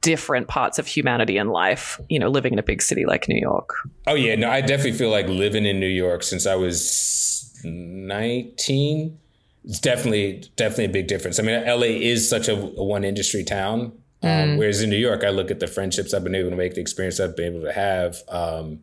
different 0.02 0.48
parts 0.48 0.78
of 0.78 0.86
humanity 0.86 1.38
and 1.38 1.50
life 1.50 1.98
you 2.08 2.18
know 2.18 2.28
living 2.28 2.52
in 2.52 2.58
a 2.58 2.62
big 2.62 2.82
city 2.82 3.04
like 3.04 3.28
new 3.28 3.40
york. 3.40 3.74
Oh 4.06 4.14
yeah, 4.14 4.34
no, 4.34 4.50
I 4.50 4.60
definitely 4.60 4.92
feel 4.92 5.10
like 5.10 5.28
living 5.28 5.66
in 5.66 5.80
New 5.80 5.86
York 5.86 6.22
since 6.22 6.46
I 6.46 6.54
was 6.54 7.50
19. 7.64 9.18
It's 9.64 9.80
definitely 9.80 10.44
definitely 10.56 10.86
a 10.86 10.90
big 10.90 11.06
difference. 11.06 11.38
I 11.38 11.42
mean, 11.42 11.64
LA 11.64 11.86
is 11.86 12.28
such 12.28 12.48
a, 12.48 12.54
a 12.54 12.84
one 12.84 13.04
industry 13.04 13.44
town. 13.44 13.92
Um, 14.22 14.58
whereas 14.58 14.82
in 14.82 14.90
New 14.90 14.96
York, 14.98 15.24
I 15.24 15.30
look 15.30 15.50
at 15.50 15.61
the 15.61 15.66
friendships 15.66 16.12
I've 16.12 16.22
been 16.22 16.34
able 16.34 16.50
to 16.50 16.56
make, 16.56 16.74
the 16.74 16.80
experience 16.82 17.20
I've 17.20 17.36
been 17.36 17.54
able 17.54 17.64
to 17.64 17.72
have. 17.72 18.18
Um, 18.28 18.80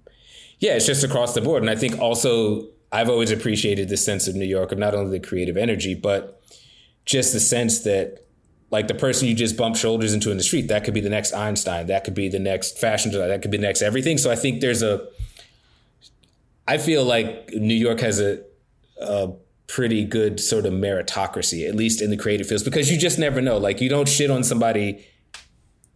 yeah, 0.59 0.73
it's 0.73 0.87
just 0.87 1.03
across 1.03 1.35
the 1.35 1.41
board. 1.41 1.61
And 1.61 1.69
I 1.69 1.75
think 1.75 1.99
also 1.99 2.67
I've 2.91 3.09
always 3.09 3.31
appreciated 3.31 3.89
the 3.89 3.97
sense 3.97 4.27
of 4.27 4.35
New 4.35 4.45
York 4.45 4.71
of 4.71 4.79
not 4.79 4.95
only 4.95 5.19
the 5.19 5.27
creative 5.27 5.57
energy, 5.57 5.93
but 5.93 6.41
just 7.05 7.33
the 7.33 7.39
sense 7.39 7.81
that 7.81 8.25
like 8.69 8.87
the 8.87 8.95
person 8.95 9.27
you 9.27 9.33
just 9.33 9.55
bump 9.55 9.75
shoulders 9.75 10.13
into 10.13 10.31
in 10.31 10.37
the 10.37 10.43
street, 10.43 10.67
that 10.69 10.83
could 10.83 10.93
be 10.93 11.01
the 11.01 11.09
next 11.09 11.33
Einstein, 11.33 11.87
that 11.87 12.03
could 12.03 12.15
be 12.15 12.27
the 12.29 12.39
next 12.39 12.79
fashion 12.79 13.11
designer, 13.11 13.29
that 13.29 13.41
could 13.41 13.51
be 13.51 13.57
the 13.57 13.63
next 13.63 13.81
everything. 13.81 14.17
So 14.17 14.31
I 14.31 14.35
think 14.35 14.61
there's 14.61 14.81
a, 14.81 15.07
I 16.67 16.77
feel 16.77 17.03
like 17.05 17.51
New 17.53 17.75
York 17.75 18.01
has 18.01 18.19
a, 18.19 18.41
a 18.99 19.33
pretty 19.67 20.05
good 20.05 20.39
sort 20.39 20.65
of 20.65 20.73
meritocracy, 20.73 21.67
at 21.67 21.75
least 21.75 22.01
in 22.01 22.09
the 22.09 22.17
creative 22.17 22.47
fields, 22.47 22.63
because 22.63 22.89
you 22.89 22.97
just 22.97 23.19
never 23.19 23.41
know. 23.41 23.57
Like 23.57 23.81
you 23.81 23.89
don't 23.89 24.07
shit 24.07 24.31
on 24.31 24.43
somebody 24.43 25.05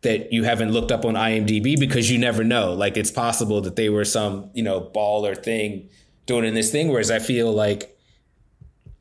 that 0.01 0.33
you 0.33 0.43
haven't 0.43 0.71
looked 0.71 0.91
up 0.91 1.05
on 1.05 1.13
IMDb 1.13 1.79
because 1.79 2.11
you 2.11 2.17
never 2.17 2.43
know. 2.43 2.73
Like 2.73 2.97
it's 2.97 3.11
possible 3.11 3.61
that 3.61 3.75
they 3.75 3.89
were 3.89 4.05
some, 4.05 4.49
you 4.53 4.63
know, 4.63 4.81
baller 4.81 5.41
thing 5.41 5.89
doing 6.25 6.45
in 6.45 6.53
this 6.53 6.71
thing. 6.71 6.89
Whereas 6.89 7.11
I 7.11 7.19
feel 7.19 7.51
like 7.51 7.97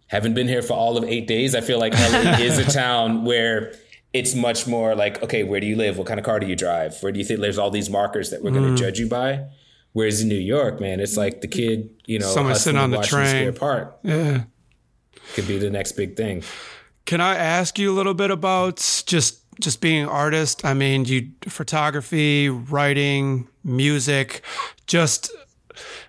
having 0.07 0.35
been 0.35 0.47
here 0.47 0.63
for 0.63 0.75
all 0.75 0.97
of 0.97 1.05
eight 1.05 1.27
days, 1.27 1.55
I 1.55 1.63
feel 1.63 1.79
like 1.79 1.95
LA 1.95 2.37
is 2.41 2.59
a 2.59 2.71
town 2.71 3.25
where 3.25 3.75
it's 4.13 4.35
much 4.35 4.67
more 4.67 4.95
like, 4.95 5.23
okay, 5.23 5.43
where 5.43 5.61
do 5.61 5.67
you 5.67 5.77
live? 5.77 5.97
What 5.97 6.07
kind 6.07 6.21
of 6.21 6.27
car 6.27 6.39
do 6.39 6.47
you 6.47 6.57
drive? 6.57 6.97
Where 7.01 7.13
do 7.13 7.19
you 7.19 7.25
think 7.25 7.41
there's 7.41 7.59
all 7.59 7.71
these 7.71 7.89
markers 7.89 8.31
that 8.31 8.43
we're 8.43 8.51
going 8.51 8.65
to 8.65 8.73
mm. 8.73 8.79
judge 8.79 8.99
you 8.99 9.09
by? 9.09 9.45
Whereas 9.93 10.21
in 10.21 10.29
New 10.29 10.37
York, 10.37 10.81
man, 10.81 11.01
it's 11.01 11.17
like 11.17 11.41
the 11.41 11.49
kid, 11.49 11.91
you 12.07 12.19
know, 12.19 12.27
Someone 12.27 12.55
sitting 12.55 12.79
on 12.79 12.91
the 12.91 13.03
train. 13.03 13.53
Park 13.55 13.99
Yeah. 14.03 14.45
Could 15.35 15.49
be 15.49 15.59
the 15.59 15.71
next 15.71 15.93
big 15.93 16.17
thing. 16.17 16.43
Can 17.07 17.21
I 17.21 17.35
ask 17.35 17.79
you 17.79 17.93
a 17.93 17.95
little 17.95 18.15
bit 18.15 18.31
about 18.31 18.77
just 19.07 19.41
just 19.61 19.81
being 19.81 20.03
an 20.03 20.09
artist? 20.09 20.65
I 20.65 20.75
mean, 20.75 21.05
you 21.05 21.31
photography, 21.49 22.49
writing, 22.49 23.49
music. 23.65 24.43
Just 24.87 25.31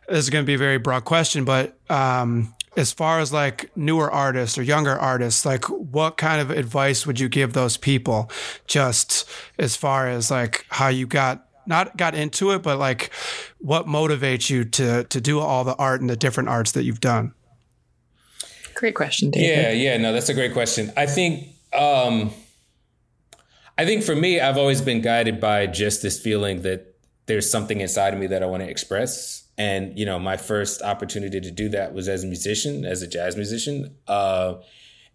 this 0.07 0.19
is 0.19 0.29
going 0.29 0.43
to 0.43 0.47
be 0.47 0.55
a 0.55 0.59
very 0.59 0.77
broad 0.77 1.05
question, 1.05 1.45
but 1.45 1.77
um, 1.89 2.53
as 2.77 2.91
far 2.91 3.19
as 3.19 3.33
like 3.33 3.75
newer 3.75 4.09
artists 4.09 4.57
or 4.57 4.63
younger 4.63 4.97
artists, 4.97 5.45
like 5.45 5.65
what 5.69 6.17
kind 6.17 6.41
of 6.41 6.49
advice 6.49 7.05
would 7.05 7.19
you 7.19 7.29
give 7.29 7.53
those 7.53 7.77
people? 7.77 8.29
Just 8.67 9.29
as 9.59 9.75
far 9.75 10.07
as 10.07 10.31
like 10.31 10.65
how 10.69 10.87
you 10.87 11.07
got 11.07 11.47
not 11.65 11.95
got 11.97 12.15
into 12.15 12.51
it, 12.51 12.63
but 12.63 12.77
like 12.77 13.11
what 13.59 13.85
motivates 13.85 14.49
you 14.49 14.63
to 14.65 15.03
to 15.05 15.21
do 15.21 15.39
all 15.39 15.63
the 15.63 15.75
art 15.75 16.01
and 16.01 16.09
the 16.09 16.15
different 16.15 16.49
arts 16.49 16.71
that 16.73 16.83
you've 16.83 17.01
done? 17.01 17.33
Great 18.81 18.95
question 18.95 19.29
david 19.29 19.47
Yeah, 19.47 19.71
yeah, 19.71 19.97
no, 19.97 20.11
that's 20.11 20.29
a 20.29 20.33
great 20.33 20.53
question. 20.53 20.91
I 20.97 21.05
think 21.05 21.47
um 21.71 22.31
I 23.77 23.85
think 23.85 24.03
for 24.03 24.15
me, 24.15 24.39
I've 24.39 24.57
always 24.57 24.81
been 24.81 25.01
guided 25.01 25.39
by 25.39 25.65
just 25.65 26.01
this 26.01 26.19
feeling 26.19 26.63
that 26.63 26.95
there's 27.27 27.49
something 27.49 27.79
inside 27.79 28.13
of 28.13 28.19
me 28.19 28.27
that 28.27 28.43
I 28.43 28.45
want 28.45 28.61
to 28.63 28.69
express. 28.69 29.43
And, 29.57 29.97
you 29.97 30.05
know, 30.05 30.19
my 30.19 30.37
first 30.37 30.81
opportunity 30.81 31.39
to 31.39 31.51
do 31.51 31.69
that 31.69 31.93
was 31.93 32.07
as 32.09 32.23
a 32.23 32.27
musician, 32.27 32.83
as 32.83 33.01
a 33.01 33.07
jazz 33.07 33.35
musician. 33.35 33.95
Uh 34.07 34.55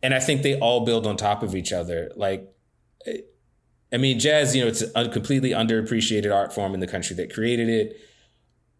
and 0.03 0.15
I 0.15 0.21
think 0.21 0.43
they 0.43 0.59
all 0.59 0.85
build 0.85 1.07
on 1.07 1.17
top 1.17 1.43
of 1.43 1.55
each 1.57 1.73
other. 1.73 2.11
Like 2.17 2.53
I 3.93 3.99
mean, 3.99 4.19
jazz, 4.19 4.55
you 4.55 4.63
know, 4.63 4.69
it's 4.69 4.85
a 4.95 5.09
completely 5.09 5.51
underappreciated 5.51 6.33
art 6.35 6.53
form 6.53 6.75
in 6.75 6.81
the 6.81 6.87
country 6.87 7.17
that 7.17 7.33
created 7.33 7.69
it. 7.69 8.01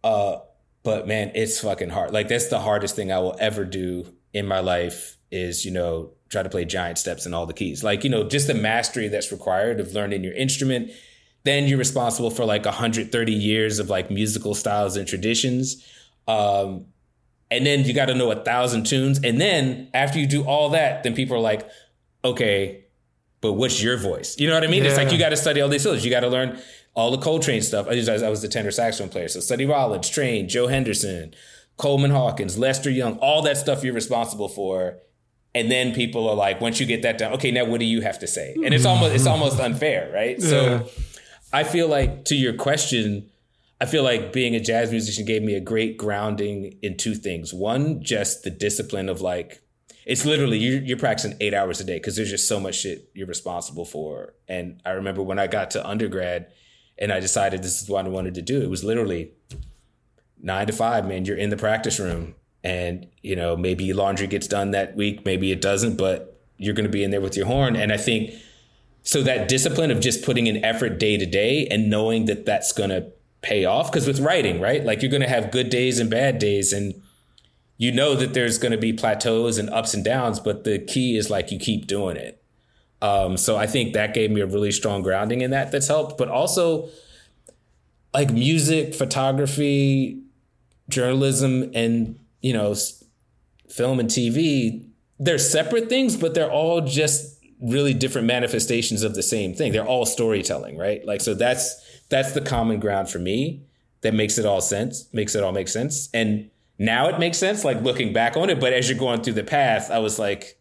Uh, 0.03 0.37
but 0.83 1.07
man, 1.07 1.31
it's 1.35 1.59
fucking 1.59 1.89
hard. 1.89 2.11
Like 2.11 2.27
that's 2.27 2.47
the 2.47 2.59
hardest 2.59 2.95
thing 2.95 3.11
I 3.11 3.19
will 3.19 3.35
ever 3.39 3.65
do 3.65 4.13
in 4.37 4.47
my 4.47 4.59
life 4.59 5.17
is, 5.31 5.65
you 5.65 5.71
know, 5.71 6.11
try 6.29 6.43
to 6.43 6.49
play 6.49 6.65
giant 6.65 6.97
steps 6.97 7.25
in 7.25 7.33
all 7.33 7.45
the 7.45 7.53
keys. 7.53 7.83
Like, 7.83 8.03
you 8.03 8.09
know, 8.09 8.27
just 8.27 8.47
the 8.47 8.53
mastery 8.53 9.07
that's 9.07 9.31
required 9.31 9.79
of 9.79 9.93
learning 9.93 10.23
your 10.23 10.33
instrument. 10.33 10.91
Then 11.43 11.67
you're 11.67 11.77
responsible 11.77 12.29
for 12.29 12.45
like 12.45 12.65
130 12.65 13.31
years 13.31 13.79
of 13.79 13.89
like 13.89 14.11
musical 14.11 14.53
styles 14.53 14.97
and 14.97 15.07
traditions. 15.07 15.85
Um, 16.27 16.85
and 17.49 17.65
then 17.65 17.85
you 17.85 17.93
got 17.93 18.07
to 18.07 18.15
know 18.15 18.31
a 18.31 18.43
thousand 18.43 18.85
tunes. 18.85 19.19
And 19.23 19.39
then 19.39 19.89
after 19.93 20.19
you 20.19 20.27
do 20.27 20.43
all 20.43 20.69
that, 20.69 21.03
then 21.03 21.15
people 21.15 21.37
are 21.37 21.41
like, 21.41 21.67
okay, 22.25 22.83
but 23.39 23.53
what's 23.53 23.81
your 23.81 23.97
voice? 23.97 24.37
You 24.37 24.47
know 24.47 24.55
what 24.55 24.63
I 24.63 24.67
mean? 24.67 24.85
It's 24.85 24.97
like 24.97 25.11
you 25.11 25.17
got 25.17 25.29
to 25.29 25.37
study 25.37 25.61
all 25.61 25.69
these 25.69 25.83
fields. 25.83 26.03
You 26.03 26.11
got 26.11 26.21
to 26.21 26.27
learn 26.27 26.59
all 26.93 27.11
the 27.11 27.19
Coltrane 27.19 27.61
stuff. 27.61 27.87
I 27.87 27.95
was, 27.95 28.09
I 28.09 28.29
was 28.29 28.41
the 28.41 28.47
tenor 28.47 28.71
saxophone 28.71 29.09
player. 29.09 29.27
So 29.27 29.39
study 29.39 29.65
Rollins, 29.65 30.09
Train, 30.09 30.49
Joe 30.49 30.67
Henderson, 30.67 31.33
Coleman 31.77 32.11
Hawkins, 32.11 32.57
Lester 32.57 32.89
Young, 32.89 33.17
all 33.19 33.43
that 33.43 33.57
stuff 33.57 33.83
you're 33.83 33.93
responsible 33.93 34.49
for. 34.49 34.97
And 35.55 35.71
then 35.71 35.93
people 35.93 36.27
are 36.29 36.35
like, 36.35 36.59
once 36.59 36.79
you 36.79 36.85
get 36.85 37.03
that 37.03 37.17
done, 37.17 37.33
okay, 37.33 37.51
now 37.51 37.65
what 37.65 37.79
do 37.79 37.85
you 37.85 38.01
have 38.01 38.19
to 38.19 38.27
say? 38.27 38.55
And 38.63 38.73
it's 38.73 38.83
hmm. 38.83 38.89
almost 38.89 39.15
it's 39.15 39.25
almost 39.25 39.59
unfair, 39.59 40.11
right? 40.13 40.41
So 40.41 40.87
I 41.53 41.63
feel 41.63 41.87
like 41.87 42.25
to 42.25 42.35
your 42.35 42.53
question, 42.53 43.29
I 43.79 43.85
feel 43.85 44.03
like 44.03 44.33
being 44.33 44.55
a 44.55 44.59
jazz 44.59 44.91
musician 44.91 45.25
gave 45.25 45.41
me 45.41 45.55
a 45.55 45.61
great 45.61 45.97
grounding 45.97 46.77
in 46.81 46.97
two 46.97 47.15
things. 47.15 47.53
One, 47.53 48.03
just 48.03 48.43
the 48.43 48.49
discipline 48.49 49.07
of 49.09 49.21
like, 49.21 49.61
it's 50.05 50.25
literally 50.25 50.57
you're, 50.57 50.81
you're 50.81 50.97
practicing 50.97 51.37
eight 51.39 51.53
hours 51.53 51.79
a 51.79 51.83
day 51.83 51.97
because 51.97 52.15
there's 52.15 52.29
just 52.29 52.47
so 52.47 52.59
much 52.59 52.75
shit 52.75 53.09
you're 53.13 53.27
responsible 53.27 53.85
for. 53.85 54.33
And 54.47 54.81
I 54.85 54.91
remember 54.91 55.21
when 55.21 55.39
I 55.39 55.47
got 55.47 55.71
to 55.71 55.87
undergrad, 55.87 56.47
and 56.99 57.11
I 57.11 57.19
decided 57.19 57.61
this 57.61 57.81
is 57.81 57.89
what 57.89 58.05
I 58.05 58.09
wanted 58.09 58.35
to 58.35 58.41
do. 58.41 58.61
It 58.61 58.69
was 58.69 58.83
literally 58.83 59.31
nine 60.41 60.67
to 60.67 60.73
five, 60.73 61.07
man. 61.07 61.25
You're 61.25 61.37
in 61.37 61.49
the 61.49 61.57
practice 61.57 61.99
room, 61.99 62.35
and 62.63 63.07
you 63.21 63.35
know 63.35 63.55
maybe 63.55 63.93
laundry 63.93 64.27
gets 64.27 64.47
done 64.47 64.71
that 64.71 64.95
week, 64.95 65.25
maybe 65.25 65.51
it 65.51 65.61
doesn't, 65.61 65.97
but 65.97 66.39
you're 66.57 66.73
going 66.73 66.85
to 66.85 66.91
be 66.91 67.03
in 67.03 67.11
there 67.11 67.21
with 67.21 67.37
your 67.37 67.45
horn. 67.45 67.75
And 67.75 67.91
I 67.91 67.97
think 67.97 68.31
so 69.03 69.21
that 69.23 69.47
discipline 69.47 69.91
of 69.91 69.99
just 69.99 70.23
putting 70.25 70.47
in 70.47 70.63
effort 70.65 70.99
day 70.99 71.17
to 71.17 71.25
day 71.25 71.67
and 71.67 71.89
knowing 71.89 72.25
that 72.25 72.45
that's 72.45 72.71
going 72.71 72.89
to 72.89 73.07
pay 73.41 73.65
off. 73.65 73.91
Because 73.91 74.07
with 74.07 74.19
writing, 74.19 74.59
right, 74.59 74.83
like 74.83 75.01
you're 75.01 75.11
going 75.11 75.21
to 75.21 75.29
have 75.29 75.51
good 75.51 75.69
days 75.69 75.99
and 75.99 76.09
bad 76.09 76.39
days, 76.39 76.73
and 76.73 77.01
you 77.77 77.91
know 77.91 78.15
that 78.15 78.33
there's 78.33 78.57
going 78.57 78.71
to 78.71 78.77
be 78.77 78.91
plateaus 78.91 79.57
and 79.57 79.69
ups 79.69 79.93
and 79.93 80.03
downs, 80.03 80.39
but 80.39 80.63
the 80.63 80.79
key 80.79 81.15
is 81.15 81.29
like 81.29 81.51
you 81.51 81.59
keep 81.59 81.87
doing 81.87 82.17
it. 82.17 82.43
Um, 83.01 83.37
so 83.37 83.57
I 83.57 83.67
think 83.67 83.93
that 83.93 84.13
gave 84.13 84.31
me 84.31 84.41
a 84.41 84.47
really 84.47 84.71
strong 84.71 85.03
grounding 85.03 85.41
in 85.41 85.51
that 85.51 85.71
that's 85.71 85.87
helped, 85.87 86.17
but 86.17 86.29
also 86.29 86.89
like 88.13 88.31
music, 88.31 88.95
photography, 88.95 90.23
journalism, 90.89 91.71
and 91.73 92.19
you 92.41 92.53
know, 92.53 92.75
film 93.69 93.99
and 93.99 94.09
TV. 94.09 94.85
They're 95.19 95.39
separate 95.39 95.89
things, 95.89 96.15
but 96.15 96.35
they're 96.35 96.51
all 96.51 96.81
just 96.81 97.43
really 97.59 97.93
different 97.93 98.27
manifestations 98.27 99.01
of 99.01 99.15
the 99.15 99.23
same 99.23 99.53
thing. 99.53 99.71
They're 99.71 99.85
all 99.85 100.05
storytelling, 100.05 100.77
right? 100.77 101.05
Like 101.05 101.21
so 101.21 101.33
that's 101.33 101.75
that's 102.09 102.33
the 102.33 102.41
common 102.41 102.79
ground 102.79 103.09
for 103.09 103.19
me 103.19 103.63
that 104.01 104.13
makes 104.13 104.37
it 104.37 104.45
all 104.45 104.61
sense, 104.61 105.07
makes 105.11 105.35
it 105.35 105.43
all 105.43 105.51
make 105.51 105.67
sense. 105.67 106.09
And 106.13 106.49
now 106.77 107.07
it 107.07 107.19
makes 107.19 107.37
sense, 107.37 107.65
like 107.65 107.81
looking 107.81 108.13
back 108.13 108.37
on 108.37 108.49
it. 108.49 108.59
But 108.59 108.73
as 108.73 108.89
you're 108.89 108.99
going 108.99 109.21
through 109.21 109.33
the 109.33 109.43
path, 109.43 109.89
I 109.89 109.99
was 109.99 110.19
like, 110.19 110.59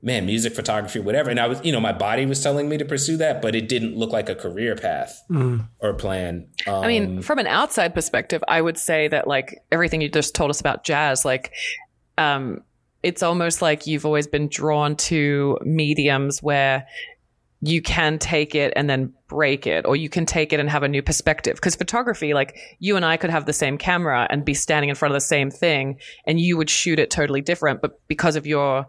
man, 0.00 0.26
music, 0.26 0.54
photography, 0.54 1.00
whatever. 1.00 1.28
And 1.28 1.40
I 1.40 1.48
was, 1.48 1.60
you 1.64 1.72
know, 1.72 1.80
my 1.80 1.92
body 1.92 2.24
was 2.24 2.42
telling 2.42 2.68
me 2.68 2.78
to 2.78 2.84
pursue 2.84 3.16
that, 3.16 3.42
but 3.42 3.54
it 3.54 3.68
didn't 3.68 3.96
look 3.96 4.12
like 4.12 4.28
a 4.28 4.34
career 4.34 4.76
path 4.76 5.22
mm. 5.28 5.66
or 5.80 5.94
plan. 5.94 6.46
Um, 6.66 6.84
I 6.84 6.86
mean, 6.86 7.18
um, 7.18 7.22
from 7.22 7.38
an 7.38 7.46
outside 7.48 7.94
perspective, 7.94 8.42
I 8.46 8.60
would 8.60 8.78
say 8.78 9.08
that 9.08 9.26
like 9.26 9.62
everything 9.72 10.00
you 10.00 10.08
just 10.08 10.34
told 10.34 10.50
us 10.50 10.60
about 10.60 10.84
jazz, 10.84 11.24
like, 11.24 11.52
um, 12.16 12.62
it's 13.02 13.22
almost 13.22 13.62
like 13.62 13.86
you've 13.86 14.06
always 14.06 14.26
been 14.26 14.48
drawn 14.48 14.96
to 14.96 15.58
mediums 15.62 16.42
where 16.42 16.86
you 17.60 17.82
can 17.82 18.20
take 18.20 18.54
it 18.54 18.72
and 18.76 18.88
then 18.88 19.12
break 19.26 19.66
it, 19.66 19.84
or 19.84 19.96
you 19.96 20.08
can 20.08 20.24
take 20.24 20.52
it 20.52 20.60
and 20.60 20.70
have 20.70 20.84
a 20.84 20.88
new 20.88 21.02
perspective. 21.02 21.56
Because 21.56 21.74
photography, 21.74 22.32
like 22.32 22.56
you 22.78 22.94
and 22.94 23.04
I 23.04 23.16
could 23.16 23.30
have 23.30 23.46
the 23.46 23.52
same 23.52 23.78
camera 23.78 24.28
and 24.30 24.44
be 24.44 24.54
standing 24.54 24.90
in 24.90 24.94
front 24.94 25.10
of 25.12 25.16
the 25.16 25.26
same 25.26 25.50
thing, 25.50 25.98
and 26.24 26.40
you 26.40 26.56
would 26.56 26.70
shoot 26.70 27.00
it 27.00 27.10
totally 27.10 27.40
different. 27.40 27.80
But 27.80 28.00
because 28.06 28.36
of 28.36 28.46
your 28.46 28.86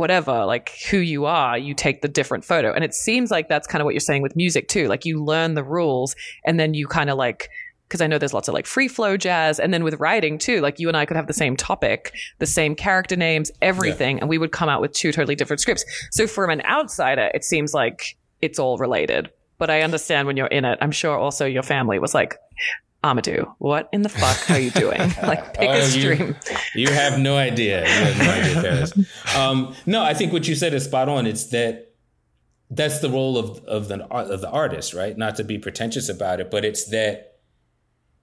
whatever, 0.00 0.44
like 0.44 0.72
who 0.90 0.98
you 0.98 1.26
are, 1.26 1.56
you 1.56 1.74
take 1.74 2.02
the 2.02 2.08
different 2.08 2.44
photo. 2.44 2.72
And 2.72 2.82
it 2.82 2.94
seems 2.94 3.30
like 3.30 3.48
that's 3.48 3.68
kind 3.68 3.80
of 3.80 3.84
what 3.84 3.94
you're 3.94 4.00
saying 4.00 4.22
with 4.22 4.34
music 4.34 4.66
too. 4.66 4.88
Like 4.88 5.04
you 5.04 5.22
learn 5.22 5.54
the 5.54 5.62
rules 5.62 6.16
and 6.44 6.58
then 6.58 6.74
you 6.74 6.88
kind 6.88 7.10
of 7.10 7.16
like 7.16 7.50
because 7.86 8.00
I 8.00 8.06
know 8.06 8.18
there's 8.18 8.32
lots 8.32 8.46
of 8.46 8.54
like 8.54 8.66
free 8.66 8.86
flow 8.86 9.16
jazz. 9.16 9.58
And 9.58 9.74
then 9.74 9.82
with 9.82 9.98
writing 9.98 10.38
too, 10.38 10.60
like 10.60 10.78
you 10.78 10.86
and 10.86 10.96
I 10.96 11.04
could 11.06 11.16
have 11.16 11.26
the 11.26 11.32
same 11.32 11.56
topic, 11.56 12.14
the 12.38 12.46
same 12.46 12.76
character 12.76 13.16
names, 13.16 13.50
everything, 13.60 14.16
yeah. 14.16 14.20
and 14.20 14.30
we 14.30 14.38
would 14.38 14.52
come 14.52 14.68
out 14.68 14.80
with 14.80 14.92
two 14.92 15.10
totally 15.10 15.34
different 15.34 15.60
scripts. 15.60 15.84
So 16.12 16.28
from 16.28 16.50
an 16.50 16.62
outsider, 16.62 17.32
it 17.34 17.42
seems 17.42 17.74
like 17.74 18.16
it's 18.40 18.60
all 18.60 18.78
related. 18.78 19.32
But 19.58 19.70
I 19.70 19.82
understand 19.82 20.28
when 20.28 20.36
you're 20.36 20.46
in 20.46 20.64
it. 20.64 20.78
I'm 20.80 20.92
sure 20.92 21.18
also 21.18 21.46
your 21.46 21.64
family 21.64 21.98
was 21.98 22.14
like, 22.14 22.36
Amadou, 23.02 23.54
what 23.58 23.88
in 23.92 24.02
the 24.02 24.08
fuck 24.10 24.50
are 24.50 24.58
you 24.58 24.70
doing? 24.70 24.98
like, 25.22 25.54
pick 25.54 25.70
oh, 25.70 25.72
a 25.72 25.82
stream. 25.82 26.36
You, 26.74 26.88
you, 26.88 26.92
have 26.92 27.18
no 27.18 27.36
idea. 27.36 27.80
You 27.80 28.04
have 28.04 28.18
no 28.18 28.30
idea, 28.30 28.62
Paris. 28.62 29.36
Um, 29.36 29.74
no, 29.86 30.02
I 30.02 30.12
think 30.12 30.32
what 30.32 30.46
you 30.46 30.54
said 30.54 30.74
is 30.74 30.84
spot 30.84 31.08
on. 31.08 31.26
It's 31.26 31.46
that 31.46 31.94
that's 32.70 33.00
the 33.00 33.08
role 33.08 33.38
of 33.38 33.64
of 33.64 33.88
the 33.88 34.04
of 34.04 34.40
the 34.42 34.50
artist, 34.50 34.92
right? 34.92 35.16
Not 35.16 35.36
to 35.36 35.44
be 35.44 35.58
pretentious 35.58 36.08
about 36.08 36.40
it, 36.40 36.50
but 36.50 36.64
it's 36.64 36.90
that 36.90 37.38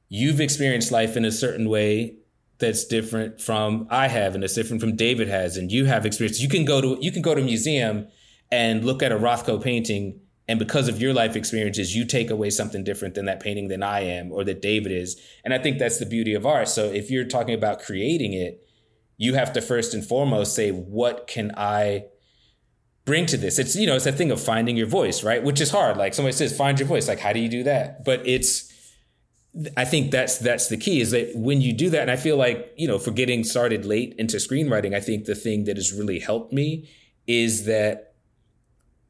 you've 0.10 0.40
experienced 0.40 0.92
life 0.92 1.18
in 1.18 1.26
a 1.26 1.32
certain 1.32 1.70
way 1.70 2.16
that's 2.60 2.86
different 2.86 3.42
from 3.42 3.88
I 3.90 4.08
have 4.08 4.36
and 4.36 4.44
it's 4.44 4.54
different 4.54 4.82
from 4.82 4.96
David 4.96 5.28
has 5.28 5.58
and 5.58 5.72
you 5.72 5.86
have 5.86 6.06
experience. 6.06 6.40
You 6.40 6.50
can 6.50 6.66
go 6.66 6.82
to 6.82 6.98
you 7.02 7.12
can 7.12 7.22
go 7.22 7.36
to 7.36 7.42
a 7.42 7.46
museum 7.46 8.08
and 8.52 8.86
look 8.86 9.04
at 9.04 9.12
a 9.12 9.18
Rothko 9.18 9.62
painting 9.62 10.22
and 10.48 10.60
because 10.60 10.88
of 10.88 11.02
your 11.02 11.14
life 11.14 11.36
experiences 11.36 11.96
you 11.96 12.06
take 12.06 12.30
away 12.30 12.50
something 12.50 12.84
different 12.84 13.16
than 13.16 13.26
that 13.26 13.40
painting 13.40 13.68
than 13.68 13.84
I 13.84 14.02
am 14.02 14.32
or 14.32 14.44
that 14.46 14.62
David 14.62 14.92
is. 14.92 15.22
And 15.44 15.54
I 15.54 15.58
think 15.58 15.78
that's 15.78 15.98
the 15.98 16.06
beauty 16.06 16.34
of 16.34 16.46
art. 16.46 16.70
So 16.70 16.86
if 16.86 17.12
you're 17.12 17.26
talking 17.26 17.54
about 17.54 17.82
creating 17.82 18.34
it, 18.34 18.66
you 19.18 19.34
have 19.34 19.52
to 19.54 19.62
first 19.62 19.94
and 19.94 20.06
foremost 20.06 20.56
say 20.56 20.72
what 20.72 21.28
can 21.28 21.52
I 21.58 22.06
bring 23.04 23.26
to 23.28 23.38
this? 23.38 23.60
It's 23.60 23.76
you 23.76 23.88
know, 23.88 23.96
it's 23.96 24.06
a 24.06 24.12
thing 24.12 24.32
of 24.32 24.40
finding 24.40 24.78
your 24.78 24.88
voice, 24.88 25.24
right? 25.24 25.44
Which 25.44 25.60
is 25.60 25.72
hard. 25.72 25.98
Like 25.98 26.14
somebody 26.14 26.34
says 26.34 26.56
find 26.56 26.80
your 26.80 26.88
voice. 26.88 27.08
Like 27.08 27.20
how 27.20 27.34
do 27.34 27.40
you 27.40 27.50
do 27.50 27.64
that? 27.64 28.06
But 28.06 28.26
it's 28.26 28.74
I 29.76 29.86
think 29.86 30.12
that's 30.12 30.38
that's 30.38 30.70
the 30.70 30.78
key 30.78 31.02
is 31.02 31.12
that 31.12 31.32
when 31.36 31.62
you 31.62 31.74
do 31.74 31.90
that, 31.90 32.02
and 32.02 32.12
I 32.12 32.16
feel 32.16 32.38
like 32.38 32.72
you 32.78 32.88
know, 32.88 33.00
for 33.00 33.12
getting 33.12 33.44
started 33.44 33.86
late 33.86 34.14
into 34.18 34.38
screenwriting, 34.38 34.94
I 34.94 35.00
think 35.00 35.26
the 35.26 35.36
thing 35.36 35.66
that 35.66 35.78
has 35.78 35.92
really 35.92 36.20
helped 36.20 36.54
me 36.54 36.90
is 37.26 37.66
that 37.66 38.07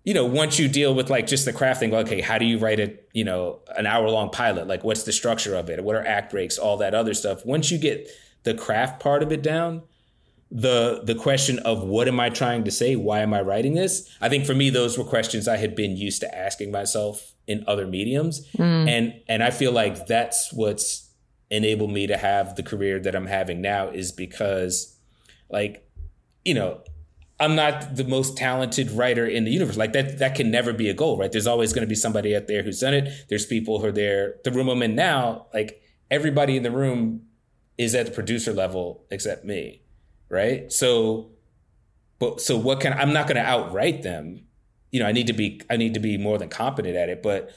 you 0.07 0.13
know 0.13 0.23
once 0.23 0.57
you 0.57 0.69
deal 0.69 0.95
with 0.95 1.09
like 1.09 1.27
just 1.27 1.43
the 1.43 1.51
crafting, 1.51 1.93
okay, 1.93 2.21
how 2.21 2.37
do 2.37 2.45
you 2.45 2.59
write 2.59 2.79
a 2.79 2.97
you 3.11 3.25
know 3.25 3.59
an 3.75 3.85
hour 3.85 4.09
long 4.09 4.29
pilot? 4.29 4.65
Like, 4.65 4.85
what's 4.85 5.03
the 5.03 5.11
structure 5.11 5.53
of 5.53 5.69
it? 5.69 5.83
What 5.83 5.97
are 5.97 6.05
act 6.05 6.31
breaks? 6.31 6.57
All 6.57 6.77
that 6.77 6.93
other 6.95 7.13
stuff. 7.13 7.45
Once 7.45 7.71
you 7.71 7.77
get 7.77 8.09
the 8.43 8.53
craft 8.53 9.01
part 9.01 9.21
of 9.21 9.33
it 9.33 9.41
down, 9.41 9.81
the 10.49 11.01
the 11.03 11.13
question 11.13 11.59
of 11.59 11.83
what 11.83 12.07
am 12.07 12.21
I 12.21 12.29
trying 12.29 12.63
to 12.63 12.71
say? 12.71 12.95
Why 12.95 13.19
am 13.19 13.33
I 13.33 13.41
writing 13.41 13.73
this? 13.73 14.09
I 14.21 14.29
think 14.29 14.45
for 14.45 14.53
me, 14.53 14.69
those 14.69 14.97
were 14.97 15.03
questions 15.03 15.45
I 15.45 15.57
had 15.57 15.75
been 15.75 15.97
used 15.97 16.21
to 16.21 16.33
asking 16.33 16.71
myself 16.71 17.33
in 17.45 17.65
other 17.67 17.85
mediums. 17.85 18.47
Mm. 18.53 18.87
And 18.87 19.21
and 19.27 19.43
I 19.43 19.51
feel 19.51 19.73
like 19.73 20.07
that's 20.07 20.53
what's 20.53 21.09
enabled 21.49 21.91
me 21.91 22.07
to 22.07 22.15
have 22.15 22.55
the 22.55 22.63
career 22.63 22.97
that 23.01 23.13
I'm 23.13 23.27
having 23.27 23.59
now 23.59 23.89
is 23.89 24.13
because 24.13 24.97
like, 25.49 25.85
you 26.45 26.53
know, 26.53 26.79
I'm 27.39 27.55
not 27.55 27.95
the 27.95 28.03
most 28.03 28.35
talented 28.35 28.89
writer 28.91 29.25
in 29.25 29.43
the 29.43 29.51
universe. 29.51 29.77
Like 29.77 29.93
that, 29.93 30.19
that 30.19 30.35
can 30.35 30.49
never 30.49 30.73
be 30.73 30.89
a 30.89 30.93
goal, 30.93 31.17
right? 31.17 31.31
There's 31.31 31.45
always 31.45 31.71
going 31.71 31.83
to 31.83 31.87
be 31.87 31.95
somebody 31.95 32.35
out 32.35 32.47
there 32.47 32.63
who's 32.63 32.79
done 32.79 32.95
it. 32.95 33.25
There's 33.29 33.45
people 33.45 33.79
who 33.79 33.87
are 33.87 33.91
there. 33.91 34.35
The 34.43 34.51
room 34.51 34.69
I'm 34.69 34.81
in 34.81 34.95
now, 34.95 35.47
like 35.53 35.81
everybody 36.09 36.57
in 36.57 36.63
the 36.63 36.71
room 36.71 37.27
is 37.77 37.93
at 37.93 38.07
the 38.07 38.11
producer 38.11 38.53
level 38.53 39.05
except 39.11 39.45
me, 39.45 39.83
right? 40.29 40.71
So, 40.71 41.29
but 42.19 42.41
so 42.41 42.57
what 42.57 42.79
can 42.79 42.93
I'm 42.93 43.13
not 43.13 43.27
going 43.27 43.35
to 43.37 43.47
outwrite 43.47 44.01
them, 44.01 44.41
you 44.91 44.99
know, 44.99 45.05
I 45.05 45.11
need 45.11 45.27
to 45.27 45.33
be 45.33 45.61
I 45.69 45.77
need 45.77 45.93
to 45.93 45.99
be 45.99 46.17
more 46.17 46.39
than 46.39 46.49
competent 46.49 46.95
at 46.95 47.09
it, 47.09 47.21
but 47.21 47.51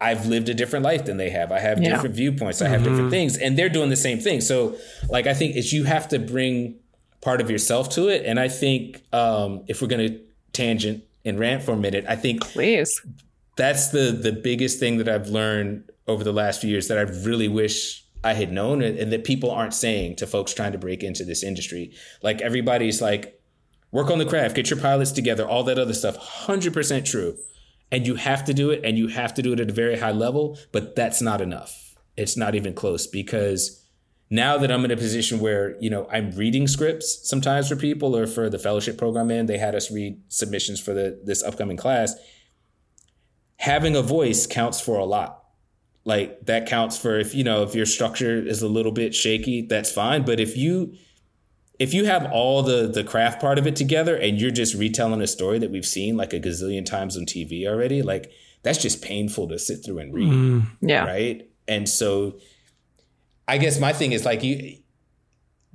I've 0.00 0.26
lived 0.26 0.48
a 0.48 0.54
different 0.54 0.84
life 0.84 1.06
than 1.06 1.16
they 1.16 1.30
have. 1.30 1.50
I 1.50 1.58
have 1.58 1.82
yeah. 1.82 1.90
different 1.90 2.14
viewpoints. 2.14 2.60
I 2.60 2.68
have 2.68 2.82
mm-hmm. 2.82 2.90
different 2.90 3.10
things, 3.10 3.38
and 3.38 3.58
they're 3.58 3.70
doing 3.70 3.88
the 3.88 3.96
same 3.96 4.20
thing. 4.20 4.40
So, 4.40 4.76
like, 5.08 5.26
I 5.26 5.34
think 5.34 5.56
it's 5.56 5.72
you 5.72 5.84
have 5.84 6.08
to 6.08 6.18
bring 6.18 6.78
part 7.26 7.40
of 7.40 7.50
yourself 7.50 7.88
to 7.90 8.06
it. 8.06 8.24
And 8.24 8.38
I 8.38 8.46
think 8.46 9.02
um, 9.12 9.64
if 9.66 9.82
we're 9.82 9.88
going 9.88 10.08
to 10.08 10.20
tangent 10.52 11.02
and 11.24 11.40
rant 11.40 11.64
for 11.64 11.72
a 11.72 11.76
minute, 11.76 12.04
I 12.08 12.14
think 12.14 12.40
please 12.40 13.02
that's 13.56 13.88
the 13.88 14.12
the 14.12 14.30
biggest 14.30 14.78
thing 14.78 14.98
that 14.98 15.08
I've 15.08 15.28
learned 15.28 15.90
over 16.06 16.22
the 16.22 16.32
last 16.32 16.60
few 16.60 16.70
years 16.70 16.86
that 16.86 16.98
I 16.98 17.02
really 17.02 17.48
wish 17.48 18.04
I 18.22 18.34
had 18.34 18.52
known 18.52 18.80
and, 18.80 18.96
and 18.96 19.12
that 19.12 19.24
people 19.24 19.50
aren't 19.50 19.74
saying 19.74 20.16
to 20.16 20.26
folks 20.26 20.54
trying 20.54 20.70
to 20.72 20.78
break 20.78 21.02
into 21.02 21.24
this 21.24 21.42
industry. 21.42 21.94
Like 22.22 22.40
everybody's 22.40 23.02
like, 23.02 23.42
work 23.90 24.08
on 24.08 24.18
the 24.18 24.24
craft, 24.24 24.54
get 24.54 24.70
your 24.70 24.78
pilots 24.78 25.10
together, 25.10 25.44
all 25.46 25.64
that 25.64 25.78
other 25.80 25.94
stuff. 25.94 26.16
100% 26.16 27.04
true. 27.04 27.36
And 27.90 28.06
you 28.06 28.14
have 28.14 28.44
to 28.44 28.54
do 28.54 28.70
it 28.70 28.82
and 28.84 28.96
you 28.96 29.08
have 29.08 29.34
to 29.34 29.42
do 29.42 29.52
it 29.52 29.60
at 29.60 29.70
a 29.70 29.72
very 29.72 29.98
high 29.98 30.12
level, 30.12 30.58
but 30.70 30.94
that's 30.94 31.20
not 31.20 31.40
enough. 31.40 31.96
It's 32.16 32.36
not 32.36 32.54
even 32.54 32.72
close 32.72 33.06
because 33.06 33.85
now 34.28 34.58
that 34.58 34.72
I'm 34.72 34.84
in 34.84 34.90
a 34.90 34.96
position 34.96 35.38
where, 35.38 35.76
you 35.80 35.88
know, 35.88 36.08
I'm 36.10 36.32
reading 36.32 36.66
scripts 36.66 37.28
sometimes 37.28 37.68
for 37.68 37.76
people 37.76 38.16
or 38.16 38.26
for 38.26 38.50
the 38.50 38.58
fellowship 38.58 38.98
program 38.98 39.30
in, 39.30 39.46
they 39.46 39.58
had 39.58 39.74
us 39.74 39.90
read 39.90 40.20
submissions 40.28 40.80
for 40.80 40.92
the 40.92 41.20
this 41.24 41.42
upcoming 41.42 41.76
class. 41.76 42.14
Having 43.58 43.96
a 43.96 44.02
voice 44.02 44.46
counts 44.46 44.80
for 44.80 44.98
a 44.98 45.04
lot. 45.04 45.44
Like 46.04 46.46
that 46.46 46.66
counts 46.66 46.98
for 46.98 47.18
if, 47.18 47.34
you 47.34 47.44
know, 47.44 47.62
if 47.62 47.74
your 47.74 47.86
structure 47.86 48.38
is 48.38 48.62
a 48.62 48.68
little 48.68 48.92
bit 48.92 49.14
shaky, 49.14 49.62
that's 49.62 49.90
fine, 49.90 50.24
but 50.24 50.40
if 50.40 50.56
you 50.56 50.94
if 51.78 51.92
you 51.92 52.06
have 52.06 52.30
all 52.32 52.62
the 52.62 52.86
the 52.86 53.04
craft 53.04 53.40
part 53.40 53.58
of 53.58 53.66
it 53.66 53.76
together 53.76 54.16
and 54.16 54.40
you're 54.40 54.50
just 54.50 54.74
retelling 54.74 55.20
a 55.20 55.26
story 55.26 55.58
that 55.58 55.70
we've 55.70 55.86
seen 55.86 56.16
like 56.16 56.32
a 56.32 56.40
gazillion 56.40 56.84
times 56.84 57.16
on 57.16 57.26
TV 57.26 57.66
already, 57.66 58.02
like 58.02 58.32
that's 58.62 58.78
just 58.78 59.02
painful 59.02 59.48
to 59.48 59.58
sit 59.58 59.84
through 59.84 59.98
and 59.98 60.14
read. 60.14 60.32
Mm, 60.32 60.66
yeah. 60.80 61.04
Right. 61.04 61.48
And 61.68 61.88
so 61.88 62.38
I 63.48 63.58
guess 63.58 63.78
my 63.78 63.92
thing 63.92 64.12
is 64.12 64.24
like 64.24 64.42
you 64.42 64.78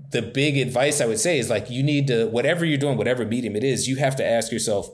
the 0.10 0.22
big 0.22 0.58
advice 0.58 1.00
I 1.00 1.06
would 1.06 1.20
say 1.20 1.38
is 1.38 1.50
like 1.50 1.70
you 1.70 1.84
need 1.84 2.08
to 2.08 2.26
whatever 2.28 2.66
you're 2.66 2.78
doing, 2.78 2.98
whatever 2.98 3.26
medium 3.26 3.56
it 3.56 3.64
is, 3.64 3.88
you 3.88 3.98
have 3.98 4.16
to 4.18 4.26
ask 4.26 4.52
yourself, 4.52 4.90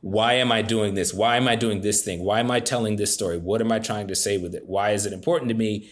why 0.00 0.34
am 0.34 0.52
I 0.52 0.62
doing 0.62 0.94
this? 0.94 1.14
Why 1.14 1.36
am 1.36 1.48
I 1.48 1.56
doing 1.56 1.80
this 1.80 2.04
thing? 2.04 2.22
Why 2.22 2.40
am 2.40 2.50
I 2.50 2.60
telling 2.60 2.96
this 2.96 3.14
story? 3.14 3.38
What 3.38 3.60
am 3.60 3.72
I 3.72 3.78
trying 3.78 4.08
to 4.08 4.14
say 4.14 4.36
with 4.36 4.54
it? 4.54 4.64
Why 4.66 4.90
is 4.90 5.06
it 5.06 5.12
important 5.12 5.48
to 5.48 5.54
me? 5.54 5.90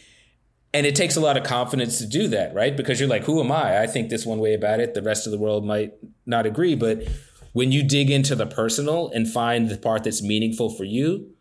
And 0.74 0.86
it 0.86 0.94
takes 0.94 1.16
a 1.16 1.20
lot 1.20 1.36
of 1.36 1.44
confidence 1.44 1.98
to 1.98 2.06
do 2.06 2.28
that, 2.28 2.54
right? 2.54 2.76
Because 2.76 3.00
you're 3.00 3.08
like, 3.08 3.24
who 3.24 3.40
am 3.40 3.50
I? 3.50 3.80
I 3.80 3.86
think 3.86 4.08
this 4.08 4.26
one 4.26 4.38
way 4.38 4.54
about 4.54 4.80
it. 4.80 4.94
The 4.94 5.02
rest 5.02 5.26
of 5.26 5.32
the 5.32 5.38
world 5.38 5.64
might 5.64 5.92
not 6.26 6.46
agree. 6.46 6.74
But 6.74 7.08
when 7.52 7.72
you 7.72 7.82
dig 7.82 8.10
into 8.10 8.34
the 8.34 8.46
personal 8.46 9.10
and 9.14 9.30
find 9.30 9.68
the 9.68 9.76
part 9.76 10.04
that's 10.04 10.22
meaningful 10.22 10.70
for 10.70 10.84
you, 10.84 11.31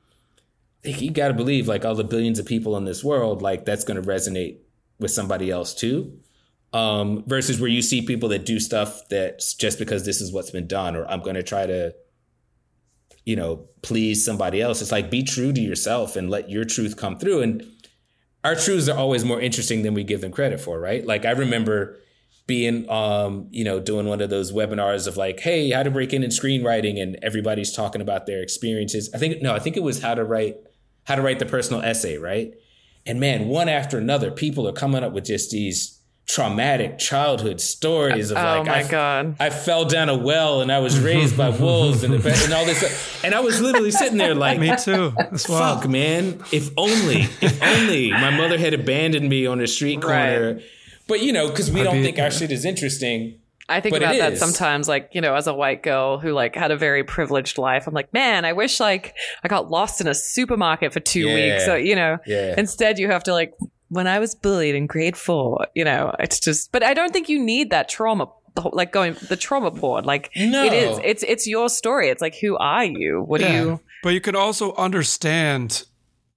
you 0.84 1.12
got 1.12 1.28
to 1.30 1.34
believe 1.34 1.68
like 1.68 1.86
all 1.86 1.96
the 1.96 2.04
billions 2.04 2.40
of 2.40 2.46
people 2.46 2.78
in 2.78 2.86
this 2.86 3.04
world, 3.04 3.42
like 3.42 3.66
that's 3.66 3.84
going 3.84 4.02
to 4.02 4.08
resonate 4.08 4.58
with 5.00 5.12
somebody 5.12 5.52
else 5.52 5.74
too. 5.74 6.20
Um, 6.74 7.26
versus 7.28 7.60
where 7.60 7.70
you 7.70 7.82
see 7.82 8.02
people 8.02 8.30
that 8.30 8.46
do 8.46 8.58
stuff 8.58 9.02
that's 9.10 9.54
just 9.54 9.78
because 9.78 10.06
this 10.06 10.22
is 10.22 10.32
what's 10.32 10.52
been 10.52 10.68
done, 10.68 10.96
or 10.96 11.06
I'm 11.06 11.20
going 11.20 11.36
to 11.36 11.44
try 11.44 11.66
to, 11.66 11.94
you 13.26 13.36
know, 13.36 13.68
please 13.82 14.24
somebody 14.24 14.62
else. 14.62 14.82
It's 14.82 14.92
like 14.92 15.12
be 15.12 15.22
true 15.22 15.52
to 15.52 15.60
yourself 15.60 16.16
and 16.16 16.30
let 16.30 16.50
your 16.50 16.64
truth 16.64 16.96
come 16.96 17.20
through. 17.20 17.42
And 17.42 17.64
our 18.46 18.56
truths 18.56 18.88
are 18.88 18.98
always 18.98 19.26
more 19.26 19.42
interesting 19.42 19.84
than 19.84 19.94
we 19.94 20.06
give 20.06 20.22
them 20.22 20.32
credit 20.32 20.62
for, 20.62 20.80
right? 20.80 21.06
Like 21.06 21.26
I 21.26 21.32
remember 21.32 22.00
being 22.48 22.90
um, 22.90 23.48
you 23.52 23.64
know, 23.64 23.80
doing 23.80 24.08
one 24.08 24.22
of 24.22 24.30
those 24.30 24.52
webinars 24.52 25.08
of 25.08 25.18
like, 25.18 25.42
hey, 25.42 25.72
how 25.72 25.84
to 25.84 25.92
break 25.92 26.14
in 26.14 26.24
in 26.24 26.30
screenwriting, 26.30 27.02
and 27.02 27.18
everybody's 27.22 27.74
talking 27.74 28.02
about 28.02 28.26
their 28.26 28.42
experiences. 28.42 29.10
I 29.14 29.18
think 29.18 29.42
no, 29.42 29.54
I 29.54 29.60
think 29.60 29.78
it 29.78 29.84
was 29.84 30.02
how 30.02 30.16
to 30.16 30.24
write 30.24 30.58
how 31.06 31.16
to 31.16 31.22
write 31.22 31.40
the 31.40 31.46
personal 31.46 31.82
essay, 31.82 32.18
right? 32.18 32.54
And 33.06 33.20
man, 33.20 33.48
one 33.48 33.68
after 33.70 33.98
another, 33.98 34.32
people 34.32 34.68
are 34.68 34.74
coming 34.74 35.04
up 35.04 35.12
with 35.14 35.26
just 35.26 35.52
these 35.52 35.98
traumatic 36.28 36.98
childhood 36.98 37.60
stories 37.60 38.32
of 38.32 38.38
oh 38.38 38.42
like, 38.42 38.66
my 38.68 38.80
I, 38.80 38.88
god, 38.88 39.36
I 39.40 39.50
fell 39.50 39.84
down 39.86 40.08
a 40.08 40.16
well 40.16 40.62
and 40.62 40.72
I 40.72 40.80
was 40.80 40.98
raised 41.00 41.36
by 41.36 41.50
wolves 41.60 42.04
and, 42.04 42.14
and 42.14 42.54
all 42.54 42.64
this, 42.66 42.78
stuff. 42.78 43.26
and 43.26 43.34
I 43.34 43.40
was 43.42 43.60
literally 43.60 43.92
sitting 43.92 44.18
there 44.18 44.36
like, 44.36 44.60
Me 44.60 44.74
too. 44.78 45.14
That's 45.18 45.50
wild. 45.50 45.82
fuck, 45.82 45.90
man. 45.90 46.42
If 46.52 46.70
only, 46.78 47.24
if 47.42 47.62
only 47.62 48.12
my 48.12 48.30
mother 48.30 48.58
had 48.58 48.74
abandoned 48.74 49.28
me 49.28 49.46
on 49.46 49.60
a 49.60 49.68
street 49.68 50.02
corner. 50.02 50.54
Right. 50.56 50.64
But 51.08 51.22
you 51.22 51.34
know, 51.34 51.50
because 51.50 51.70
we 51.72 51.82
I'd 51.82 51.86
don't 51.86 51.96
be- 51.96 52.04
think 52.04 52.20
our 52.20 52.32
shit 52.32 52.52
is 52.52 52.64
interesting. 52.64 53.40
I 53.72 53.80
think 53.82 53.94
But 53.94 54.02
about 54.04 54.18
that 54.18 54.34
is. 54.34 54.40
sometimes, 54.40 54.88
like, 54.88 55.10
you 55.14 55.22
know, 55.22 55.34
as 55.36 55.48
a 55.48 55.54
white 55.54 55.82
girl 55.84 56.18
who 56.20 56.32
like 56.34 56.56
had 56.56 56.72
a 56.72 56.78
very 56.78 57.04
privileged 57.04 57.58
life. 57.58 57.88
I'm 57.88 57.94
like, 57.94 58.14
man, 58.14 58.46
I 58.46 58.54
wish 58.54 58.80
like 58.80 59.16
I 59.44 59.48
got 59.48 59.70
lost 59.72 60.02
in 60.02 60.08
a 60.08 60.14
supermarket 60.14 60.94
for 60.94 61.00
two 61.00 61.28
Yeah. 61.28 61.34
weeks. 61.36 61.66
So, 61.66 61.76
you 61.76 61.96
know, 61.96 62.18
Yeah. 62.26 62.56
instead 62.58 63.00
you 63.00 63.08
have 63.10 63.24
to 63.24 63.34
like 63.34 63.54
when 63.90 64.08
I 64.08 64.20
was 64.20 64.36
bullied 64.36 64.76
in 64.76 64.88
grade 64.88 65.18
four, 65.18 65.68
you 65.76 65.84
know, 65.84 66.16
it's 66.20 66.40
just 66.40 66.72
but 66.72 66.84
I 66.84 66.94
don't 66.94 67.12
think 67.14 67.28
you 67.30 67.40
need 67.44 67.70
that 67.72 67.90
trauma 67.90 68.28
the 68.56 68.62
whole- 68.62 68.74
like 68.76 68.92
going 68.92 69.16
the 69.30 69.38
trauma 69.38 69.72
porn. 69.72 70.04
Like 70.06 70.30
No. 70.36 70.64
it 70.66 70.74
is 70.74 71.00
it's 71.04 71.24
it's 71.24 71.48
your 71.48 71.70
story. 71.70 72.10
It's 72.10 72.22
like 72.22 72.36
who 72.36 72.58
are 72.58 72.84
you? 72.86 73.22
What 73.26 73.42
do 73.42 73.48
you 73.52 73.80
But 74.04 74.14
you 74.14 74.22
could 74.22 74.36
also 74.36 74.74
understand 74.76 75.84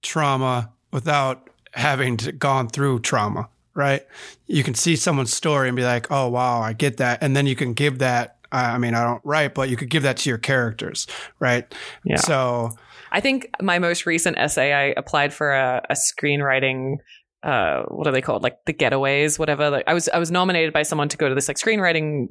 trauma 0.01 0.71
without 0.91 1.49
having 1.73 2.15
to 2.17 2.31
gone 2.31 2.69
through 2.69 2.99
trauma, 2.99 3.49
right? 3.75 4.03
You 4.47 4.63
can 4.63 4.73
see 4.73 4.95
someone's 4.95 5.33
story 5.33 5.67
and 5.67 5.75
be 5.75 5.83
like, 5.83 6.11
"Oh 6.11 6.29
wow, 6.29 6.61
I 6.61 6.73
get 6.73 6.97
that," 6.97 7.21
and 7.21 7.35
then 7.35 7.45
you 7.45 7.55
can 7.55 7.73
give 7.73 7.99
that. 7.99 8.37
I 8.51 8.71
I 8.71 8.77
mean, 8.77 8.95
I 8.95 9.03
don't 9.03 9.21
write, 9.23 9.53
but 9.53 9.69
you 9.69 9.77
could 9.77 9.89
give 9.89 10.03
that 10.03 10.17
to 10.17 10.29
your 10.29 10.37
characters, 10.37 11.05
right? 11.39 11.71
Yeah. 12.03 12.17
So 12.17 12.71
I 13.11 13.21
think 13.21 13.49
my 13.61 13.79
most 13.79 14.05
recent 14.05 14.37
essay, 14.37 14.73
I 14.73 14.93
applied 14.97 15.33
for 15.33 15.53
a, 15.53 15.85
a 15.89 15.95
screenwriting. 15.95 16.95
Uh, 17.43 17.83
what 17.89 18.07
are 18.07 18.11
they 18.11 18.21
called? 18.21 18.41
Like 18.41 18.57
the 18.65 18.73
getaways, 18.73 19.37
whatever. 19.37 19.69
Like 19.69 19.83
I 19.87 19.93
was, 19.93 20.09
I 20.09 20.17
was 20.17 20.31
nominated 20.31 20.73
by 20.73 20.81
someone 20.81 21.09
to 21.09 21.17
go 21.17 21.29
to 21.29 21.35
this 21.35 21.47
like 21.47 21.57
screenwriting 21.57 22.27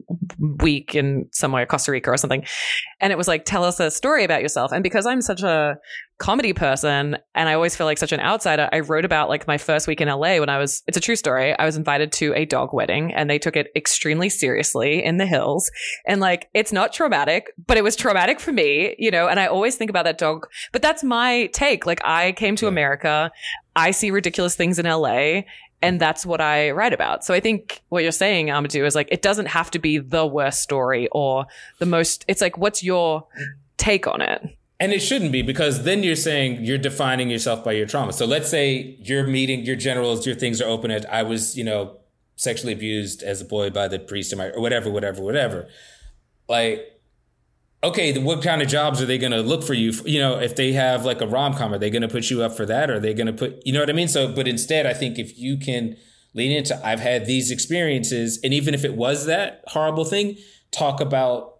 week 0.61 0.95
in 0.97 1.26
somewhere, 1.30 1.64
Costa 1.66 1.92
Rica 1.92 2.11
or 2.11 2.16
something, 2.16 2.45
and 3.01 3.12
it 3.12 3.16
was 3.16 3.28
like, 3.28 3.45
tell 3.45 3.62
us 3.62 3.78
a 3.78 3.90
story 3.90 4.24
about 4.24 4.42
yourself. 4.42 4.72
And 4.72 4.82
because 4.82 5.07
I'm 5.07 5.22
such 5.22 5.42
a 5.42 5.78
comedy 6.18 6.52
person 6.52 7.18
and 7.34 7.48
I 7.48 7.54
always 7.54 7.74
feel 7.74 7.86
like 7.86 7.98
such 7.98 8.12
an 8.12 8.20
outsider, 8.20 8.68
I 8.72 8.80
wrote 8.80 9.04
about 9.04 9.28
like 9.28 9.46
my 9.46 9.58
first 9.58 9.88
week 9.88 10.00
in 10.00 10.08
LA 10.08 10.38
when 10.38 10.48
I 10.48 10.58
was. 10.58 10.82
It's 10.86 10.96
a 10.96 11.00
true 11.00 11.16
story. 11.16 11.58
I 11.58 11.64
was 11.64 11.76
invited 11.76 12.12
to 12.12 12.32
a 12.34 12.44
dog 12.44 12.72
wedding, 12.72 13.12
and 13.12 13.28
they 13.28 13.38
took 13.38 13.56
it 13.56 13.72
extremely 13.74 14.28
seriously 14.28 15.04
in 15.04 15.16
the 15.16 15.26
hills. 15.26 15.70
And 16.06 16.20
like, 16.20 16.48
it's 16.54 16.72
not 16.72 16.92
traumatic, 16.92 17.52
but 17.66 17.76
it 17.76 17.84
was 17.84 17.96
traumatic 17.96 18.40
for 18.40 18.52
me, 18.52 18.94
you 18.98 19.10
know. 19.10 19.28
And 19.28 19.40
I 19.40 19.46
always 19.46 19.76
think 19.76 19.90
about 19.90 20.04
that 20.04 20.18
dog 20.18 20.46
but 20.72 20.82
that's 20.82 21.04
my 21.04 21.46
take. 21.52 21.86
Like 21.86 22.00
I 22.04 22.32
came 22.32 22.56
to 22.56 22.66
America, 22.66 23.30
I 23.76 23.90
see 23.90 24.10
ridiculous 24.10 24.56
things 24.56 24.78
in 24.78 24.86
LA, 24.86 25.42
and 25.82 26.00
that's 26.00 26.24
what 26.24 26.40
I 26.40 26.70
write 26.70 26.92
about. 26.92 27.24
So 27.24 27.34
I 27.34 27.40
think 27.40 27.82
what 27.88 28.02
you're 28.02 28.12
saying, 28.12 28.48
Amadou, 28.48 28.84
is 28.86 28.94
like 28.94 29.08
it 29.10 29.22
doesn't 29.22 29.46
have 29.46 29.70
to 29.72 29.78
be 29.78 29.98
the 29.98 30.26
worst 30.26 30.60
story 30.62 31.08
or 31.12 31.46
the 31.78 31.86
most. 31.86 32.24
It's 32.28 32.40
like 32.40 32.58
what's 32.58 32.82
your 32.82 33.26
take 33.76 34.06
on 34.06 34.20
it? 34.20 34.42
And 34.85 34.93
it 34.93 35.01
shouldn't 35.01 35.32
be 35.32 35.41
because 35.41 35.85
then 35.85 36.03
you're 36.03 36.14
saying 36.14 36.62
you're 36.62 36.76
defining 36.76 37.30
yourself 37.30 37.64
by 37.64 37.72
your 37.72 37.87
trauma. 37.87 38.12
So 38.12 38.26
let's 38.26 38.51
say 38.51 38.99
your 39.01 39.26
meeting, 39.26 39.64
your 39.64 39.76
generals, 39.76 40.26
your 40.26 40.35
things 40.35 40.61
are 40.61 40.68
open 40.68 40.91
at 40.91 41.11
I 41.11 41.22
was, 41.22 41.57
you 41.57 41.64
know, 41.64 41.97
sexually 42.37 42.74
abused 42.74 43.22
as 43.22 43.41
a 43.41 43.47
boy 43.47 43.70
by 43.70 43.89
the 43.89 43.99
priest 43.99 44.30
in 44.30 44.37
my 44.37 44.51
or 44.51 44.61
whatever, 44.61 44.91
whatever, 44.91 45.22
whatever. 45.22 45.68
Like, 46.51 47.01
okay, 47.82 48.18
what 48.18 48.43
kind 48.43 48.61
of 48.61 48.68
jobs 48.68 49.01
are 49.01 49.07
they 49.07 49.16
going 49.16 49.32
to 49.32 49.41
look 49.41 49.62
for 49.62 49.72
you? 49.72 49.91
For, 49.91 50.07
you 50.07 50.20
know, 50.20 50.39
if 50.39 50.55
they 50.55 50.74
have 50.74 51.07
like 51.07 51.22
a 51.22 51.26
rom 51.26 51.55
com, 51.55 51.72
are 51.72 51.78
they 51.78 51.89
going 51.89 52.03
to 52.03 52.09
put 52.09 52.28
you 52.28 52.43
up 52.43 52.55
for 52.55 52.66
that? 52.66 52.91
Or 52.91 52.97
are 52.97 53.01
they 53.01 53.14
going 53.14 53.28
to 53.28 53.32
put, 53.32 53.66
you 53.66 53.72
know 53.72 53.80
what 53.80 53.89
I 53.89 53.95
mean? 53.95 54.09
So, 54.09 54.30
but 54.35 54.47
instead, 54.47 54.85
I 54.85 54.93
think 54.93 55.18
if 55.18 55.39
you 55.39 55.57
can 55.57 55.97
lean 56.35 56.53
into, 56.53 56.78
I've 56.87 57.01
had 57.01 57.24
these 57.24 57.51
experiences, 57.51 58.39
and 58.45 58.53
even 58.53 58.74
if 58.74 58.85
it 58.85 58.97
was 58.97 59.24
that 59.24 59.64
horrible 59.68 60.05
thing, 60.05 60.37
talk 60.72 61.01
about 61.01 61.53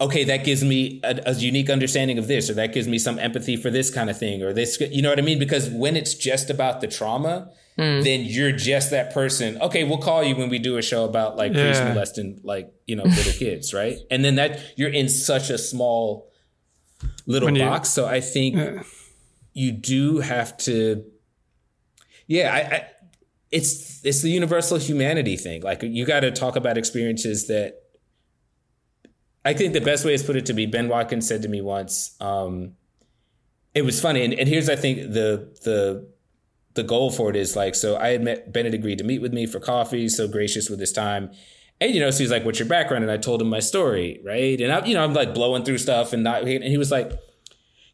okay, 0.00 0.24
that 0.24 0.44
gives 0.44 0.62
me 0.62 1.00
a, 1.04 1.20
a 1.26 1.34
unique 1.34 1.70
understanding 1.70 2.18
of 2.18 2.26
this, 2.28 2.50
or 2.50 2.54
that 2.54 2.72
gives 2.72 2.86
me 2.86 2.98
some 2.98 3.18
empathy 3.18 3.56
for 3.56 3.70
this 3.70 3.90
kind 3.90 4.10
of 4.10 4.18
thing, 4.18 4.42
or 4.42 4.52
this, 4.52 4.80
you 4.80 5.02
know 5.02 5.08
what 5.10 5.18
I 5.18 5.22
mean? 5.22 5.38
Because 5.38 5.70
when 5.70 5.96
it's 5.96 6.14
just 6.14 6.50
about 6.50 6.80
the 6.80 6.86
trauma, 6.86 7.50
hmm. 7.76 8.02
then 8.02 8.22
you're 8.24 8.52
just 8.52 8.90
that 8.90 9.12
person. 9.14 9.60
Okay, 9.62 9.84
we'll 9.84 9.98
call 9.98 10.22
you 10.22 10.36
when 10.36 10.48
we 10.48 10.58
do 10.58 10.76
a 10.76 10.82
show 10.82 11.04
about 11.04 11.36
like 11.36 11.52
priests 11.52 11.80
Yeah. 11.80 11.92
molesting 11.92 12.40
like 12.42 12.72
you 12.86 12.96
know 12.96 13.04
little 13.04 13.32
kids, 13.38 13.72
right? 13.72 13.96
And 14.10 14.24
then 14.24 14.34
that 14.36 14.60
you're 14.76 14.90
in 14.90 15.08
such 15.08 15.50
a 15.50 15.58
small 15.58 16.30
little 17.26 17.46
When 17.46 17.56
you- 17.56 17.62
box. 17.62 17.88
So 17.90 18.06
I 18.06 18.20
think 18.20 18.84
you 19.52 19.72
do 19.72 20.18
have 20.18 20.56
to. 20.58 21.04
Yeah, 22.26 22.52
I, 22.52 22.58
I 22.74 22.86
it's 23.52 24.04
it's 24.04 24.22
the 24.22 24.30
universal 24.30 24.76
humanity 24.78 25.36
thing. 25.36 25.62
Like 25.62 25.82
you 25.82 26.04
got 26.04 26.20
to 26.20 26.30
talk 26.30 26.56
about 26.56 26.76
experiences 26.76 27.46
that 27.46 27.74
I 29.46 29.54
think 29.54 29.74
the 29.74 29.80
best 29.80 30.04
way 30.04 30.12
is 30.12 30.24
put 30.24 30.34
it 30.34 30.46
to 30.46 30.52
be 30.52 30.66
Ben 30.66 30.88
Watkins 30.88 31.28
said 31.28 31.42
to 31.42 31.48
me 31.48 31.60
once, 31.60 32.16
um, 32.20 32.72
it 33.74 33.82
was 33.82 34.00
funny. 34.00 34.24
And, 34.24 34.34
and 34.34 34.48
here's, 34.48 34.68
I 34.68 34.74
think, 34.74 35.12
the, 35.12 35.56
the, 35.62 36.08
the 36.74 36.82
goal 36.82 37.12
for 37.12 37.30
it 37.30 37.36
is 37.36 37.54
like, 37.54 37.76
so 37.76 37.96
I 37.96 38.08
had 38.08 38.24
met, 38.24 38.52
Ben 38.52 38.64
had 38.64 38.74
agreed 38.74 38.98
to 38.98 39.04
meet 39.04 39.22
with 39.22 39.32
me 39.32 39.46
for 39.46 39.60
coffee, 39.60 40.08
so 40.08 40.26
gracious 40.26 40.68
with 40.68 40.80
his 40.80 40.92
time. 40.92 41.30
And, 41.80 41.94
you 41.94 42.00
know, 42.00 42.10
so 42.10 42.24
he's 42.24 42.30
like, 42.30 42.44
what's 42.44 42.58
your 42.58 42.66
background? 42.68 43.04
And 43.04 43.10
I 43.12 43.18
told 43.18 43.40
him 43.40 43.48
my 43.48 43.60
story, 43.60 44.20
right? 44.24 44.60
And 44.60 44.72
I, 44.72 44.84
you 44.84 44.94
know, 44.94 45.04
I'm 45.04 45.14
like 45.14 45.32
blowing 45.32 45.64
through 45.64 45.78
stuff 45.78 46.12
and 46.12 46.24
not, 46.24 46.42
and 46.42 46.64
he 46.64 46.76
was 46.76 46.90
like, 46.90 47.12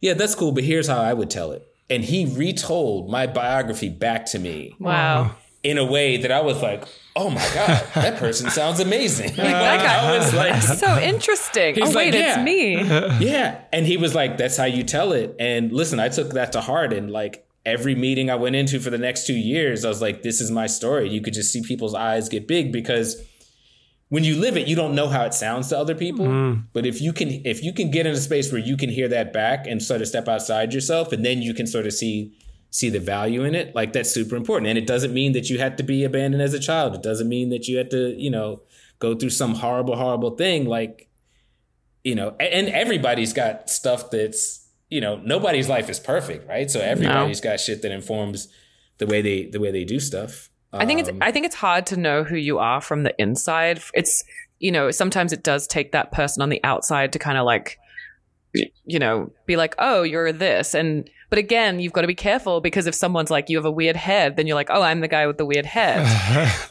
yeah, 0.01 0.15
that's 0.15 0.35
cool, 0.35 0.53
but 0.53 0.65
here's 0.65 0.89
how 0.89 1.03
I 1.03 1.13
would 1.13 1.29
tell 1.29 1.53
it. 1.53 1.67
And 1.91 2.03
he 2.03 2.25
retold 2.25 3.11
my 3.11 3.27
biography 3.27 3.91
back 3.91 4.25
to 4.27 4.39
me 4.39 4.75
Wow. 4.79 5.37
In 5.63 5.79
a 5.79 5.85
way 5.85 6.17
that 6.17 6.33
I 6.33 6.41
was 6.41 6.61
like, 6.61 6.85
oh 7.15 7.31
my 7.31 7.47
God, 7.55 7.87
that 7.95 8.19
person 8.19 8.51
sounds 8.61 8.81
amazing. 8.81 9.35
That 9.37 9.83
guy- 9.83 10.19
was 10.19 10.35
like, 10.35 10.61
So 10.63 10.99
interesting. 10.99 11.75
He's 11.77 11.95
oh 11.95 11.97
wait, 11.97 12.13
like, 12.13 12.15
it's 12.15 12.37
yeah. 12.37 12.43
me. 12.43 12.83
yeah. 13.25 13.61
And 13.73 13.87
he 13.87 13.97
was 13.97 14.15
like, 14.15 14.37
that's 14.37 14.57
how 14.57 14.65
you 14.65 14.83
tell 14.83 15.13
it. 15.13 15.37
And 15.39 15.73
listen, 15.73 16.01
I 16.01 16.09
took 16.09 16.31
that 16.31 16.53
to 16.53 16.61
heart. 16.61 16.93
And 16.93 17.11
like 17.11 17.47
every 17.65 17.95
meeting 17.95 18.31
I 18.31 18.35
went 18.35 18.57
into 18.57 18.81
for 18.81 18.91
the 18.91 18.99
next 18.99 19.27
two 19.27 19.37
years, 19.37 19.85
I 19.85 19.89
was 19.89 20.03
like, 20.03 20.23
this 20.23 20.41
is 20.41 20.51
my 20.51 20.67
story. 20.67 21.09
You 21.09 21.21
could 21.21 21.35
just 21.35 21.53
see 21.53 21.63
people's 21.63 21.95
eyes 21.95 22.29
get 22.29 22.49
big 22.49 22.73
because 22.73 23.23
when 24.09 24.25
you 24.25 24.37
live 24.37 24.59
it, 24.59 24.69
you 24.69 24.77
don't 24.77 24.95
know 24.95 25.09
how 25.09 25.25
it 25.25 25.33
sounds 25.33 25.69
to 25.69 25.79
other 25.79 25.95
people. 25.95 26.27
Mm-hmm. 26.27 26.61
But 26.73 26.85
if 26.85 27.01
you 27.01 27.13
can, 27.13 27.47
if 27.47 27.63
you 27.63 27.73
can 27.73 27.91
get 27.91 28.07
in 28.07 28.13
a 28.13 28.21
space 28.21 28.53
where 28.53 28.61
you 28.61 28.77
can 28.77 28.91
hear 28.91 29.09
that 29.09 29.33
back 29.33 29.67
and 29.67 29.83
sort 29.83 30.03
of 30.03 30.09
step 30.09 30.29
outside 30.29 30.75
yourself, 30.75 31.13
and 31.13 31.25
then 31.25 31.41
you 31.41 31.55
can 31.55 31.67
sort 31.67 31.87
of 31.87 31.95
see 31.95 32.31
see 32.73 32.89
the 32.89 32.99
value 32.99 33.45
in 33.45 33.55
it, 33.55 33.75
like 33.75 33.93
that's 33.93 34.11
super 34.11 34.35
important. 34.35 34.67
And 34.67 34.79
it 34.79 34.87
doesn't 34.87 35.13
mean 35.13 35.33
that 35.33 35.51
you 35.51 35.59
had 35.59 35.77
to 35.77 35.83
be 35.83 36.05
abandoned 36.05 36.43
as 36.43 36.55
a 36.55 36.59
child. 36.59 36.95
It 36.95 37.03
doesn't 37.03 37.29
mean 37.29 37.51
that 37.51 37.69
you 37.69 37.77
had 37.77 37.91
to, 37.91 38.15
you 38.19 38.31
know, 38.31 38.63
go 38.99 39.15
through 39.15 39.31
some 39.31 39.55
horrible, 39.55 39.95
horrible 39.95 40.31
thing. 40.37 40.65
Like, 40.65 41.09
you 42.03 42.15
know, 42.15 42.35
and 42.41 42.69
everybody's 42.69 43.35
got 43.35 43.69
stuff 43.69 44.11
that's, 44.11 44.67
you 44.89 45.03
know, 45.03 45.17
nobody's 45.17 45.69
life 45.69 45.91
is 45.91 46.01
perfect, 46.01 46.49
right? 46.49 46.71
So 46.71 46.81
everybody's 46.81 47.43
got 47.43 47.61
shit 47.61 47.83
that 47.83 47.93
informs 47.93 48.49
the 48.97 49.07
way 49.07 49.21
they 49.21 49.47
the 49.47 49.61
way 49.61 49.71
they 49.71 49.85
do 49.85 50.01
stuff. 50.01 50.49
I 50.73 50.87
think 50.87 51.01
it's 51.01 51.11
Um, 51.11 51.19
I 51.21 51.31
think 51.31 51.45
it's 51.45 51.57
hard 51.57 51.85
to 51.87 51.99
know 51.99 52.25
who 52.25 52.37
you 52.37 52.59
are 52.59 52.81
from 52.81 53.03
the 53.03 53.15
inside. 53.21 53.83
It's 53.93 54.25
you 54.61 54.73
know 54.73 54.91
sometimes 54.91 55.33
it 55.35 55.43
does 55.43 55.67
take 55.67 55.93
that 55.93 56.11
person 56.11 56.43
on 56.43 56.49
the 56.49 56.61
outside 56.65 57.13
to 57.13 57.19
kind 57.19 57.37
of 57.37 57.45
like 57.45 57.79
you 58.85 58.99
know 58.99 59.31
be 59.47 59.57
like 59.57 59.75
oh 59.79 60.03
you're 60.03 60.33
this 60.33 60.75
and 60.75 61.09
but 61.33 61.39
again 61.39 61.81
you've 61.81 61.95
got 61.95 62.03
to 62.03 62.07
be 62.07 62.15
careful 62.15 62.61
because 62.61 62.87
if 62.87 62.95
someone's 62.95 63.31
like 63.31 63.49
you 63.49 63.57
have 63.57 63.65
a 63.65 63.71
weird 63.71 63.97
head 63.97 64.37
then 64.37 64.47
you're 64.47 64.55
like 64.55 64.69
oh 64.69 64.83
I'm 64.83 65.01
the 65.01 65.09
guy 65.09 65.27
with 65.27 65.39
the 65.39 65.47
weird 65.47 65.65
head. 65.65 66.07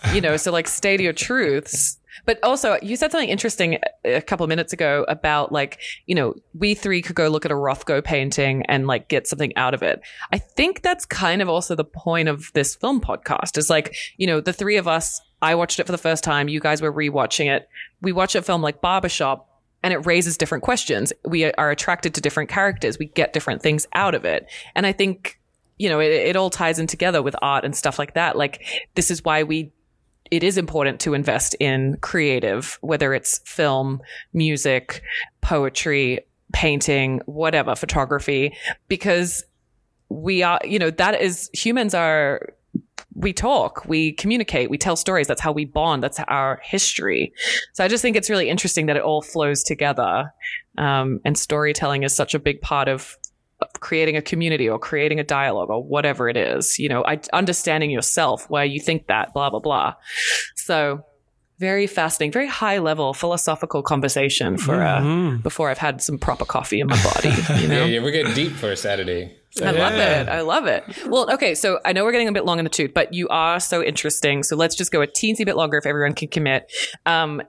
You 0.13 0.21
know 0.21 0.37
so 0.37 0.51
like 0.51 0.67
stay 0.67 0.97
to 0.97 1.03
your 1.03 1.13
truths. 1.13 1.97
But 2.25 2.37
also 2.43 2.77
you 2.83 2.95
said 2.95 3.11
something 3.11 3.29
interesting 3.29 3.79
a 4.05 4.21
couple 4.21 4.43
of 4.43 4.49
minutes 4.49 4.71
ago 4.71 5.03
about 5.07 5.51
like 5.51 5.79
you 6.05 6.13
know 6.13 6.35
we 6.53 6.75
three 6.75 7.01
could 7.01 7.15
go 7.15 7.27
look 7.29 7.43
at 7.43 7.51
a 7.51 7.55
rothko 7.55 8.03
painting 8.03 8.63
and 8.67 8.85
like 8.85 9.07
get 9.07 9.25
something 9.25 9.55
out 9.55 9.73
of 9.73 9.81
it. 9.81 10.01
I 10.31 10.37
think 10.37 10.83
that's 10.83 11.05
kind 11.05 11.41
of 11.41 11.49
also 11.49 11.73
the 11.73 11.83
point 11.83 12.29
of 12.29 12.51
this 12.53 12.75
film 12.75 13.01
podcast 13.01 13.57
is 13.57 13.67
like 13.67 13.95
you 14.17 14.27
know 14.27 14.41
the 14.41 14.53
three 14.53 14.77
of 14.77 14.87
us 14.87 15.19
i 15.41 15.55
watched 15.55 15.79
it 15.79 15.87
for 15.87 15.91
the 15.91 15.97
first 15.97 16.23
time. 16.23 16.47
You 16.49 16.59
guys 16.59 16.83
were 16.83 16.93
rewatching 16.93 17.47
it. 17.51 17.67
We 18.01 18.11
watch 18.11 18.35
a 18.35 18.43
film 18.43 18.61
like 18.61 18.79
barbershop 18.79 19.47
and 19.83 19.93
it 19.93 20.05
raises 20.05 20.37
different 20.37 20.63
questions. 20.63 21.11
We 21.25 21.45
are 21.53 21.71
attracted 21.71 22.13
to 22.15 22.21
different 22.21 22.49
characters. 22.49 22.99
We 22.99 23.07
get 23.07 23.33
different 23.33 23.61
things 23.61 23.87
out 23.93 24.15
of 24.15 24.25
it. 24.25 24.47
And 24.75 24.85
I 24.85 24.91
think, 24.91 25.39
you 25.77 25.89
know, 25.89 25.99
it, 25.99 26.11
it 26.11 26.35
all 26.35 26.49
ties 26.49 26.79
in 26.79 26.87
together 26.87 27.21
with 27.21 27.35
art 27.41 27.65
and 27.65 27.75
stuff 27.75 27.97
like 27.97 28.13
that. 28.13 28.37
Like, 28.37 28.63
this 28.95 29.09
is 29.11 29.23
why 29.23 29.43
we 29.43 29.71
it 30.29 30.43
is 30.43 30.57
important 30.57 31.01
to 31.01 31.13
invest 31.13 31.55
in 31.59 31.97
creative, 31.97 32.79
whether 32.81 33.13
it's 33.13 33.39
film, 33.39 34.01
music, 34.31 35.03
poetry, 35.41 36.21
painting, 36.53 37.21
whatever, 37.25 37.75
photography, 37.75 38.55
because 38.87 39.43
we 40.07 40.41
are, 40.41 40.59
you 40.63 40.79
know, 40.79 40.89
that 40.89 41.21
is 41.21 41.49
humans 41.53 41.93
are 41.93 42.53
we 43.15 43.33
talk, 43.33 43.85
we 43.85 44.13
communicate, 44.13 44.69
we 44.69 44.77
tell 44.77 44.95
stories. 44.95 45.27
That's 45.27 45.41
how 45.41 45.51
we 45.51 45.65
bond. 45.65 46.01
That's 46.01 46.19
our 46.27 46.61
history. 46.63 47.33
So 47.73 47.83
I 47.83 47.87
just 47.87 48.01
think 48.01 48.15
it's 48.15 48.29
really 48.29 48.49
interesting 48.49 48.85
that 48.85 48.95
it 48.95 49.03
all 49.03 49.21
flows 49.21 49.63
together. 49.63 50.33
Um, 50.77 51.19
and 51.25 51.37
storytelling 51.37 52.03
is 52.03 52.15
such 52.15 52.33
a 52.33 52.39
big 52.39 52.61
part 52.61 52.87
of 52.87 53.17
creating 53.79 54.17
a 54.17 54.21
community 54.21 54.67
or 54.67 54.79
creating 54.79 55.19
a 55.19 55.23
dialogue 55.23 55.69
or 55.69 55.83
whatever 55.83 56.29
it 56.29 56.37
is, 56.37 56.79
you 56.79 56.89
know, 56.89 57.03
I, 57.05 57.19
understanding 57.33 57.91
yourself 57.91 58.49
where 58.49 58.65
you 58.65 58.79
think 58.79 59.07
that, 59.07 59.33
blah, 59.33 59.49
blah, 59.49 59.59
blah. 59.59 59.93
So 60.55 61.05
very 61.61 61.85
fascinating, 61.85 62.31
very 62.31 62.47
high 62.47 62.79
level 62.79 63.13
philosophical 63.13 63.83
conversation 63.83 64.57
for 64.57 64.81
uh, 64.81 64.99
mm-hmm. 64.99 65.37
before 65.37 65.69
I've 65.69 65.77
had 65.77 66.01
some 66.01 66.17
proper 66.17 66.43
coffee 66.43 66.81
in 66.81 66.87
my 66.87 67.01
body. 67.03 67.29
You 67.61 67.67
know? 67.69 67.75
yeah, 67.75 67.85
yeah, 67.85 68.03
we're 68.03 68.11
getting 68.11 68.33
deep 68.33 68.51
for 68.51 68.71
a 68.71 68.75
Saturday. 68.75 69.37
I 69.61 69.71
love 69.71 69.93
it. 69.93 70.29
I 70.29 70.41
love 70.41 70.65
it. 70.65 70.83
Well, 71.05 71.31
okay, 71.33 71.55
so 71.55 71.79
I 71.85 71.93
know 71.93 72.03
we're 72.03 72.13
getting 72.13 72.29
a 72.29 72.31
bit 72.31 72.45
long 72.45 72.57
in 72.57 72.63
the 72.63 72.69
tooth, 72.69 72.93
but 72.95 73.13
you 73.13 73.27
are 73.27 73.59
so 73.59 73.83
interesting. 73.83 74.43
So 74.43 74.55
let's 74.55 74.75
just 74.75 74.91
go 74.91 75.01
a 75.01 75.07
teensy 75.07 75.45
bit 75.45 75.55
longer 75.55 75.77
if 75.77 75.85
everyone 75.85 76.13
can 76.13 76.29
commit. 76.29 76.71
Um, 77.05 77.43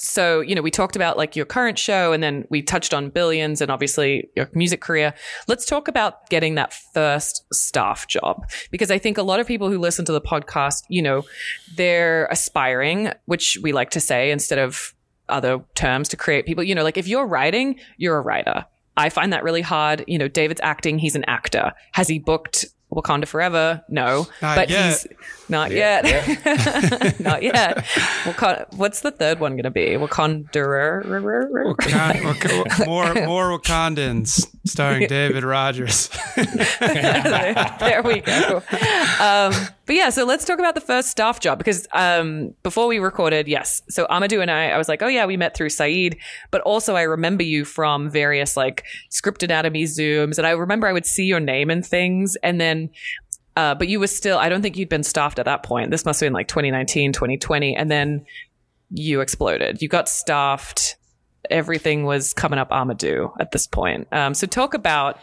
so 0.00 0.40
you 0.40 0.54
know 0.54 0.62
we 0.62 0.70
talked 0.70 0.96
about 0.96 1.16
like 1.16 1.36
your 1.36 1.46
current 1.46 1.78
show 1.78 2.12
and 2.12 2.22
then 2.22 2.46
we 2.50 2.62
touched 2.62 2.94
on 2.94 3.10
billions 3.10 3.60
and 3.60 3.70
obviously 3.70 4.28
your 4.36 4.48
music 4.54 4.80
career 4.80 5.14
let's 5.48 5.66
talk 5.66 5.88
about 5.88 6.28
getting 6.30 6.54
that 6.54 6.72
first 6.94 7.44
staff 7.52 8.06
job 8.06 8.44
because 8.70 8.90
i 8.90 8.98
think 8.98 9.18
a 9.18 9.22
lot 9.22 9.40
of 9.40 9.46
people 9.46 9.70
who 9.70 9.78
listen 9.78 10.04
to 10.04 10.12
the 10.12 10.20
podcast 10.20 10.82
you 10.88 11.02
know 11.02 11.22
they're 11.76 12.26
aspiring 12.26 13.12
which 13.26 13.58
we 13.62 13.72
like 13.72 13.90
to 13.90 14.00
say 14.00 14.30
instead 14.30 14.58
of 14.58 14.94
other 15.28 15.62
terms 15.74 16.08
to 16.08 16.16
create 16.16 16.46
people 16.46 16.64
you 16.64 16.74
know 16.74 16.82
like 16.82 16.96
if 16.96 17.06
you're 17.06 17.26
writing 17.26 17.78
you're 17.96 18.16
a 18.16 18.22
writer 18.22 18.64
I 19.00 19.08
find 19.08 19.32
that 19.32 19.42
really 19.42 19.62
hard. 19.62 20.04
You 20.06 20.18
know, 20.18 20.28
David's 20.28 20.60
acting, 20.62 20.98
he's 20.98 21.16
an 21.16 21.24
actor. 21.26 21.72
Has 21.92 22.08
he 22.08 22.18
booked 22.18 22.66
Wakanda 22.92 23.26
Forever? 23.26 23.82
No. 23.88 24.26
Not 24.42 24.56
but 24.56 24.70
yet. 24.70 24.86
he's 24.86 25.06
not 25.58 25.70
yet. 25.72 26.06
Yeah. 26.06 27.12
not 27.18 27.42
yet. 27.42 27.78
Wakanda, 28.24 28.72
what's 28.76 29.00
the 29.00 29.10
third 29.10 29.40
one 29.40 29.52
going 29.52 29.64
to 29.64 29.70
be? 29.70 29.96
Wakanda. 29.96 31.04
Wakanda 31.04 32.86
more, 32.86 33.14
more 33.26 33.58
Wakandans 33.58 34.46
starring 34.66 35.08
David 35.08 35.44
Rogers. 35.44 36.08
there 36.36 38.02
we 38.04 38.20
go. 38.20 38.62
Um, 39.20 39.52
but 39.86 39.96
yeah, 39.96 40.10
so 40.10 40.24
let's 40.24 40.44
talk 40.44 40.60
about 40.60 40.76
the 40.76 40.80
first 40.80 41.08
staff 41.08 41.40
job 41.40 41.58
because 41.58 41.88
um, 41.92 42.54
before 42.62 42.86
we 42.86 43.00
recorded, 43.00 43.48
yes. 43.48 43.82
So 43.88 44.06
Amadou 44.06 44.40
and 44.40 44.50
I, 44.50 44.70
I 44.70 44.78
was 44.78 44.88
like, 44.88 45.02
oh 45.02 45.08
yeah, 45.08 45.26
we 45.26 45.36
met 45.36 45.56
through 45.56 45.70
Saeed, 45.70 46.16
but 46.52 46.60
also 46.60 46.94
I 46.94 47.02
remember 47.02 47.42
you 47.42 47.64
from 47.64 48.08
various 48.08 48.56
like 48.56 48.84
script 49.08 49.42
anatomy 49.42 49.84
zooms, 49.84 50.38
and 50.38 50.46
I 50.46 50.50
remember 50.50 50.86
I 50.86 50.92
would 50.92 51.06
see 51.06 51.24
your 51.24 51.40
name 51.40 51.70
and 51.70 51.84
things, 51.84 52.36
and 52.42 52.60
then 52.60 52.90
uh, 53.56 53.74
but 53.74 53.88
you 53.88 54.00
were 54.00 54.06
still, 54.06 54.38
I 54.38 54.48
don't 54.48 54.62
think 54.62 54.76
you'd 54.76 54.88
been 54.88 55.02
staffed 55.02 55.38
at 55.38 55.44
that 55.44 55.62
point. 55.62 55.90
This 55.90 56.04
must 56.04 56.20
have 56.20 56.26
been 56.26 56.32
like 56.32 56.48
2019, 56.48 57.12
2020. 57.12 57.76
And 57.76 57.90
then 57.90 58.24
you 58.90 59.20
exploded. 59.20 59.82
You 59.82 59.88
got 59.88 60.08
staffed. 60.08 60.96
Everything 61.50 62.04
was 62.04 62.32
coming 62.32 62.58
up 62.58 62.70
Amadou 62.70 63.32
at 63.40 63.50
this 63.52 63.66
point. 63.66 64.08
Um, 64.12 64.34
so 64.34 64.46
talk 64.46 64.74
about 64.74 65.18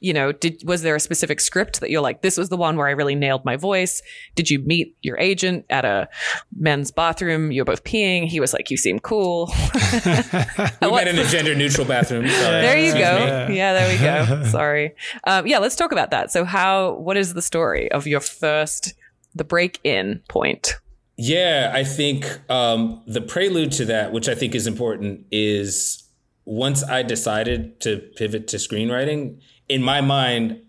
you 0.00 0.12
know, 0.12 0.32
did 0.32 0.62
was 0.64 0.82
there 0.82 0.94
a 0.94 1.00
specific 1.00 1.40
script 1.40 1.80
that 1.80 1.90
you're 1.90 2.02
like, 2.02 2.22
this 2.22 2.36
was 2.36 2.48
the 2.48 2.56
one 2.56 2.76
where 2.76 2.86
I 2.86 2.90
really 2.90 3.14
nailed 3.14 3.44
my 3.44 3.56
voice? 3.56 4.02
Did 4.34 4.50
you 4.50 4.58
meet 4.60 4.94
your 5.02 5.18
agent 5.18 5.64
at 5.70 5.84
a 5.84 6.08
men's 6.54 6.90
bathroom? 6.90 7.50
You 7.50 7.62
were 7.62 7.66
both 7.66 7.84
peeing. 7.84 8.26
He 8.26 8.38
was 8.38 8.52
like, 8.52 8.70
you 8.70 8.76
seem 8.76 8.98
cool. 8.98 9.46
we 9.74 10.90
met 10.90 11.08
in 11.08 11.18
a 11.18 11.24
gender 11.24 11.54
neutral 11.54 11.86
bathroom. 11.86 12.28
Sorry. 12.28 12.62
There 12.62 12.78
you 12.78 12.92
go. 12.92 12.98
Yeah. 12.98 13.48
yeah. 13.48 13.72
there 13.72 13.92
we 13.92 13.98
go. 13.98 14.44
Sorry. 14.50 14.94
Um, 15.24 15.46
yeah, 15.46 15.58
let's 15.58 15.76
talk 15.76 15.92
about 15.92 16.10
that. 16.10 16.30
So, 16.30 16.44
how? 16.44 16.94
What 16.94 17.16
is 17.16 17.34
the 17.34 17.42
story 17.42 17.90
of 17.92 18.06
your 18.06 18.20
first 18.20 18.94
the 19.34 19.44
break 19.44 19.80
in 19.82 20.22
point? 20.28 20.74
Yeah, 21.16 21.70
I 21.74 21.84
think 21.84 22.26
um, 22.50 23.02
the 23.06 23.22
prelude 23.22 23.72
to 23.72 23.86
that, 23.86 24.12
which 24.12 24.28
I 24.28 24.34
think 24.34 24.54
is 24.54 24.66
important, 24.66 25.26
is 25.30 26.02
once 26.44 26.84
I 26.84 27.02
decided 27.02 27.80
to 27.80 27.98
pivot 28.16 28.48
to 28.48 28.58
screenwriting 28.58 29.40
in 29.68 29.82
my 29.82 30.00
mind, 30.00 30.60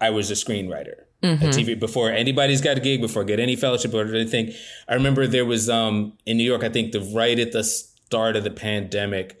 I 0.00 0.10
was 0.10 0.30
a 0.30 0.34
screenwriter. 0.34 1.02
Mm-hmm. 1.22 1.44
At 1.46 1.54
TV 1.54 1.80
before 1.80 2.10
anybody's 2.10 2.60
got 2.60 2.76
a 2.76 2.80
gig, 2.80 3.00
before 3.00 3.22
I 3.22 3.24
get 3.24 3.40
any 3.40 3.56
fellowship 3.56 3.94
or 3.94 4.02
anything. 4.02 4.52
I 4.86 4.94
remember 4.94 5.26
there 5.26 5.46
was 5.46 5.68
um, 5.70 6.12
in 6.26 6.36
New 6.36 6.44
York, 6.44 6.62
I 6.62 6.68
think 6.68 6.92
the 6.92 7.00
right 7.00 7.38
at 7.38 7.52
the 7.52 7.64
start 7.64 8.36
of 8.36 8.44
the 8.44 8.50
pandemic, 8.50 9.40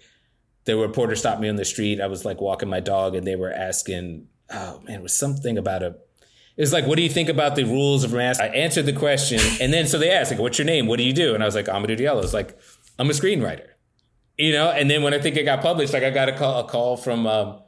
the 0.64 0.76
reporter 0.76 1.14
stopped 1.14 1.40
me 1.40 1.48
on 1.48 1.56
the 1.56 1.64
street. 1.64 2.00
I 2.00 2.06
was 2.06 2.24
like 2.24 2.40
walking 2.40 2.68
my 2.68 2.80
dog, 2.80 3.14
and 3.14 3.26
they 3.26 3.36
were 3.36 3.52
asking, 3.52 4.26
"Oh 4.50 4.80
man, 4.84 5.00
it 5.00 5.02
was 5.02 5.16
something 5.16 5.58
about 5.58 5.82
a." 5.82 5.96
It 6.56 6.62
was 6.62 6.72
like, 6.72 6.86
"What 6.86 6.96
do 6.96 7.02
you 7.02 7.10
think 7.10 7.28
about 7.28 7.56
the 7.56 7.64
rules 7.64 8.04
of 8.04 8.12
mask?" 8.12 8.40
I 8.40 8.48
answered 8.48 8.86
the 8.86 8.92
question, 8.92 9.38
and 9.60 9.72
then 9.72 9.86
so 9.86 9.98
they 9.98 10.10
asked, 10.10 10.30
"Like, 10.30 10.40
what's 10.40 10.58
your 10.58 10.66
name? 10.66 10.86
What 10.86 10.96
do 10.96 11.04
you 11.04 11.12
do?" 11.12 11.34
And 11.34 11.42
I 11.42 11.46
was 11.46 11.54
like, 11.54 11.68
"I'm 11.68 11.84
"Amadou 11.84 11.98
Diallo." 11.98 12.22
It's 12.22 12.34
like, 12.34 12.58
"I'm 12.98 13.08
a 13.10 13.12
screenwriter," 13.12 13.68
you 14.36 14.52
know. 14.52 14.70
And 14.70 14.90
then 14.90 15.02
when 15.02 15.14
I 15.14 15.20
think 15.20 15.36
it 15.36 15.44
got 15.44 15.60
published, 15.60 15.92
like 15.92 16.02
I 16.02 16.10
got 16.10 16.28
a 16.28 16.32
call, 16.32 16.64
a 16.64 16.68
call 16.68 16.96
from. 16.96 17.26
Um, 17.26 17.60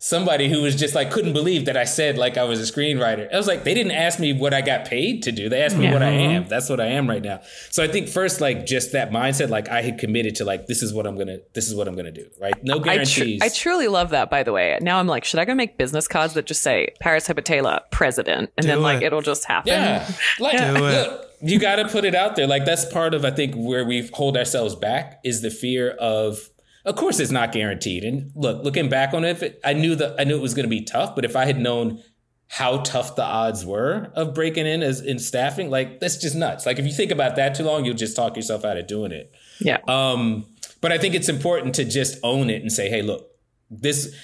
somebody 0.00 0.48
who 0.48 0.62
was 0.62 0.76
just 0.76 0.94
like 0.94 1.10
couldn't 1.10 1.32
believe 1.32 1.64
that 1.64 1.76
I 1.76 1.84
said 1.84 2.16
like 2.16 2.36
I 2.36 2.44
was 2.44 2.60
a 2.60 2.72
screenwriter. 2.72 3.32
I 3.32 3.36
was 3.36 3.46
like, 3.46 3.64
they 3.64 3.74
didn't 3.74 3.92
ask 3.92 4.20
me 4.20 4.32
what 4.32 4.54
I 4.54 4.60
got 4.60 4.86
paid 4.86 5.24
to 5.24 5.32
do. 5.32 5.48
They 5.48 5.62
asked 5.62 5.76
me 5.76 5.84
yeah. 5.84 5.92
what 5.92 6.02
I 6.02 6.10
am. 6.10 6.46
That's 6.46 6.68
what 6.68 6.80
I 6.80 6.86
am 6.86 7.08
right 7.08 7.22
now. 7.22 7.40
So 7.70 7.82
I 7.82 7.88
think 7.88 8.08
first, 8.08 8.40
like 8.40 8.64
just 8.64 8.92
that 8.92 9.10
mindset, 9.10 9.48
like 9.48 9.68
I 9.68 9.82
had 9.82 9.98
committed 9.98 10.36
to 10.36 10.44
like 10.44 10.66
this 10.66 10.82
is 10.82 10.94
what 10.94 11.06
I'm 11.06 11.18
gonna 11.18 11.38
this 11.54 11.68
is 11.68 11.74
what 11.74 11.88
I'm 11.88 11.96
gonna 11.96 12.12
do. 12.12 12.26
Right? 12.40 12.54
No 12.62 12.78
guarantees. 12.78 13.42
I, 13.42 13.48
tr- 13.48 13.52
I 13.52 13.54
truly 13.54 13.88
love 13.88 14.10
that. 14.10 14.30
By 14.30 14.42
the 14.42 14.52
way, 14.52 14.78
now 14.80 14.98
I'm 14.98 15.06
like, 15.06 15.24
should 15.24 15.40
I 15.40 15.44
go 15.44 15.54
make 15.54 15.76
business 15.76 16.06
cards 16.06 16.34
that 16.34 16.46
just 16.46 16.62
say 16.62 16.94
Paris 17.00 17.28
Taylor 17.44 17.80
president, 17.90 18.50
and 18.56 18.64
do 18.64 18.68
then 18.68 18.78
it. 18.78 18.82
like 18.82 19.02
it'll 19.02 19.22
just 19.22 19.44
happen? 19.44 19.72
Yeah, 19.72 20.08
like 20.40 20.58
do 20.58 20.72
look, 20.72 21.30
you 21.42 21.58
got 21.58 21.76
to 21.76 21.88
put 21.88 22.04
it 22.04 22.14
out 22.14 22.36
there. 22.36 22.46
Like 22.46 22.64
that's 22.64 22.84
part 22.86 23.14
of 23.14 23.24
I 23.24 23.30
think 23.30 23.54
where 23.56 23.84
we 23.84 24.08
hold 24.12 24.36
ourselves 24.36 24.74
back 24.74 25.20
is 25.24 25.42
the 25.42 25.50
fear 25.50 25.90
of 25.90 26.50
of 26.84 26.96
course, 26.96 27.20
it's 27.20 27.30
not 27.30 27.52
guaranteed. 27.52 28.04
And 28.04 28.32
look, 28.34 28.64
looking 28.64 28.88
back 28.88 29.14
on 29.14 29.24
it, 29.24 29.60
I 29.64 29.72
knew 29.72 29.94
that 29.96 30.16
I 30.18 30.24
knew 30.24 30.36
it 30.36 30.42
was 30.42 30.54
going 30.54 30.64
to 30.64 30.70
be 30.70 30.82
tough. 30.82 31.14
But 31.14 31.24
if 31.24 31.36
I 31.36 31.44
had 31.44 31.58
known 31.58 32.02
how 32.48 32.78
tough 32.78 33.14
the 33.14 33.24
odds 33.24 33.64
were 33.66 34.10
of 34.14 34.34
breaking 34.34 34.66
in 34.66 34.82
as 34.82 35.00
in 35.00 35.18
staffing, 35.18 35.70
like 35.70 36.00
that's 36.00 36.16
just 36.16 36.34
nuts. 36.34 36.66
Like 36.66 36.78
if 36.78 36.86
you 36.86 36.92
think 36.92 37.10
about 37.10 37.36
that 37.36 37.54
too 37.54 37.64
long, 37.64 37.84
you'll 37.84 37.94
just 37.94 38.16
talk 38.16 38.36
yourself 38.36 38.64
out 38.64 38.76
of 38.76 38.86
doing 38.86 39.12
it. 39.12 39.32
Yeah. 39.60 39.78
Um, 39.86 40.46
but 40.80 40.92
I 40.92 40.98
think 40.98 41.14
it's 41.14 41.28
important 41.28 41.74
to 41.76 41.84
just 41.84 42.18
own 42.22 42.50
it 42.50 42.62
and 42.62 42.72
say, 42.72 42.88
hey, 42.88 43.02
look, 43.02 43.28
this 43.70 44.14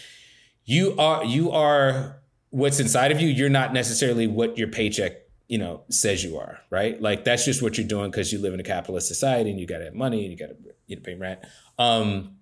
you 0.65 0.97
are 0.99 1.25
you 1.25 1.51
are 1.51 2.21
what's 2.51 2.81
inside 2.81 3.13
of 3.13 3.21
you. 3.21 3.29
You're 3.29 3.51
not 3.51 3.73
necessarily 3.73 4.27
what 4.27 4.57
your 4.57 4.69
paycheck 4.69 5.25
you 5.49 5.59
know 5.59 5.83
says 5.91 6.25
you 6.25 6.39
are 6.39 6.59
right 6.71 7.01
like 7.03 7.25
that's 7.25 7.45
just 7.45 7.61
what 7.61 7.77
you're 7.77 7.87
doing 7.87 8.11
because 8.11 8.33
you 8.33 8.39
live 8.39 8.55
in 8.55 8.61
a 8.61 8.65
capitalist 8.65 9.07
society 9.07 9.51
and 9.51 9.61
you 9.61 9.67
got 9.67 9.79
to 9.79 9.85
have 9.85 9.95
money 9.95 10.23
and 10.23 10.31
you 10.33 10.39
got 10.39 10.47
to 10.47 10.57
you 10.87 10.97
know, 10.97 11.03
pay 11.03 11.15
rent 11.15 11.39
um 11.79 12.37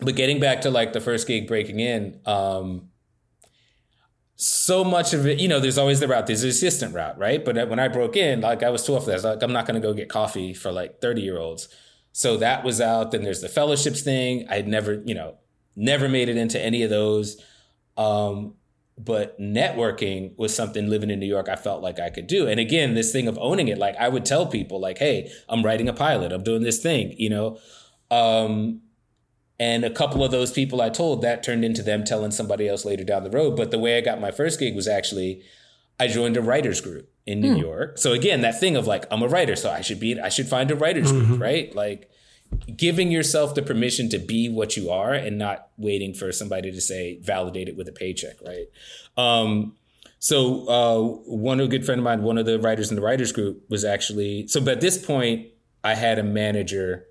but 0.00 0.14
getting 0.16 0.40
back 0.40 0.62
to 0.62 0.70
like 0.70 0.92
the 0.92 1.00
first 1.00 1.26
gig 1.26 1.46
breaking 1.46 1.80
in, 1.80 2.20
um, 2.26 2.88
so 4.36 4.84
much 4.84 5.14
of 5.14 5.26
it, 5.26 5.40
you 5.40 5.48
know, 5.48 5.60
there's 5.60 5.78
always 5.78 5.98
the 6.00 6.08
route, 6.08 6.26
there's 6.26 6.42
the 6.42 6.48
assistant 6.48 6.94
route, 6.94 7.18
right? 7.18 7.42
But 7.42 7.68
when 7.70 7.78
I 7.78 7.88
broke 7.88 8.16
in, 8.16 8.42
like 8.42 8.62
I 8.62 8.68
was 8.68 8.84
too 8.84 8.94
off 8.94 9.06
that. 9.06 9.24
Like, 9.24 9.42
I'm 9.42 9.52
not 9.52 9.66
going 9.66 9.80
to 9.80 9.86
go 9.86 9.94
get 9.94 10.10
coffee 10.10 10.52
for 10.52 10.70
like 10.70 11.00
30 11.00 11.22
year 11.22 11.38
olds. 11.38 11.68
So 12.12 12.36
that 12.38 12.62
was 12.62 12.80
out. 12.80 13.12
Then 13.12 13.22
there's 13.22 13.40
the 13.40 13.48
fellowships 13.48 14.02
thing. 14.02 14.46
I 14.50 14.60
never, 14.62 15.02
you 15.04 15.14
know, 15.14 15.36
never 15.74 16.08
made 16.08 16.28
it 16.28 16.36
into 16.36 16.60
any 16.60 16.82
of 16.82 16.90
those. 16.90 17.42
Um, 17.96 18.54
but 18.98 19.38
networking 19.38 20.36
was 20.38 20.54
something 20.54 20.88
living 20.88 21.10
in 21.10 21.20
New 21.20 21.26
York 21.26 21.48
I 21.50 21.56
felt 21.56 21.82
like 21.82 21.98
I 21.98 22.08
could 22.10 22.26
do. 22.26 22.46
And 22.46 22.58
again, 22.58 22.94
this 22.94 23.12
thing 23.12 23.28
of 23.28 23.38
owning 23.38 23.68
it, 23.68 23.78
like 23.78 23.96
I 23.96 24.08
would 24.08 24.24
tell 24.24 24.46
people 24.46 24.80
like, 24.80 24.98
Hey, 24.98 25.30
I'm 25.48 25.62
writing 25.62 25.88
a 25.88 25.92
pilot. 25.92 26.32
I'm 26.32 26.42
doing 26.42 26.62
this 26.62 26.78
thing, 26.82 27.14
you 27.18 27.30
know? 27.30 27.58
Um, 28.10 28.82
and 29.58 29.84
a 29.84 29.90
couple 29.90 30.22
of 30.22 30.30
those 30.30 30.52
people 30.52 30.80
I 30.82 30.90
told 30.90 31.22
that 31.22 31.42
turned 31.42 31.64
into 31.64 31.82
them 31.82 32.04
telling 32.04 32.30
somebody 32.30 32.68
else 32.68 32.84
later 32.84 33.04
down 33.04 33.24
the 33.24 33.30
road. 33.30 33.56
But 33.56 33.70
the 33.70 33.78
way 33.78 33.96
I 33.96 34.00
got 34.00 34.20
my 34.20 34.30
first 34.30 34.60
gig 34.60 34.74
was 34.74 34.86
actually 34.86 35.42
I 35.98 36.08
joined 36.08 36.36
a 36.36 36.42
writers 36.42 36.80
group 36.80 37.10
in 37.26 37.40
New 37.40 37.54
hmm. 37.54 37.60
York. 37.60 37.98
So 37.98 38.12
again, 38.12 38.42
that 38.42 38.60
thing 38.60 38.76
of 38.76 38.86
like 38.86 39.06
I'm 39.10 39.22
a 39.22 39.28
writer, 39.28 39.56
so 39.56 39.70
I 39.70 39.80
should 39.80 40.00
be 40.00 40.20
I 40.20 40.28
should 40.28 40.48
find 40.48 40.70
a 40.70 40.76
writers 40.76 41.12
mm-hmm. 41.12 41.26
group, 41.26 41.40
right? 41.40 41.74
Like 41.74 42.10
giving 42.76 43.10
yourself 43.10 43.54
the 43.54 43.62
permission 43.62 44.08
to 44.10 44.18
be 44.18 44.48
what 44.48 44.76
you 44.76 44.90
are 44.90 45.12
and 45.12 45.36
not 45.38 45.68
waiting 45.76 46.14
for 46.14 46.30
somebody 46.32 46.70
to 46.70 46.80
say 46.80 47.18
validate 47.20 47.68
it 47.68 47.76
with 47.76 47.88
a 47.88 47.92
paycheck, 47.92 48.36
right? 48.44 48.66
Um, 49.16 49.74
so 50.18 50.68
uh, 50.68 51.00
one 51.30 51.60
a 51.60 51.68
good 51.68 51.84
friend 51.84 51.98
of 51.98 52.04
mine, 52.04 52.22
one 52.22 52.38
of 52.38 52.46
the 52.46 52.58
writers 52.58 52.90
in 52.90 52.96
the 52.96 53.02
writers 53.02 53.32
group 53.32 53.64
was 53.68 53.84
actually 53.84 54.46
so. 54.48 54.60
But 54.60 54.74
at 54.74 54.80
this 54.80 55.04
point, 55.04 55.48
I 55.82 55.94
had 55.94 56.18
a 56.18 56.22
manager 56.22 57.06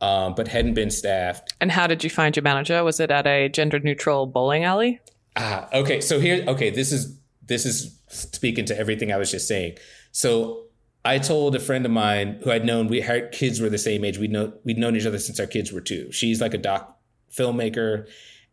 um, 0.00 0.34
but 0.34 0.48
hadn't 0.48 0.74
been 0.74 0.90
staffed. 0.90 1.54
And 1.60 1.70
how 1.70 1.86
did 1.86 2.04
you 2.04 2.10
find 2.10 2.36
your 2.36 2.42
manager? 2.42 2.82
Was 2.84 3.00
it 3.00 3.10
at 3.10 3.26
a 3.26 3.48
gender 3.48 3.78
neutral 3.80 4.26
bowling 4.26 4.64
alley? 4.64 5.00
Ah, 5.36 5.68
okay. 5.72 6.00
So 6.00 6.20
here, 6.20 6.44
okay, 6.46 6.70
this 6.70 6.92
is 6.92 7.16
this 7.42 7.64
is 7.64 7.98
speaking 8.08 8.64
to 8.66 8.78
everything 8.78 9.12
I 9.12 9.16
was 9.16 9.30
just 9.30 9.48
saying. 9.48 9.78
So 10.12 10.64
I 11.04 11.18
told 11.18 11.54
a 11.54 11.60
friend 11.60 11.86
of 11.86 11.92
mine 11.92 12.40
who 12.42 12.50
I'd 12.50 12.64
known 12.64 12.88
we 12.88 13.02
our 13.02 13.20
kids 13.20 13.60
were 13.60 13.70
the 13.70 13.78
same 13.78 14.04
age. 14.04 14.18
We'd 14.18 14.32
know 14.32 14.52
we'd 14.64 14.78
known 14.78 14.96
each 14.96 15.06
other 15.06 15.18
since 15.18 15.40
our 15.40 15.46
kids 15.46 15.72
were 15.72 15.80
two. 15.80 16.10
She's 16.12 16.40
like 16.40 16.54
a 16.54 16.58
doc 16.58 16.98
filmmaker. 17.32 18.08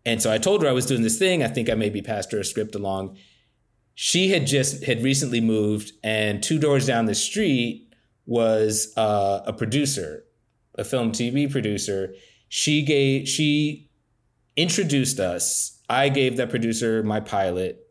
And 0.06 0.22
so 0.22 0.32
I 0.32 0.38
told 0.38 0.62
her 0.62 0.70
I 0.70 0.72
was 0.72 0.86
doing 0.86 1.02
this 1.02 1.18
thing. 1.18 1.44
I 1.44 1.48
think 1.48 1.70
I 1.70 1.74
maybe 1.74 2.02
passed 2.02 2.32
her 2.32 2.40
a 2.40 2.46
script 2.46 2.76
along. 2.76 3.18
She 3.96 4.30
had 4.30 4.46
just 4.46 4.84
had 4.84 5.02
recently 5.02 5.42
moved, 5.42 5.94
and 6.04 6.44
two 6.44 6.60
doors 6.60 6.86
down 6.86 7.06
the 7.06 7.16
street 7.16 7.94
was 8.26 8.94
uh, 8.98 9.42
a 9.46 9.54
producer, 9.54 10.25
a 10.78 10.84
film 10.84 11.12
TV 11.12 11.52
producer. 11.52 12.14
She 12.50 12.82
gave 12.84 13.28
she 13.28 13.90
introduced 14.56 15.20
us. 15.20 15.82
I 15.90 16.10
gave 16.10 16.38
that 16.38 16.50
producer 16.50 17.04
my 17.04 17.20
pilot. 17.20 17.82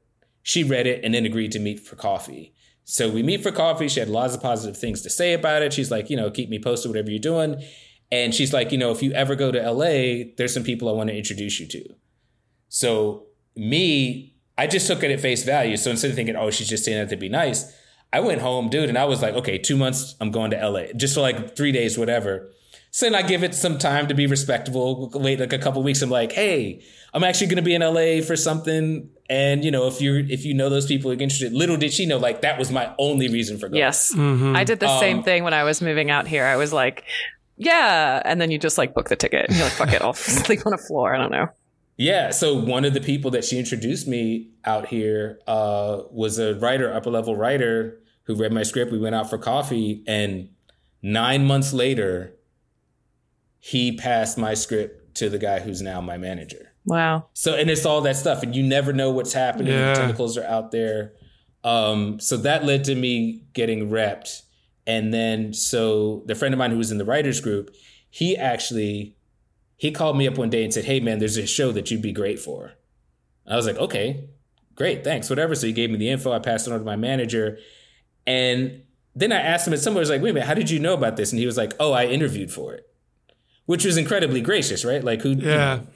She 0.42 0.64
read 0.64 0.86
it 0.86 1.04
and 1.04 1.14
then 1.14 1.24
agreed 1.24 1.52
to 1.52 1.58
meet 1.58 1.80
for 1.80 1.96
coffee. 1.96 2.54
So 2.84 3.10
we 3.10 3.22
meet 3.22 3.42
for 3.42 3.50
coffee. 3.50 3.88
She 3.88 4.00
had 4.00 4.08
lots 4.08 4.34
of 4.34 4.42
positive 4.42 4.76
things 4.76 5.00
to 5.02 5.10
say 5.10 5.32
about 5.32 5.62
it. 5.62 5.72
She's 5.72 5.90
like, 5.90 6.10
you 6.10 6.16
know, 6.16 6.30
keep 6.30 6.50
me 6.50 6.58
posted, 6.58 6.90
whatever 6.90 7.10
you're 7.10 7.18
doing. 7.18 7.62
And 8.12 8.34
she's 8.34 8.52
like, 8.52 8.70
you 8.70 8.78
know, 8.78 8.90
if 8.90 9.02
you 9.02 9.12
ever 9.12 9.34
go 9.34 9.50
to 9.50 9.70
LA, 9.70 10.32
there's 10.36 10.52
some 10.52 10.64
people 10.64 10.88
I 10.88 10.92
want 10.92 11.08
to 11.08 11.16
introduce 11.16 11.58
you 11.58 11.66
to. 11.68 11.94
So 12.68 13.26
me, 13.56 14.34
I 14.58 14.66
just 14.66 14.86
took 14.86 15.02
it 15.02 15.10
at 15.10 15.20
face 15.20 15.44
value. 15.44 15.76
So 15.76 15.90
instead 15.90 16.10
of 16.10 16.16
thinking, 16.16 16.36
oh, 16.36 16.50
she's 16.50 16.68
just 16.68 16.84
saying 16.84 16.98
that 16.98 17.08
to 17.08 17.16
be 17.16 17.28
nice, 17.28 17.72
I 18.12 18.20
went 18.20 18.42
home, 18.42 18.68
dude, 18.68 18.88
and 18.88 18.98
I 18.98 19.06
was 19.06 19.22
like, 19.22 19.34
okay, 19.34 19.58
two 19.58 19.76
months, 19.76 20.14
I'm 20.20 20.30
going 20.30 20.50
to 20.52 20.68
LA, 20.68 20.92
just 20.94 21.14
for 21.14 21.20
like 21.20 21.56
three 21.56 21.72
days, 21.72 21.98
whatever. 21.98 22.50
So 22.94 23.06
then 23.06 23.16
I 23.16 23.26
give 23.26 23.42
it 23.42 23.56
some 23.56 23.76
time 23.76 24.06
to 24.06 24.14
be 24.14 24.28
respectable. 24.28 25.10
Wait 25.14 25.40
like 25.40 25.52
a 25.52 25.58
couple 25.58 25.82
weeks. 25.82 26.00
I'm 26.00 26.10
like, 26.10 26.30
hey, 26.30 26.80
I'm 27.12 27.24
actually 27.24 27.48
going 27.48 27.56
to 27.56 27.62
be 27.62 27.74
in 27.74 27.82
LA 27.82 28.24
for 28.24 28.36
something. 28.36 29.10
And 29.28 29.64
you 29.64 29.72
know, 29.72 29.88
if 29.88 30.00
you're 30.00 30.20
if 30.20 30.44
you 30.44 30.54
know 30.54 30.68
those 30.68 30.86
people 30.86 31.10
who 31.10 31.18
are 31.18 31.20
interested, 31.20 31.52
little 31.52 31.76
did 31.76 31.92
she 31.92 32.06
know, 32.06 32.18
like 32.18 32.42
that 32.42 32.56
was 32.56 32.70
my 32.70 32.94
only 33.00 33.26
reason 33.26 33.58
for 33.58 33.68
going. 33.68 33.80
Yes, 33.80 34.16
I 34.16 34.62
did 34.62 34.78
the 34.78 35.00
same 35.00 35.24
thing 35.24 35.42
when 35.42 35.52
I 35.52 35.64
was 35.64 35.82
moving 35.82 36.08
out 36.08 36.28
here. 36.28 36.44
I 36.44 36.54
was 36.54 36.72
like, 36.72 37.02
yeah, 37.56 38.22
and 38.24 38.40
then 38.40 38.52
you 38.52 38.60
just 38.60 38.78
like 38.78 38.94
book 38.94 39.08
the 39.08 39.16
ticket. 39.16 39.46
And 39.48 39.56
you're 39.56 39.66
like, 39.66 39.72
fuck 39.72 39.92
it, 39.92 40.00
I'll 40.00 40.12
sleep 40.14 40.64
on 40.64 40.72
a 40.72 40.78
floor. 40.78 41.16
I 41.16 41.18
don't 41.18 41.32
know. 41.32 41.48
Yeah. 41.96 42.30
So 42.30 42.54
one 42.54 42.84
of 42.84 42.94
the 42.94 43.00
people 43.00 43.32
that 43.32 43.44
she 43.44 43.58
introduced 43.58 44.06
me 44.06 44.50
out 44.64 44.86
here 44.86 45.40
uh, 45.48 46.02
was 46.12 46.38
a 46.38 46.54
writer, 46.60 46.94
upper 46.94 47.10
level 47.10 47.34
writer, 47.34 48.00
who 48.26 48.36
read 48.36 48.52
my 48.52 48.62
script. 48.62 48.92
We 48.92 49.00
went 49.00 49.16
out 49.16 49.28
for 49.28 49.36
coffee, 49.36 50.04
and 50.06 50.50
nine 51.02 51.44
months 51.44 51.72
later, 51.72 52.36
he 53.64 53.96
passed 53.96 54.36
my 54.36 54.52
script 54.52 55.14
to 55.14 55.30
the 55.30 55.38
guy 55.38 55.58
who's 55.58 55.80
now 55.80 55.98
my 55.98 56.18
manager. 56.18 56.74
Wow. 56.84 57.28
So 57.32 57.54
and 57.54 57.70
it's 57.70 57.86
all 57.86 58.02
that 58.02 58.14
stuff, 58.14 58.42
and 58.42 58.54
you 58.54 58.62
never 58.62 58.92
know 58.92 59.10
what's 59.10 59.32
happening. 59.32 59.72
Yeah. 59.72 59.94
The 59.94 60.00
tentacles 60.00 60.36
are 60.36 60.44
out 60.44 60.70
there. 60.70 61.14
Um, 61.64 62.20
so 62.20 62.36
that 62.36 62.66
led 62.66 62.84
to 62.84 62.94
me 62.94 63.44
getting 63.54 63.88
repped, 63.88 64.42
and 64.86 65.14
then 65.14 65.54
so 65.54 66.24
the 66.26 66.34
friend 66.34 66.52
of 66.52 66.58
mine 66.58 66.72
who 66.72 66.76
was 66.76 66.92
in 66.92 66.98
the 66.98 67.06
writers 67.06 67.40
group, 67.40 67.74
he 68.10 68.36
actually 68.36 69.16
he 69.76 69.90
called 69.90 70.18
me 70.18 70.28
up 70.28 70.36
one 70.36 70.50
day 70.50 70.62
and 70.62 70.74
said, 70.74 70.84
"Hey 70.84 71.00
man, 71.00 71.18
there's 71.18 71.38
a 71.38 71.46
show 71.46 71.72
that 71.72 71.90
you'd 71.90 72.02
be 72.02 72.12
great 72.12 72.38
for." 72.38 72.74
I 73.46 73.56
was 73.56 73.66
like, 73.66 73.78
"Okay, 73.78 74.28
great, 74.74 75.04
thanks, 75.04 75.30
whatever." 75.30 75.54
So 75.54 75.66
he 75.66 75.72
gave 75.72 75.88
me 75.88 75.96
the 75.96 76.10
info. 76.10 76.32
I 76.32 76.38
passed 76.38 76.66
it 76.66 76.74
on 76.74 76.80
to 76.80 76.84
my 76.84 76.96
manager, 76.96 77.56
and 78.26 78.82
then 79.14 79.32
I 79.32 79.40
asked 79.40 79.66
him 79.66 79.72
at 79.72 79.78
somewhere. 79.78 80.00
I 80.00 80.02
was 80.02 80.10
like, 80.10 80.20
"Wait 80.20 80.30
a 80.30 80.34
minute, 80.34 80.48
how 80.48 80.54
did 80.54 80.68
you 80.68 80.80
know 80.80 80.92
about 80.92 81.16
this?" 81.16 81.32
And 81.32 81.40
he 81.40 81.46
was 81.46 81.56
like, 81.56 81.72
"Oh, 81.80 81.92
I 81.92 82.04
interviewed 82.04 82.52
for 82.52 82.74
it," 82.74 82.86
which 83.66 83.84
was 83.84 83.96
incredibly 83.96 84.40
gracious, 84.40 84.84
right? 84.84 85.02
Like 85.02 85.22
who? 85.22 85.30
you 85.30 85.48
Yeah. 85.48 85.56
know, 85.76 85.86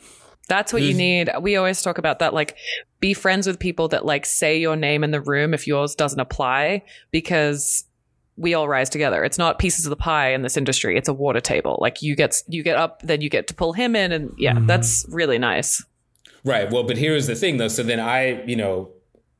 That's 0.49 0.73
what 0.73 0.83
you 0.83 0.95
need. 0.95 1.31
We 1.43 1.57
always 1.57 1.83
talk 1.83 1.99
about 1.99 2.21
that. 2.21 2.33
Like, 2.33 2.57
be 3.01 3.13
friends 3.13 3.47
with 3.47 3.59
people 3.59 3.89
that 3.89 4.07
like 4.07 4.25
say 4.25 4.59
your 4.59 4.77
name 4.77 5.05
in 5.05 5.11
the 5.11 5.21
room 5.21 5.53
if 5.53 5.67
yours 5.67 5.95
doesn't 5.95 6.21
apply, 6.21 6.85
because 7.11 7.85
we 8.37 8.55
all 8.55 8.67
rise 8.69 8.89
together. 8.89 9.25
It's 9.25 9.37
not 9.37 9.59
pieces 9.59 9.85
of 9.85 9.91
the 9.91 9.97
pie 9.97 10.33
in 10.33 10.43
this 10.43 10.57
industry. 10.57 10.97
It's 10.97 11.09
a 11.09 11.13
water 11.13 11.41
table. 11.41 11.77
Like 11.81 12.01
you 12.01 12.17
get 12.17 12.43
you 12.49 12.63
get 12.63 12.77
up, 12.77 13.03
then 13.03 13.21
you 13.21 13.29
get 13.29 13.47
to 13.49 13.55
pull 13.55 13.73
him 13.75 13.95
in, 13.95 14.11
and 14.13 14.33
yeah, 14.39 14.55
mm-hmm. 14.55 14.67
that's 14.67 15.05
really 15.11 15.39
nice. 15.39 15.85
Right. 16.45 16.71
Well, 16.71 16.85
but 16.85 16.97
here's 16.97 17.27
the 17.27 17.35
thing 17.35 17.59
though. 17.59 17.69
So 17.69 17.83
then 17.83 18.01
I, 18.01 18.43
you 18.45 18.57
know, 18.57 18.91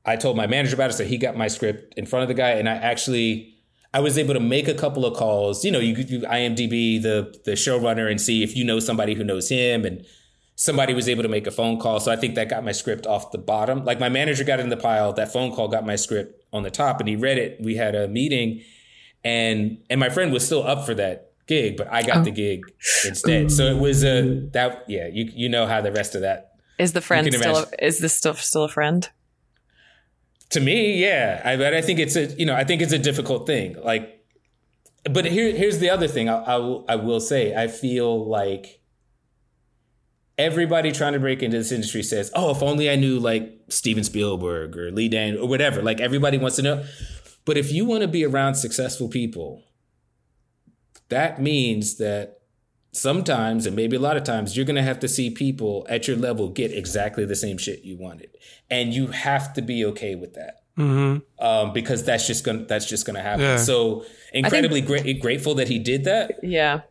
I 0.05 0.17
told 0.17 0.37
my 0.37 0.47
manager 0.47 0.75
about 0.75 0.91
it. 0.91 0.95
So 0.95 1.05
he 1.05 1.17
got 1.17 1.37
my 1.37 1.49
script 1.49 1.95
in 1.97 2.07
front 2.07 2.23
of 2.23 2.29
the 2.29 2.35
guy 2.35 2.51
and 2.51 2.69
I 2.69 2.75
actually, 2.75 3.55
I 3.95 4.01
was 4.01 4.19
able 4.19 4.35
to 4.35 4.41
make 4.41 4.69
a 4.69 4.75
couple 4.75 5.07
of 5.07 5.17
calls. 5.17 5.65
You 5.65 5.71
know, 5.71 5.79
you 5.79 5.95
could 5.95 6.11
you 6.11 6.21
IMDb 6.21 7.01
the, 7.01 7.35
the 7.45 7.53
showrunner 7.53 8.11
and 8.11 8.21
see 8.21 8.43
if 8.43 8.55
you 8.55 8.65
know 8.65 8.81
somebody 8.81 9.15
who 9.15 9.25
knows 9.25 9.49
him 9.49 9.85
and 9.85 10.05
somebody 10.57 10.93
was 10.93 11.09
able 11.09 11.23
to 11.23 11.29
make 11.29 11.47
a 11.47 11.51
phone 11.51 11.79
call. 11.79 12.01
So 12.01 12.13
I 12.13 12.17
think 12.17 12.35
that 12.35 12.51
got 12.51 12.65
my 12.65 12.73
script 12.73 13.07
off 13.07 13.31
the 13.31 13.39
bottom. 13.39 13.85
Like 13.85 13.99
my 13.99 14.09
manager 14.09 14.45
got 14.45 14.61
in 14.61 14.69
the 14.69 14.77
pile. 14.77 15.13
That 15.13 15.33
phone 15.33 15.55
call 15.55 15.69
got 15.69 15.87
my 15.87 15.97
script 15.97 16.45
on 16.53 16.65
the 16.65 16.71
top 16.71 17.01
and 17.01 17.09
he 17.09 17.17
read 17.17 17.39
it. 17.39 17.61
We 17.61 17.77
had 17.77 17.95
a 17.95 18.09
meeting 18.09 18.63
and, 19.25 19.79
and 19.89 19.99
my 19.99 20.11
friend 20.11 20.33
was 20.33 20.45
still 20.45 20.67
up 20.67 20.85
for 20.85 20.95
that 20.95 21.33
gig, 21.47 21.77
but 21.77 21.91
I 21.91 22.03
got 22.03 22.25
the 22.25 22.31
oh. 22.31 22.35
gig 22.35 22.63
instead. 23.07 23.51
So 23.51 23.65
it 23.67 23.79
was 23.79 24.05
a, 24.05 24.41
that, 24.53 24.85
yeah, 24.89 25.07
you, 25.07 25.31
you 25.35 25.49
know 25.49 25.67
how 25.67 25.81
the 25.81 25.93
rest 25.93 26.15
of 26.15 26.21
that 26.21 26.57
Is 26.79 26.93
the 26.93 27.01
friend 27.01 27.33
still? 27.33 27.65
Is 27.79 28.01
this 28.01 28.17
stuff 28.17 28.41
still 28.43 28.65
a 28.65 28.69
friend? 28.69 29.09
To 30.51 30.61
me, 30.61 31.01
yeah. 31.01 31.43
I, 31.45 31.57
but 31.57 31.75
I 31.75 31.83
think 31.83 31.99
it's 31.99 32.17
a, 32.17 32.27
you 32.35 32.47
know, 32.47 32.55
I 32.55 32.65
think 32.65 32.83
it's 32.83 32.93
a 32.93 32.99
difficult 32.99 33.47
thing. 33.47 33.77
Like, 33.83 34.25
but 35.05 35.25
here, 35.25 35.55
here's 35.55 35.79
the 35.79 35.91
other 35.91 36.09
thing 36.09 36.29
I, 36.29 36.37
I, 36.37 36.57
will, 36.57 36.85
I 36.89 36.97
will 36.97 37.21
say. 37.21 37.55
I 37.55 37.69
feel 37.69 38.29
like 38.29 38.81
everybody 40.37 40.93
trying 40.93 41.13
to 41.15 41.21
break 41.21 41.43
into 41.43 41.59
this 41.59 41.73
industry 41.73 42.03
says, 42.03 42.31
"Oh, 42.35 42.51
if 42.51 42.63
only 42.63 42.91
I 42.91 42.97
knew 42.97 43.19
like 43.19 43.53
Steven 43.69 44.05
Spielberg 44.05 44.77
or 44.77 44.91
Lee 44.91 45.09
Dan 45.09 45.37
or 45.37 45.49
whatever." 45.49 45.83
Like 45.83 46.01
everybody 46.01 46.39
wants 46.39 46.57
to 46.57 46.63
know. 46.63 46.85
But 47.45 47.57
if 47.57 47.73
you 47.73 47.85
want 47.85 48.03
to 48.03 48.09
be 48.09 48.25
around 48.25 48.57
successful 48.57 49.09
people, 49.09 49.63
that 51.09 51.41
means 51.41 51.97
that 51.97 52.38
sometimes 52.99 53.67
and 53.67 53.77
maybe 53.77 53.97
a 53.97 54.01
lot 54.01 54.17
of 54.17 54.25
times 54.25 54.57
you're 54.57 54.67
going 54.67 54.77
to 54.77 54.83
have 54.83 55.01
to 55.01 55.09
see 55.09 55.31
people 55.31 55.87
at 55.89 56.09
your 56.09 56.17
level 56.17 56.49
get 56.49 56.73
exactly 56.73 57.25
the 57.25 57.37
same 57.37 57.59
shit 57.59 57.85
you 57.85 57.97
wanted. 57.97 58.31
And 58.71 58.93
you 58.93 59.09
have 59.09 59.55
to 59.55 59.63
be 59.63 59.85
okay 59.87 60.15
with 60.15 60.35
that. 60.35 60.63
Mm-hmm. 60.79 61.45
um, 61.45 61.73
because 61.73 62.05
that's 62.05 62.25
just 62.29 62.45
gonna 62.45 62.65
that's 62.65 62.87
just 62.87 63.05
gonna 63.05 63.21
happen. 63.21 63.41
Yeah. 63.41 63.57
so 63.57 64.05
incredibly 64.33 64.81
gra- 64.81 65.13
grateful 65.15 65.57
that 65.57 65.67
he 65.67 65.81
did 65.81 66.05
that. 66.05 66.39
Yeah, 66.41 66.83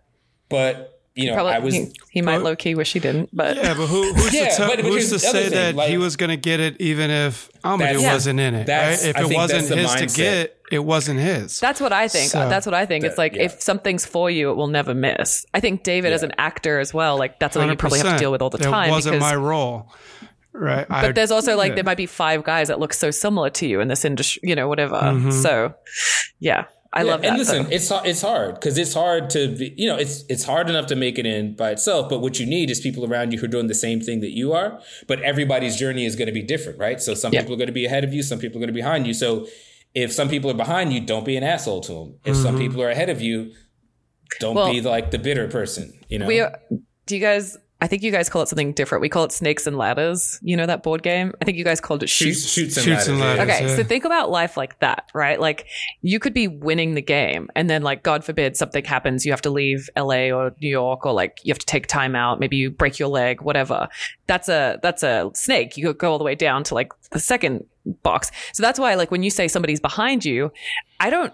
but 0.49 0.96
you 1.17 1.27
know 1.27 1.33
probably. 1.33 1.53
i 1.53 1.59
was 1.59 1.73
he, 1.73 1.91
he 2.09 2.21
might 2.21 2.37
low 2.37 2.55
key 2.55 2.75
wish 2.75 2.93
he 2.93 2.99
didn't, 2.99 3.29
but 3.33 3.57
Yeah, 3.57 3.73
but 3.73 3.87
who, 3.87 4.13
who's 4.13 4.33
Yeah, 4.33 4.49
to, 4.49 4.55
tell, 4.55 4.67
but- 4.69 4.77
but 4.77 4.85
who's 4.85 5.09
to 5.09 5.19
say 5.19 5.49
thing, 5.49 5.75
that 5.75 5.89
he 5.89 5.97
was 5.97 6.15
going 6.15 6.29
to 6.29 6.37
get 6.37 6.59
it 6.59 6.79
even 6.79 7.09
if 7.09 7.49
Amadou 7.63 7.79
That's- 7.79 8.13
wasn't 8.13 8.39
in 8.39 8.55
it? 8.55 8.67
Right? 8.67 9.03
If 9.03 9.17
I 9.17 9.21
it 9.21 9.35
wasn't 9.35 9.67
that's 9.67 9.69
the 9.69 10.01
his 10.01 10.13
to 10.13 10.21
get, 10.21 10.57
it 10.71 10.79
wasn't 10.79 11.19
his. 11.19 11.59
That's 11.59 11.81
what 11.81 11.91
I 11.91 12.07
think. 12.07 12.31
So- 12.31 12.47
that's 12.47 12.65
what 12.65 12.75
I 12.75 12.85
think. 12.85 13.03
It's 13.03 13.17
like 13.17 13.35
yeah. 13.35 13.43
if 13.43 13.61
something's 13.61 14.05
for 14.05 14.29
you, 14.29 14.51
it 14.51 14.55
will 14.55 14.67
never 14.67 14.93
miss. 14.93 15.45
I 15.53 15.59
think 15.59 15.83
David, 15.83 16.13
as 16.13 16.23
an 16.23 16.33
actor 16.37 16.79
as 16.79 16.93
well, 16.93 17.17
like 17.17 17.39
that's 17.39 17.53
something 17.53 17.69
you 17.69 17.75
probably 17.75 17.99
have 17.99 18.13
to 18.13 18.19
deal 18.19 18.31
with 18.31 18.41
all 18.41 18.49
the 18.49 18.57
time. 18.59 18.67
It 18.67 18.71
time. 18.71 18.89
wasn't 18.91 19.15
because, 19.15 19.31
my 19.31 19.35
role. 19.35 19.91
Right. 20.53 20.87
but 20.89 21.13
there's 21.13 21.29
also 21.29 21.55
like 21.55 21.69
yeah. 21.69 21.75
there 21.75 21.83
might 21.83 21.97
be 21.97 22.07
five 22.07 22.43
guys 22.43 22.69
that 22.69 22.79
look 22.79 22.91
so 22.93 23.11
similar 23.11 23.51
to 23.51 23.67
you 23.67 23.79
in 23.79 23.89
this 23.89 24.03
industry, 24.03 24.41
you 24.43 24.55
know, 24.55 24.67
whatever. 24.67 24.95
Mm-hmm. 24.95 25.29
So, 25.29 25.75
yeah, 26.39 26.65
I 26.97 27.01
Yeah, 27.03 27.11
love 27.11 27.21
that. 27.21 27.27
and 27.29 27.37
listen 27.37 27.63
though. 27.63 27.69
it's 27.77 27.91
it's 28.11 28.21
hard 28.21 28.51
because 28.55 28.75
it's 28.83 28.93
hard 29.03 29.29
to 29.35 29.41
be, 29.59 29.67
you 29.77 29.87
know 29.89 29.97
it's 30.03 30.15
it's 30.33 30.43
hard 30.51 30.67
enough 30.69 30.87
to 30.87 30.95
make 30.95 31.15
it 31.21 31.25
in 31.35 31.55
by 31.55 31.69
itself 31.75 32.09
but 32.11 32.19
what 32.25 32.39
you 32.39 32.45
need 32.55 32.67
is 32.73 32.79
people 32.87 33.03
around 33.09 33.27
you 33.31 33.37
who 33.39 33.45
are 33.45 33.55
doing 33.57 33.67
the 33.67 33.81
same 33.87 33.99
thing 34.07 34.19
that 34.25 34.33
you 34.41 34.47
are 34.53 34.69
but 35.11 35.17
everybody's 35.31 35.75
journey 35.83 36.05
is 36.09 36.15
going 36.19 36.31
to 36.33 36.37
be 36.41 36.45
different 36.53 36.77
right 36.79 36.99
so 37.07 37.13
some 37.13 37.31
Yeah. 37.33 37.41
people 37.41 37.53
are 37.55 37.61
going 37.63 37.73
to 37.75 37.79
be 37.83 37.85
ahead 37.91 38.03
of 38.07 38.11
you 38.15 38.21
some 38.31 38.39
people 38.39 38.57
are 38.57 38.63
going 38.65 38.73
to 38.75 38.79
be 38.81 38.81
behind 38.81 39.05
you 39.07 39.13
so 39.13 39.29
if 39.93 40.11
some 40.19 40.27
people 40.29 40.49
are 40.51 40.59
behind 40.65 40.91
you 40.93 40.99
don't 41.13 41.25
be 41.25 41.37
an 41.37 41.43
asshole 41.43 41.81
to 41.81 41.93
them 41.99 42.09
if 42.25 42.35
some 42.35 42.55
mm-hmm. 42.55 42.63
people 42.63 42.81
are 42.81 42.89
ahead 42.89 43.09
of 43.09 43.21
you 43.21 43.51
don't 44.39 44.55
Well- 44.55 44.71
be 44.71 44.81
like 44.81 45.11
the 45.11 45.19
bitter 45.19 45.47
person 45.47 45.85
you 46.09 46.17
know 46.19 46.27
we 46.27 46.39
are, 46.41 46.53
do 47.05 47.15
you 47.15 47.21
guys? 47.21 47.57
I 47.79 47.87
think 47.87 48.01
you 48.01 48.11
guys 48.11 48.27
call 48.27 48.41
it 48.41 48.47
something 48.47 48.73
different. 48.73 49.03
We 49.03 49.09
call 49.09 49.23
it 49.23 49.31
snakes 49.31 49.67
and 49.67 49.77
ladders. 49.77 50.39
You 50.41 50.57
know 50.57 50.65
that 50.65 50.81
board 50.81 51.03
game? 51.03 51.33
I 51.41 51.45
think 51.45 51.57
you 51.57 51.63
guys 51.63 51.79
called 51.79 52.01
it 52.01 52.09
chutes, 52.09 52.41
chutes. 52.41 52.73
chutes 52.73 52.77
and 52.77 52.85
Chutes 52.85 53.07
ladders, 53.07 53.07
and 53.07 53.19
ladders. 53.19 53.55
Okay, 53.55 53.67
yeah. 53.67 53.75
so 53.75 53.83
think 53.83 54.03
about 54.03 54.31
life 54.31 54.57
like 54.57 54.79
that, 54.79 55.09
right? 55.13 55.39
Like 55.39 55.67
you 56.01 56.19
could 56.19 56.33
be 56.33 56.47
winning 56.47 56.95
the 56.95 57.01
game 57.01 57.49
and 57.55 57.69
then 57.69 57.83
like 57.83 58.01
God 58.01 58.23
forbid 58.23 58.57
something 58.57 58.83
happens, 58.83 59.25
you 59.25 59.31
have 59.31 59.43
to 59.43 59.51
leave 59.51 59.89
LA 59.95 60.29
or 60.31 60.55
New 60.59 60.69
York 60.69 61.05
or 61.05 61.13
like 61.13 61.39
you 61.43 61.51
have 61.51 61.59
to 61.59 61.65
take 61.67 61.85
time 61.85 62.15
out, 62.15 62.39
maybe 62.39 62.57
you 62.57 62.71
break 62.71 62.97
your 62.97 63.09
leg, 63.09 63.41
whatever. 63.41 63.87
That's 64.25 64.49
a 64.49 64.79
that's 64.81 65.03
a 65.03 65.29
snake. 65.35 65.77
You 65.77 65.87
could 65.87 65.99
go 65.99 66.11
all 66.11 66.17
the 66.17 66.23
way 66.23 66.35
down 66.35 66.63
to 66.65 66.73
like 66.73 66.91
the 67.11 67.19
second 67.19 67.65
box. 68.01 68.31
So 68.53 68.63
that's 68.63 68.79
why 68.79 68.95
like 68.95 69.11
when 69.11 69.21
you 69.21 69.29
say 69.29 69.47
somebody's 69.47 69.79
behind 69.79 70.25
you, 70.25 70.51
I 70.99 71.11
don't 71.11 71.33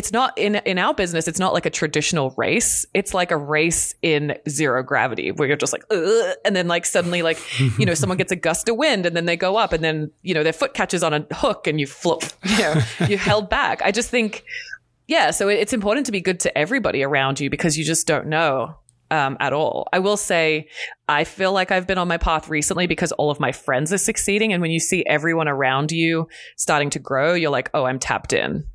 it's 0.00 0.12
not 0.12 0.32
in 0.38 0.54
in 0.64 0.78
our 0.78 0.94
business 0.94 1.28
it's 1.28 1.38
not 1.38 1.52
like 1.52 1.66
a 1.66 1.70
traditional 1.70 2.32
race 2.38 2.86
it's 2.94 3.12
like 3.12 3.30
a 3.30 3.36
race 3.36 3.94
in 4.00 4.34
zero 4.48 4.82
gravity 4.82 5.30
where 5.30 5.46
you're 5.46 5.58
just 5.58 5.74
like 5.74 5.84
and 6.42 6.56
then 6.56 6.66
like 6.66 6.86
suddenly 6.86 7.20
like 7.20 7.38
you 7.78 7.84
know 7.84 7.92
someone 7.92 8.16
gets 8.16 8.32
a 8.32 8.36
gust 8.36 8.66
of 8.70 8.78
wind 8.78 9.04
and 9.04 9.14
then 9.14 9.26
they 9.26 9.36
go 9.36 9.58
up 9.58 9.74
and 9.74 9.84
then 9.84 10.10
you 10.22 10.32
know 10.32 10.42
their 10.42 10.54
foot 10.54 10.72
catches 10.72 11.02
on 11.02 11.12
a 11.12 11.26
hook 11.34 11.66
and 11.66 11.78
you 11.78 11.86
flip 11.86 12.22
you 12.44 12.58
know 12.60 12.80
you're 13.08 13.18
held 13.18 13.50
back 13.50 13.82
i 13.82 13.90
just 13.90 14.08
think 14.08 14.42
yeah 15.06 15.30
so 15.30 15.48
it's 15.48 15.74
important 15.74 16.06
to 16.06 16.12
be 16.12 16.22
good 16.22 16.40
to 16.40 16.56
everybody 16.56 17.02
around 17.02 17.38
you 17.38 17.50
because 17.50 17.76
you 17.76 17.84
just 17.84 18.06
don't 18.06 18.26
know 18.26 18.74
um, 19.10 19.36
at 19.40 19.52
all. 19.52 19.88
I 19.92 19.98
will 19.98 20.16
say, 20.16 20.68
I 21.08 21.24
feel 21.24 21.52
like 21.52 21.72
I've 21.72 21.88
been 21.88 21.98
on 21.98 22.06
my 22.06 22.16
path 22.16 22.48
recently 22.48 22.86
because 22.86 23.10
all 23.10 23.28
of 23.28 23.40
my 23.40 23.50
friends 23.50 23.92
are 23.92 23.98
succeeding. 23.98 24.52
And 24.52 24.62
when 24.62 24.70
you 24.70 24.78
see 24.78 25.04
everyone 25.04 25.48
around 25.48 25.90
you 25.90 26.28
starting 26.56 26.90
to 26.90 27.00
grow, 27.00 27.34
you're 27.34 27.50
like, 27.50 27.70
oh, 27.74 27.86
I'm 27.86 27.98
tapped 27.98 28.32
in. 28.32 28.69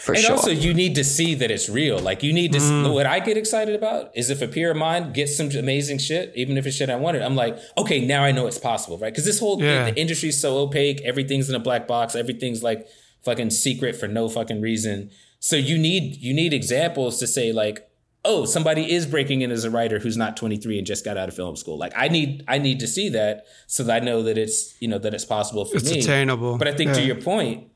For 0.00 0.12
and 0.14 0.22
sure. 0.22 0.36
also, 0.36 0.50
you 0.50 0.72
need 0.74 0.94
to 0.94 1.04
see 1.04 1.34
that 1.34 1.50
it's 1.50 1.68
real. 1.68 1.98
Like, 1.98 2.22
you 2.22 2.32
need 2.32 2.52
to. 2.52 2.58
Mm. 2.58 2.92
What 2.94 3.04
I 3.06 3.18
get 3.20 3.36
excited 3.36 3.74
about 3.74 4.16
is 4.16 4.30
if 4.30 4.40
a 4.40 4.46
peer 4.48 4.70
of 4.70 4.76
mine 4.76 5.12
gets 5.12 5.36
some 5.36 5.50
amazing 5.50 5.98
shit, 5.98 6.32
even 6.36 6.56
if 6.56 6.66
it's 6.66 6.76
shit 6.76 6.88
I 6.88 6.96
wanted, 6.96 7.22
I'm 7.22 7.34
like, 7.34 7.58
okay, 7.76 8.04
now 8.04 8.22
I 8.24 8.30
know 8.32 8.46
it's 8.46 8.58
possible, 8.58 8.96
right? 8.98 9.12
Because 9.12 9.24
this 9.24 9.40
whole 9.40 9.62
Yeah. 9.62 9.90
the 9.90 10.00
industry's 10.00 10.40
so 10.40 10.56
opaque. 10.58 11.00
Everything's 11.02 11.48
in 11.48 11.54
a 11.56 11.58
black 11.60 11.86
box. 11.88 12.14
Everything's 12.14 12.62
like 12.62 12.86
fucking 13.24 13.50
secret 13.50 13.96
for 13.96 14.06
no 14.06 14.28
fucking 14.28 14.60
reason. 14.60 15.10
So 15.40 15.56
you 15.56 15.76
need 15.78 16.16
you 16.16 16.32
need 16.32 16.52
examples 16.54 17.18
to 17.18 17.26
say 17.26 17.52
like, 17.52 17.84
oh, 18.24 18.44
somebody 18.44 18.92
is 18.92 19.06
breaking 19.06 19.40
in 19.42 19.50
as 19.50 19.64
a 19.64 19.70
writer 19.70 19.98
who's 19.98 20.16
not 20.16 20.36
23 20.36 20.78
and 20.78 20.86
just 20.86 21.04
got 21.04 21.16
out 21.16 21.28
of 21.28 21.34
film 21.34 21.56
school. 21.56 21.76
Like, 21.76 21.92
I 21.96 22.08
need 22.08 22.44
I 22.48 22.58
need 22.58 22.78
to 22.80 22.86
see 22.86 23.08
that 23.10 23.46
so 23.66 23.82
that 23.84 24.02
I 24.02 24.04
know 24.04 24.22
that 24.22 24.38
it's 24.38 24.74
you 24.80 24.86
know 24.88 24.98
that 24.98 25.12
it's 25.12 25.24
possible 25.24 25.64
for 25.64 25.76
It's 25.76 25.90
me. 25.90 25.98
attainable. 26.00 26.56
But 26.56 26.68
I 26.68 26.72
think 26.72 26.92
to 26.94 27.02
your 27.02 27.16
point, 27.20 27.68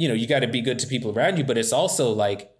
you 0.00 0.08
know, 0.08 0.14
you 0.14 0.26
got 0.26 0.40
to 0.40 0.48
be 0.48 0.62
good 0.62 0.78
to 0.78 0.86
people 0.86 1.12
around 1.12 1.36
you, 1.36 1.44
but 1.44 1.58
it's 1.58 1.74
also 1.74 2.10
like, 2.10 2.56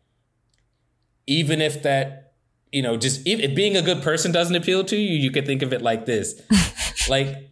even 1.26 1.62
if 1.62 1.82
that, 1.84 2.34
you 2.70 2.82
know, 2.82 2.98
just 2.98 3.26
if, 3.26 3.40
if 3.40 3.54
being 3.54 3.78
a 3.78 3.82
good 3.82 4.02
person 4.02 4.30
doesn't 4.30 4.54
appeal 4.54 4.84
to 4.84 4.94
you, 4.94 5.16
you 5.16 5.30
could 5.30 5.46
think 5.46 5.62
of 5.62 5.72
it 5.72 5.80
like 5.80 6.04
this: 6.04 6.38
like, 7.08 7.48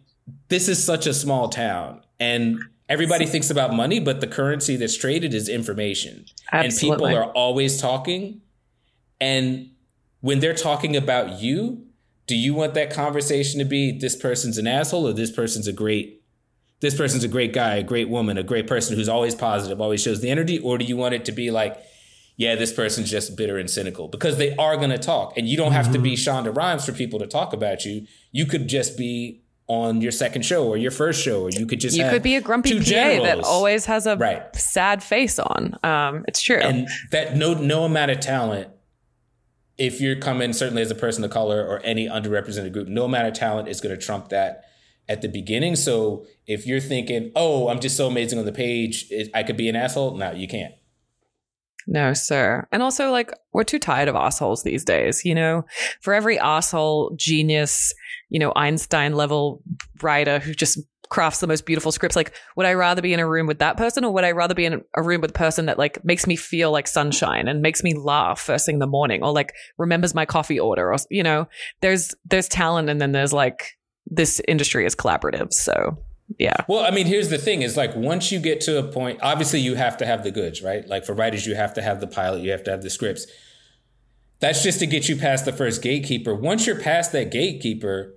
this 0.47 0.67
is 0.67 0.81
such 0.83 1.07
a 1.07 1.13
small 1.13 1.49
town, 1.49 2.03
and 2.19 2.59
everybody 2.87 3.25
thinks 3.25 3.49
about 3.49 3.73
money, 3.73 3.99
but 3.99 4.21
the 4.21 4.27
currency 4.27 4.75
that's 4.75 4.95
traded 4.95 5.33
is 5.33 5.49
information, 5.49 6.25
and 6.51 6.71
people 6.71 7.07
are 7.07 7.31
always 7.31 7.81
talking, 7.81 8.41
and 9.19 9.71
when 10.21 10.39
they're 10.39 10.53
talking 10.53 10.95
about 10.95 11.41
you. 11.41 11.85
Do 12.27 12.35
you 12.35 12.53
want 12.53 12.75
that 12.75 12.93
conversation 12.93 13.57
to 13.57 13.65
be 13.65 13.97
this 13.97 14.15
person's 14.15 14.59
an 14.59 14.67
asshole 14.67 15.07
or 15.07 15.13
this 15.13 15.31
person's 15.31 15.65
a 15.65 15.73
great 15.73 16.18
this 16.81 16.95
person's 16.95 17.23
a 17.23 17.27
great 17.27 17.53
guy, 17.53 17.75
a 17.75 17.83
great 17.83 18.09
woman, 18.09 18.37
a 18.37 18.43
great 18.43 18.67
person 18.67 18.95
who's 18.95 19.09
always 19.09 19.35
positive, 19.35 19.81
always 19.81 20.01
shows 20.01 20.21
the 20.21 20.29
energy? 20.29 20.59
Or 20.59 20.77
do 20.77 20.85
you 20.85 20.95
want 20.97 21.13
it 21.13 21.25
to 21.25 21.31
be 21.31 21.51
like, 21.51 21.77
yeah, 22.37 22.55
this 22.55 22.71
person's 22.71 23.09
just 23.11 23.35
bitter 23.35 23.57
and 23.57 23.69
cynical? 23.69 24.07
Because 24.07 24.37
they 24.37 24.55
are 24.55 24.77
going 24.77 24.91
to 24.91 24.97
talk. 24.97 25.37
And 25.37 25.47
you 25.47 25.57
don't 25.57 25.73
have 25.73 25.91
to 25.91 25.99
be 25.99 26.13
Shonda 26.15 26.55
Rhimes 26.55 26.85
for 26.85 26.93
people 26.93 27.19
to 27.19 27.27
talk 27.27 27.51
about 27.53 27.83
you. 27.85 28.07
You 28.31 28.45
could 28.45 28.67
just 28.69 28.97
be 28.97 29.41
on 29.67 30.01
your 30.01 30.11
second 30.11 30.43
show 30.43 30.67
or 30.67 30.77
your 30.77 30.89
first 30.89 31.21
show, 31.21 31.43
or 31.43 31.51
you 31.51 31.65
could 31.67 31.79
just 31.79 31.95
you 31.95 32.09
could 32.09 32.23
be 32.23 32.35
a 32.35 32.41
grumpy 32.41 32.79
PA 32.79 32.83
that 33.23 33.41
always 33.43 33.85
has 33.85 34.07
a 34.07 34.15
Right. 34.17 34.55
sad 34.55 35.03
face 35.03 35.37
on. 35.37 35.77
Um, 35.83 36.25
it's 36.27 36.41
true. 36.41 36.57
and 36.57 36.87
that 37.11 37.35
no 37.37 37.53
no 37.53 37.83
amount 37.83 38.09
of 38.09 38.19
talent 38.19 38.69
if 39.77 40.01
you're 40.01 40.15
coming 40.15 40.53
certainly 40.53 40.81
as 40.81 40.89
a 40.89 40.95
person 40.95 41.23
of 41.23 41.29
color 41.31 41.63
or 41.65 41.79
any 41.83 42.07
underrepresented 42.07 42.73
group 42.73 42.87
no 42.87 43.05
amount 43.05 43.27
of 43.27 43.33
talent 43.33 43.67
is 43.67 43.79
going 43.79 43.95
to 43.97 44.01
trump 44.03 44.29
that 44.29 44.65
at 45.09 45.21
the 45.21 45.27
beginning 45.27 45.75
so 45.75 46.25
if 46.47 46.65
you're 46.65 46.79
thinking 46.79 47.31
oh 47.35 47.67
i'm 47.67 47.79
just 47.79 47.97
so 47.97 48.07
amazing 48.07 48.39
on 48.39 48.45
the 48.45 48.51
page 48.51 49.11
i 49.33 49.43
could 49.43 49.57
be 49.57 49.67
an 49.67 49.75
asshole 49.75 50.15
no 50.15 50.31
you 50.31 50.47
can't 50.47 50.73
No, 51.87 52.13
sir. 52.13 52.67
And 52.71 52.83
also, 52.83 53.09
like, 53.09 53.31
we're 53.51 53.63
too 53.63 53.79
tired 53.79 54.09
of 54.09 54.15
assholes 54.15 54.61
these 54.61 54.85
days. 54.85 55.25
You 55.25 55.33
know, 55.33 55.65
for 56.01 56.13
every 56.13 56.37
asshole, 56.37 57.15
genius, 57.15 57.93
you 58.29 58.37
know, 58.37 58.53
Einstein 58.55 59.15
level 59.15 59.63
writer 60.03 60.37
who 60.37 60.53
just 60.53 60.77
crafts 61.09 61.39
the 61.39 61.47
most 61.47 61.65
beautiful 61.65 61.91
scripts, 61.91 62.15
like, 62.15 62.33
would 62.55 62.67
I 62.67 62.73
rather 62.73 63.01
be 63.01 63.13
in 63.13 63.19
a 63.19 63.27
room 63.27 63.47
with 63.47 63.57
that 63.59 63.75
person 63.75 64.05
or 64.05 64.13
would 64.13 64.23
I 64.23 64.33
rather 64.33 64.53
be 64.53 64.65
in 64.65 64.83
a 64.93 65.01
room 65.01 65.21
with 65.21 65.31
a 65.31 65.33
person 65.33 65.65
that, 65.65 65.79
like, 65.79 66.05
makes 66.05 66.27
me 66.27 66.35
feel 66.35 66.71
like 66.71 66.87
sunshine 66.87 67.47
and 67.47 67.63
makes 67.63 67.81
me 67.81 67.95
laugh 67.95 68.39
first 68.39 68.67
thing 68.67 68.75
in 68.75 68.79
the 68.79 68.85
morning 68.85 69.23
or, 69.23 69.33
like, 69.33 69.53
remembers 69.79 70.13
my 70.13 70.25
coffee 70.25 70.59
order 70.59 70.93
or, 70.93 70.97
you 71.09 71.23
know, 71.23 71.47
there's, 71.81 72.13
there's 72.25 72.47
talent 72.47 72.89
and 72.89 73.01
then 73.01 73.13
there's, 73.13 73.33
like, 73.33 73.78
this 74.07 74.41
industry 74.47 74.85
is 74.85 74.95
collaborative. 74.95 75.53
So, 75.53 75.97
yeah. 76.37 76.63
well 76.67 76.85
i 76.85 76.91
mean 76.91 77.07
here's 77.07 77.29
the 77.29 77.39
thing 77.39 77.63
is 77.63 77.75
like 77.75 77.95
once 77.95 78.31
you 78.31 78.39
get 78.39 78.61
to 78.61 78.77
a 78.77 78.83
point 78.83 79.19
obviously 79.23 79.59
you 79.59 79.73
have 79.73 79.97
to 79.97 80.05
have 80.05 80.23
the 80.23 80.29
goods 80.29 80.61
right? 80.61 80.87
Like 80.87 81.03
for 81.03 81.13
writers 81.13 81.47
you 81.47 81.55
have 81.55 81.73
to 81.73 81.81
have 81.81 81.99
the 81.99 82.07
pilot 82.07 82.43
you 82.43 82.51
have 82.51 82.63
to 82.65 82.71
have 82.71 82.83
the 82.83 82.89
scripts. 82.89 83.25
That's 84.39 84.61
just 84.61 84.79
to 84.79 84.85
get 84.85 85.09
you 85.09 85.17
past 85.17 85.45
the 85.45 85.51
first 85.51 85.81
gatekeeper. 85.81 86.35
Once 86.35 86.67
you're 86.67 86.79
past 86.79 87.11
that 87.13 87.31
gatekeeper 87.31 88.13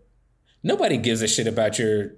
nobody 0.63 0.99
gives 0.99 1.23
a 1.23 1.29
shit 1.29 1.47
about 1.47 1.79
your 1.79 2.13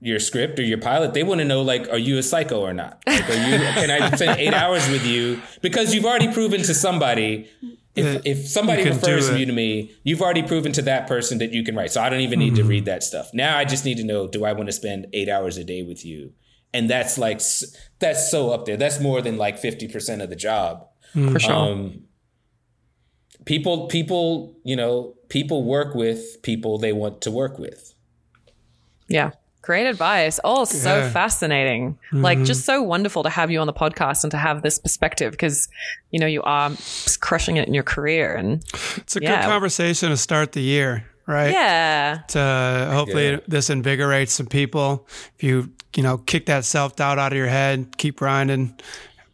your 0.00 0.18
script 0.18 0.58
or 0.58 0.62
your 0.62 0.78
pilot. 0.78 1.14
They 1.14 1.22
want 1.22 1.40
to 1.40 1.44
know 1.44 1.62
like 1.62 1.88
are 1.88 1.98
you 1.98 2.18
a 2.18 2.22
psycho 2.22 2.60
or 2.60 2.74
not? 2.74 3.00
Like 3.06 3.28
are 3.30 3.34
you 3.34 3.58
can 3.58 3.90
i 3.90 4.10
spend 4.16 4.40
eight 4.40 4.54
hours 4.62 4.88
with 4.88 5.06
you? 5.06 5.40
Because 5.62 5.94
you've 5.94 6.04
already 6.04 6.32
proven 6.32 6.62
to 6.62 6.74
somebody 6.74 7.48
if, 7.94 8.04
That 8.04 8.26
if 8.26 8.48
somebody 8.48 8.84
refers 8.84 9.28
you 9.38 9.44
to 9.46 9.52
me 9.52 9.92
you've 10.02 10.22
already 10.22 10.42
proven 10.42 10.72
to 10.72 10.82
that 10.82 11.06
person 11.06 11.38
that 11.38 11.52
you 11.52 11.62
can 11.62 11.74
write. 11.76 11.92
So 11.92 12.00
i 12.02 12.08
don't 12.08 12.20
even 12.20 12.38
need 12.38 12.54
Mm-hmm. 12.54 12.62
to 12.62 12.68
read 12.68 12.84
that 12.86 13.02
stuff. 13.02 13.28
Now 13.34 13.58
i 13.58 13.64
just 13.64 13.84
need 13.84 13.96
to 13.98 14.04
know 14.04 14.26
do 14.28 14.44
i 14.44 14.52
want 14.52 14.68
to 14.68 14.72
spend 14.72 15.06
eight 15.12 15.28
hours 15.28 15.56
a 15.58 15.64
day 15.64 15.82
with 15.82 16.04
you? 16.04 16.32
And 16.74 16.88
that's 16.88 17.18
like 17.18 17.40
that's 17.98 18.30
so 18.30 18.50
up 18.50 18.64
there. 18.64 18.78
That's 18.78 18.98
more 18.98 19.20
than 19.20 19.36
like 19.36 19.60
50% 19.60 20.22
of 20.22 20.30
the 20.30 20.36
job. 20.36 20.86
For 21.12 21.38
sure. 21.38 21.52
um, 21.52 22.04
people 23.44 23.88
people 23.88 24.56
you 24.64 24.76
know 24.76 25.14
people 25.28 25.64
work 25.64 25.94
with 25.94 26.40
people 26.42 26.78
they 26.78 26.92
want 26.94 27.20
to 27.22 27.30
work 27.30 27.58
with. 27.58 27.94
Yeah. 29.08 29.32
Great 29.62 29.86
advice. 29.86 30.38
Oh, 30.44 30.64
so 30.64 30.98
Yeah. 30.98 31.10
fascinating. 31.10 31.92
Mm-hmm. 32.08 32.20
Like, 32.22 32.42
just 32.42 32.64
so 32.64 32.82
wonderful 32.82 33.22
to 33.22 33.30
have 33.30 33.50
you 33.50 33.60
on 33.60 33.66
the 33.68 33.72
podcast 33.72 34.24
and 34.24 34.30
to 34.32 34.36
have 34.36 34.62
this 34.62 34.78
perspective 34.78 35.30
because, 35.30 35.68
you 36.10 36.18
know, 36.18 36.26
you 36.26 36.42
are 36.42 36.72
crushing 37.20 37.56
it 37.56 37.68
in 37.68 37.74
your 37.74 37.84
career. 37.84 38.34
And 38.34 38.62
It's 38.96 39.16
a 39.16 39.20
Yeah. 39.22 39.40
good 39.42 39.48
conversation 39.48 40.10
to 40.10 40.16
start 40.16 40.52
the 40.52 40.60
year, 40.62 41.04
right? 41.26 41.52
yeah, 41.52 42.18
To 42.28 42.90
hopefully 42.92 43.30
Yeah. 43.32 43.36
this 43.46 43.70
invigorates 43.70 44.32
some 44.32 44.46
people. 44.46 45.06
If 45.38 45.44
you 45.44 45.70
you 45.94 46.02
know 46.02 46.16
kick 46.16 46.46
that 46.46 46.64
self 46.64 46.96
doubt 46.96 47.18
out 47.18 47.32
of 47.32 47.36
your 47.38 47.48
head, 47.48 47.98
keep 47.98 48.16
grinding, 48.16 48.74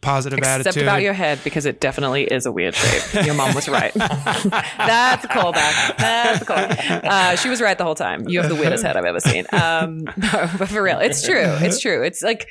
positive 0.01 0.39
except 0.39 0.61
attitude. 0.61 0.67
Except 0.69 0.83
about 0.83 1.01
your 1.01 1.13
head 1.13 1.39
because 1.43 1.65
it 1.65 1.79
definitely 1.79 2.23
is 2.23 2.45
a 2.45 2.51
weird 2.51 2.75
shape. 2.75 3.25
Your 3.25 3.35
mom 3.35 3.53
was 3.53 3.67
right. 3.67 3.93
That's 3.93 5.25
a 5.25 5.27
callback. 5.27 5.97
That's 5.97 6.41
a 6.41 6.45
callback. 6.45 7.03
Uh, 7.03 7.35
she 7.35 7.49
was 7.49 7.61
right 7.61 7.77
the 7.77 7.83
whole 7.83 7.95
time. 7.95 8.27
You 8.27 8.39
have 8.41 8.49
the 8.49 8.55
weirdest 8.55 8.83
head 8.83 8.95
I've 8.97 9.05
ever 9.05 9.19
seen. 9.19 9.45
Um, 9.51 10.05
no, 10.17 10.49
but 10.57 10.69
for 10.69 10.81
real, 10.81 10.99
it's 10.99 11.23
true. 11.23 11.43
It's 11.43 11.79
true. 11.79 12.03
It's 12.03 12.21
like 12.21 12.47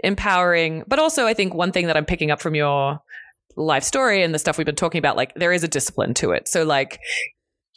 empowering, 0.00 0.84
but 0.86 0.98
also 0.98 1.26
I 1.26 1.34
think 1.34 1.54
one 1.54 1.72
thing 1.72 1.86
that 1.86 1.96
I'm 1.96 2.06
picking 2.06 2.30
up 2.30 2.40
from 2.40 2.54
your 2.54 2.98
life 3.56 3.84
story 3.84 4.22
and 4.22 4.34
the 4.34 4.38
stuff 4.38 4.58
we've 4.58 4.66
been 4.66 4.74
talking 4.74 4.98
about, 4.98 5.16
like 5.16 5.34
there 5.34 5.52
is 5.52 5.64
a 5.64 5.68
discipline 5.68 6.14
to 6.14 6.32
it. 6.32 6.48
So 6.48 6.64
like. 6.64 6.98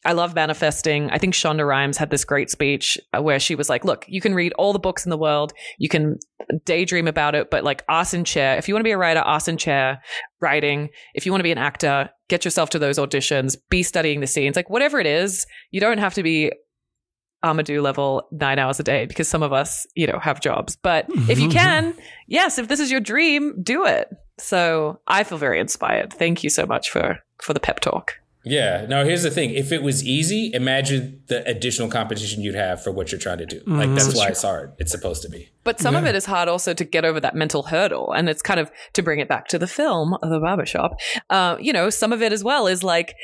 I 0.06 0.14
love 0.14 0.36
manifesting. 0.36 1.10
I 1.10 1.18
think 1.18 1.34
Shonda 1.34 1.68
Rhimes 1.68 1.98
had 1.98 2.12
this 2.12 2.24
great 2.24 2.50
speech 2.50 2.98
uh, 3.16 3.22
where 3.22 3.40
she 3.40 3.56
was 3.56 3.70
like, 3.70 3.84
"Look, 3.84 4.06
you 4.08 4.22
can 4.22 4.36
read 4.36 4.54
all 4.54 4.72
the 4.72 4.80
books 4.80 5.06
in 5.06 5.10
the 5.10 5.18
world, 5.18 5.52
you 5.78 5.90
can 5.90 6.18
daydream 6.66 7.08
about 7.08 7.36
it, 7.36 7.50
but 7.50 7.64
like 7.64 7.84
ass 7.90 8.14
in 8.14 8.24
chair. 8.24 8.58
If 8.58 8.68
you 8.68 8.74
want 8.74 8.82
to 8.82 8.88
be 8.88 8.92
a 8.92 8.98
writer, 8.98 9.24
ass 9.26 9.48
in 9.48 9.58
chair, 9.58 10.02
writing. 10.42 10.90
If 11.14 11.26
you 11.26 11.32
want 11.32 11.40
to 11.40 11.44
be 11.46 11.52
an 11.52 11.58
actor, 11.58 12.10
get 12.30 12.46
yourself 12.46 12.70
to 12.72 12.80
those 12.80 12.98
auditions, 12.98 13.58
be 13.70 13.84
studying 13.84 14.22
the 14.22 14.28
scenes. 14.28 14.56
Like 14.56 14.70
whatever 14.70 15.00
it 15.00 15.08
is, 15.08 15.46
you 15.72 15.80
don't 15.80 15.98
have 15.98 16.14
to 16.16 16.24
be 16.24 16.52
Amadou 17.44 17.82
level 17.82 18.28
nine 18.32 18.60
hours 18.60 18.80
a 18.80 18.84
day 18.84 19.06
because 19.06 19.28
some 19.28 19.44
of 19.44 19.54
us, 19.54 19.86
you 19.96 20.08
know, 20.08 20.20
have 20.20 20.40
jobs. 20.40 20.76
But 20.76 21.06
if 21.30 21.40
you 21.40 21.50
can, 21.62 21.94
yes, 22.28 22.58
if 22.58 22.68
this 22.68 22.80
is 22.80 22.92
your 22.92 23.02
dream, 23.02 23.62
do 23.62 23.86
it. 23.86 24.10
So 24.38 25.00
I 25.08 25.24
feel 25.24 25.38
very 25.38 25.60
inspired. 25.60 26.14
Thank 26.14 26.44
you 26.44 26.50
so 26.50 26.66
much 26.66 26.90
for 26.90 27.20
for 27.42 27.54
the 27.54 27.60
pep 27.60 27.80
talk. 27.80 28.14
Yeah 28.46 28.86
now 28.88 29.04
here's 29.04 29.24
the 29.24 29.32
thing 29.32 29.52
if 29.52 29.72
it 29.72 29.84
was 29.84 30.04
easy 30.04 30.52
imagine 30.54 31.22
the 31.28 31.46
additional 31.48 31.90
competition 31.90 32.42
you'd 32.42 32.56
have 32.56 32.82
for 32.84 32.92
what 32.92 33.12
you're 33.12 33.20
trying 33.20 33.40
to 33.40 33.46
do 33.46 33.62
like 33.66 33.90
that's 33.94 34.16
why 34.16 34.28
it's 34.28 34.44
hard 34.44 34.74
it's 34.78 34.92
supposed 34.92 35.22
to 35.22 35.30
be 35.30 35.50
But 35.64 35.80
some 35.80 35.96
of 35.96 36.06
it 36.06 36.14
is 36.14 36.26
hard 36.26 36.48
also 36.48 36.74
to 36.76 36.84
get 36.84 37.06
over 37.06 37.20
that 37.20 37.34
mental 37.36 37.64
hurdle. 37.64 38.12
And 38.12 38.30
it's 38.30 38.44
kind 38.44 38.60
of 38.60 38.72
to 38.94 39.02
bring 39.02 39.20
it 39.20 39.28
back 39.28 39.48
to 39.48 39.58
the 39.58 39.68
film, 39.68 40.16
The 40.22 40.40
Barbershop. 40.40 41.00
Uh, 41.30 41.58
you 41.60 41.74
know, 41.74 41.90
some 41.90 42.14
of 42.14 42.22
it 42.22 42.32
as 42.32 42.44
well 42.44 42.68
is 42.68 42.84
like 42.84 43.16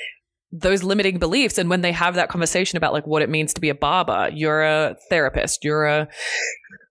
those 0.52 0.82
limiting 0.82 1.20
beliefs. 1.20 1.60
And 1.60 1.70
when 1.70 1.82
they 1.82 1.92
have 1.92 2.16
that 2.16 2.30
conversation 2.30 2.78
about 2.78 2.94
like 2.94 3.06
what 3.06 3.22
it 3.22 3.30
means 3.30 3.54
to 3.54 3.62
be 3.62 3.70
a 3.70 3.76
barber, 3.76 4.32
you're 4.34 4.64
a 4.64 4.96
therapist, 5.10 5.64
you're 5.64 5.86
a, 5.86 6.08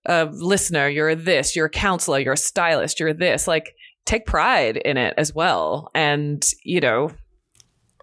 a 0.05 0.25
listener, 0.31 0.87
you're 0.87 1.09
a 1.09 1.15
this, 1.17 1.53
you're 1.53 1.65
a 1.65 1.69
counselor, 1.69 2.19
you're 2.19 2.33
a 2.33 2.37
stylist, 2.37 2.99
you're 2.99 3.09
a 3.09 3.13
this. 3.13 3.45
Like 3.45 3.75
take 4.05 4.25
pride 4.25 4.77
in 4.77 4.95
it 4.95 5.13
as 5.17 5.35
well. 5.35 5.91
And, 5.93 6.43
you 6.63 6.79
know, 6.79 7.11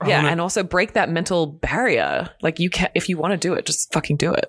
yeah, 0.06 0.18
Own 0.20 0.26
it. 0.26 0.32
and 0.32 0.40
also 0.40 0.62
break 0.62 0.92
that 0.94 1.08
mental 1.10 1.46
barrier. 1.46 2.28
Like 2.42 2.58
you 2.58 2.70
can, 2.70 2.88
if 2.94 3.08
you 3.08 3.18
want 3.18 3.32
to 3.32 3.36
do 3.36 3.54
it, 3.54 3.66
just 3.66 3.92
fucking 3.92 4.16
do 4.16 4.32
it 4.32 4.46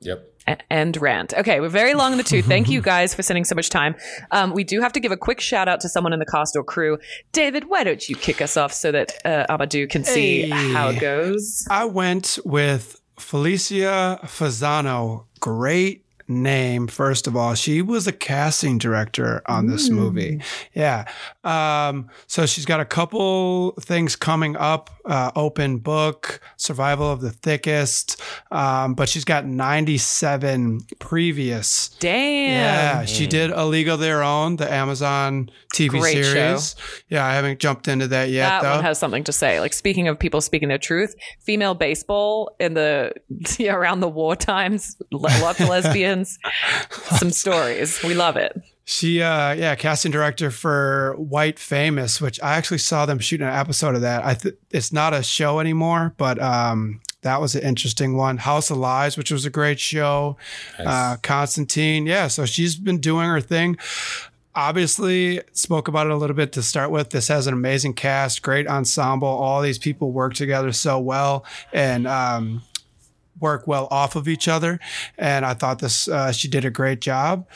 yep 0.00 0.28
a- 0.46 0.58
and 0.70 0.96
rant. 0.98 1.34
Okay, 1.34 1.58
we're 1.60 1.68
very 1.68 1.94
long 1.94 2.12
in 2.12 2.18
the 2.18 2.24
tooth. 2.24 2.44
Thank 2.46 2.68
you 2.68 2.80
guys 2.94 3.14
for 3.14 3.22
spending 3.22 3.44
so 3.44 3.54
much 3.54 3.68
time. 3.70 3.96
Um, 4.30 4.52
we 4.52 4.62
do 4.62 4.80
have 4.80 4.92
to 4.92 5.00
give 5.00 5.10
a 5.10 5.16
quick 5.16 5.40
shout 5.40 5.66
out 5.68 5.80
to 5.80 5.88
someone 5.88 6.12
in 6.12 6.18
the 6.20 6.26
cast 6.26 6.54
or 6.56 6.62
crew. 6.62 6.98
David, 7.32 7.64
why 7.68 7.82
don't 7.82 8.08
you 8.08 8.14
kick 8.14 8.40
us 8.40 8.56
off 8.56 8.72
so 8.72 8.92
that 8.92 9.12
uh, 9.24 9.46
Amadou 9.50 9.90
can 9.90 10.04
see 10.04 10.42
Hey. 10.42 10.72
how 10.72 10.90
it 10.90 11.00
goes? 11.00 11.66
I 11.70 11.86
went 11.86 12.38
with 12.44 13.00
Felicia 13.18 14.20
Fasano. 14.24 15.24
Great 15.40 16.05
name, 16.28 16.86
first 16.86 17.26
of 17.26 17.36
all. 17.36 17.54
She 17.54 17.82
was 17.82 18.06
a 18.06 18.12
casting 18.12 18.78
director 18.78 19.42
on 19.46 19.66
this 19.66 19.88
movie. 19.90 20.42
Yeah. 20.74 21.06
Um, 21.44 22.08
so 22.26 22.46
she's 22.46 22.64
got 22.64 22.80
a 22.80 22.84
couple 22.84 23.72
things 23.80 24.16
coming 24.16 24.56
up 24.56 24.90
uh, 25.06 25.30
Open 25.36 25.78
Book, 25.78 26.40
Survival 26.56 27.10
of 27.10 27.20
the 27.20 27.30
Thickest, 27.30 28.20
um, 28.50 28.94
but 28.94 29.08
she's 29.08 29.24
got 29.24 29.46
97 29.46 30.80
previous. 30.98 31.88
Damn. 32.00 32.50
Yeah, 32.50 33.04
she 33.04 33.26
did 33.26 33.50
A 33.50 33.64
League 33.64 33.88
of 33.88 34.00
Their 34.00 34.22
Own, 34.22 34.56
the 34.56 34.70
Amazon 34.70 35.50
TV 35.74 35.90
Great 36.00 36.16
show. 36.16 36.22
series. 36.22 36.76
Yeah, 37.08 37.24
I 37.24 37.34
haven't 37.34 37.60
jumped 37.60 37.86
into 37.88 38.08
that 38.08 38.30
yet, 38.30 38.48
that 38.48 38.62
though. 38.62 38.74
one 38.76 38.84
has 38.84 38.98
something 38.98 39.24
to 39.24 39.32
say. 39.32 39.60
Like 39.60 39.72
speaking 39.72 40.08
of 40.08 40.18
people 40.18 40.40
speaking 40.40 40.68
their 40.68 40.78
truth, 40.78 41.14
female 41.40 41.74
baseball 41.74 42.56
in 42.58 42.74
the 42.74 43.12
yeah, 43.58 43.74
around 43.74 44.00
the 44.00 44.08
war 44.08 44.34
times, 44.34 44.96
lo- 45.12 45.30
lots 45.40 45.60
of 45.60 45.68
lesbians, 45.76 46.15
some 46.24 47.30
stories. 47.30 48.02
We 48.02 48.14
love 48.14 48.36
it. 48.36 48.60
She, 48.88 49.20
uh, 49.20 49.52
yeah, 49.54 49.74
casting 49.74 50.12
director 50.12 50.52
for 50.52 51.14
White 51.18 51.58
Famous, 51.58 52.20
which 52.20 52.40
I 52.40 52.56
actually 52.56 52.78
saw 52.78 53.04
them 53.04 53.18
shooting 53.18 53.46
an 53.46 53.52
episode 53.52 53.96
of 53.96 54.02
that. 54.02 54.24
I 54.24 54.34
th- 54.34 54.54
it's 54.70 54.92
not 54.92 55.12
a 55.12 55.24
show 55.24 55.58
anymore, 55.58 56.14
but 56.16 56.40
um, 56.40 57.00
that 57.22 57.40
was 57.40 57.56
an 57.56 57.62
interesting 57.62 58.16
one. 58.16 58.36
House 58.36 58.70
of 58.70 58.76
Lies, 58.76 59.16
which 59.16 59.32
was 59.32 59.44
a 59.44 59.50
great 59.50 59.80
show. 59.80 60.36
Uh, 60.78 61.16
Constantine, 61.22 62.06
yeah. 62.06 62.28
So 62.28 62.46
she's 62.46 62.76
been 62.76 62.98
doing 63.00 63.28
her 63.28 63.40
thing. 63.40 63.76
Obviously, 64.54 65.42
spoke 65.52 65.88
about 65.88 66.06
it 66.06 66.12
a 66.12 66.16
little 66.16 66.36
bit 66.36 66.52
to 66.52 66.62
start 66.62 66.92
with. 66.92 67.10
This 67.10 67.26
has 67.26 67.48
an 67.48 67.54
amazing 67.54 67.94
cast, 67.94 68.40
great 68.40 68.68
ensemble. 68.68 69.26
All 69.26 69.60
these 69.62 69.78
people 69.78 70.12
work 70.12 70.34
together 70.34 70.70
so 70.70 71.00
well, 71.00 71.44
and 71.72 72.06
um, 72.06 72.62
work 73.40 73.66
well 73.66 73.88
off 73.90 74.16
of 74.16 74.28
each 74.28 74.48
other. 74.48 74.78
And 75.18 75.44
I 75.44 75.54
thought 75.54 75.78
this, 75.78 76.08
uh, 76.08 76.32
she 76.32 76.48
did 76.48 76.64
a 76.64 76.70
great 76.70 77.00
job 77.00 77.46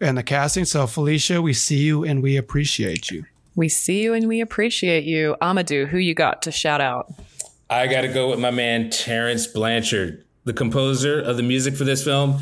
in 0.00 0.14
the 0.14 0.22
casting. 0.22 0.64
So, 0.64 0.86
Felicia, 0.86 1.42
we 1.42 1.52
see 1.52 1.78
you 1.78 2.04
and 2.04 2.22
we 2.22 2.36
appreciate 2.36 3.10
you. 3.10 3.24
We 3.54 3.68
see 3.68 4.02
you 4.02 4.12
and 4.12 4.28
we 4.28 4.40
appreciate 4.40 5.04
you. 5.04 5.36
Amadou, 5.40 5.88
who 5.88 5.98
you 5.98 6.14
got 6.14 6.42
to 6.42 6.52
shout 6.52 6.80
out? 6.80 7.12
I 7.68 7.86
got 7.86 8.02
to 8.02 8.08
go 8.08 8.30
with 8.30 8.38
my 8.38 8.50
man 8.50 8.90
Terence 8.90 9.46
Blanchard, 9.46 10.24
the 10.44 10.52
composer 10.52 11.20
of 11.20 11.36
the 11.36 11.42
music 11.42 11.74
for 11.74 11.84
this 11.84 12.04
film. 12.04 12.40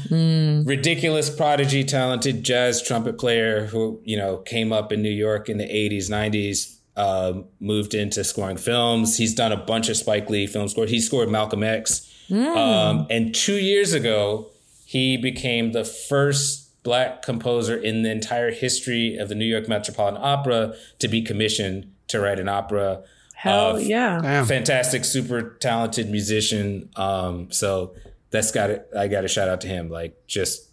Ridiculous 0.66 1.30
prodigy, 1.30 1.84
talented 1.84 2.42
jazz 2.42 2.82
trumpet 2.82 3.16
player 3.18 3.66
who 3.66 4.00
you 4.04 4.16
know 4.16 4.38
came 4.38 4.72
up 4.72 4.92
in 4.92 5.02
New 5.02 5.08
York 5.08 5.48
in 5.48 5.56
the 5.56 5.64
'80s, 5.64 6.10
'90s. 6.10 6.76
Uh, 6.96 7.42
moved 7.58 7.92
into 7.92 8.22
scoring 8.22 8.56
films. 8.56 9.16
He's 9.16 9.34
done 9.34 9.50
a 9.50 9.56
bunch 9.56 9.88
of 9.88 9.96
Spike 9.96 10.30
Lee 10.30 10.46
film 10.46 10.68
scores. 10.68 10.90
He 10.90 11.00
scored 11.00 11.28
Malcolm 11.28 11.64
X. 11.64 12.08
Um, 12.30 13.06
and 13.10 13.34
two 13.34 13.56
years 13.56 13.92
ago, 13.92 14.48
he 14.84 15.16
became 15.16 15.72
the 15.72 15.84
first 15.84 16.82
black 16.82 17.22
composer 17.22 17.76
in 17.76 18.02
the 18.02 18.10
entire 18.10 18.50
history 18.50 19.16
of 19.16 19.28
the 19.28 19.34
New 19.34 19.46
York 19.46 19.68
Metropolitan 19.68 20.20
Opera 20.22 20.74
to 20.98 21.08
be 21.08 21.22
commissioned 21.22 21.90
to 22.08 22.20
write 22.20 22.38
an 22.38 22.48
opera. 22.48 23.02
Hell 23.34 23.76
Uh, 23.76 23.78
yeah. 23.78 24.20
Damn. 24.22 24.44
fantastic, 24.46 25.04
super 25.04 25.56
talented 25.60 26.10
musician. 26.10 26.90
Um, 26.96 27.50
so 27.50 27.94
that's 28.30 28.50
got 28.52 28.70
it. 28.70 28.86
I 28.96 29.08
got 29.08 29.22
to 29.22 29.28
shout 29.28 29.48
out 29.48 29.60
to 29.62 29.68
him. 29.68 29.88
Like 29.90 30.26
just 30.26 30.68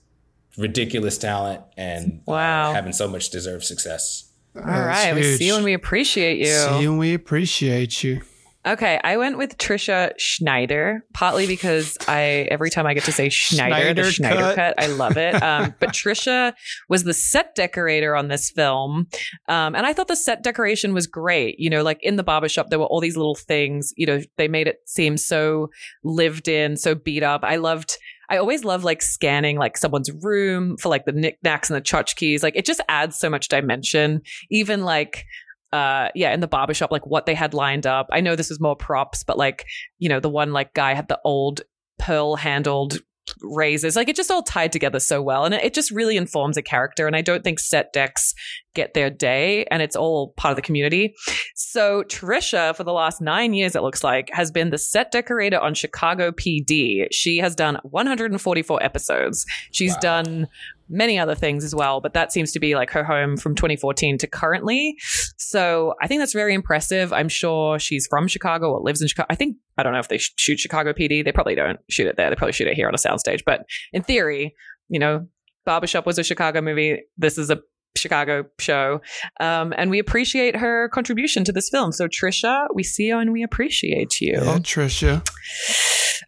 ridiculous 0.58 1.18
talent 1.18 1.62
and 1.78 2.20
uh, 2.28 2.32
Wow. 2.32 2.74
having 2.74 2.92
so 2.94 3.08
much 3.08 3.30
deserved 3.30 3.64
success. 3.64 4.30
All 4.56 4.62
right. 4.64 5.16
We 5.16 5.38
see 5.38 5.48
you 5.48 5.56
and 5.56 5.64
we 5.64 5.74
appreciate 5.74 6.40
you. 6.40 6.46
See 6.48 6.82
you 6.82 6.90
and 6.92 7.00
we 7.00 7.14
appreciate 7.14 8.04
you. 8.04 8.22
Okay, 8.64 9.00
I 9.04 9.18
went 9.18 9.40
with 9.40 9.58
Trisha 9.58 10.12
Schneider, 10.18 11.04
partly 11.14 11.48
because 11.48 11.98
I 12.08 12.48
every 12.52 12.70
time 12.70 12.86
I 12.86 12.94
get 12.94 13.06
to 13.06 13.12
say 13.12 13.30
Schneider, 13.30 13.94
the 13.94 14.12
Schneider 14.12 14.36
Schneider 14.36 14.56
cut. 14.56 14.56
cut, 14.56 14.84
I 14.84 14.88
love 14.88 15.18
it. 15.18 15.42
Um, 15.52 15.74
but 15.80 15.90
Trisha 15.90 16.54
was 16.88 17.04
the 17.04 17.14
set 17.14 17.56
decorator 17.56 18.16
on 18.16 18.28
this 18.28 18.52
film, 18.52 19.08
um, 19.48 19.76
and 19.76 19.86
I 19.86 19.92
thought 19.92 20.08
the 20.08 20.16
set 20.16 20.44
decoration 20.44 20.94
was 20.94 21.08
great. 21.08 21.60
You 21.60 21.70
know, 21.70 21.82
like 21.82 21.98
in 22.04 22.16
the 22.16 22.24
barbershop, 22.24 22.70
there 22.70 22.80
were 22.80 22.86
all 22.86 23.02
these 23.02 23.18
little 23.18 23.36
things. 23.36 23.92
You 23.98 24.06
know, 24.06 24.22
they 24.38 24.48
made 24.48 24.68
it 24.68 24.78
seem 24.86 25.18
so 25.18 25.70
lived 26.04 26.48
in, 26.48 26.78
so 26.78 26.94
beat 26.94 27.24
up. 27.24 27.44
I 27.44 27.56
loved. 27.56 27.98
I 28.30 28.38
always 28.38 28.64
love 28.64 28.84
like 28.84 29.02
scanning 29.02 29.58
like 29.58 29.78
someone's 29.78 30.12
room 30.12 30.78
for 30.78 30.90
like 30.90 31.06
the 31.06 31.12
knickknacks 31.12 31.70
and 31.70 31.76
the 31.76 31.82
tchotchkes. 31.82 32.44
Like 32.44 32.56
it 32.56 32.66
just 32.66 32.82
adds 32.88 33.18
so 33.18 33.30
much 33.30 33.50
dimension. 33.50 34.22
Even 34.50 34.84
like 34.84 35.26
uh 35.74 36.10
yeah 36.16 36.34
in 36.34 36.40
the 36.40 36.48
barbershop 36.48 36.92
like 36.92 37.06
what 37.08 37.26
they 37.26 37.36
had 37.36 37.54
lined 37.54 37.86
up. 37.88 38.08
I 38.12 38.22
know 38.22 38.36
this 38.36 38.52
is 38.52 38.60
more 38.60 38.76
props 38.76 39.24
but 39.24 39.38
like 39.38 39.66
you 40.00 40.10
know 40.10 40.20
the 40.20 40.30
one 40.30 40.54
like 40.54 40.74
guy 40.74 40.94
had 40.94 41.08
the 41.08 41.20
old 41.24 41.62
pearl 42.00 42.36
handled 42.36 43.00
razors. 43.42 43.96
Like 43.96 44.10
it 44.10 44.16
just 44.16 44.32
all 44.32 44.44
tied 44.44 44.72
together 44.72 45.00
so 45.00 45.22
well 45.22 45.46
and 45.46 45.54
it, 45.54 45.64
it 45.64 45.74
just 45.74 45.92
really 45.92 46.18
informs 46.18 46.58
a 46.58 46.62
character 46.62 47.08
and 47.08 47.16
i 47.16 47.22
don't 47.22 47.44
think 47.44 47.60
set 47.60 47.94
decks 47.94 48.34
get 48.74 48.94
their 48.94 49.10
day 49.10 49.66
and 49.66 49.82
it's 49.82 49.96
all 49.96 50.34
part 50.38 50.52
of 50.52 50.56
the 50.56 50.62
community. 50.62 51.14
So 51.56 52.04
trisha 52.04 52.76
for 52.76 52.84
the 52.84 52.94
last 52.94 53.22
nine 53.22 53.54
years 53.54 53.76
it 53.76 53.84
looks 53.84 54.04
like 54.04 54.30
has 54.34 54.52
been 54.52 54.70
the 54.70 54.78
set 54.78 55.12
decorator 55.12 55.60
on 55.60 55.74
chicago 55.74 56.32
pd 56.32 57.08
she 57.12 57.38
has 57.38 57.56
done 57.56 57.78
144 57.84 58.84
episodes. 58.84 59.46
She's 59.72 59.96
done 59.98 60.48
many 60.92 61.18
other 61.18 61.36
things 61.36 61.64
as 61.64 61.74
well, 61.74 62.02
but 62.02 62.14
that 62.14 62.32
seems 62.32 62.52
to 62.52 62.60
be 62.60 62.76
like 62.76 62.92
her 62.92 63.04
home 63.04 63.38
from 63.38 63.56
2014 63.56 64.18
to 64.20 64.28
currently. 64.28 64.96
So 65.38 65.96
I 66.02 66.08
think 66.08 66.22
that's 66.22 66.34
very 66.34 66.54
impressive. 66.54 67.14
I'm 67.14 67.30
sure 67.30 67.80
she's 67.80 68.08
from 68.08 68.28
Chicago 68.28 68.72
or 68.72 68.82
lives 68.82 69.02
in 69.02 69.08
Chicago. 69.08 69.28
I 69.30 69.36
think, 69.36 69.58
I 69.78 69.84
don't 69.84 69.94
know 69.94 70.00
if 70.00 70.10
they 70.10 70.20
shoot 70.20 70.60
Chicago 70.60 70.94
PD. 70.94 71.24
They 71.24 71.32
probably 71.32 71.56
don't 71.56 71.80
shoot 71.90 72.08
it 72.08 72.18
there. 72.18 72.30
They 72.30 72.36
probably 72.36 72.54
shoot 72.54 72.68
it 72.68 72.76
here 72.76 72.88
on 72.88 72.94
a 72.94 72.98
soundstage. 72.98 73.42
But 73.46 73.66
in 73.94 74.04
theory, 74.04 74.54
you 74.90 75.00
know, 75.00 75.28
Barbershop 75.66 76.06
was 76.06 76.20
a 76.20 76.24
Chicago 76.24 76.62
movie. 76.62 77.02
This 77.18 77.38
is 77.38 77.50
a 77.50 77.60
Chicago 77.96 78.46
show. 78.60 79.02
Um, 79.40 79.74
and 79.78 79.90
we 79.90 80.00
appreciate 80.00 80.56
her 80.56 80.90
contribution 80.90 81.44
to 81.46 81.52
this 81.52 81.70
film. 81.70 81.92
So, 81.92 82.08
Trisha, 82.08 82.68
we 82.74 82.84
see 82.84 83.04
you 83.04 83.18
and 83.18 83.32
we 83.32 83.44
appreciate 83.44 84.20
you. 84.22 84.34
Yeah, 84.36 84.60
Trisha. 84.60 85.26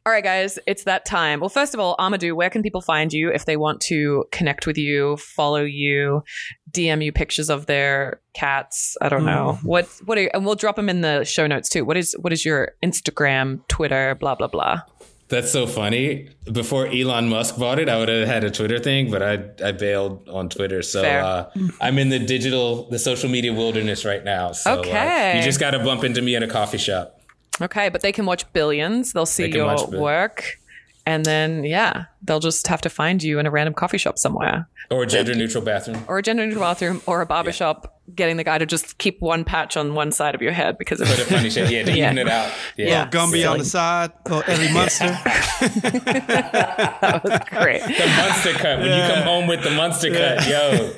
All 0.06 0.12
right, 0.12 0.24
guys, 0.24 0.60
it's 0.68 0.84
that 0.84 1.06
time. 1.06 1.40
Well, 1.40 1.48
first 1.50 1.74
of 1.74 1.80
all, 1.80 1.96
Amadou, 1.98 2.34
where 2.36 2.50
can 2.50 2.62
people 2.62 2.82
find 2.82 3.14
you 3.14 3.32
if 3.32 3.46
they 3.46 3.56
want 3.56 3.80
to 3.84 4.26
connect 4.34 4.68
with 4.68 4.78
you, 4.78 5.16
follow 5.16 5.64
you, 5.64 6.24
DM 6.72 7.02
you 7.04 7.14
pictures 7.14 7.50
of 7.50 7.68
their 7.68 8.20
cats? 8.34 8.98
I 9.02 9.08
don't 9.08 9.26
know 9.26 9.58
what 9.64 9.88
what 10.06 10.18
are 10.18 10.30
and 10.34 10.46
we'll 10.46 10.56
drop 10.56 10.76
them 10.76 10.90
in 10.90 11.02
the 11.02 11.24
show 11.24 11.48
notes 11.48 11.70
too. 11.70 11.86
What 11.86 11.96
is 11.96 12.16
what 12.20 12.34
is 12.34 12.44
your 12.44 12.74
Instagram, 12.84 13.66
Twitter, 13.70 14.16
blah 14.16 14.36
blah 14.36 14.48
blah. 14.48 14.82
That's 15.30 15.52
so 15.52 15.66
funny. 15.66 16.28
Before 16.52 16.86
Elon 16.86 17.30
Musk 17.30 17.58
bought 17.58 17.80
it, 17.80 17.88
I 17.90 17.98
would 17.98 18.10
have 18.10 18.28
had 18.28 18.44
a 18.44 18.52
Twitter 18.52 18.78
thing, 18.80 19.10
but 19.10 19.24
I 19.24 19.40
I 19.66 19.72
bailed 19.72 20.28
on 20.28 20.50
Twitter. 20.50 20.82
So 20.82 21.02
uh, 21.02 21.50
I'm 21.80 21.98
in 21.98 22.10
the 22.10 22.20
digital, 22.20 22.90
the 22.90 23.00
social 23.00 23.30
media 23.30 23.54
wilderness 23.54 24.04
right 24.04 24.24
now. 24.24 24.52
So 24.52 24.74
uh, 24.74 24.78
Okay. 24.80 25.38
you 25.38 25.44
just 25.44 25.62
got 25.62 25.72
to 25.72 25.80
bump 25.80 26.04
into 26.04 26.22
me 26.22 26.36
in 26.36 26.44
a 26.44 26.48
coffee 26.48 26.78
shop. 26.78 27.22
Okay, 27.62 27.90
but 27.90 28.02
they 28.02 28.12
can 28.12 28.26
watch 28.26 28.52
Billions. 28.54 29.14
They'll 29.14 29.26
see 29.26 29.48
your 29.50 29.66
watch 29.66 29.88
work, 29.90 30.60
and 31.06 31.24
then 31.26 31.64
yeah, 31.64 32.06
they'll 32.24 32.40
just 32.40 32.68
have 32.68 32.82
to 32.82 32.90
find 32.90 33.22
you 33.22 33.40
in 33.40 33.46
a 33.46 33.52
random 33.52 33.74
coffee 33.74 33.98
shop 33.98 34.18
somewhere. 34.18 34.68
Or 34.92 35.04
a 35.04 35.08
gender 35.08 35.34
neutral 35.34 35.64
bathroom. 35.64 36.04
or 36.08 36.20
a 36.20 36.22
gender 36.22 36.46
neutral 36.46 36.64
bathroom 36.64 37.02
or 37.06 37.22
a 37.22 37.26
barbershop 37.26 38.00
getting 38.16 38.36
the 38.36 38.44
guy 38.44 38.58
to 38.58 38.66
just 38.66 38.98
keep 38.98 39.22
one 39.22 39.46
patch 39.46 39.78
on 39.78 39.96
one 39.96 40.12
side 40.12 40.36
of 40.36 40.42
your 40.42 40.52
head 40.52 40.78
because 40.78 41.00
of 41.00 41.08
Put 41.08 41.20
a 41.20 41.26
funny 41.26 41.50
shit. 41.50 41.72
Yeah, 41.72 41.84
to 41.86 41.92
Yeah. 41.98 42.06
even 42.12 42.18
it 42.18 42.28
out. 42.30 42.52
Yeah. 42.78 42.88
Yeah. 42.88 43.10
Gumby 43.10 43.30
silly. 43.32 43.46
on 43.46 43.58
the 43.60 43.66
side, 43.66 44.12
little 44.26 44.44
Eddie 44.46 44.74
Munster. 44.74 45.08
that 45.08 47.22
was 47.24 47.40
great. 47.50 47.82
The 47.82 48.14
monster 48.18 48.52
cut. 48.54 48.80
When 48.80 48.92
you 48.92 49.14
come 49.14 49.24
home 49.24 49.48
with 49.48 49.64
the 49.64 49.72
monster 49.72 50.12
cut, 50.12 50.46
yo, 50.48 50.92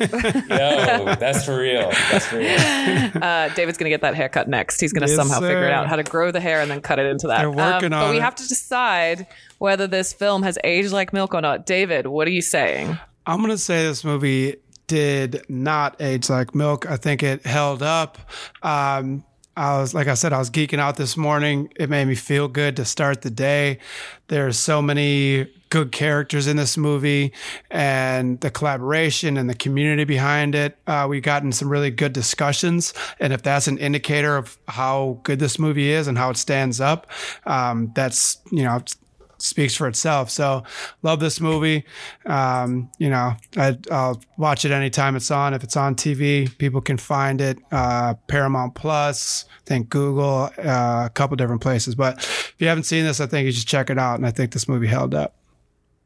yo, 0.50 1.16
that's 1.16 1.46
for 1.46 1.58
real. 1.60 1.92
That's 2.12 2.26
for 2.26 2.38
real. 2.38 2.56
Uh, 3.24 3.50
David's 3.54 3.78
going 3.78 3.86
to 3.86 3.90
get 3.92 4.02
that 4.02 4.16
haircut 4.16 4.48
next. 4.48 4.80
He's 4.82 4.92
going 4.94 5.04
to 5.08 5.08
Yes, 5.08 5.16
somehow 5.16 5.40
figure 5.42 5.62
sir. 5.62 5.68
it 5.68 5.72
out 5.72 5.88
how 5.88 5.96
to 5.96 6.04
grow 6.04 6.32
the 6.32 6.40
hair 6.42 6.62
and 6.62 6.70
then 6.72 6.82
cut 6.82 6.98
it 7.00 7.06
into 7.06 7.28
that. 7.28 7.38
They're 7.40 7.52
working 7.52 7.94
Um, 7.94 8.00
But 8.00 8.04
on 8.06 8.10
we 8.12 8.18
it. 8.18 8.22
have 8.22 8.36
to 8.36 8.48
decide 8.48 9.28
whether 9.58 9.88
this 9.88 10.12
film 10.12 10.44
has 10.44 10.58
aged 10.64 10.92
like 10.92 11.14
milk 11.16 11.34
or 11.34 11.42
not. 11.42 11.66
David, 11.66 12.06
what 12.06 12.28
are 12.28 12.32
you 12.32 12.44
saying? 12.44 13.00
I'm 13.26 13.42
gonna 13.42 13.58
say 13.58 13.88
this 13.88 14.04
movie 14.04 14.58
did 14.86 15.44
not 15.50 16.00
age 16.00 16.30
like 16.30 16.54
milk. 16.54 16.86
I 16.86 16.98
think 16.98 17.24
it 17.24 17.44
held 17.44 17.82
up. 17.82 18.20
Um, 18.62 19.26
I 19.58 19.80
was 19.80 19.94
like 19.94 20.08
I 20.08 20.16
said, 20.16 20.34
I 20.34 20.38
was 20.38 20.50
geeking 20.50 20.80
out 20.80 20.98
this 20.98 21.16
morning. 21.16 21.72
It 21.78 21.90
made 21.90 22.06
me 22.06 22.16
feel 22.16 22.48
good 22.48 22.76
to 22.76 22.86
start 22.86 23.22
the 23.22 23.30
day. 23.30 23.80
There's 24.28 24.58
so 24.58 24.82
many 24.82 25.48
good 25.70 25.92
characters 25.92 26.46
in 26.46 26.58
this 26.58 26.78
movie, 26.78 27.34
and 27.72 28.40
the 28.42 28.52
collaboration 28.52 29.38
and 29.38 29.50
the 29.50 29.56
community 29.56 30.04
behind 30.04 30.56
it. 30.56 30.78
Uh, 30.88 31.08
we've 31.10 31.24
gotten 31.24 31.54
some 31.54 31.70
really 31.70 31.90
good 31.90 32.12
discussions, 32.12 32.94
and 33.20 33.32
if 33.32 33.44
that's 33.44 33.68
an 33.68 33.78
indicator 33.78 34.36
of 34.36 34.58
how 34.68 35.20
good 35.24 35.40
this 35.40 35.58
movie 35.58 35.90
is 35.90 36.08
and 36.08 36.18
how 36.18 36.30
it 36.30 36.38
stands 36.38 36.82
up, 36.82 37.08
um, 37.46 37.92
that's 37.96 38.38
you 38.52 38.64
know 38.64 38.84
speaks 39.46 39.76
for 39.76 39.88
itself. 39.88 40.30
So 40.30 40.64
love 41.04 41.20
this 41.20 41.40
movie. 41.40 41.86
Um, 42.26 42.90
you 42.98 43.10
know, 43.10 43.36
I, 43.56 43.78
I'll 43.92 44.22
watch 44.38 44.66
it 44.66 44.72
anytime 44.72 45.16
it's 45.16 45.32
on. 45.32 45.54
If 45.54 45.64
it's 45.64 45.78
on 45.78 45.96
TV, 45.96 46.56
people 46.58 46.82
can 46.82 46.98
find 46.98 47.42
it. 47.42 47.58
Uh, 47.72 48.16
Paramount 48.28 48.76
Plus, 48.76 49.46
I 49.48 49.62
think 49.66 49.90
Google, 49.90 50.50
uh, 50.58 51.04
a 51.06 51.12
couple 51.14 51.36
different 51.38 51.62
places. 51.62 51.96
But 51.96 52.18
if 52.18 52.56
you 52.60 52.68
haven't 52.68 52.84
seen 52.84 53.06
this, 53.06 53.22
I 53.22 53.28
think 53.28 53.46
you 53.46 53.52
should 53.52 53.68
check 53.68 53.90
it 53.90 53.98
out. 53.98 54.16
And 54.16 54.26
I 54.26 54.32
think 54.32 54.52
this 54.52 54.68
movie 54.68 54.88
held 54.88 55.14
up. 55.14 55.36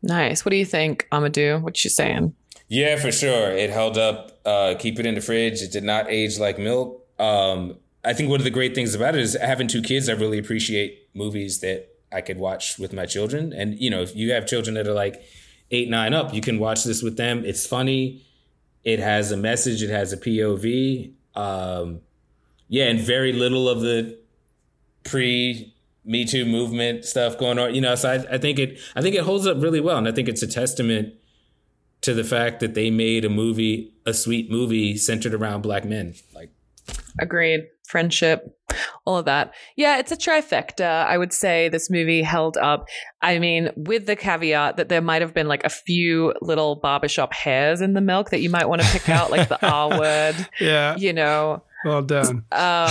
Nice. 0.02 0.45
What 0.45 0.52
do 0.52 0.57
you 0.57 0.66
think, 0.66 1.07
Amadou? 1.11 1.61
What 1.61 1.84
you 1.84 1.90
saying? 1.90 2.34
Yeah, 2.68 2.98
for 2.98 3.11
sure. 3.11 3.52
It 3.52 3.70
held 3.70 3.98
up. 3.98 4.40
Uh, 4.45 4.76
keep 4.78 4.99
it 4.99 5.06
in 5.06 5.16
the 5.16 5.22
fridge. 5.22 5.61
It 5.61 5.72
did 5.72 5.84
not 5.84 6.10
age 6.10 6.40
like 6.40 6.60
milk. 6.60 7.06
Um, 7.20 7.78
I 8.03 8.14
think 8.14 8.30
one 8.30 8.40
of 8.40 8.45
the 8.45 8.52
great 8.52 8.76
things 8.76 8.95
about 8.95 9.16
it 9.16 9.22
is 9.22 9.36
having 9.40 9.68
two 9.68 9.82
kids. 9.82 10.07
I 10.07 10.14
really 10.14 10.38
appreciate 10.38 11.10
movies 11.14 11.60
that 11.60 11.89
I 12.11 12.22
could 12.22 12.38
watch 12.38 12.80
with 12.80 12.94
my 12.94 13.06
children. 13.06 13.53
And 13.53 13.80
you 13.80 13.90
know, 13.90 14.02
if 14.02 14.15
you 14.15 14.31
have 14.34 14.48
children 14.48 14.76
that 14.76 14.88
are 14.88 14.94
like 14.94 15.22
eight, 15.72 15.90
nine 15.90 16.14
up, 16.14 16.34
you 16.34 16.41
can 16.41 16.60
watch 16.60 16.84
this 16.84 17.02
with 17.03 17.18
them. 17.18 17.44
It's 17.45 17.65
funny. 17.65 18.26
It 18.84 18.99
has 18.99 19.31
a 19.31 19.38
message. 19.38 19.84
It 19.84 19.90
has 19.90 20.14
a 20.14 20.18
POV. 20.18 21.14
Um, 21.36 22.02
yeah, 22.68 22.86
and 22.86 22.99
very 22.99 23.34
little 23.34 23.68
of 23.68 23.81
the 23.81 24.18
pre 25.03 25.73
Me 26.06 26.26
Too 26.26 26.45
movement 26.45 27.06
stuff 27.06 27.38
going 27.38 27.60
on. 27.60 27.76
You 27.76 27.81
know, 27.81 27.95
so 27.95 28.11
I, 28.11 28.36
I 28.36 28.38
think 28.38 28.60
it. 28.60 28.80
I 28.95 29.02
think 29.02 29.15
it 29.15 29.23
holds 29.23 29.45
up 29.45 29.61
really 29.61 29.80
well, 29.80 29.98
and 29.98 30.07
I 30.07 30.11
think 30.11 30.27
it's 30.27 30.41
a 30.41 30.48
testament 30.48 31.14
to 32.02 32.14
the 32.14 32.23
fact 32.23 32.61
that 32.61 32.73
they 32.76 32.90
made 32.90 33.26
a 33.26 33.30
movie, 33.30 33.94
a 34.06 34.14
sweet 34.14 34.49
movie 34.49 34.98
centered 34.98 35.34
around 35.34 35.61
black 35.61 35.84
men. 35.84 36.15
Like, 36.34 36.49
agreed. 37.20 37.68
Friendship, 37.88 38.56
all 39.06 39.18
of 39.18 39.26
that. 39.26 39.53
Yeah, 39.76 39.98
it's 39.98 40.11
a 40.11 40.16
trifecta. 40.16 41.06
I 41.07 41.18
would 41.18 41.34
say 41.34 41.70
this 41.70 41.90
movie 41.90 42.22
held 42.22 42.56
up. 42.57 42.88
I 43.22 43.40
mean, 43.40 43.72
with 43.76 44.06
the 44.06 44.16
caveat 44.16 44.78
that 44.78 44.90
there 44.90 45.02
might 45.02 45.24
have 45.24 45.34
been 45.34 45.48
like 45.48 45.64
a 45.64 45.70
few 45.70 46.34
little 46.41 46.76
barbershop 46.76 47.34
hairs 47.34 47.82
in 47.82 47.94
the 47.94 48.02
milk 48.02 48.30
that 48.30 48.41
you 48.41 48.49
might 48.52 48.70
want 48.70 48.84
to 48.84 48.88
pick 48.90 49.10
out, 49.10 49.32
like 49.32 49.49
the 49.49 49.68
R 49.68 49.98
word. 49.98 50.36
Yeah. 50.60 50.95
You 50.98 51.14
know, 51.14 51.64
Well 51.85 52.01
done. 52.01 52.45
um, 52.51 52.89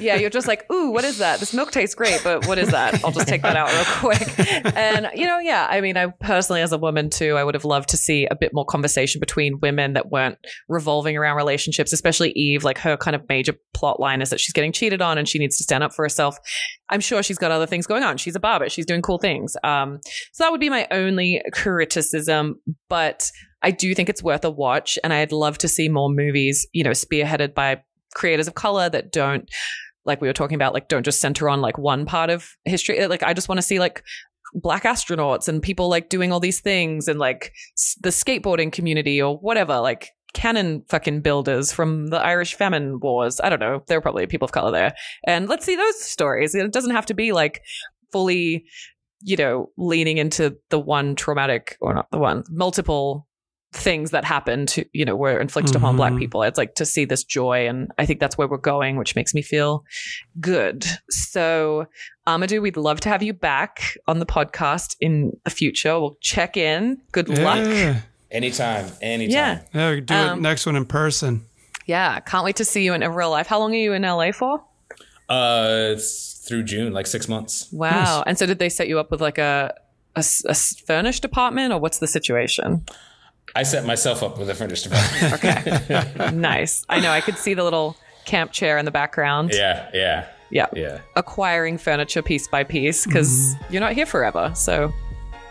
yeah, 0.00 0.16
you're 0.16 0.30
just 0.30 0.48
like, 0.48 0.70
ooh, 0.72 0.90
what 0.90 1.04
is 1.04 1.18
that? 1.18 1.38
This 1.38 1.54
milk 1.54 1.70
tastes 1.70 1.94
great, 1.94 2.20
but 2.24 2.46
what 2.48 2.58
is 2.58 2.70
that? 2.70 3.04
I'll 3.04 3.12
just 3.12 3.28
take 3.28 3.42
that 3.42 3.56
out 3.56 3.72
real 3.72 3.84
quick. 4.14 4.28
And 4.74 5.10
you 5.14 5.26
know, 5.26 5.38
yeah, 5.38 5.66
I 5.70 5.80
mean, 5.80 5.96
I 5.96 6.06
personally, 6.20 6.62
as 6.62 6.72
a 6.72 6.78
woman 6.78 7.10
too, 7.10 7.36
I 7.36 7.44
would 7.44 7.54
have 7.54 7.64
loved 7.64 7.90
to 7.90 7.96
see 7.96 8.26
a 8.26 8.34
bit 8.34 8.52
more 8.52 8.64
conversation 8.64 9.20
between 9.20 9.60
women 9.60 9.92
that 9.92 10.10
weren't 10.10 10.38
revolving 10.68 11.16
around 11.16 11.36
relationships, 11.36 11.92
especially 11.92 12.32
Eve. 12.32 12.64
Like 12.64 12.78
her 12.78 12.96
kind 12.96 13.14
of 13.14 13.22
major 13.28 13.54
plot 13.74 14.00
line 14.00 14.20
is 14.20 14.30
that 14.30 14.40
she's 14.40 14.52
getting 14.52 14.72
cheated 14.72 15.00
on 15.00 15.18
and 15.18 15.28
she 15.28 15.38
needs 15.38 15.56
to 15.58 15.64
stand 15.64 15.84
up 15.84 15.92
for 15.92 16.04
herself. 16.04 16.38
I'm 16.88 17.00
sure 17.00 17.22
she's 17.22 17.38
got 17.38 17.50
other 17.50 17.66
things 17.66 17.86
going 17.86 18.02
on. 18.02 18.16
She's 18.16 18.36
a 18.36 18.40
barber. 18.40 18.68
She's 18.68 18.86
doing 18.86 19.02
cool 19.02 19.18
things. 19.18 19.56
Um, 19.62 20.00
so 20.32 20.44
that 20.44 20.50
would 20.50 20.60
be 20.60 20.70
my 20.70 20.88
only 20.90 21.42
criticism, 21.52 22.60
but. 22.88 23.30
I 23.64 23.70
do 23.70 23.94
think 23.94 24.08
it's 24.08 24.24
worth 24.24 24.44
a 24.44 24.50
watch, 24.50 24.98
and 25.04 25.12
I'd 25.12 25.30
love 25.30 25.56
to 25.58 25.68
see 25.68 25.88
more 25.88 26.10
movies, 26.10 26.66
you 26.72 26.82
know, 26.82 26.90
spearheaded 26.90 27.54
by 27.54 27.80
creators 28.14 28.48
of 28.48 28.54
color 28.54 28.88
that 28.88 29.12
don't 29.12 29.48
like 30.04 30.20
we 30.20 30.28
were 30.28 30.32
talking 30.34 30.54
about 30.54 30.74
like 30.74 30.88
don't 30.88 31.04
just 31.04 31.20
center 31.20 31.48
on 31.48 31.60
like 31.60 31.78
one 31.78 32.04
part 32.06 32.30
of 32.30 32.56
history. 32.64 33.06
Like 33.06 33.22
i 33.22 33.32
just 33.32 33.48
want 33.48 33.58
to 33.58 33.62
see 33.62 33.78
like 33.78 34.02
black 34.54 34.84
astronauts 34.84 35.48
and 35.48 35.62
people 35.62 35.88
like 35.88 36.08
doing 36.08 36.32
all 36.32 36.40
these 36.40 36.60
things 36.60 37.08
and 37.08 37.18
like 37.18 37.52
the 38.00 38.10
skateboarding 38.10 38.70
community 38.70 39.20
or 39.20 39.38
whatever 39.38 39.80
like 39.80 40.10
cannon 40.34 40.82
fucking 40.88 41.20
builders 41.20 41.72
from 41.72 42.08
the 42.08 42.18
irish 42.18 42.54
famine 42.54 42.98
wars. 43.00 43.40
I 43.42 43.50
don't 43.50 43.60
know. 43.60 43.82
There 43.86 43.98
are 43.98 44.02
probably 44.02 44.26
people 44.26 44.46
of 44.46 44.52
color 44.52 44.70
there. 44.70 44.94
And 45.26 45.48
let's 45.48 45.64
see 45.64 45.76
those 45.76 46.02
stories. 46.02 46.54
It 46.54 46.72
doesn't 46.72 46.92
have 46.92 47.06
to 47.06 47.14
be 47.14 47.32
like 47.32 47.62
fully 48.12 48.64
you 49.22 49.36
know 49.36 49.70
leaning 49.78 50.18
into 50.18 50.56
the 50.70 50.78
one 50.78 51.14
traumatic 51.14 51.76
or 51.80 51.94
not 51.94 52.10
the 52.10 52.18
one 52.18 52.44
multiple 52.50 53.26
things 53.72 54.10
that 54.10 54.24
happened 54.24 54.68
to 54.68 54.84
you 54.92 55.04
know 55.04 55.16
were 55.16 55.40
inflicted 55.40 55.74
upon 55.74 55.96
black 55.96 56.12
Mhm. 56.12 56.18
people. 56.18 56.42
It's 56.42 56.58
like 56.58 56.74
to 56.74 56.84
see 56.84 57.04
this 57.06 57.24
joy 57.24 57.66
and 57.66 57.90
i 57.98 58.04
think 58.04 58.20
that's 58.20 58.36
where 58.36 58.46
we're 58.46 58.58
going 58.58 58.96
which 58.96 59.16
makes 59.16 59.32
me 59.34 59.40
feel 59.42 59.82
good. 60.40 60.84
So 61.10 61.86
amadou 62.26 62.60
we'd 62.60 62.76
love 62.76 63.00
to 63.00 63.08
have 63.08 63.22
you 63.22 63.32
back 63.32 63.96
on 64.06 64.18
the 64.18 64.26
podcast 64.26 64.96
in 65.00 65.36
the 65.44 65.50
future. 65.50 65.98
We'll 65.98 66.16
check 66.20 66.56
in. 66.56 67.00
Good 67.12 67.28
luck. 67.30 67.66
Anytime, 68.30 68.86
anytime. 69.00 69.30
Yeah. 69.32 69.60
Yeah, 69.74 69.90
we 69.90 69.96
could 69.96 70.06
do 70.06 70.14
Um, 70.14 70.38
it 70.38 70.42
next 70.42 70.66
one 70.66 70.76
in 70.76 70.84
person. 70.86 71.44
yeah 71.86 72.20
can't 72.20 72.44
wait 72.44 72.56
to 72.56 72.64
see 72.64 72.84
you 72.84 72.92
in 72.94 73.00
real 73.02 73.30
life. 73.30 73.46
How 73.46 73.58
long 73.58 73.72
are 73.72 73.78
you 73.78 73.92
in 73.94 74.02
la 74.02 74.32
for? 74.32 74.62
Uh, 75.28 75.92
it's 75.94 76.44
through 76.46 76.64
June, 76.64 76.92
like 76.92 77.06
six 77.06 77.26
months. 77.28 77.68
wow. 77.72 78.22
And 78.26 78.36
so 78.38 78.44
did 78.46 78.58
they 78.58 78.68
set 78.68 78.88
you 78.88 78.98
up 78.98 79.10
with 79.10 79.20
like 79.22 79.38
a 79.38 79.72
a 80.14 80.22
furnished 80.86 81.24
apartment 81.24 81.72
or 81.72 81.80
what's 81.80 81.98
the 81.98 82.06
situation 82.06 82.84
I 83.54 83.62
set 83.64 83.84
myself 83.84 84.22
up 84.22 84.38
with 84.38 84.48
a 84.50 84.54
furnished 84.54 84.86
apartment. 84.90 85.32
okay 85.34 86.30
nice 86.34 86.84
i 86.88 87.00
know 87.00 87.10
i 87.10 87.20
could 87.20 87.36
see 87.36 87.54
the 87.54 87.62
little 87.64 87.96
camp 88.24 88.50
chair 88.52 88.78
in 88.78 88.84
the 88.84 88.90
background 88.90 89.50
yeah, 89.52 89.90
yeah, 89.92 90.26
yeah 90.50 90.66
yeah, 90.74 91.00
acquiring 91.16 91.78
furniture 91.78 92.22
piece 92.22 92.46
by 92.48 92.62
piece 92.64 93.06
because 93.06 93.54
you're 93.70 93.80
not 93.80 93.92
here 93.94 94.04
forever. 94.06 94.52
So, 94.54 94.92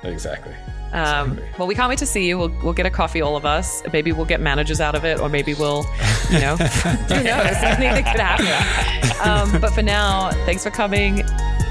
exactly. 0.04 0.54
um, 0.94 1.32
Exactly. 1.32 1.50
well, 1.58 1.68
we 1.68 1.74
can't 1.76 1.90
wait 1.90 1.98
to 2.00 2.06
see 2.06 2.28
you. 2.28 2.38
We'll, 2.38 2.54
we'll 2.64 2.74
get 2.74 2.86
a 2.86 2.92
coffee, 2.92 3.20
all 3.20 3.36
of 3.36 3.44
us. 3.44 3.82
Maybe 3.92 4.12
we'll 4.12 4.26
get 4.28 4.40
managers 4.42 4.80
out 4.80 4.94
of 4.94 5.04
it, 5.04 5.20
or 5.20 5.28
maybe 5.28 5.56
we'll, 5.56 5.86
you 6.30 6.40
know, 6.40 6.56
who 7.10 7.24
knows? 7.24 7.56
Anything 7.64 8.04
could 8.06 8.20
happen. 8.22 9.28
Um, 9.28 9.60
but 9.60 9.74
for 9.74 9.82
now, 9.82 10.30
thanks 10.46 10.64
for 10.64 10.70
coming. 10.70 11.24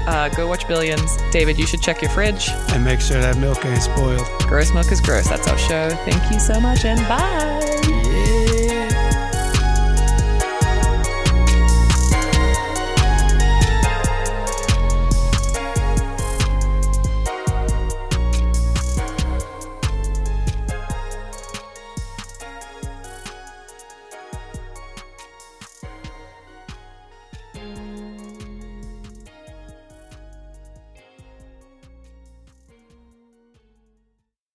Uh, 0.07 0.29
go 0.29 0.47
watch 0.47 0.67
Billions. 0.67 1.17
David, 1.31 1.57
you 1.57 1.65
should 1.65 1.81
check 1.81 2.01
your 2.01 2.11
fridge. 2.11 2.49
And 2.69 2.83
make 2.83 3.01
sure 3.01 3.19
that 3.21 3.37
milk 3.37 3.65
ain't 3.65 3.83
spoiled. 3.83 4.27
Gross 4.41 4.73
milk 4.73 4.91
is 4.91 5.01
gross. 5.01 5.27
That's 5.27 5.47
our 5.47 5.57
show. 5.57 5.89
Thank 6.05 6.31
you 6.31 6.39
so 6.39 6.59
much, 6.59 6.85
and 6.85 6.99
bye. 7.07 8.00